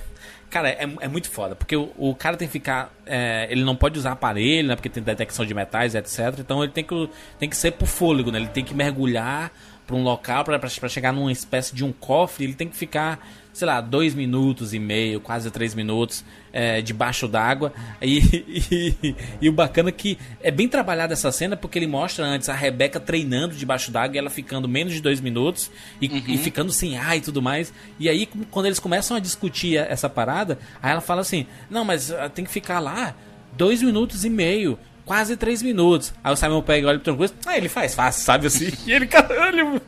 Cara, 0.52 0.68
é, 0.70 0.84
é 1.00 1.08
muito 1.08 1.32
foda, 1.32 1.56
porque 1.56 1.78
o, 1.78 1.90
o 1.98 2.14
cara 2.14 2.36
tem 2.36 2.46
que 2.46 2.52
ficar. 2.52 2.94
é, 3.06 3.48
ele 3.50 3.64
não 3.64 3.74
pode 3.74 3.98
usar 3.98 4.12
aparelho, 4.12 4.68
né? 4.68 4.76
Porque 4.76 4.90
tem 4.90 5.02
detecção 5.02 5.46
de 5.46 5.54
metais, 5.54 5.96
etc. 5.96 6.38
Então 6.40 6.62
ele 6.62 6.74
tem 6.74 6.84
que, 6.84 7.10
tem 7.40 7.50
que 7.50 7.56
ser 7.56 7.72
por 7.72 7.88
fôlego, 7.88 8.32
né? 8.32 8.38
Ele 8.38 8.50
tem 8.50 8.64
que 8.64 8.74
mergulhar 8.74 9.50
pra 9.88 9.96
um 9.96 10.04
local 10.04 10.44
pra 10.44 10.60
chegar 10.90 11.14
numa 11.14 11.32
espécie 11.32 11.74
de 11.74 11.86
um 11.86 11.94
cofre. 11.94 12.44
Ele 12.44 12.54
tem 12.54 12.68
que 12.68 12.76
ficar, 12.76 13.26
sei 13.54 13.68
lá, 13.68 13.82
dois 13.82 14.14
minutos 14.14 14.74
e 14.74 14.80
meio, 14.80 15.20
quase 15.20 15.52
três 15.52 15.76
minutos 15.76 16.24
é, 16.54 16.82
debaixo 16.82 17.28
d'água. 17.28 17.74
E, 18.02 18.18
e, 19.02 19.16
e 19.42 19.50
o 19.50 19.52
bacana 19.52 19.90
é 19.90 19.92
que 19.92 20.18
é 20.42 20.52
bem 20.52 20.68
trabalhada 20.68 21.14
essa 21.14 21.32
cena 21.32 21.56
porque 21.58 21.78
ele 21.80 21.88
mostra 21.88 22.26
antes 22.26 22.50
a 22.50 22.54
Rebeca 22.54 23.00
treinando 23.00 23.56
debaixo 23.56 23.92
d'água 23.92 24.16
e 24.16 24.20
ela 24.20 24.30
ficando 24.30 24.68
menos 24.68 24.94
de 24.94 25.02
dois 25.02 25.20
minutos 25.20 25.72
e, 26.02 26.34
e 26.34 26.38
ficando 26.38 26.72
sem 26.72 26.98
ar 26.98 27.18
e 27.18 27.22
tudo 27.22 27.42
mais. 27.42 27.74
E 28.00 28.10
aí, 28.10 28.28
quando 28.50 28.66
eles 28.66 28.80
começam 28.80 29.18
a 29.18 29.20
discutir 29.20 29.78
essa 29.78 30.10
parada, 30.10 30.58
aí 30.82 30.92
ela 30.92 31.02
fala 31.02 31.22
assim: 31.22 31.46
Não, 31.70 31.84
mas 31.84 32.12
ah, 32.12 32.30
tem 32.30 32.46
que 32.46 32.52
ficar 32.52 32.80
lá 32.80 33.16
dois 33.54 33.82
minutos 33.82 34.26
e 34.26 34.30
meio. 34.30 34.78
Quase 35.04 35.36
três 35.36 35.62
minutos. 35.62 36.14
Aí 36.24 36.32
o 36.32 36.36
Simon 36.38 36.62
pega 36.62 36.86
e 36.86 36.90
olha 36.90 37.00
pro 37.00 37.12
Tom 37.12 37.18
Cruise. 37.18 37.34
Ah, 37.46 37.58
ele 37.58 37.68
faz 37.68 37.96
fácil, 37.96 38.24
sabe 38.24 38.48
assim? 38.48 38.72
E 38.86 38.94
ele, 38.94 39.08
caralho, 39.08 39.82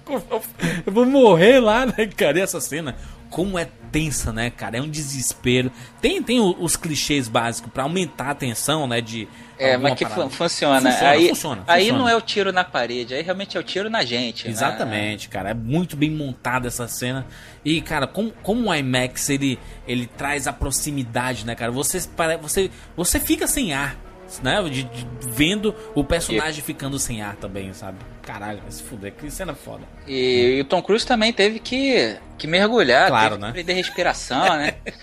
eu 0.85 0.91
vou 0.91 1.05
morrer 1.05 1.59
lá, 1.59 1.85
né, 1.85 2.07
cara? 2.07 2.39
E 2.39 2.41
essa 2.41 2.59
cena, 2.59 2.95
como 3.33 3.57
é 3.57 3.67
tensa, 3.91 4.31
né, 4.31 4.51
cara? 4.51 4.77
É 4.77 4.81
um 4.81 4.87
desespero. 4.87 5.71
Tem, 5.99 6.21
tem 6.21 6.39
os 6.39 6.75
clichês 6.75 7.27
básicos 7.27 7.71
pra 7.73 7.81
aumentar 7.81 8.29
a 8.29 8.35
tensão, 8.35 8.85
né? 8.85 9.01
De. 9.01 9.27
É, 9.57 9.75
mas 9.75 9.95
que 9.95 10.05
parada. 10.05 10.29
funciona. 10.29 10.91
Funciona, 10.91 11.09
aí, 11.09 11.29
funciona, 11.29 11.63
aí 11.65 11.81
funciona. 11.85 11.99
não 11.99 12.09
é 12.09 12.15
o 12.15 12.21
tiro 12.21 12.51
na 12.53 12.63
parede, 12.63 13.15
aí 13.15 13.23
realmente 13.23 13.57
é 13.57 13.59
o 13.59 13.63
tiro 13.63 13.89
na 13.89 14.05
gente. 14.05 14.45
né? 14.45 14.51
Exatamente, 14.51 15.29
cara. 15.29 15.49
É 15.49 15.53
muito 15.55 15.97
bem 15.97 16.11
montada 16.11 16.67
essa 16.67 16.87
cena. 16.87 17.25
E, 17.65 17.81
cara, 17.81 18.05
como, 18.05 18.31
como 18.43 18.69
o 18.69 18.75
IMAX 18.75 19.29
ele, 19.31 19.57
ele 19.87 20.05
traz 20.05 20.45
a 20.45 20.53
proximidade, 20.53 21.43
né, 21.43 21.55
cara? 21.55 21.71
Você, 21.71 22.07
você, 22.39 22.69
você 22.95 23.19
fica 23.19 23.47
sem 23.47 23.73
ar, 23.73 23.97
né? 24.41 24.61
De, 24.63 24.83
de- 24.83 25.07
vendo 25.21 25.75
o 25.95 26.03
personagem 26.03 26.61
ficando 26.63 26.97
sem 26.99 27.21
ar 27.21 27.35
também, 27.35 27.73
sabe? 27.73 27.97
Caralho, 28.21 28.59
vai 28.61 28.71
se 28.71 28.83
fuder. 28.83 29.13
Que 29.13 29.29
cena 29.29 29.53
foda. 29.53 29.83
E, 30.07 30.57
e 30.57 30.61
o 30.61 30.65
Tom 30.65 30.81
Cruise 30.81 31.05
também 31.05 31.31
teve 31.33 31.59
que, 31.59 32.15
que 32.37 32.47
mergulhar, 32.47 33.07
Claro, 33.09 33.37
né? 33.37 33.47
que 33.47 33.53
prender 33.53 33.75
respiração, 33.75 34.43
né? 34.57 34.75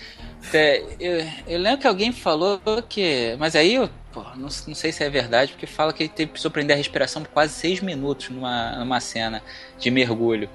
Eu, 0.99 1.23
eu 1.47 1.59
lembro 1.59 1.79
que 1.79 1.87
alguém 1.87 2.11
falou 2.11 2.59
que. 2.89 3.35
Mas 3.37 3.55
aí 3.55 3.75
eu 3.75 3.87
pô, 4.11 4.21
não, 4.35 4.49
não 4.67 4.75
sei 4.75 4.91
se 4.91 5.03
é 5.03 5.09
verdade, 5.09 5.51
porque 5.53 5.67
fala 5.67 5.93
que 5.93 6.01
ele 6.03 6.09
teve, 6.09 6.31
precisou 6.31 6.49
prender 6.51 6.73
a 6.73 6.77
respiração 6.77 7.21
por 7.21 7.29
quase 7.29 7.53
seis 7.53 7.79
minutos 7.79 8.29
numa, 8.29 8.71
numa 8.77 8.99
cena 8.99 9.41
de 9.79 9.91
mergulho. 9.91 10.49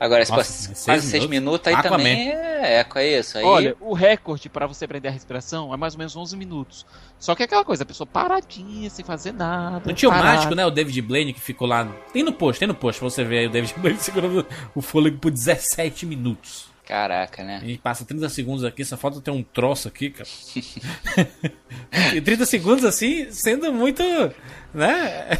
Agora, 0.00 0.24
se 0.24 0.32
seis 0.32 0.84
quase 0.86 1.02
seis 1.02 1.26
minutos? 1.26 1.28
minutos, 1.28 1.66
aí 1.68 1.74
Aquaman. 1.74 1.98
também 1.98 2.30
é, 2.30 2.86
é 2.94 3.18
isso. 3.18 3.36
Aí, 3.36 3.44
Olha, 3.44 3.76
o 3.78 3.92
recorde 3.92 4.48
pra 4.48 4.66
você 4.66 4.88
prender 4.88 5.10
a 5.10 5.12
respiração 5.12 5.74
é 5.74 5.76
mais 5.76 5.92
ou 5.92 5.98
menos 5.98 6.16
11 6.16 6.38
minutos. 6.38 6.86
Só 7.18 7.34
que 7.34 7.42
é 7.42 7.44
aquela 7.44 7.66
coisa, 7.66 7.82
a 7.82 7.86
pessoa 7.86 8.06
paradinha, 8.06 8.88
sem 8.88 9.04
fazer 9.04 9.32
nada. 9.32 9.82
Não 9.84 9.94
tinha 9.94 10.08
o 10.08 10.12
mágico, 10.12 10.54
né? 10.54 10.64
O 10.64 10.70
David 10.70 11.02
Blaine 11.02 11.34
que 11.34 11.40
ficou 11.40 11.68
lá. 11.68 11.86
Tem 12.14 12.22
no 12.22 12.32
post, 12.32 12.58
tem 12.58 12.66
no 12.66 12.74
post 12.74 12.98
pra 12.98 13.10
você 13.10 13.22
ver 13.22 13.40
aí 13.40 13.46
o 13.46 13.50
David 13.50 13.74
Blaine 13.78 13.98
segurando 13.98 14.46
o 14.74 14.80
fôlego 14.80 15.18
por 15.18 15.30
17 15.30 16.06
minutos. 16.06 16.70
Caraca, 16.86 17.44
né? 17.44 17.60
A 17.62 17.66
gente 17.66 17.78
passa 17.78 18.04
30 18.04 18.28
segundos 18.30 18.64
aqui, 18.64 18.84
só 18.84 18.96
falta 18.96 19.20
ter 19.20 19.30
um 19.30 19.42
troço 19.42 19.86
aqui, 19.86 20.10
cara. 20.10 20.28
e 22.16 22.20
30 22.20 22.46
segundos 22.46 22.84
assim, 22.84 23.30
sendo 23.30 23.72
muito, 23.72 24.02
né? 24.74 25.38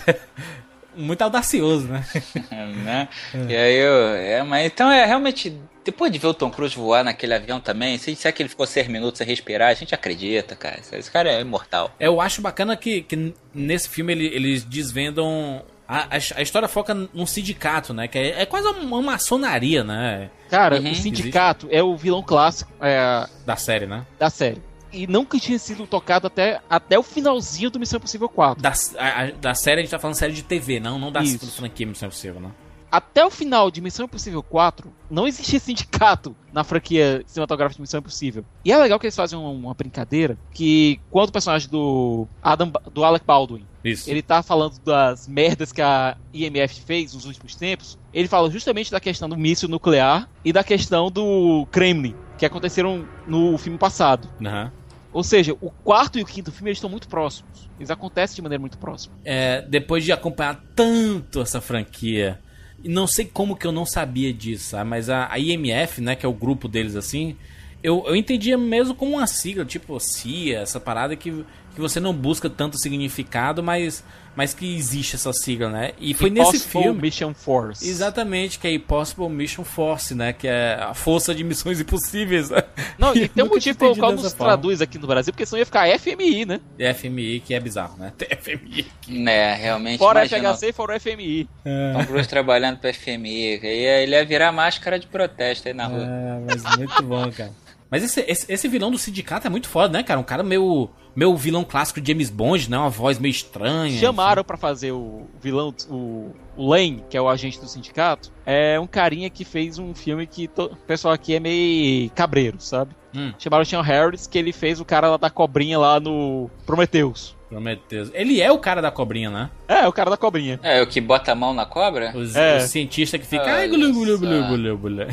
Muito 0.96 1.22
audacioso, 1.22 1.86
né? 1.88 2.04
né? 2.84 3.08
E 3.48 3.54
aí 3.56 3.76
eu. 3.76 4.14
É, 4.16 4.42
mas 4.42 4.66
então 4.66 4.90
é 4.90 5.04
realmente. 5.04 5.56
Depois 5.82 6.12
de 6.12 6.18
ver 6.18 6.26
o 6.26 6.34
Tom 6.34 6.50
Cruise 6.50 6.76
voar 6.76 7.02
naquele 7.02 7.32
avião 7.34 7.58
também, 7.58 7.96
se 7.96 8.12
disser 8.12 8.32
que 8.34 8.42
ele 8.42 8.50
ficou 8.50 8.66
seis 8.66 8.86
minutos 8.86 9.16
sem 9.18 9.26
respirar, 9.26 9.70
a 9.70 9.74
gente 9.74 9.94
acredita, 9.94 10.54
cara. 10.54 10.78
Esse- 10.78 10.94
Esse 10.94 11.10
cara 11.10 11.30
é 11.32 11.40
imortal. 11.40 11.90
Eu 11.98 12.20
acho 12.20 12.42
bacana 12.42 12.76
que, 12.76 13.00
que 13.02 13.34
nesse 13.54 13.88
filme 13.88 14.12
ele- 14.12 14.26
eles 14.26 14.62
desvendam. 14.62 15.62
A, 15.88 16.02
a, 16.02 16.18
a 16.36 16.42
história 16.42 16.68
foca 16.68 16.94
num 16.94 17.26
sindicato, 17.26 17.92
né? 17.92 18.06
Que 18.06 18.16
é, 18.18 18.42
é 18.42 18.46
quase 18.46 18.68
uma 18.68 19.02
maçonaria, 19.02 19.82
né? 19.82 20.30
Cara, 20.48 20.76
Uhum. 20.78 20.92
o 20.92 20.94
sindicato 20.94 21.66
é 21.70 21.82
o 21.82 21.96
vilão 21.96 22.22
clássico 22.22 22.70
é, 22.80 23.26
Da 23.44 23.56
série, 23.56 23.86
né? 23.86 24.06
da 24.18 24.30
série. 24.30 24.62
E 24.92 25.06
nunca 25.06 25.38
tinha 25.38 25.58
sido 25.58 25.86
tocado 25.86 26.26
até, 26.26 26.60
até 26.68 26.98
o 26.98 27.02
finalzinho 27.02 27.70
do 27.70 27.78
Missão 27.78 27.98
Impossível 27.98 28.28
4. 28.28 28.62
Da, 28.62 28.72
a- 28.98 29.22
a- 29.24 29.30
da 29.30 29.54
série 29.54 29.80
a 29.80 29.82
gente 29.84 29.90
tá 29.90 29.98
falando 29.98 30.16
série 30.16 30.32
de 30.32 30.42
TV, 30.42 30.80
não, 30.80 30.98
não 30.98 31.12
da 31.12 31.22
Isso. 31.22 31.46
franquia 31.52 31.86
Missão 31.86 32.08
Impossível, 32.08 32.40
né? 32.40 32.50
Até 32.92 33.24
o 33.24 33.30
final 33.30 33.70
de 33.70 33.80
Missão 33.80 34.06
Impossível 34.06 34.42
4, 34.42 34.92
não 35.08 35.28
existia 35.28 35.60
sindicato 35.60 36.34
na 36.52 36.64
franquia 36.64 37.22
cinematográfica 37.24 37.76
de 37.76 37.82
Missão 37.82 38.00
Impossível. 38.00 38.44
E 38.64 38.72
é 38.72 38.76
legal 38.78 38.98
que 38.98 39.06
eles 39.06 39.14
fazem 39.14 39.38
uma, 39.38 39.48
uma 39.50 39.74
brincadeira 39.74 40.36
que 40.50 40.98
quando 41.08 41.28
o 41.28 41.32
personagem 41.32 41.70
do 41.70 42.26
Adam 42.42 42.72
do 42.92 43.04
Alec 43.04 43.24
Baldwin, 43.24 43.64
Isso. 43.84 44.10
ele 44.10 44.22
tá 44.22 44.42
falando 44.42 44.76
das 44.80 45.28
merdas 45.28 45.70
que 45.70 45.80
a 45.80 46.16
IMF 46.34 46.80
fez 46.82 47.14
nos 47.14 47.26
últimos 47.26 47.54
tempos, 47.54 47.96
ele 48.12 48.26
fala 48.26 48.50
justamente 48.50 48.90
da 48.90 48.98
questão 48.98 49.28
do 49.28 49.36
míssil 49.36 49.68
nuclear 49.68 50.28
e 50.44 50.52
da 50.52 50.64
questão 50.64 51.12
do 51.12 51.68
Kremlin, 51.70 52.16
que 52.36 52.44
aconteceram 52.44 53.06
no 53.24 53.56
filme 53.56 53.78
passado. 53.78 54.28
Aham. 54.44 54.72
Ou 55.12 55.24
seja, 55.24 55.56
o 55.60 55.70
quarto 55.70 56.18
e 56.18 56.22
o 56.22 56.26
quinto 56.26 56.52
filme 56.52 56.70
estão 56.70 56.88
muito 56.88 57.08
próximos. 57.08 57.68
Eles 57.78 57.90
acontecem 57.90 58.36
de 58.36 58.42
maneira 58.42 58.60
muito 58.60 58.78
próxima. 58.78 59.14
É, 59.24 59.62
depois 59.62 60.04
de 60.04 60.12
acompanhar 60.12 60.62
tanto 60.76 61.40
essa 61.40 61.60
franquia, 61.60 62.38
não 62.84 63.06
sei 63.06 63.24
como 63.24 63.56
que 63.56 63.66
eu 63.66 63.72
não 63.72 63.84
sabia 63.84 64.32
disso, 64.32 64.70
sabe? 64.70 64.88
mas 64.88 65.10
a, 65.10 65.30
a 65.30 65.38
IMF, 65.38 66.00
né, 66.00 66.14
que 66.14 66.24
é 66.24 66.28
o 66.28 66.32
grupo 66.32 66.68
deles 66.68 66.94
assim, 66.94 67.36
eu, 67.82 68.04
eu 68.06 68.14
entendia 68.14 68.56
mesmo 68.58 68.94
como 68.94 69.16
uma 69.16 69.26
sigla, 69.26 69.64
tipo 69.64 69.98
CIA, 69.98 70.60
essa 70.60 70.78
parada 70.78 71.16
que, 71.16 71.44
que 71.74 71.80
você 71.80 71.98
não 71.98 72.12
busca 72.12 72.48
tanto 72.48 72.78
significado, 72.78 73.62
mas, 73.62 74.04
mas 74.34 74.54
que 74.54 74.76
existe 74.76 75.16
essa 75.16 75.32
sigla, 75.32 75.68
né? 75.68 75.92
E 75.98 76.14
foi 76.14 76.30
nesse 76.30 76.56
Impossible 76.56 76.82
filme. 76.82 77.00
Mission 77.02 77.34
Force. 77.34 77.88
Exatamente, 77.88 78.58
que 78.58 78.66
é 78.66 78.72
Impossible 78.74 79.28
Mission 79.28 79.64
Force, 79.64 80.14
né? 80.14 80.32
Que 80.32 80.48
é 80.48 80.74
a 80.80 80.94
força 80.94 81.34
de 81.34 81.42
missões 81.44 81.78
impossíveis. 81.80 82.50
né? 82.50 82.62
Não, 82.98 83.14
e 83.14 83.26
tem 83.28 83.44
um 83.44 83.48
motivo 83.48 83.78
pelo 83.78 83.96
qual 83.96 84.12
nos 84.12 84.32
forma. 84.32 84.52
traduz 84.52 84.80
aqui 84.80 84.98
no 84.98 85.06
Brasil, 85.06 85.32
porque 85.32 85.44
senão 85.44 85.58
ia 85.58 85.66
ficar 85.66 85.86
FMI, 85.98 86.44
né? 86.46 86.60
É 86.78 86.94
FMI, 86.94 87.40
que 87.40 87.54
é 87.54 87.60
bizarro, 87.60 87.96
né? 87.98 88.12
Tem 88.16 88.28
FMI. 88.28 88.86
Né, 89.08 89.54
realmente. 89.54 89.98
Fora 89.98 90.24
imagina, 90.24 90.54
FHC, 90.54 90.72
fora 90.72 90.98
FMI. 91.00 91.48
Tom 91.92 92.06
Cruise 92.06 92.28
trabalhando 92.28 92.78
pro 92.78 92.92
FMI. 92.92 93.60
Aí 93.62 93.84
ele 94.02 94.14
ia 94.14 94.24
virar 94.24 94.52
máscara 94.52 94.98
de 94.98 95.06
protesto 95.06 95.68
aí 95.68 95.74
na 95.74 95.86
rua. 95.86 96.04
É, 96.04 96.40
mas 96.46 96.76
muito 96.76 97.02
bom, 97.02 97.30
cara. 97.32 97.50
Mas 97.90 98.04
esse, 98.04 98.20
esse, 98.28 98.52
esse 98.52 98.68
vilão 98.68 98.90
do 98.90 98.98
sindicato 98.98 99.46
é 99.46 99.50
muito 99.50 99.68
foda, 99.68 99.98
né, 99.98 100.02
cara? 100.04 100.20
Um 100.20 100.24
cara 100.24 100.42
meio, 100.44 100.88
meio 101.14 101.34
vilão 101.36 101.64
clássico 101.64 102.00
de 102.00 102.12
James 102.12 102.30
Bond, 102.30 102.70
né? 102.70 102.78
Uma 102.78 102.88
voz 102.90 103.18
meio 103.18 103.32
estranha. 103.32 103.98
Chamaram 103.98 104.44
pra 104.44 104.56
fazer 104.56 104.92
o 104.92 105.26
vilão, 105.42 105.74
o, 105.88 106.30
o 106.56 106.68
Lane, 106.68 107.02
que 107.10 107.16
é 107.16 107.20
o 107.20 107.28
agente 107.28 107.58
do 107.58 107.66
sindicato, 107.66 108.30
é 108.46 108.78
um 108.78 108.86
carinha 108.86 109.28
que 109.28 109.44
fez 109.44 109.78
um 109.78 109.92
filme 109.94 110.26
que 110.26 110.46
to- 110.46 110.66
o 110.72 110.76
pessoal 110.76 111.12
aqui 111.14 111.34
é 111.34 111.40
meio 111.40 112.08
cabreiro, 112.10 112.60
sabe? 112.60 112.94
Hum. 113.12 113.32
Chamaram 113.38 113.62
o 113.62 113.66
Sean 113.66 113.82
Harris, 113.82 114.28
que 114.28 114.38
ele 114.38 114.52
fez 114.52 114.80
o 114.80 114.84
cara 114.84 115.08
lá 115.08 115.16
da 115.16 115.28
cobrinha 115.28 115.76
lá 115.76 115.98
no 115.98 116.48
Prometheus. 116.64 117.36
Prometheus. 117.48 118.08
Ele 118.14 118.40
é 118.40 118.52
o 118.52 118.58
cara 118.60 118.80
da 118.80 118.92
cobrinha, 118.92 119.28
né? 119.30 119.50
É, 119.66 119.88
o 119.88 119.92
cara 119.92 120.08
da 120.10 120.16
cobrinha. 120.16 120.60
É, 120.62 120.80
o 120.80 120.86
que 120.86 121.00
bota 121.00 121.32
a 121.32 121.34
mão 121.34 121.52
na 121.52 121.66
cobra? 121.66 122.16
Os, 122.16 122.36
É. 122.36 122.58
o 122.58 122.60
cientista 122.60 123.18
que 123.18 123.26
fica. 123.26 123.42
Ai, 123.52 123.66
gulu, 123.66 123.92
só. 123.92 124.18
gulu, 124.46 124.78
gulu. 124.78 125.06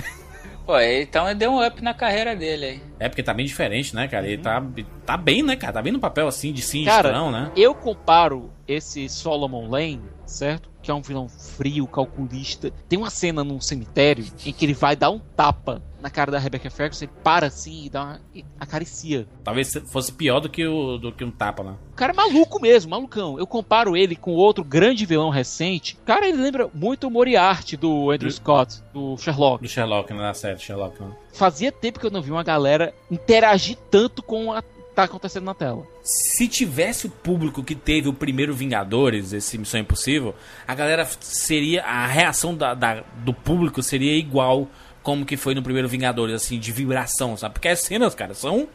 Pô, 0.67 0.77
então 0.81 1.25
ele 1.29 1.39
deu 1.39 1.49
um 1.49 1.65
up 1.65 1.81
na 1.81 1.93
carreira 1.93 2.35
dele 2.35 2.65
aí. 2.65 2.81
É 2.99 3.07
porque 3.07 3.23
tá 3.23 3.33
bem 3.33 3.45
diferente, 3.45 3.95
né, 3.95 4.05
cara? 4.05 4.27
Ele 4.27 4.41
tá, 4.41 4.61
tá 5.05 5.15
bem, 5.15 5.41
né, 5.41 5.55
cara? 5.55 5.71
Tá 5.71 5.81
bem 5.81 5.93
no 5.93 5.99
papel 5.99 6.27
assim 6.27 6.51
de 6.51 6.61
Cara, 6.61 6.67
sinistrão, 6.69 7.31
né? 7.31 7.49
Eu 7.55 7.73
comparo 7.73 8.51
esse 8.67 9.07
Solomon 9.07 9.69
Lane, 9.69 10.03
certo? 10.25 10.69
Que 10.87 10.91
é 10.91 10.93
um 10.93 11.01
vilão 11.01 11.27
frio, 11.27 11.85
calculista. 11.85 12.71
Tem 12.87 12.97
uma 12.97 13.09
cena 13.09 13.43
num 13.43 13.59
cemitério 13.59 14.25
em 14.45 14.53
que 14.53 14.63
ele 14.63 14.73
vai 14.73 14.95
dar 14.95 15.09
um 15.09 15.19
tapa 15.19 15.83
na 15.99 16.09
cara 16.09 16.31
da 16.31 16.39
Rebecca 16.39 16.69
Ferguson, 16.69 17.03
ele 17.03 17.11
para 17.21 17.47
assim 17.47 17.83
e 17.83 17.89
dá 17.89 18.03
uma 18.03 18.21
e 18.33 18.45
acaricia. 18.57 19.27
Talvez 19.43 19.73
fosse 19.87 20.13
pior 20.13 20.39
do 20.39 20.47
que, 20.47 20.65
o, 20.65 20.97
do 20.97 21.11
que 21.11 21.25
um 21.25 21.29
tapa, 21.29 21.61
né? 21.61 21.75
O 21.91 21.95
cara 21.97 22.13
é 22.13 22.15
maluco 22.15 22.61
mesmo, 22.61 22.91
malucão. 22.91 23.37
Eu 23.37 23.45
comparo 23.45 23.97
ele 23.97 24.15
com 24.15 24.31
outro 24.31 24.63
grande 24.63 25.05
vilão 25.05 25.29
recente. 25.29 25.97
Cara, 26.05 26.25
ele 26.25 26.41
lembra 26.41 26.69
muito 26.73 27.07
o 27.07 27.11
Moriarty 27.11 27.75
do 27.75 28.09
Andrew 28.09 28.31
Scott, 28.31 28.81
do 28.93 29.17
Sherlock. 29.17 29.61
Do 29.61 29.67
Sherlock, 29.67 30.13
né? 30.13 30.19
Da 30.19 30.33
série 30.33 30.57
Sherlock, 30.57 31.03
né? 31.03 31.11
Fazia 31.33 31.69
tempo 31.69 31.99
que 31.99 32.05
eu 32.05 32.11
não 32.11 32.21
vi 32.21 32.31
uma 32.31 32.43
galera 32.43 32.93
interagir 33.11 33.75
tanto 33.91 34.23
com 34.23 34.53
que 34.53 34.76
tá 34.97 35.03
acontecendo 35.03 35.43
na 35.45 35.53
tela. 35.53 35.85
Se 36.03 36.47
tivesse 36.47 37.07
o 37.07 37.09
público 37.09 37.63
que 37.63 37.75
teve 37.75 38.09
o 38.09 38.13
primeiro 38.13 38.53
Vingadores, 38.53 39.31
esse 39.33 39.57
Missão 39.57 39.79
Impossível, 39.79 40.35
a 40.67 40.75
galera 40.75 41.07
seria. 41.21 41.83
A 41.83 42.05
reação 42.07 42.55
da, 42.55 42.73
da- 42.73 43.03
do 43.17 43.33
público 43.33 43.81
seria 43.81 44.15
igual 44.17 44.67
como 45.03 45.25
que 45.25 45.37
foi 45.37 45.55
no 45.55 45.61
primeiro 45.63 45.87
Vingadores, 45.87 46.35
assim, 46.35 46.59
de 46.59 46.71
vibração, 46.71 47.37
sabe? 47.37 47.53
Porque 47.53 47.67
as 47.69 47.79
cenas, 47.79 48.13
cara, 48.13 48.33
são 48.33 48.67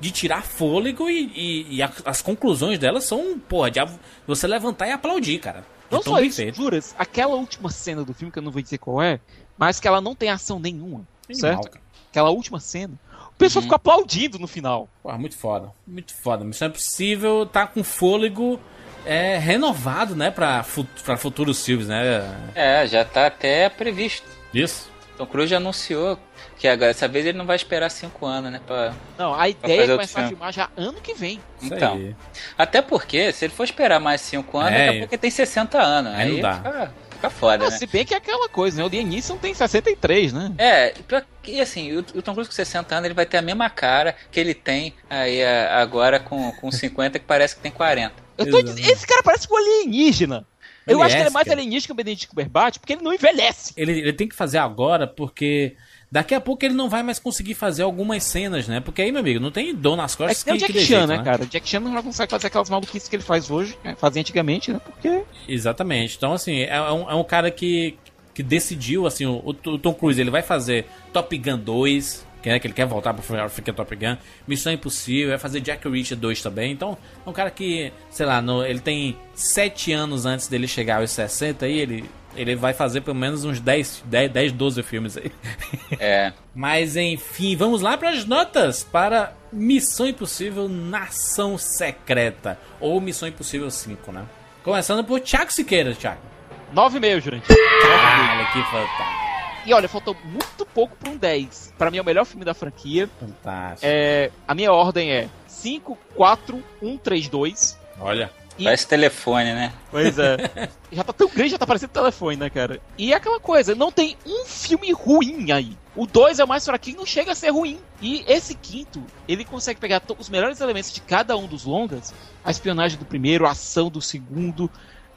de 0.00 0.10
tirar 0.10 0.42
fôlego 0.42 1.08
e, 1.10 1.30
e- 1.34 1.76
e 1.76 1.82
a- 1.82 1.92
as 2.04 2.20
conclusões 2.22 2.78
delas 2.78 3.04
são, 3.04 3.38
porra, 3.38 3.70
de 3.70 3.80
você 4.26 4.46
levantar 4.46 4.88
e 4.88 4.92
aplaudir, 4.92 5.38
cara. 5.38 5.64
Não 5.90 6.02
só 6.02 6.20
isso, 6.20 6.36
feito. 6.36 6.56
juras, 6.56 6.94
aquela 6.98 7.34
última 7.34 7.68
cena 7.70 8.04
do 8.04 8.14
filme, 8.14 8.30
que 8.32 8.38
eu 8.38 8.42
não 8.42 8.50
vou 8.52 8.62
dizer 8.62 8.78
qual 8.78 9.02
é, 9.02 9.18
mas 9.58 9.80
que 9.80 9.88
ela 9.88 10.00
não 10.00 10.14
tem 10.14 10.30
ação 10.30 10.58
nenhuma, 10.60 11.06
Animal, 11.28 11.40
certo? 11.52 11.70
cara. 11.70 11.84
Aquela 12.10 12.30
última 12.30 12.58
cena, 12.60 12.94
pessoa 13.40 13.62
ficou 13.62 13.76
aplaudindo 13.76 14.38
no 14.38 14.46
final. 14.46 14.88
Pô, 15.02 15.12
muito 15.18 15.36
foda. 15.36 15.72
Muito 15.86 16.14
foda. 16.14 16.44
Missão 16.44 16.68
Impossível 16.68 17.46
tá 17.46 17.66
com 17.66 17.82
fôlego 17.82 18.60
é, 19.04 19.38
renovado, 19.38 20.14
né? 20.14 20.30
Pra, 20.30 20.62
fu 20.62 20.84
pra 21.04 21.16
futuros 21.16 21.64
filmes, 21.64 21.88
né? 21.88 22.22
É, 22.54 22.86
já 22.86 23.04
tá 23.04 23.26
até 23.26 23.68
previsto. 23.68 24.26
Isso. 24.54 24.90
Tom 25.16 25.26
Cruise 25.26 25.50
já 25.50 25.58
anunciou 25.58 26.18
que 26.58 26.66
agora, 26.68 26.88
dessa 26.92 27.06
vez 27.08 27.26
ele 27.26 27.36
não 27.36 27.44
vai 27.46 27.56
esperar 27.56 27.90
cinco 27.90 28.24
anos, 28.26 28.50
né? 28.52 28.60
Pra, 28.66 28.92
Não, 29.18 29.34
a 29.34 29.48
ideia 29.48 29.82
é 29.82 29.86
começar 29.88 30.24
a 30.24 30.28
filmar 30.28 30.52
já 30.52 30.70
ano 30.76 31.00
que 31.00 31.14
vem. 31.14 31.40
Isso 31.60 31.74
então. 31.74 31.94
aí. 31.94 32.16
Até 32.56 32.80
porque, 32.82 33.32
se 33.32 33.44
ele 33.46 33.52
for 33.54 33.64
esperar 33.64 34.00
mais 34.00 34.20
cinco 34.20 34.58
anos, 34.58 34.72
É. 34.72 34.78
daqui 34.86 34.96
a 34.96 35.00
pouco 35.00 35.14
ele 35.14 35.20
tem 35.20 35.30
60 35.30 35.78
anos. 35.80 36.12
Aí 36.14 36.28
não 36.28 36.36
Aí, 36.36 36.42
dá. 36.42 36.54
Fica, 36.56 36.92
fica 37.10 37.30
foda, 37.30 37.66
Ah, 37.66 37.70
né? 37.70 37.76
se 37.76 37.86
bem 37.86 38.04
que 38.04 38.14
é 38.14 38.16
aquela 38.16 38.48
coisa, 38.48 38.78
né? 38.78 38.84
O 38.84 38.88
Liam 38.88 39.04
Neeson 39.06 39.36
tem 39.36 39.52
63, 39.52 40.32
né? 40.32 40.52
É, 40.58 40.94
pior 41.06 41.24
que 41.42 41.60
assim, 41.60 41.96
o, 41.96 42.00
o 42.00 42.22
Tom 42.22 42.32
Cruise 42.32 42.48
com 42.48 42.54
60 42.54 42.94
anos 42.94 43.04
ele 43.06 43.14
vai 43.14 43.26
ter 43.26 43.38
a 43.38 43.42
mesma 43.42 43.68
cara 43.70 44.14
que 44.30 44.38
ele 44.38 44.54
tem 44.54 44.94
aí 45.08 45.44
agora 45.44 46.20
com, 46.20 46.52
com 46.52 46.70
50, 46.70 47.18
que 47.18 47.24
parece 47.24 47.56
que 47.56 47.62
tem 47.62 47.72
40. 47.72 48.14
Eu 48.38 48.50
tô 48.50 48.58
esse 48.58 49.06
cara 49.06 49.22
parece 49.22 49.46
um 49.50 49.56
alienígena. 49.56 50.46
Eu 50.86 50.96
Ele 50.98 51.02
acho 51.06 51.14
que 51.14 51.20
ele 51.20 51.28
é 51.28 51.30
é, 51.30 51.32
mais 51.32 51.46
cara. 51.46 51.58
alienígena 51.60 51.86
que 51.86 51.92
o 51.92 51.94
Benedict 51.94 52.28
Cumberbatch, 52.28 52.78
porque 52.78 52.94
ele 52.94 53.02
não 53.02 53.12
envelhece. 53.12 53.72
Ele, 53.76 53.92
ele 53.92 54.12
tem 54.12 54.28
que 54.28 54.34
fazer 54.34 54.58
agora 54.58 55.06
porque 55.06 55.76
daqui 56.10 56.34
a 56.34 56.40
pouco 56.40 56.64
ele 56.64 56.74
não 56.74 56.88
vai 56.88 57.02
mais 57.02 57.18
conseguir 57.18 57.54
fazer 57.54 57.82
algumas 57.82 58.24
cenas, 58.24 58.66
né? 58.66 58.80
Porque 58.80 59.02
aí, 59.02 59.12
meu 59.12 59.20
amigo, 59.20 59.38
não 59.38 59.50
tem 59.50 59.74
dor 59.74 59.96
nas 59.96 60.14
É 60.14 60.16
costas 60.16 60.42
que 60.42 60.50
nem 60.50 60.58
o 60.60 60.66
que, 60.66 60.72
Jack 60.72 60.86
Chan, 60.86 61.06
jeito, 61.06 61.08
né, 61.08 61.22
cara? 61.22 61.42
O 61.44 61.46
Jack 61.46 61.68
Chan 61.68 61.80
não 61.80 62.02
consegue 62.02 62.30
fazer 62.30 62.46
aquelas 62.48 62.70
maluquices 62.70 63.08
que 63.08 63.16
ele 63.16 63.22
faz 63.22 63.50
hoje, 63.50 63.78
né? 63.84 63.94
fazia 63.98 64.20
antigamente, 64.20 64.72
né? 64.72 64.80
Porque 64.84 65.22
Exatamente. 65.46 66.16
Então, 66.16 66.32
assim, 66.32 66.60
é, 66.60 66.76
é 66.76 66.92
um, 66.92 67.10
é 67.10 67.14
um 67.14 67.24
cara 67.24 67.50
que, 67.50 67.96
que 68.40 68.42
decidiu, 68.42 69.06
assim, 69.06 69.26
o, 69.26 69.42
o 69.44 69.78
Tom 69.78 69.92
Cruise, 69.92 70.18
ele 70.18 70.30
vai 70.30 70.40
fazer 70.40 70.86
Top 71.12 71.36
Gun 71.36 71.58
2, 71.58 72.26
que, 72.42 72.48
é, 72.48 72.58
que 72.58 72.66
ele 72.66 72.72
quer 72.72 72.86
voltar 72.86 73.12
pro 73.12 73.38
Africa 73.38 73.70
Top 73.70 73.94
Gun, 73.94 74.16
Missão 74.48 74.72
Impossível, 74.72 75.28
vai 75.28 75.38
fazer 75.38 75.60
Jack 75.60 75.86
Reacher 75.86 76.16
2 76.16 76.40
também. 76.40 76.72
Então, 76.72 76.96
é 77.24 77.28
um 77.28 77.34
cara 77.34 77.50
que, 77.50 77.92
sei 78.08 78.24
lá, 78.24 78.40
no, 78.40 78.64
ele 78.64 78.80
tem 78.80 79.14
7 79.34 79.92
anos 79.92 80.24
antes 80.24 80.48
dele 80.48 80.66
chegar 80.66 81.02
aos 81.02 81.10
60 81.10 81.66
aí, 81.66 81.78
ele, 81.78 82.04
ele 82.34 82.56
vai 82.56 82.72
fazer 82.72 83.02
pelo 83.02 83.16
menos 83.16 83.44
uns 83.44 83.60
10, 83.60 84.04
10, 84.06 84.32
10 84.32 84.52
12 84.52 84.82
filmes 84.84 85.18
aí. 85.18 85.30
É. 86.00 86.32
Mas 86.54 86.96
enfim, 86.96 87.56
vamos 87.56 87.82
lá 87.82 87.98
para 87.98 88.10
as 88.10 88.24
notas 88.24 88.82
para 88.84 89.34
Missão 89.52 90.06
Impossível 90.06 90.66
Nação 90.66 91.58
Secreta 91.58 92.58
ou 92.80 93.00
Missão 93.00 93.28
Impossível 93.28 93.70
5, 93.70 94.12
né? 94.12 94.24
Começando 94.62 95.04
por 95.04 95.20
Thiago 95.20 95.52
Siqueira, 95.52 95.94
Thiago. 95.94 96.29
9,5, 96.74 97.20
Jurante. 97.20 97.46
Caralho, 97.48 98.52
que 98.52 98.62
fantástico. 98.64 99.20
E 99.66 99.74
olha, 99.74 99.88
faltou 99.88 100.16
muito 100.24 100.64
pouco 100.66 100.96
pra 100.96 101.10
um 101.10 101.16
10. 101.16 101.74
Pra 101.76 101.90
mim 101.90 101.98
é 101.98 102.02
o 102.02 102.04
melhor 102.04 102.24
filme 102.24 102.44
da 102.44 102.54
franquia. 102.54 103.08
Fantástico. 103.18 103.80
É, 103.82 104.30
a 104.48 104.54
minha 104.54 104.72
ordem 104.72 105.12
é 105.12 105.28
5, 105.46 105.98
4, 106.16 106.62
1, 106.80 106.96
3, 106.96 107.28
2. 107.28 107.78
Olha, 108.00 108.30
E- 108.58 108.64
Parece 108.64 108.86
telefone, 108.86 109.52
né? 109.52 109.72
Pois 109.90 110.18
é. 110.18 110.36
já 110.90 111.04
tá 111.04 111.12
tão 111.12 111.28
grande, 111.28 111.50
já 111.50 111.58
tá 111.58 111.66
parecendo 111.66 111.92
telefone, 111.92 112.36
né, 112.36 112.48
cara? 112.48 112.80
E 112.96 113.12
é 113.12 113.16
aquela 113.16 113.38
coisa, 113.38 113.74
não 113.74 113.92
tem 113.92 114.16
um 114.26 114.44
filme 114.46 114.92
ruim 114.92 115.52
aí. 115.52 115.76
O 115.94 116.06
2 116.06 116.38
é 116.38 116.44
o 116.44 116.48
mais 116.48 116.64
fraquinho, 116.64 116.96
não 116.98 117.06
chega 117.06 117.32
a 117.32 117.34
ser 117.34 117.50
ruim. 117.50 117.78
E 118.00 118.24
esse 118.26 118.54
quinto, 118.54 119.02
ele 119.28 119.44
consegue 119.44 119.78
pegar 119.78 120.00
os 120.18 120.30
melhores 120.30 120.60
elementos 120.62 120.92
de 120.92 121.02
cada 121.02 121.36
um 121.36 121.46
dos 121.46 121.64
longas. 121.66 122.14
A 122.42 122.50
espionagem 122.50 122.98
do 122.98 123.04
primeiro, 123.04 123.46
a 123.46 123.50
ação 123.50 123.90
do 123.90 124.00
segundo, 124.00 124.70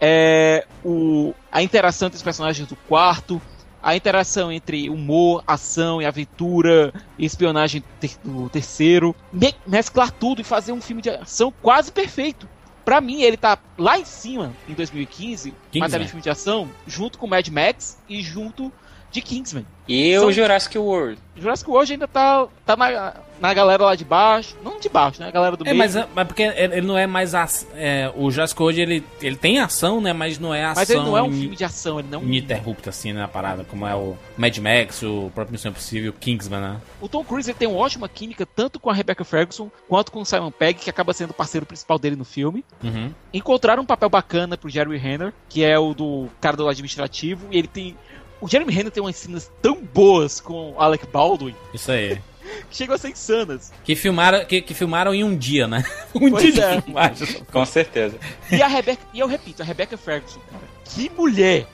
é, 0.06 0.66
o, 0.84 1.34
a 1.50 1.64
interação 1.64 2.08
entre 2.08 2.18
os 2.18 2.24
personagens 2.24 2.68
do 2.68 2.76
quarto, 2.76 3.42
a 3.82 3.96
interação 3.96 4.52
entre 4.52 4.90
humor, 4.90 5.42
ação 5.48 6.02
e 6.02 6.06
aventura, 6.06 6.94
espionagem 7.18 7.82
ter- 8.02 8.18
do 8.24 8.50
terceiro. 8.50 9.16
Me- 9.32 9.56
mesclar 9.66 10.12
tudo 10.12 10.42
e 10.42 10.44
fazer 10.44 10.74
um 10.74 10.82
filme 10.82 11.02
de 11.02 11.10
ação 11.10 11.54
quase 11.62 11.90
perfeito. 11.92 12.48
Pra 12.84 13.00
mim, 13.00 13.22
ele 13.22 13.38
tá 13.38 13.58
lá 13.78 13.98
em 13.98 14.04
cima, 14.04 14.52
em 14.68 14.74
2015, 14.74 15.52
Kingsman. 15.72 15.80
matéria 15.80 16.06
de 16.06 16.12
filme 16.12 16.22
de 16.22 16.30
ação, 16.30 16.70
junto 16.86 17.18
com 17.18 17.26
Mad 17.28 17.48
Max 17.48 17.98
e 18.10 18.22
junto 18.22 18.72
de 19.10 19.22
Kingsman. 19.22 19.66
E 19.88 20.18
São- 20.20 20.28
o 20.28 20.32
Jurassic 20.34 20.78
World. 20.78 21.18
Jurassic 21.38 21.70
World 21.70 21.94
ainda 21.94 22.08
tá, 22.10 22.46
tá 22.66 22.76
na, 22.76 23.14
na 23.44 23.54
galera 23.54 23.84
lá 23.84 23.94
de 23.94 24.06
baixo. 24.06 24.56
Não 24.64 24.80
de 24.80 24.88
baixo, 24.88 25.22
né? 25.22 25.28
A 25.28 25.32
galera 25.32 25.58
do 25.58 25.64
é, 25.64 25.66
meio. 25.66 25.78
mas, 25.78 25.96
é- 25.98 26.08
mas 26.16 26.26
porque 26.28 26.44
ele 26.44 26.82
não 26.82 26.98
é 26.98 27.06
mais. 27.06 27.36
ac- 27.36 27.68
É, 27.76 28.10
o 28.16 28.32
Jurassic 28.32 28.60
World 28.62 28.80
ele, 28.82 29.04
ele 29.22 29.36
tem 29.36 29.60
ação, 29.60 30.00
né? 30.00 30.14
Mas 30.14 30.40
não 30.40 30.54
é 30.56 30.64
ação. 30.64 30.82
Mas 30.82 30.90
ele 30.90 31.02
não 31.02 31.18
é 31.18 31.22
um 31.22 31.32
filme 31.32 31.56
de 31.56 31.64
ação, 31.66 32.00
ele 32.00 32.08
não 32.10 32.24
ininterrupta, 32.24 32.90
assim, 32.90 33.12
né? 33.12 33.22
A 33.24 33.28
parada, 33.28 33.66
como 33.66 33.86
é 33.86 33.94
o 33.94 34.16
Mad 34.38 34.58
Max, 34.60 35.04
o 35.04 35.30
próprio 35.36 35.52
Missão 35.52 35.72
Impossível, 35.72 36.12
o 36.12 36.14
Kingsman, 36.14 36.62
né? 36.62 36.78
O 37.02 37.10
Tom 37.10 37.24
Cruise 37.26 37.50
ele 37.50 37.58
tem 37.60 37.68
uma 37.68 37.78
ótima 37.78 38.08
química 38.08 38.46
tanto 38.46 38.80
com 38.80 38.90
a 38.90 38.94
Rebecca 38.94 39.26
Ferguson 39.26 39.70
quanto 39.90 40.12
com 40.12 40.22
o 40.22 40.26
Simon 40.26 40.50
Pegg, 40.52 40.80
que 40.80 40.90
acaba 40.90 41.12
sendo 41.14 41.32
o 41.32 41.34
parceiro 41.34 41.66
principal 41.66 42.00
dele 42.00 42.16
no 42.16 42.24
filme. 42.26 42.64
Uhum. 42.82 43.12
Encontraram 43.34 43.84
um 43.84 43.86
papel 43.86 44.10
bacana 44.10 44.56
pro 44.58 44.70
Jeremy 44.70 44.98
Renner, 44.98 45.34
que 45.50 45.64
é 45.66 45.78
o 45.78 45.94
do 45.94 46.28
cara 46.40 46.56
do 46.56 46.68
administrativo, 46.70 47.48
e 47.52 47.58
ele 47.58 47.68
tem. 47.68 47.98
O 48.40 48.48
Jeremy 48.48 48.72
Renner 48.74 48.92
tem 48.92 49.02
umas 49.02 49.16
cenas 49.16 49.50
tão 49.62 49.82
boas 49.82 50.40
com 50.42 50.72
o 50.74 50.82
Alec 50.82 51.08
Baldwin 51.08 51.56
Isso 51.74 51.92
aí. 51.92 52.20
que 52.70 52.76
chegam 52.78 52.96
a 52.96 52.98
ser 52.98 53.10
insanas. 53.10 53.72
Que 53.84 53.96
filmaram, 53.96 54.46
que, 54.46 54.62
que 54.62 54.74
filmaram 54.74 55.14
em 55.14 55.24
um 55.24 55.36
dia, 55.36 55.68
né? 55.68 55.84
Um 56.16 56.30
Pois 56.30 56.44
dia 56.44 56.52
de 56.52 56.62
é. 56.62 56.82
filmagem. 56.82 57.44
Com 57.52 57.66
certeza. 57.66 58.18
E 58.52 58.62
a 58.62 58.68
Rebecca, 58.68 59.02
e 59.14 59.20
eu 59.20 59.28
repito, 59.28 59.62
a 59.62 59.66
Rebecca 59.66 59.98
Ferguson, 59.98 60.40
cara, 60.52 60.64
que 60.86 61.10
mulher! 61.10 61.66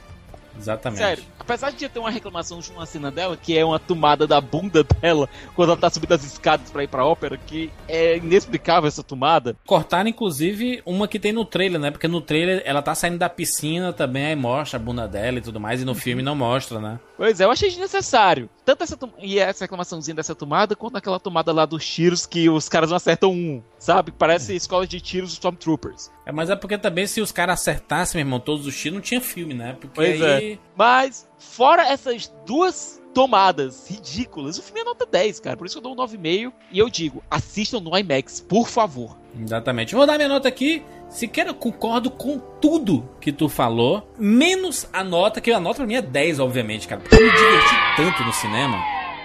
Exatamente. 0.58 1.00
Sério, 1.00 1.24
apesar 1.50 1.72
de 1.72 1.84
eu 1.84 1.90
ter 1.90 1.98
uma 1.98 2.12
reclamação 2.12 2.60
de 2.60 2.72
uma 2.72 2.86
cena 2.86 3.10
dela, 3.10 3.36
que 3.36 3.58
é 3.58 3.66
uma 3.66 3.80
tomada 3.80 4.28
da 4.28 4.40
bunda 4.40 4.84
dela 4.84 5.28
quando 5.56 5.70
ela 5.72 5.80
tá 5.80 5.90
subindo 5.90 6.12
as 6.12 6.24
escadas 6.24 6.70
pra 6.70 6.84
ir 6.84 6.88
pra 6.88 7.04
ópera, 7.04 7.40
que 7.40 7.72
é 7.88 8.18
inexplicável 8.18 8.88
essa 8.88 9.02
tomada. 9.02 9.58
Cortaram, 9.66 10.10
inclusive, 10.10 10.84
uma 10.86 11.08
que 11.08 11.18
tem 11.18 11.32
no 11.32 11.44
trailer, 11.44 11.80
né? 11.80 11.90
Porque 11.90 12.08
no 12.08 12.22
trailer 12.22 12.62
ela 12.66 12.84
tá 12.84 12.94
saindo 12.94 13.18
da 13.18 13.28
piscina 13.28 13.92
também, 13.92 14.28
aí 14.28 14.36
mostra 14.36 14.78
a 14.78 14.82
bunda 14.82 15.08
dela 15.08 15.40
e 15.40 15.42
tudo 15.42 15.60
mais, 15.60 15.82
e 15.82 15.86
no 15.86 15.96
filme 15.96 16.22
não 16.22 16.36
mostra, 16.36 16.80
né? 16.80 17.00
Pois 17.18 17.40
é, 17.40 17.46
eu 17.46 17.52
achei 17.52 17.70
desnecessário. 17.70 18.48
Tanto 18.64 18.84
essa 18.84 18.98
e 19.20 19.40
essa 19.40 19.64
reclamaçãozinha 19.64 20.16
dessa 20.16 20.36
tomada, 20.36 20.76
quanto 20.76 20.98
aquela 20.98 21.20
tomada 21.20 21.52
lá 21.52 21.66
dos 21.66 21.84
tiros 21.84 22.28
que 22.28 22.48
os 22.48 22.70
caras 22.70 22.92
não 22.92 22.98
acertam 22.98 23.32
um, 23.32 23.64
sabe? 23.80 24.12
Parece 24.12 24.56
escola 24.56 24.86
de 24.86 25.02
tiros 25.02 25.30
dos 25.30 25.34
Stormtroopers. 25.34 26.12
É, 26.30 26.32
mas 26.32 26.52
é 26.52 26.56
porque 26.56 26.78
também 26.78 27.08
se 27.08 27.22
os 27.22 27.32
caras 27.32 27.60
acertassem, 27.60 28.20
meu 28.20 28.28
irmão, 28.28 28.40
todos 28.40 28.68
os 28.68 28.78
tiros, 28.78 28.94
não 28.94 29.02
tinha 29.02 29.20
filme, 29.20 29.56
né? 29.56 29.76
Porque 29.82 29.96
Pois 29.96 30.22
aí. 30.22 30.60
Mas, 30.76 31.28
fora 31.40 31.88
essas 31.88 32.32
duas 32.46 33.02
tomadas 33.16 33.90
ridículas, 33.90 34.60
o 34.60 34.62
filme 34.62 34.82
é 34.82 34.84
nota 34.84 35.08
10, 35.08 35.40
cara. 35.40 35.58
Por 35.58 35.66
isso 35.66 35.80
eu 35.80 35.82
dou 35.82 35.94
um 35.94 35.96
9,5. 35.96 36.54
E 36.72 36.78
eu 36.78 36.88
digo, 36.88 37.24
assistam 37.32 37.80
no 37.80 37.98
IMAX, 37.98 38.42
por 38.42 38.68
favor. 38.68 39.18
Exatamente. 39.42 39.96
Vou 39.96 40.06
dar 40.06 40.18
minha 40.18 40.30
nota 40.30 40.48
aqui. 40.48 40.84
Sequer 41.10 41.48
eu 41.48 41.56
concordo 41.56 42.12
com 42.12 42.38
tudo 42.38 43.10
que 43.20 43.32
tu 43.32 43.50
falou, 43.50 44.08
menos 44.16 44.88
a 44.94 45.04
nota, 45.04 45.42
que 45.42 45.52
a 45.52 45.60
nota 45.60 45.78
pra 45.78 45.88
mim 45.88 45.96
é 45.96 46.02
10, 46.02 46.40
obviamente, 46.40 46.88
cara. 46.88 47.02
Porque 47.02 47.16
eu 47.16 47.26
me 47.26 47.32
diverti 47.32 47.76
tanto 47.98 48.24
no 48.24 48.34
cinema. 48.34 48.78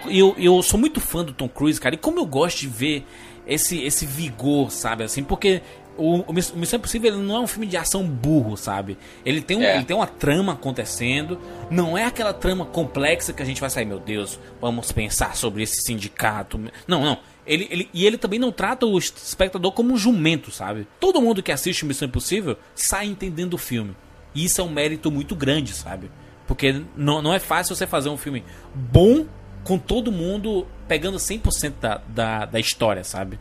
Eu, 0.07 0.35
eu 0.39 0.63
sou 0.63 0.81
muito 0.81 1.03
fã 1.03 1.23
do 1.23 1.35
Tom 1.35 1.51
Cruise, 1.51 1.79
cara. 1.79 1.95
E 1.95 1.99
como 1.99 2.19
eu 2.19 2.25
gosto 2.25 2.61
de 2.61 2.69
ver 2.69 3.05
esse, 3.47 3.83
esse 3.83 4.07
vigor, 4.07 4.71
sabe? 4.71 5.05
Assim, 5.05 5.23
porque 5.23 5.61
o, 5.97 6.21
o 6.23 6.33
Miss- 6.33 6.51
o 6.51 6.57
Missão 6.59 6.79
Impossível 6.79 7.17
não 7.19 7.37
é 7.37 7.41
um 7.41 7.47
filme 7.47 7.67
de 7.67 7.77
ação 7.77 8.05
burro, 8.07 8.57
sabe? 8.57 8.97
Ele 9.25 9.41
tem, 9.41 9.57
um, 9.57 9.63
É. 9.63 9.77
ele 9.77 9.85
tem 9.85 9.97
uma 9.97 10.07
trama 10.07 10.53
acontecendo. 10.55 11.39
Não 11.71 11.97
é 11.97 12.05
aquela 12.05 12.33
trama 12.33 12.65
complexa 12.65 13.33
que 13.33 13.43
a 13.43 13.47
gente 13.47 13.61
vai 13.61 13.71
sair, 13.71 13.85
meu 13.85 13.99
Deus, 13.99 14.39
vamos 14.61 14.91
pensar 14.93 15.37
sobre 15.37 15.63
esse 15.63 15.83
sindicato. 15.83 16.59
Não, 16.87 17.03
não. 17.05 17.19
Ele, 17.47 17.69
ele, 17.71 17.91
e 17.93 18.07
ele 18.07 18.17
também 18.17 18.39
não 18.39 18.51
trata 18.51 18.87
o 18.87 18.97
espectador 18.99 19.73
como 19.73 19.93
um 19.93 19.97
jumento, 19.97 20.51
sabe? 20.51 20.87
Todo 20.99 21.21
mundo 21.21 21.43
que 21.43 21.53
assiste 21.53 21.85
Missão 21.85 22.09
Impossível 22.09 22.57
sai 22.75 23.07
entendendo 23.07 23.55
o 23.55 23.59
filme. 23.59 23.95
E 24.35 24.45
isso 24.45 24.61
é 24.61 24.65
um 24.65 24.71
mérito 24.71 25.11
muito 25.11 25.37
grande, 25.37 25.73
sabe? 25.75 26.11
Porque 26.47 26.83
não, 26.97 27.21
não 27.23 27.33
é 27.35 27.39
fácil 27.39 27.77
você 27.77 27.87
fazer 27.87 28.09
um 28.09 28.17
filme 28.17 28.43
bom 28.75 29.27
com 29.63 29.79
todo 29.79 30.11
mundo 30.11 30.67
pegando 30.89 31.17
100% 31.19 31.75
da, 31.81 32.01
da, 32.09 32.45
da 32.47 32.61
história, 32.61 33.05
sabe? 33.05 33.39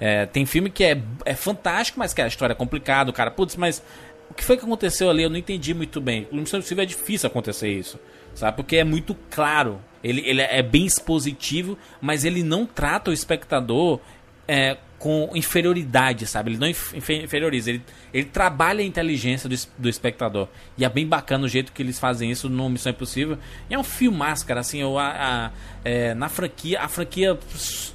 É, 0.00 0.24
tem 0.24 0.46
filme 0.46 0.70
que 0.70 0.82
é, 0.82 1.00
é 1.26 1.34
fantástico, 1.34 1.98
mas 1.98 2.14
que 2.14 2.22
a 2.22 2.26
história 2.26 2.54
é 2.54 2.56
complicada, 2.56 3.10
o 3.10 3.12
cara, 3.12 3.30
putz, 3.30 3.54
mas 3.54 3.82
o 4.30 4.34
que 4.34 4.42
foi 4.42 4.56
que 4.56 4.64
aconteceu 4.64 5.10
ali? 5.10 5.22
Eu 5.22 5.30
não 5.30 5.36
entendi 5.36 5.74
muito 5.74 6.00
bem. 6.00 6.26
No 6.32 6.40
Missão 6.40 6.58
Impossível 6.58 6.82
é 6.82 6.86
difícil 6.86 7.26
acontecer 7.26 7.68
isso, 7.68 8.00
sabe? 8.34 8.56
Porque 8.56 8.76
é 8.76 8.84
muito 8.84 9.14
claro. 9.30 9.80
Ele, 10.02 10.22
ele 10.24 10.40
é 10.40 10.62
bem 10.62 10.86
expositivo, 10.86 11.76
mas 12.00 12.24
ele 12.24 12.42
não 12.42 12.64
trata 12.64 13.10
o 13.10 13.12
espectador 13.12 14.00
é, 14.48 14.78
com 15.00 15.30
inferioridade, 15.34 16.26
sabe? 16.26 16.50
Ele 16.50 16.58
não 16.58 16.68
inf- 16.68 16.92
infe- 16.94 17.22
inferioriza, 17.24 17.70
ele, 17.70 17.82
ele 18.12 18.26
trabalha 18.26 18.82
a 18.82 18.84
inteligência 18.86 19.48
do, 19.48 19.56
do 19.78 19.88
espectador. 19.88 20.46
E 20.76 20.84
é 20.84 20.88
bem 20.90 21.06
bacana 21.06 21.46
o 21.46 21.48
jeito 21.48 21.72
que 21.72 21.82
eles 21.82 21.98
fazem 21.98 22.30
isso 22.30 22.50
no 22.50 22.68
Missão 22.68 22.90
Impossível. 22.92 23.38
E 23.70 23.74
é 23.74 23.78
um 23.78 23.82
filmaço, 23.82 24.44
cara, 24.46 24.60
assim, 24.60 24.78
eu, 24.82 24.98
a, 24.98 25.08
a- 25.08 25.50
é, 25.82 26.12
na 26.12 26.28
franquia, 26.28 26.82
a 26.82 26.86
franquia 26.86 27.38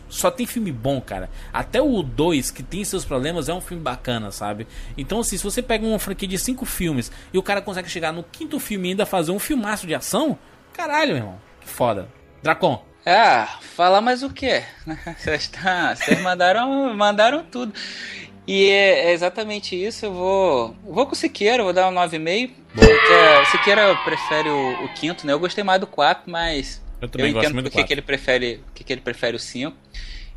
só 0.10 0.32
tem 0.32 0.48
filme 0.48 0.72
bom, 0.72 1.00
cara. 1.00 1.30
Até 1.54 1.80
o 1.80 2.02
2, 2.02 2.50
que 2.50 2.64
tem 2.64 2.84
seus 2.84 3.06
problemas, 3.06 3.48
é 3.50 3.54
um 3.54 3.62
filme 3.62 3.84
bacana, 3.84 4.32
sabe? 4.32 4.66
Então, 4.98 5.20
assim, 5.20 5.38
se 5.38 5.44
você 5.44 5.62
pega 5.62 5.86
uma 5.86 6.00
franquia 6.00 6.28
de 6.28 6.40
cinco 6.40 6.66
filmes 6.66 7.12
e 7.32 7.38
o 7.38 7.44
cara 7.44 7.62
consegue 7.62 7.88
chegar 7.88 8.12
no 8.12 8.24
quinto 8.24 8.60
filme 8.60 8.88
e 8.88 8.92
ainda 8.92 9.06
fazer 9.06 9.32
um 9.32 9.38
filmaço 9.40 9.86
de 9.86 9.94
ação, 9.94 10.40
caralho, 10.74 11.10
meu 11.10 11.18
irmão, 11.18 11.36
que 11.62 11.68
foda. 11.70 12.08
Dracon. 12.42 12.84
Ah, 13.06 13.60
falar 13.62 14.02
mais 14.02 14.24
o 14.24 14.32
quê? 14.32 14.64
Vocês, 15.18 15.48
tá, 15.48 15.96
vocês 15.96 16.20
mandaram, 16.22 16.92
mandaram 16.96 17.44
tudo. 17.44 17.72
E 18.48 18.70
é, 18.70 19.10
é, 19.10 19.14
exatamente 19.14 19.76
isso. 19.76 20.06
Eu 20.06 20.14
vou, 20.14 20.76
vou 20.84 21.06
com 21.06 21.14
o 21.14 21.16
Siqueira, 21.16 21.64
vou 21.64 21.74
dar 21.74 21.88
um 21.90 21.94
9,5. 21.94 22.52
O 22.76 23.46
Siqueira 23.52 23.96
prefere 24.04 24.50
o, 24.50 24.86
o, 24.86 24.94
quinto, 24.94 25.26
né? 25.26 25.34
Eu 25.34 25.40
gostei 25.40 25.64
mais 25.64 25.80
do 25.80 25.88
4, 25.88 26.32
mas 26.32 26.82
eu, 27.02 27.10
eu 27.18 27.28
entendo 27.28 27.62
porque 27.62 27.84
que 27.84 27.94
ele 27.94 28.02
prefere, 28.02 28.64
que, 28.74 28.84
que 28.84 28.94
ele 28.94 29.02
prefere 29.02 29.36
o 29.36 29.40
5. 29.40 29.76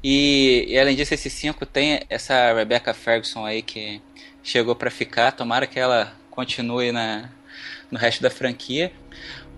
E, 0.03 0.67
e, 0.69 0.79
além 0.79 0.95
disso, 0.95 1.15
esse 1.15 1.29
5 1.29 1.65
tem 1.67 2.01
essa 2.09 2.53
Rebecca 2.53 2.95
Ferguson 2.95 3.45
aí 3.45 3.63
que 3.63 4.01
chegou 4.43 4.75
para 4.75 4.91
ficar. 4.91 5.33
Tomara 5.33 5.67
que 5.67 5.79
ela 5.79 6.13
continue 6.31 6.93
na, 6.93 7.31
no 7.91 7.99
resto 7.99 8.23
da 8.23 8.31
franquia. 8.31 8.93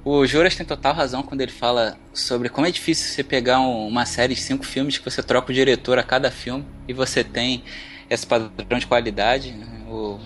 O 0.03 0.25
Juras 0.27 0.57
tem 0.57 0.65
total 0.65 0.95
razão 0.95 1.23
quando 1.23 1.43
ele 1.43 1.51
fala 1.51 1.99
sobre 2.15 2.49
como 2.49 2.67
é 2.67 2.71
difícil 2.71 3.09
você 3.09 3.23
pegar 3.23 3.61
um, 3.61 3.87
uma 3.87 4.07
série 4.07 4.35
de 4.35 4.41
cinco 4.41 4.65
filmes 4.65 4.97
que 4.97 5.05
você 5.05 5.23
troca 5.23 5.51
o 5.51 5.55
diretor 5.55 5.99
a 5.99 6.03
cada 6.03 6.31
filme 6.31 6.65
e 6.89 6.93
você 6.95 7.23
tem 7.23 7.63
esse 8.09 8.27
padrão 8.27 8.79
de 8.79 8.87
qualidade. 8.87 9.53
Né? 9.53 9.67
O, 9.87 10.19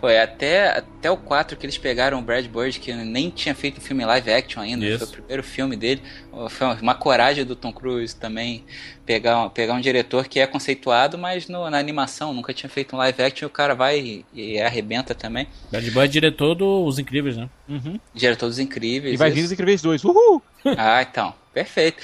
pô, 0.00 0.08
é 0.08 0.22
até, 0.22 0.78
até 0.78 1.10
o 1.10 1.16
4 1.16 1.56
que 1.56 1.66
eles 1.66 1.78
pegaram 1.78 2.18
o 2.18 2.22
Brad 2.22 2.46
Bird, 2.46 2.78
que 2.78 2.92
nem 2.92 3.30
tinha 3.30 3.54
feito 3.54 3.78
um 3.78 3.80
filme 3.80 4.04
live 4.04 4.30
action 4.30 4.62
ainda, 4.62 4.84
Isso. 4.84 4.98
foi 4.98 5.08
o 5.08 5.10
primeiro 5.12 5.42
filme 5.42 5.76
dele. 5.76 6.02
Foi 6.50 6.66
uma 6.80 6.94
coragem 6.94 7.44
do 7.44 7.56
Tom 7.56 7.72
Cruise 7.72 8.14
também 8.14 8.64
pegar, 9.04 9.50
pegar 9.50 9.74
um 9.74 9.80
diretor 9.80 10.28
que 10.28 10.38
é 10.38 10.46
conceituado, 10.46 11.18
mas 11.18 11.48
no, 11.48 11.68
na 11.68 11.78
animação 11.78 12.32
nunca 12.32 12.52
tinha 12.52 12.70
feito 12.70 12.94
um 12.94 12.98
live 12.98 13.22
action 13.22 13.46
e 13.46 13.48
o 13.48 13.50
cara 13.50 13.74
vai 13.74 13.98
e, 13.98 14.24
e 14.32 14.60
arrebenta 14.60 15.14
também. 15.14 15.48
Brad 15.70 15.84
Bird 15.84 16.00
é 16.00 16.06
diretor 16.06 16.54
dos 16.54 16.98
Incríveis, 16.98 17.36
né? 17.36 17.48
Uhum. 17.68 17.98
Diretor 18.14 18.46
dos 18.46 18.58
Incríveis. 18.58 19.14
E 19.14 19.16
vai 19.16 19.30
vir 19.30 19.44
os 19.44 19.52
Incríveis 19.52 19.82
2, 19.82 20.04
uhul! 20.04 20.42
Ah, 20.76 21.02
então, 21.02 21.34
perfeito. 21.52 22.02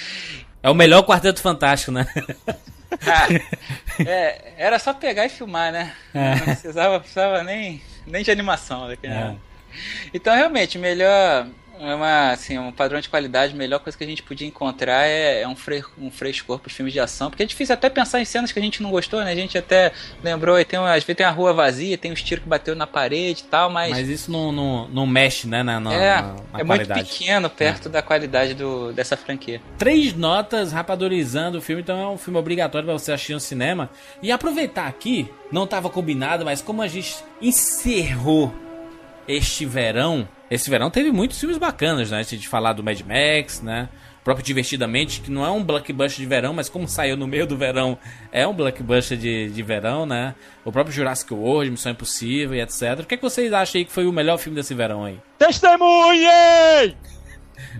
É 0.62 0.70
o 0.70 0.74
melhor 0.74 1.02
quarteto 1.02 1.40
fantástico, 1.40 1.92
né? 1.92 2.06
Ah, 3.06 3.28
é, 4.06 4.52
era 4.56 4.78
só 4.78 4.92
pegar 4.92 5.26
e 5.26 5.28
filmar, 5.28 5.72
né? 5.72 5.92
É. 6.12 6.34
Não 6.36 6.44
precisava, 6.44 7.00
precisava 7.00 7.42
nem, 7.42 7.82
nem 8.06 8.22
de 8.22 8.30
animação. 8.30 8.88
Né? 8.88 8.96
É. 9.02 9.34
Então, 10.12 10.34
realmente, 10.34 10.78
melhor. 10.78 11.46
É 11.80 11.94
uma, 11.94 12.30
assim, 12.30 12.56
um 12.58 12.70
padrão 12.70 13.00
de 13.00 13.08
qualidade, 13.08 13.52
a 13.52 13.56
melhor 13.56 13.80
coisa 13.80 13.98
que 13.98 14.04
a 14.04 14.06
gente 14.06 14.22
podia 14.22 14.46
encontrar 14.46 15.06
é, 15.06 15.42
é 15.42 15.48
um, 15.48 15.56
fre 15.56 15.82
um 15.98 16.10
frescor 16.10 16.58
para 16.58 16.68
os 16.68 16.74
filmes 16.74 16.92
de 16.92 17.00
ação, 17.00 17.30
porque 17.30 17.42
é 17.42 17.46
difícil 17.46 17.74
até 17.74 17.90
pensar 17.90 18.20
em 18.20 18.24
cenas 18.24 18.52
que 18.52 18.58
a 18.58 18.62
gente 18.62 18.82
não 18.82 18.90
gostou, 18.90 19.22
né? 19.24 19.32
A 19.32 19.34
gente 19.34 19.58
até 19.58 19.92
lembrou, 20.22 20.58
e 20.58 20.64
tem, 20.64 20.78
às 20.78 21.04
vezes 21.04 21.16
tem 21.16 21.26
a 21.26 21.30
rua 21.30 21.52
vazia, 21.52 21.98
tem 21.98 22.12
os 22.12 22.22
tiros 22.22 22.44
que 22.44 22.48
bateu 22.48 22.76
na 22.76 22.86
parede 22.86 23.42
e 23.42 23.50
tal, 23.50 23.70
mas. 23.70 23.90
Mas 23.90 24.08
isso 24.08 24.30
não, 24.30 24.52
não, 24.52 24.88
não 24.88 25.06
mexe, 25.06 25.48
né? 25.48 25.62
Na, 25.62 25.80
na 25.80 25.92
é, 25.92 26.14
na, 26.14 26.22
na 26.52 26.60
é 26.60 26.64
muito 26.64 26.94
pequeno 26.94 27.50
perto 27.50 27.88
é. 27.88 27.92
da 27.92 28.02
qualidade 28.02 28.54
do, 28.54 28.92
dessa 28.92 29.16
franquia. 29.16 29.60
Três 29.76 30.14
notas 30.14 30.72
rapadorizando 30.72 31.58
o 31.58 31.62
filme, 31.62 31.82
então 31.82 31.98
é 31.98 32.08
um 32.08 32.18
filme 32.18 32.38
obrigatório 32.38 32.86
para 32.86 32.96
você 32.96 33.12
assistir 33.12 33.34
no 33.34 33.40
cinema. 33.40 33.90
E 34.22 34.30
aproveitar 34.30 34.86
aqui, 34.86 35.28
não 35.50 35.64
estava 35.64 35.90
combinado, 35.90 36.44
mas 36.44 36.62
como 36.62 36.82
a 36.82 36.88
gente 36.88 37.16
encerrou 37.42 38.54
este 39.26 39.66
verão 39.66 40.28
esse 40.50 40.68
verão 40.68 40.90
teve 40.90 41.10
muitos 41.10 41.38
filmes 41.38 41.58
bacanas, 41.58 42.10
né? 42.10 42.22
Se 42.22 42.34
a 42.34 42.38
gente 42.38 42.48
falar 42.48 42.72
do 42.72 42.82
Mad 42.82 43.00
Max, 43.00 43.60
né? 43.60 43.88
O 44.20 44.24
próprio 44.24 44.44
Divertidamente, 44.44 45.20
que 45.20 45.30
não 45.30 45.44
é 45.44 45.50
um 45.50 45.62
blockbuster 45.62 46.22
de 46.22 46.26
verão, 46.26 46.54
mas 46.54 46.68
como 46.68 46.88
saiu 46.88 47.16
no 47.16 47.26
meio 47.26 47.46
do 47.46 47.56
verão, 47.56 47.98
é 48.32 48.46
um 48.46 48.54
blockbuster 48.54 49.18
de, 49.18 49.50
de 49.50 49.62
verão, 49.62 50.06
né? 50.06 50.34
O 50.64 50.72
próprio 50.72 50.94
Jurassic 50.94 51.32
World, 51.34 51.70
Missão 51.70 51.92
Impossível 51.92 52.54
e 52.54 52.60
etc. 52.60 53.00
O 53.00 53.04
que, 53.04 53.14
é 53.14 53.16
que 53.18 53.22
vocês 53.22 53.52
acham 53.52 53.78
aí 53.78 53.84
que 53.84 53.92
foi 53.92 54.06
o 54.06 54.12
melhor 54.12 54.38
filme 54.38 54.56
desse 54.56 54.74
verão 54.74 55.04
aí? 55.04 55.20
Testemunhe! 55.38 56.96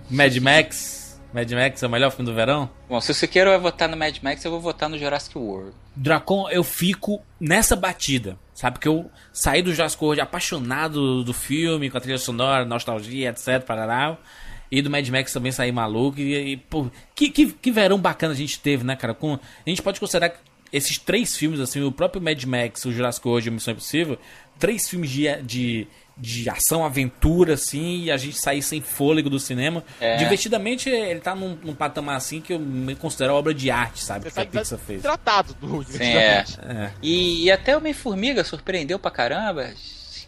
Mad 0.09 0.35
Max. 0.37 1.19
Mad 1.33 1.51
Max 1.51 1.83
é 1.83 1.87
o 1.87 1.89
melhor 1.89 2.11
filme 2.11 2.29
do 2.29 2.35
verão? 2.35 2.69
Bom, 2.87 3.01
se 3.01 3.13
você 3.13 3.27
quer 3.27 3.57
votar 3.57 3.89
no 3.89 3.97
Mad 3.97 4.17
Max, 4.21 4.45
eu 4.45 4.51
vou 4.51 4.59
votar 4.59 4.87
no 4.87 4.97
Jurassic 4.97 5.37
World. 5.37 5.73
Dracon, 5.95 6.49
eu 6.49 6.63
fico 6.63 7.21
nessa 7.39 7.75
batida. 7.75 8.37
Sabe 8.53 8.79
que 8.79 8.87
eu 8.87 9.09
saí 9.33 9.61
do 9.61 9.73
Jurassic 9.73 10.03
World 10.03 10.21
apaixonado 10.21 11.23
do 11.23 11.33
filme, 11.33 11.89
com 11.89 11.97
a 11.97 12.01
trilha 12.01 12.17
sonora, 12.17 12.65
nostalgia, 12.65 13.29
etc. 13.29 13.63
Parará, 13.65 14.17
e 14.71 14.81
do 14.81 14.89
Mad 14.89 15.07
Max 15.09 15.33
também 15.33 15.51
saí 15.51 15.71
maluco. 15.71 16.19
E, 16.19 16.53
e 16.53 16.57
pô, 16.57 16.89
que, 17.13 17.29
que, 17.29 17.51
que 17.51 17.71
verão 17.71 17.99
bacana 17.99 18.33
a 18.33 18.37
gente 18.37 18.59
teve, 18.59 18.83
né, 18.83 18.95
cara? 18.95 19.13
Com, 19.13 19.33
a 19.33 19.69
gente 19.69 19.81
pode 19.81 19.99
considerar 19.99 20.29
que 20.29 20.39
esses 20.71 20.97
três 20.97 21.37
filmes, 21.37 21.59
assim, 21.59 21.81
o 21.81 21.91
próprio 21.91 22.21
Mad 22.21 22.43
Max, 22.43 22.83
o 22.85 22.91
Jurassic 22.91 23.25
World 23.27 23.47
e 23.47 23.49
o 23.49 23.53
Missão 23.53 23.71
Impossível, 23.71 24.17
três 24.59 24.89
filmes 24.89 25.09
de, 25.09 25.41
de 25.41 25.87
de 26.17 26.49
ação, 26.49 26.85
aventura, 26.85 27.55
assim, 27.55 28.03
e 28.03 28.11
a 28.11 28.17
gente 28.17 28.39
sair 28.39 28.61
sem 28.61 28.81
fôlego 28.81 29.29
do 29.29 29.39
cinema. 29.39 29.83
É. 29.99 30.15
Divertidamente, 30.15 30.89
ele 30.89 31.19
tá 31.19 31.35
num, 31.35 31.57
num, 31.61 31.75
patamar 31.75 32.15
assim 32.15 32.39
que 32.39 32.53
eu 32.53 32.59
me 32.59 32.95
considero 32.95 33.33
obra 33.33 33.53
de 33.53 33.69
arte, 33.69 34.01
sabe? 34.01 34.29
Você 34.29 34.31
que 34.31 34.57
a 34.57 34.61
Pixar 34.61 34.79
fez. 34.79 35.01
Tratado 35.01 35.53
do 35.55 35.83
Sim, 35.83 36.03
é. 36.03 36.45
é. 36.63 36.91
E, 37.01 37.43
e, 37.43 37.51
até 37.51 37.75
o 37.75 37.79
Homem-Formiga 37.79 38.43
surpreendeu 38.43 38.97
pra 38.97 39.11
caramba. 39.11 39.73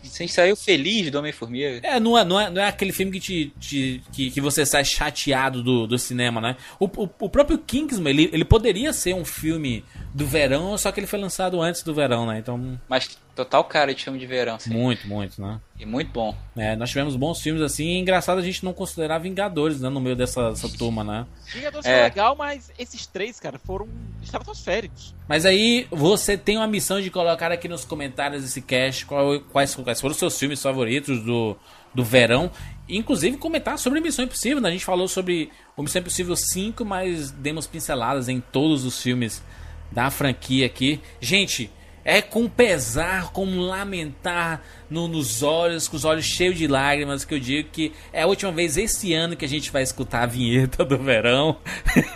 Você 0.04 0.28
saiu 0.28 0.56
feliz 0.56 1.10
do 1.10 1.20
Homem-Formiga. 1.20 1.80
É 1.84 2.00
não, 2.00 2.18
é, 2.18 2.24
não 2.24 2.40
é, 2.40 2.50
não 2.50 2.62
é 2.62 2.68
aquele 2.68 2.92
filme 2.92 3.12
que, 3.12 3.20
te, 3.20 3.54
te 3.60 4.04
que, 4.12 4.32
que 4.32 4.42
você 4.42 4.66
sai 4.66 4.86
chateado 4.86 5.64
do, 5.64 5.88
do 5.88 5.98
cinema, 5.98 6.40
né? 6.40 6.56
O, 6.80 6.86
o, 6.86 7.10
o 7.20 7.30
próprio 7.30 7.58
Kingsman, 7.58 8.14
ele, 8.14 8.30
ele 8.32 8.46
poderia 8.46 8.94
ser 8.94 9.14
um 9.14 9.26
filme 9.26 9.84
do 10.18 10.26
verão, 10.26 10.76
só 10.80 10.92
que 10.92 11.00
ele 11.00 11.06
foi 11.06 11.20
lançado 11.20 11.62
antes 11.62 11.84
do 11.84 11.94
verão, 11.94 12.26
né? 12.26 12.40
Então. 12.40 12.82
Mas 12.90 13.20
total 13.36 13.64
cara 13.64 13.94
de 13.94 14.04
filme 14.04 14.18
de 14.18 14.26
verão, 14.26 14.58
sim. 14.58 14.72
Muito, 14.72 15.08
muito, 15.08 15.40
né? 15.40 15.62
E 15.80 15.86
muito 15.86 16.12
bom. 16.12 16.36
É, 16.56 16.76
nós 16.76 16.90
tivemos 16.90 17.16
bons 17.16 17.40
filmes 17.40 17.62
assim, 17.62 17.86
e 17.86 18.00
engraçado 18.00 18.40
a 18.40 18.42
gente 18.42 18.66
não 18.66 18.74
considerar 18.74 19.20
Vingadores, 19.20 19.80
né, 19.80 19.90
no 19.90 20.02
meio 20.02 20.16
dessa, 20.16 20.50
dessa 20.50 20.68
turma, 20.76 21.04
né? 21.04 21.28
Vingadores 21.54 21.86
é. 21.86 21.94
foi 21.94 22.04
legal, 22.06 22.36
mas 22.36 22.72
esses 22.80 23.06
três, 23.06 23.40
cara, 23.40 23.60
foram 23.60 23.88
estratosféricos. 24.24 25.14
Mas 25.28 25.46
aí 25.46 25.86
você 25.92 26.36
tem 26.36 26.58
uma 26.58 26.66
missão 26.66 27.00
de 27.00 27.12
colocar 27.12 27.52
aqui 27.52 27.68
nos 27.68 27.86
comentários 27.86 28.44
esse 28.44 28.64
cast 28.64 29.06
qual, 29.06 29.40
quais, 29.42 29.76
quais 29.76 30.02
foram 30.02 30.14
os 30.14 30.18
seus 30.18 30.40
filmes 30.40 30.60
favoritos 30.60 31.24
do, 31.24 31.56
do 31.94 32.04
verão. 32.04 32.50
Inclusive 32.90 33.38
comentar 33.38 33.78
sobre 33.78 34.00
Missão 34.00 34.26
Impossível. 34.26 34.62
Né? 34.62 34.70
A 34.70 34.72
gente 34.72 34.86
falou 34.86 35.08
sobre 35.08 35.52
o 35.76 35.84
Missão 35.84 36.00
Impossível 36.02 36.36
5, 36.36 36.84
mas 36.84 37.30
demos 37.30 37.68
pinceladas 37.68 38.28
em 38.28 38.42
todos 38.42 38.84
os 38.84 39.00
filmes 39.00 39.44
da 39.92 40.10
franquia 40.10 40.66
aqui. 40.66 41.00
Gente, 41.20 41.72
é 42.08 42.22
com 42.22 42.48
pesar, 42.48 43.34
com 43.34 43.60
lamentar 43.60 44.62
no, 44.90 45.10
nos 45.10 45.44
olhos, 45.44 45.90
com 45.90 45.98
os 45.98 46.06
olhos 46.06 46.24
cheios 46.24 46.58
de 46.58 46.66
lágrimas, 46.66 47.26
que 47.26 47.34
eu 47.34 47.40
digo 47.40 47.68
que 47.70 47.92
é 48.14 48.22
a 48.22 48.28
última 48.28 48.50
vez 48.50 48.78
esse 48.78 49.14
ano 49.14 49.36
que 49.36 49.44
a 49.44 49.48
gente 49.48 49.70
vai 49.72 49.84
escutar 49.84 50.24
a 50.24 50.26
vinheta 50.26 50.86
do 50.86 50.98
verão. 50.98 51.58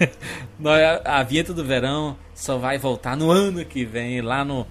a 1.03 1.21
vinheta 1.23 1.53
do 1.53 1.65
verão 1.65 2.17
só 2.33 2.57
vai 2.57 2.77
voltar 2.77 3.17
no 3.17 3.29
ano 3.29 3.65
que 3.65 3.83
vem, 3.83 4.21
lá 4.21 4.45
no. 4.45 4.65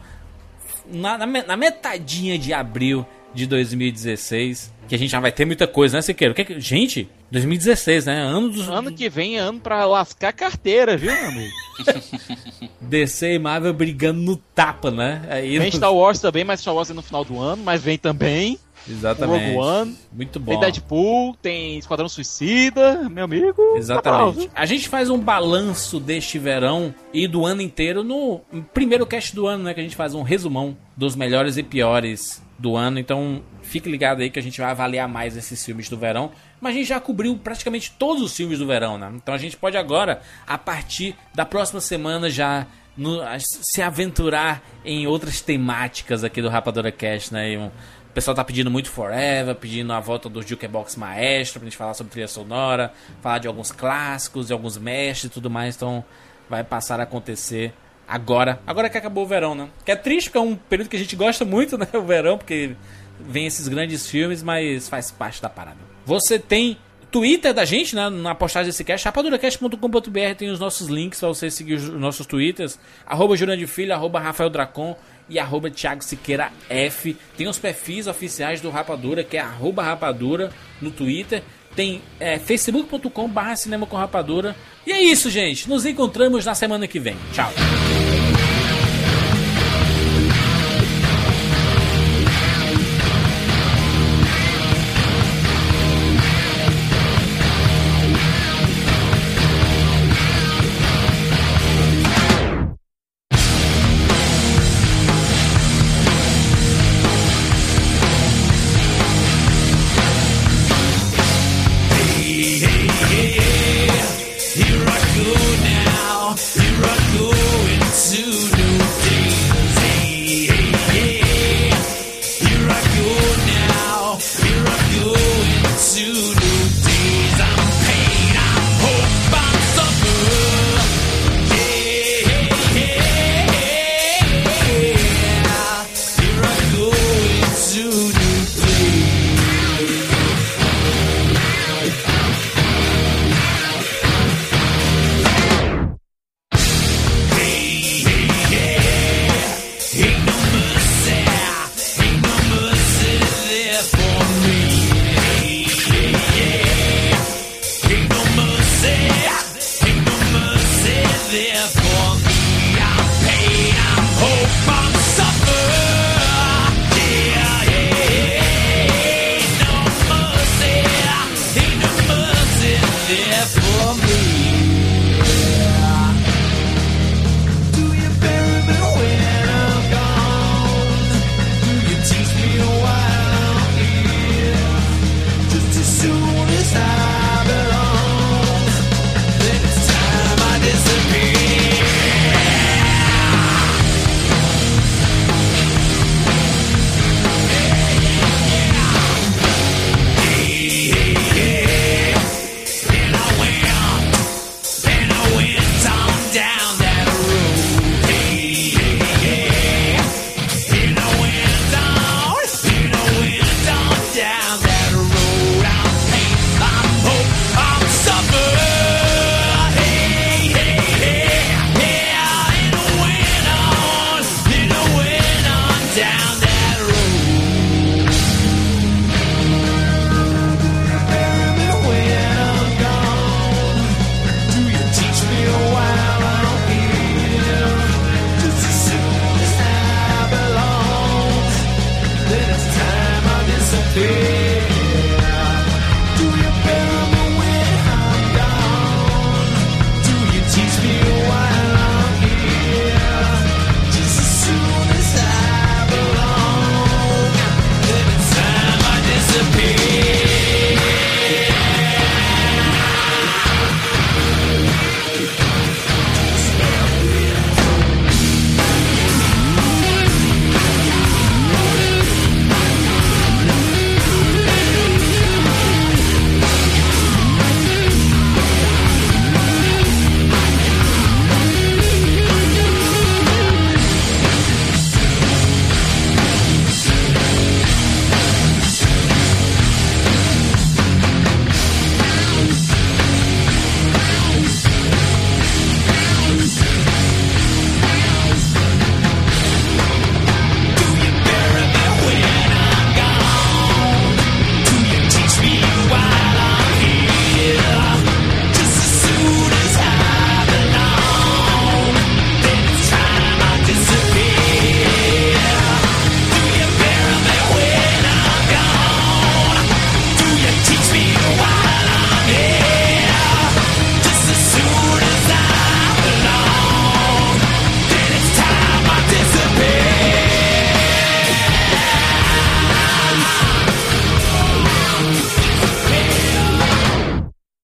Na, 0.86 1.18
na 1.18 1.56
metadinha 1.56 2.38
de 2.38 2.54
abril 2.54 3.06
de 3.34 3.46
2016. 3.46 4.72
Que 4.88 4.94
a 4.94 4.98
gente 4.98 5.10
já 5.10 5.20
vai 5.20 5.30
ter 5.30 5.44
muita 5.44 5.66
coisa, 5.66 5.98
né, 5.98 6.02
Siqueiro? 6.02 6.34
Que, 6.34 6.58
gente, 6.58 7.08
2016, 7.30 8.06
né? 8.06 8.20
Ano 8.20 8.50
dos... 8.50 8.68
Ano 8.68 8.92
que 8.92 9.08
vem 9.08 9.36
é 9.36 9.40
ano 9.40 9.60
pra 9.60 9.84
lascar 9.84 10.32
carteira, 10.32 10.96
viu, 10.96 11.12
meu 11.12 11.28
amigo? 11.28 11.54
DC 12.80 13.34
e 13.34 13.38
Marvel 13.38 13.72
brigando 13.72 14.20
no 14.20 14.36
tapa, 14.36 14.90
né? 14.90 15.22
Aí, 15.30 15.58
vem 15.58 15.70
Star 15.70 15.94
Wars 15.94 16.20
também, 16.20 16.44
mas 16.44 16.60
Star 16.60 16.74
Wars 16.74 16.90
é 16.90 16.94
no 16.94 17.02
final 17.02 17.24
do 17.24 17.38
ano, 17.38 17.62
mas 17.64 17.82
vem 17.82 17.96
também. 17.96 18.58
Exatamente. 18.88 19.54
Rogue 19.54 19.58
One. 19.58 19.96
Muito 20.12 20.40
bom. 20.40 20.52
Tem 20.52 20.60
Deadpool, 20.60 21.36
tem 21.40 21.78
Esquadrão 21.78 22.08
Suicida, 22.08 23.08
meu 23.08 23.24
amigo. 23.24 23.76
Exatamente. 23.76 24.48
Tá 24.48 24.52
a 24.54 24.66
gente 24.66 24.88
faz 24.88 25.10
um 25.10 25.18
balanço 25.18 26.00
deste 26.00 26.38
verão 26.38 26.94
e 27.12 27.28
do 27.28 27.44
ano 27.44 27.62
inteiro 27.62 28.02
no 28.02 28.40
primeiro 28.72 29.06
cast 29.06 29.34
do 29.34 29.46
ano, 29.46 29.64
né? 29.64 29.74
Que 29.74 29.80
a 29.80 29.82
gente 29.82 29.96
faz 29.96 30.14
um 30.14 30.22
resumão 30.22 30.76
dos 30.96 31.14
melhores 31.14 31.56
e 31.56 31.62
piores 31.62 32.42
do 32.60 32.76
ano. 32.76 32.98
Então 32.98 33.42
fique 33.62 33.88
ligado 33.88 34.20
aí 34.20 34.30
que 34.30 34.38
a 34.38 34.42
gente 34.42 34.60
vai 34.60 34.70
avaliar 34.70 35.08
mais 35.08 35.36
esses 35.36 35.64
filmes 35.64 35.88
do 35.88 35.96
verão. 35.96 36.30
Mas 36.60 36.74
a 36.74 36.78
gente 36.78 36.88
já 36.88 37.00
cobriu 37.00 37.36
praticamente 37.38 37.92
todos 37.98 38.22
os 38.22 38.36
filmes 38.36 38.58
do 38.58 38.66
verão, 38.66 38.98
né? 38.98 39.10
Então 39.14 39.34
a 39.34 39.38
gente 39.38 39.56
pode 39.56 39.78
agora, 39.78 40.20
a 40.46 40.58
partir 40.58 41.16
da 41.34 41.46
próxima 41.46 41.80
semana, 41.80 42.28
já 42.28 42.66
no, 42.96 43.20
se 43.38 43.80
aventurar 43.80 44.62
em 44.84 45.06
outras 45.06 45.40
temáticas 45.40 46.22
aqui 46.22 46.42
do 46.42 46.50
Rapadura 46.50 46.92
Cast, 46.92 47.32
né? 47.32 47.56
Um, 47.56 47.68
o 47.68 48.12
pessoal 48.12 48.34
tá 48.34 48.44
pedindo 48.44 48.70
muito 48.70 48.90
Forever, 48.90 49.54
pedindo 49.54 49.92
a 49.92 50.00
volta 50.00 50.28
do 50.28 50.42
Jukebox 50.42 50.96
Maestro 50.96 51.60
pra 51.60 51.68
gente 51.68 51.78
falar 51.78 51.94
sobre 51.94 52.10
trilha 52.10 52.28
sonora, 52.28 52.92
falar 53.22 53.38
de 53.38 53.46
alguns 53.46 53.72
clássicos, 53.72 54.48
de 54.48 54.52
alguns 54.52 54.76
mestres 54.76 55.30
e 55.30 55.32
tudo 55.32 55.48
mais. 55.48 55.76
Então 55.76 56.04
vai 56.48 56.62
passar 56.62 57.00
a 57.00 57.04
acontecer 57.04 57.72
agora. 58.10 58.60
Agora 58.66 58.90
que 58.90 58.98
acabou 58.98 59.24
o 59.24 59.26
verão, 59.26 59.54
né? 59.54 59.68
Que 59.84 59.92
é 59.92 59.96
triste 59.96 60.28
porque 60.28 60.38
é 60.38 60.40
um 60.40 60.56
período 60.56 60.90
que 60.90 60.96
a 60.96 60.98
gente 60.98 61.14
gosta 61.14 61.44
muito, 61.44 61.78
né? 61.78 61.86
O 61.94 62.02
verão, 62.02 62.36
porque 62.36 62.74
vem 63.20 63.46
esses 63.46 63.68
grandes 63.68 64.08
filmes, 64.08 64.42
mas 64.42 64.88
faz 64.88 65.10
parte 65.10 65.40
da 65.40 65.48
parada. 65.48 65.78
Você 66.04 66.38
tem 66.38 66.76
Twitter 67.10 67.54
da 67.54 67.64
gente, 67.64 67.94
né? 67.94 68.10
Na 68.10 68.34
postagem 68.34 68.68
desse 68.68 68.82
cast, 68.84 69.04
rapaduracast.com.br 69.04 70.34
tem 70.36 70.50
os 70.50 70.58
nossos 70.58 70.88
links 70.88 71.20
para 71.20 71.28
você 71.28 71.50
seguir 71.50 71.74
os 71.74 71.88
nossos 71.88 72.26
twitters. 72.26 72.78
Arroba 73.06 73.36
Jurand 73.36 73.64
Filho, 73.66 73.94
arroba 73.94 74.18
Rafael 74.18 74.50
Dracon 74.50 74.96
e 75.28 75.38
arroba 75.38 75.70
Thiago 75.70 76.02
Siqueira 76.02 76.50
F. 76.68 77.16
Tem 77.36 77.46
os 77.46 77.58
perfis 77.58 78.06
oficiais 78.08 78.60
do 78.60 78.70
Rapadura, 78.70 79.22
que 79.22 79.36
é 79.36 79.40
arroba 79.40 79.82
Rapadura 79.82 80.50
no 80.80 80.90
Twitter. 80.90 81.42
Tem 81.74 82.02
é, 82.18 82.38
facebook.com 82.38 83.28
barra 83.28 83.56
cinema 83.56 83.86
com 83.86 83.96
rapadura. 83.96 84.56
E 84.86 84.92
é 84.92 85.02
isso, 85.02 85.30
gente. 85.30 85.68
Nos 85.68 85.86
encontramos 85.86 86.44
na 86.44 86.54
semana 86.54 86.86
que 86.86 86.98
vem. 86.98 87.16
Tchau. 87.32 87.50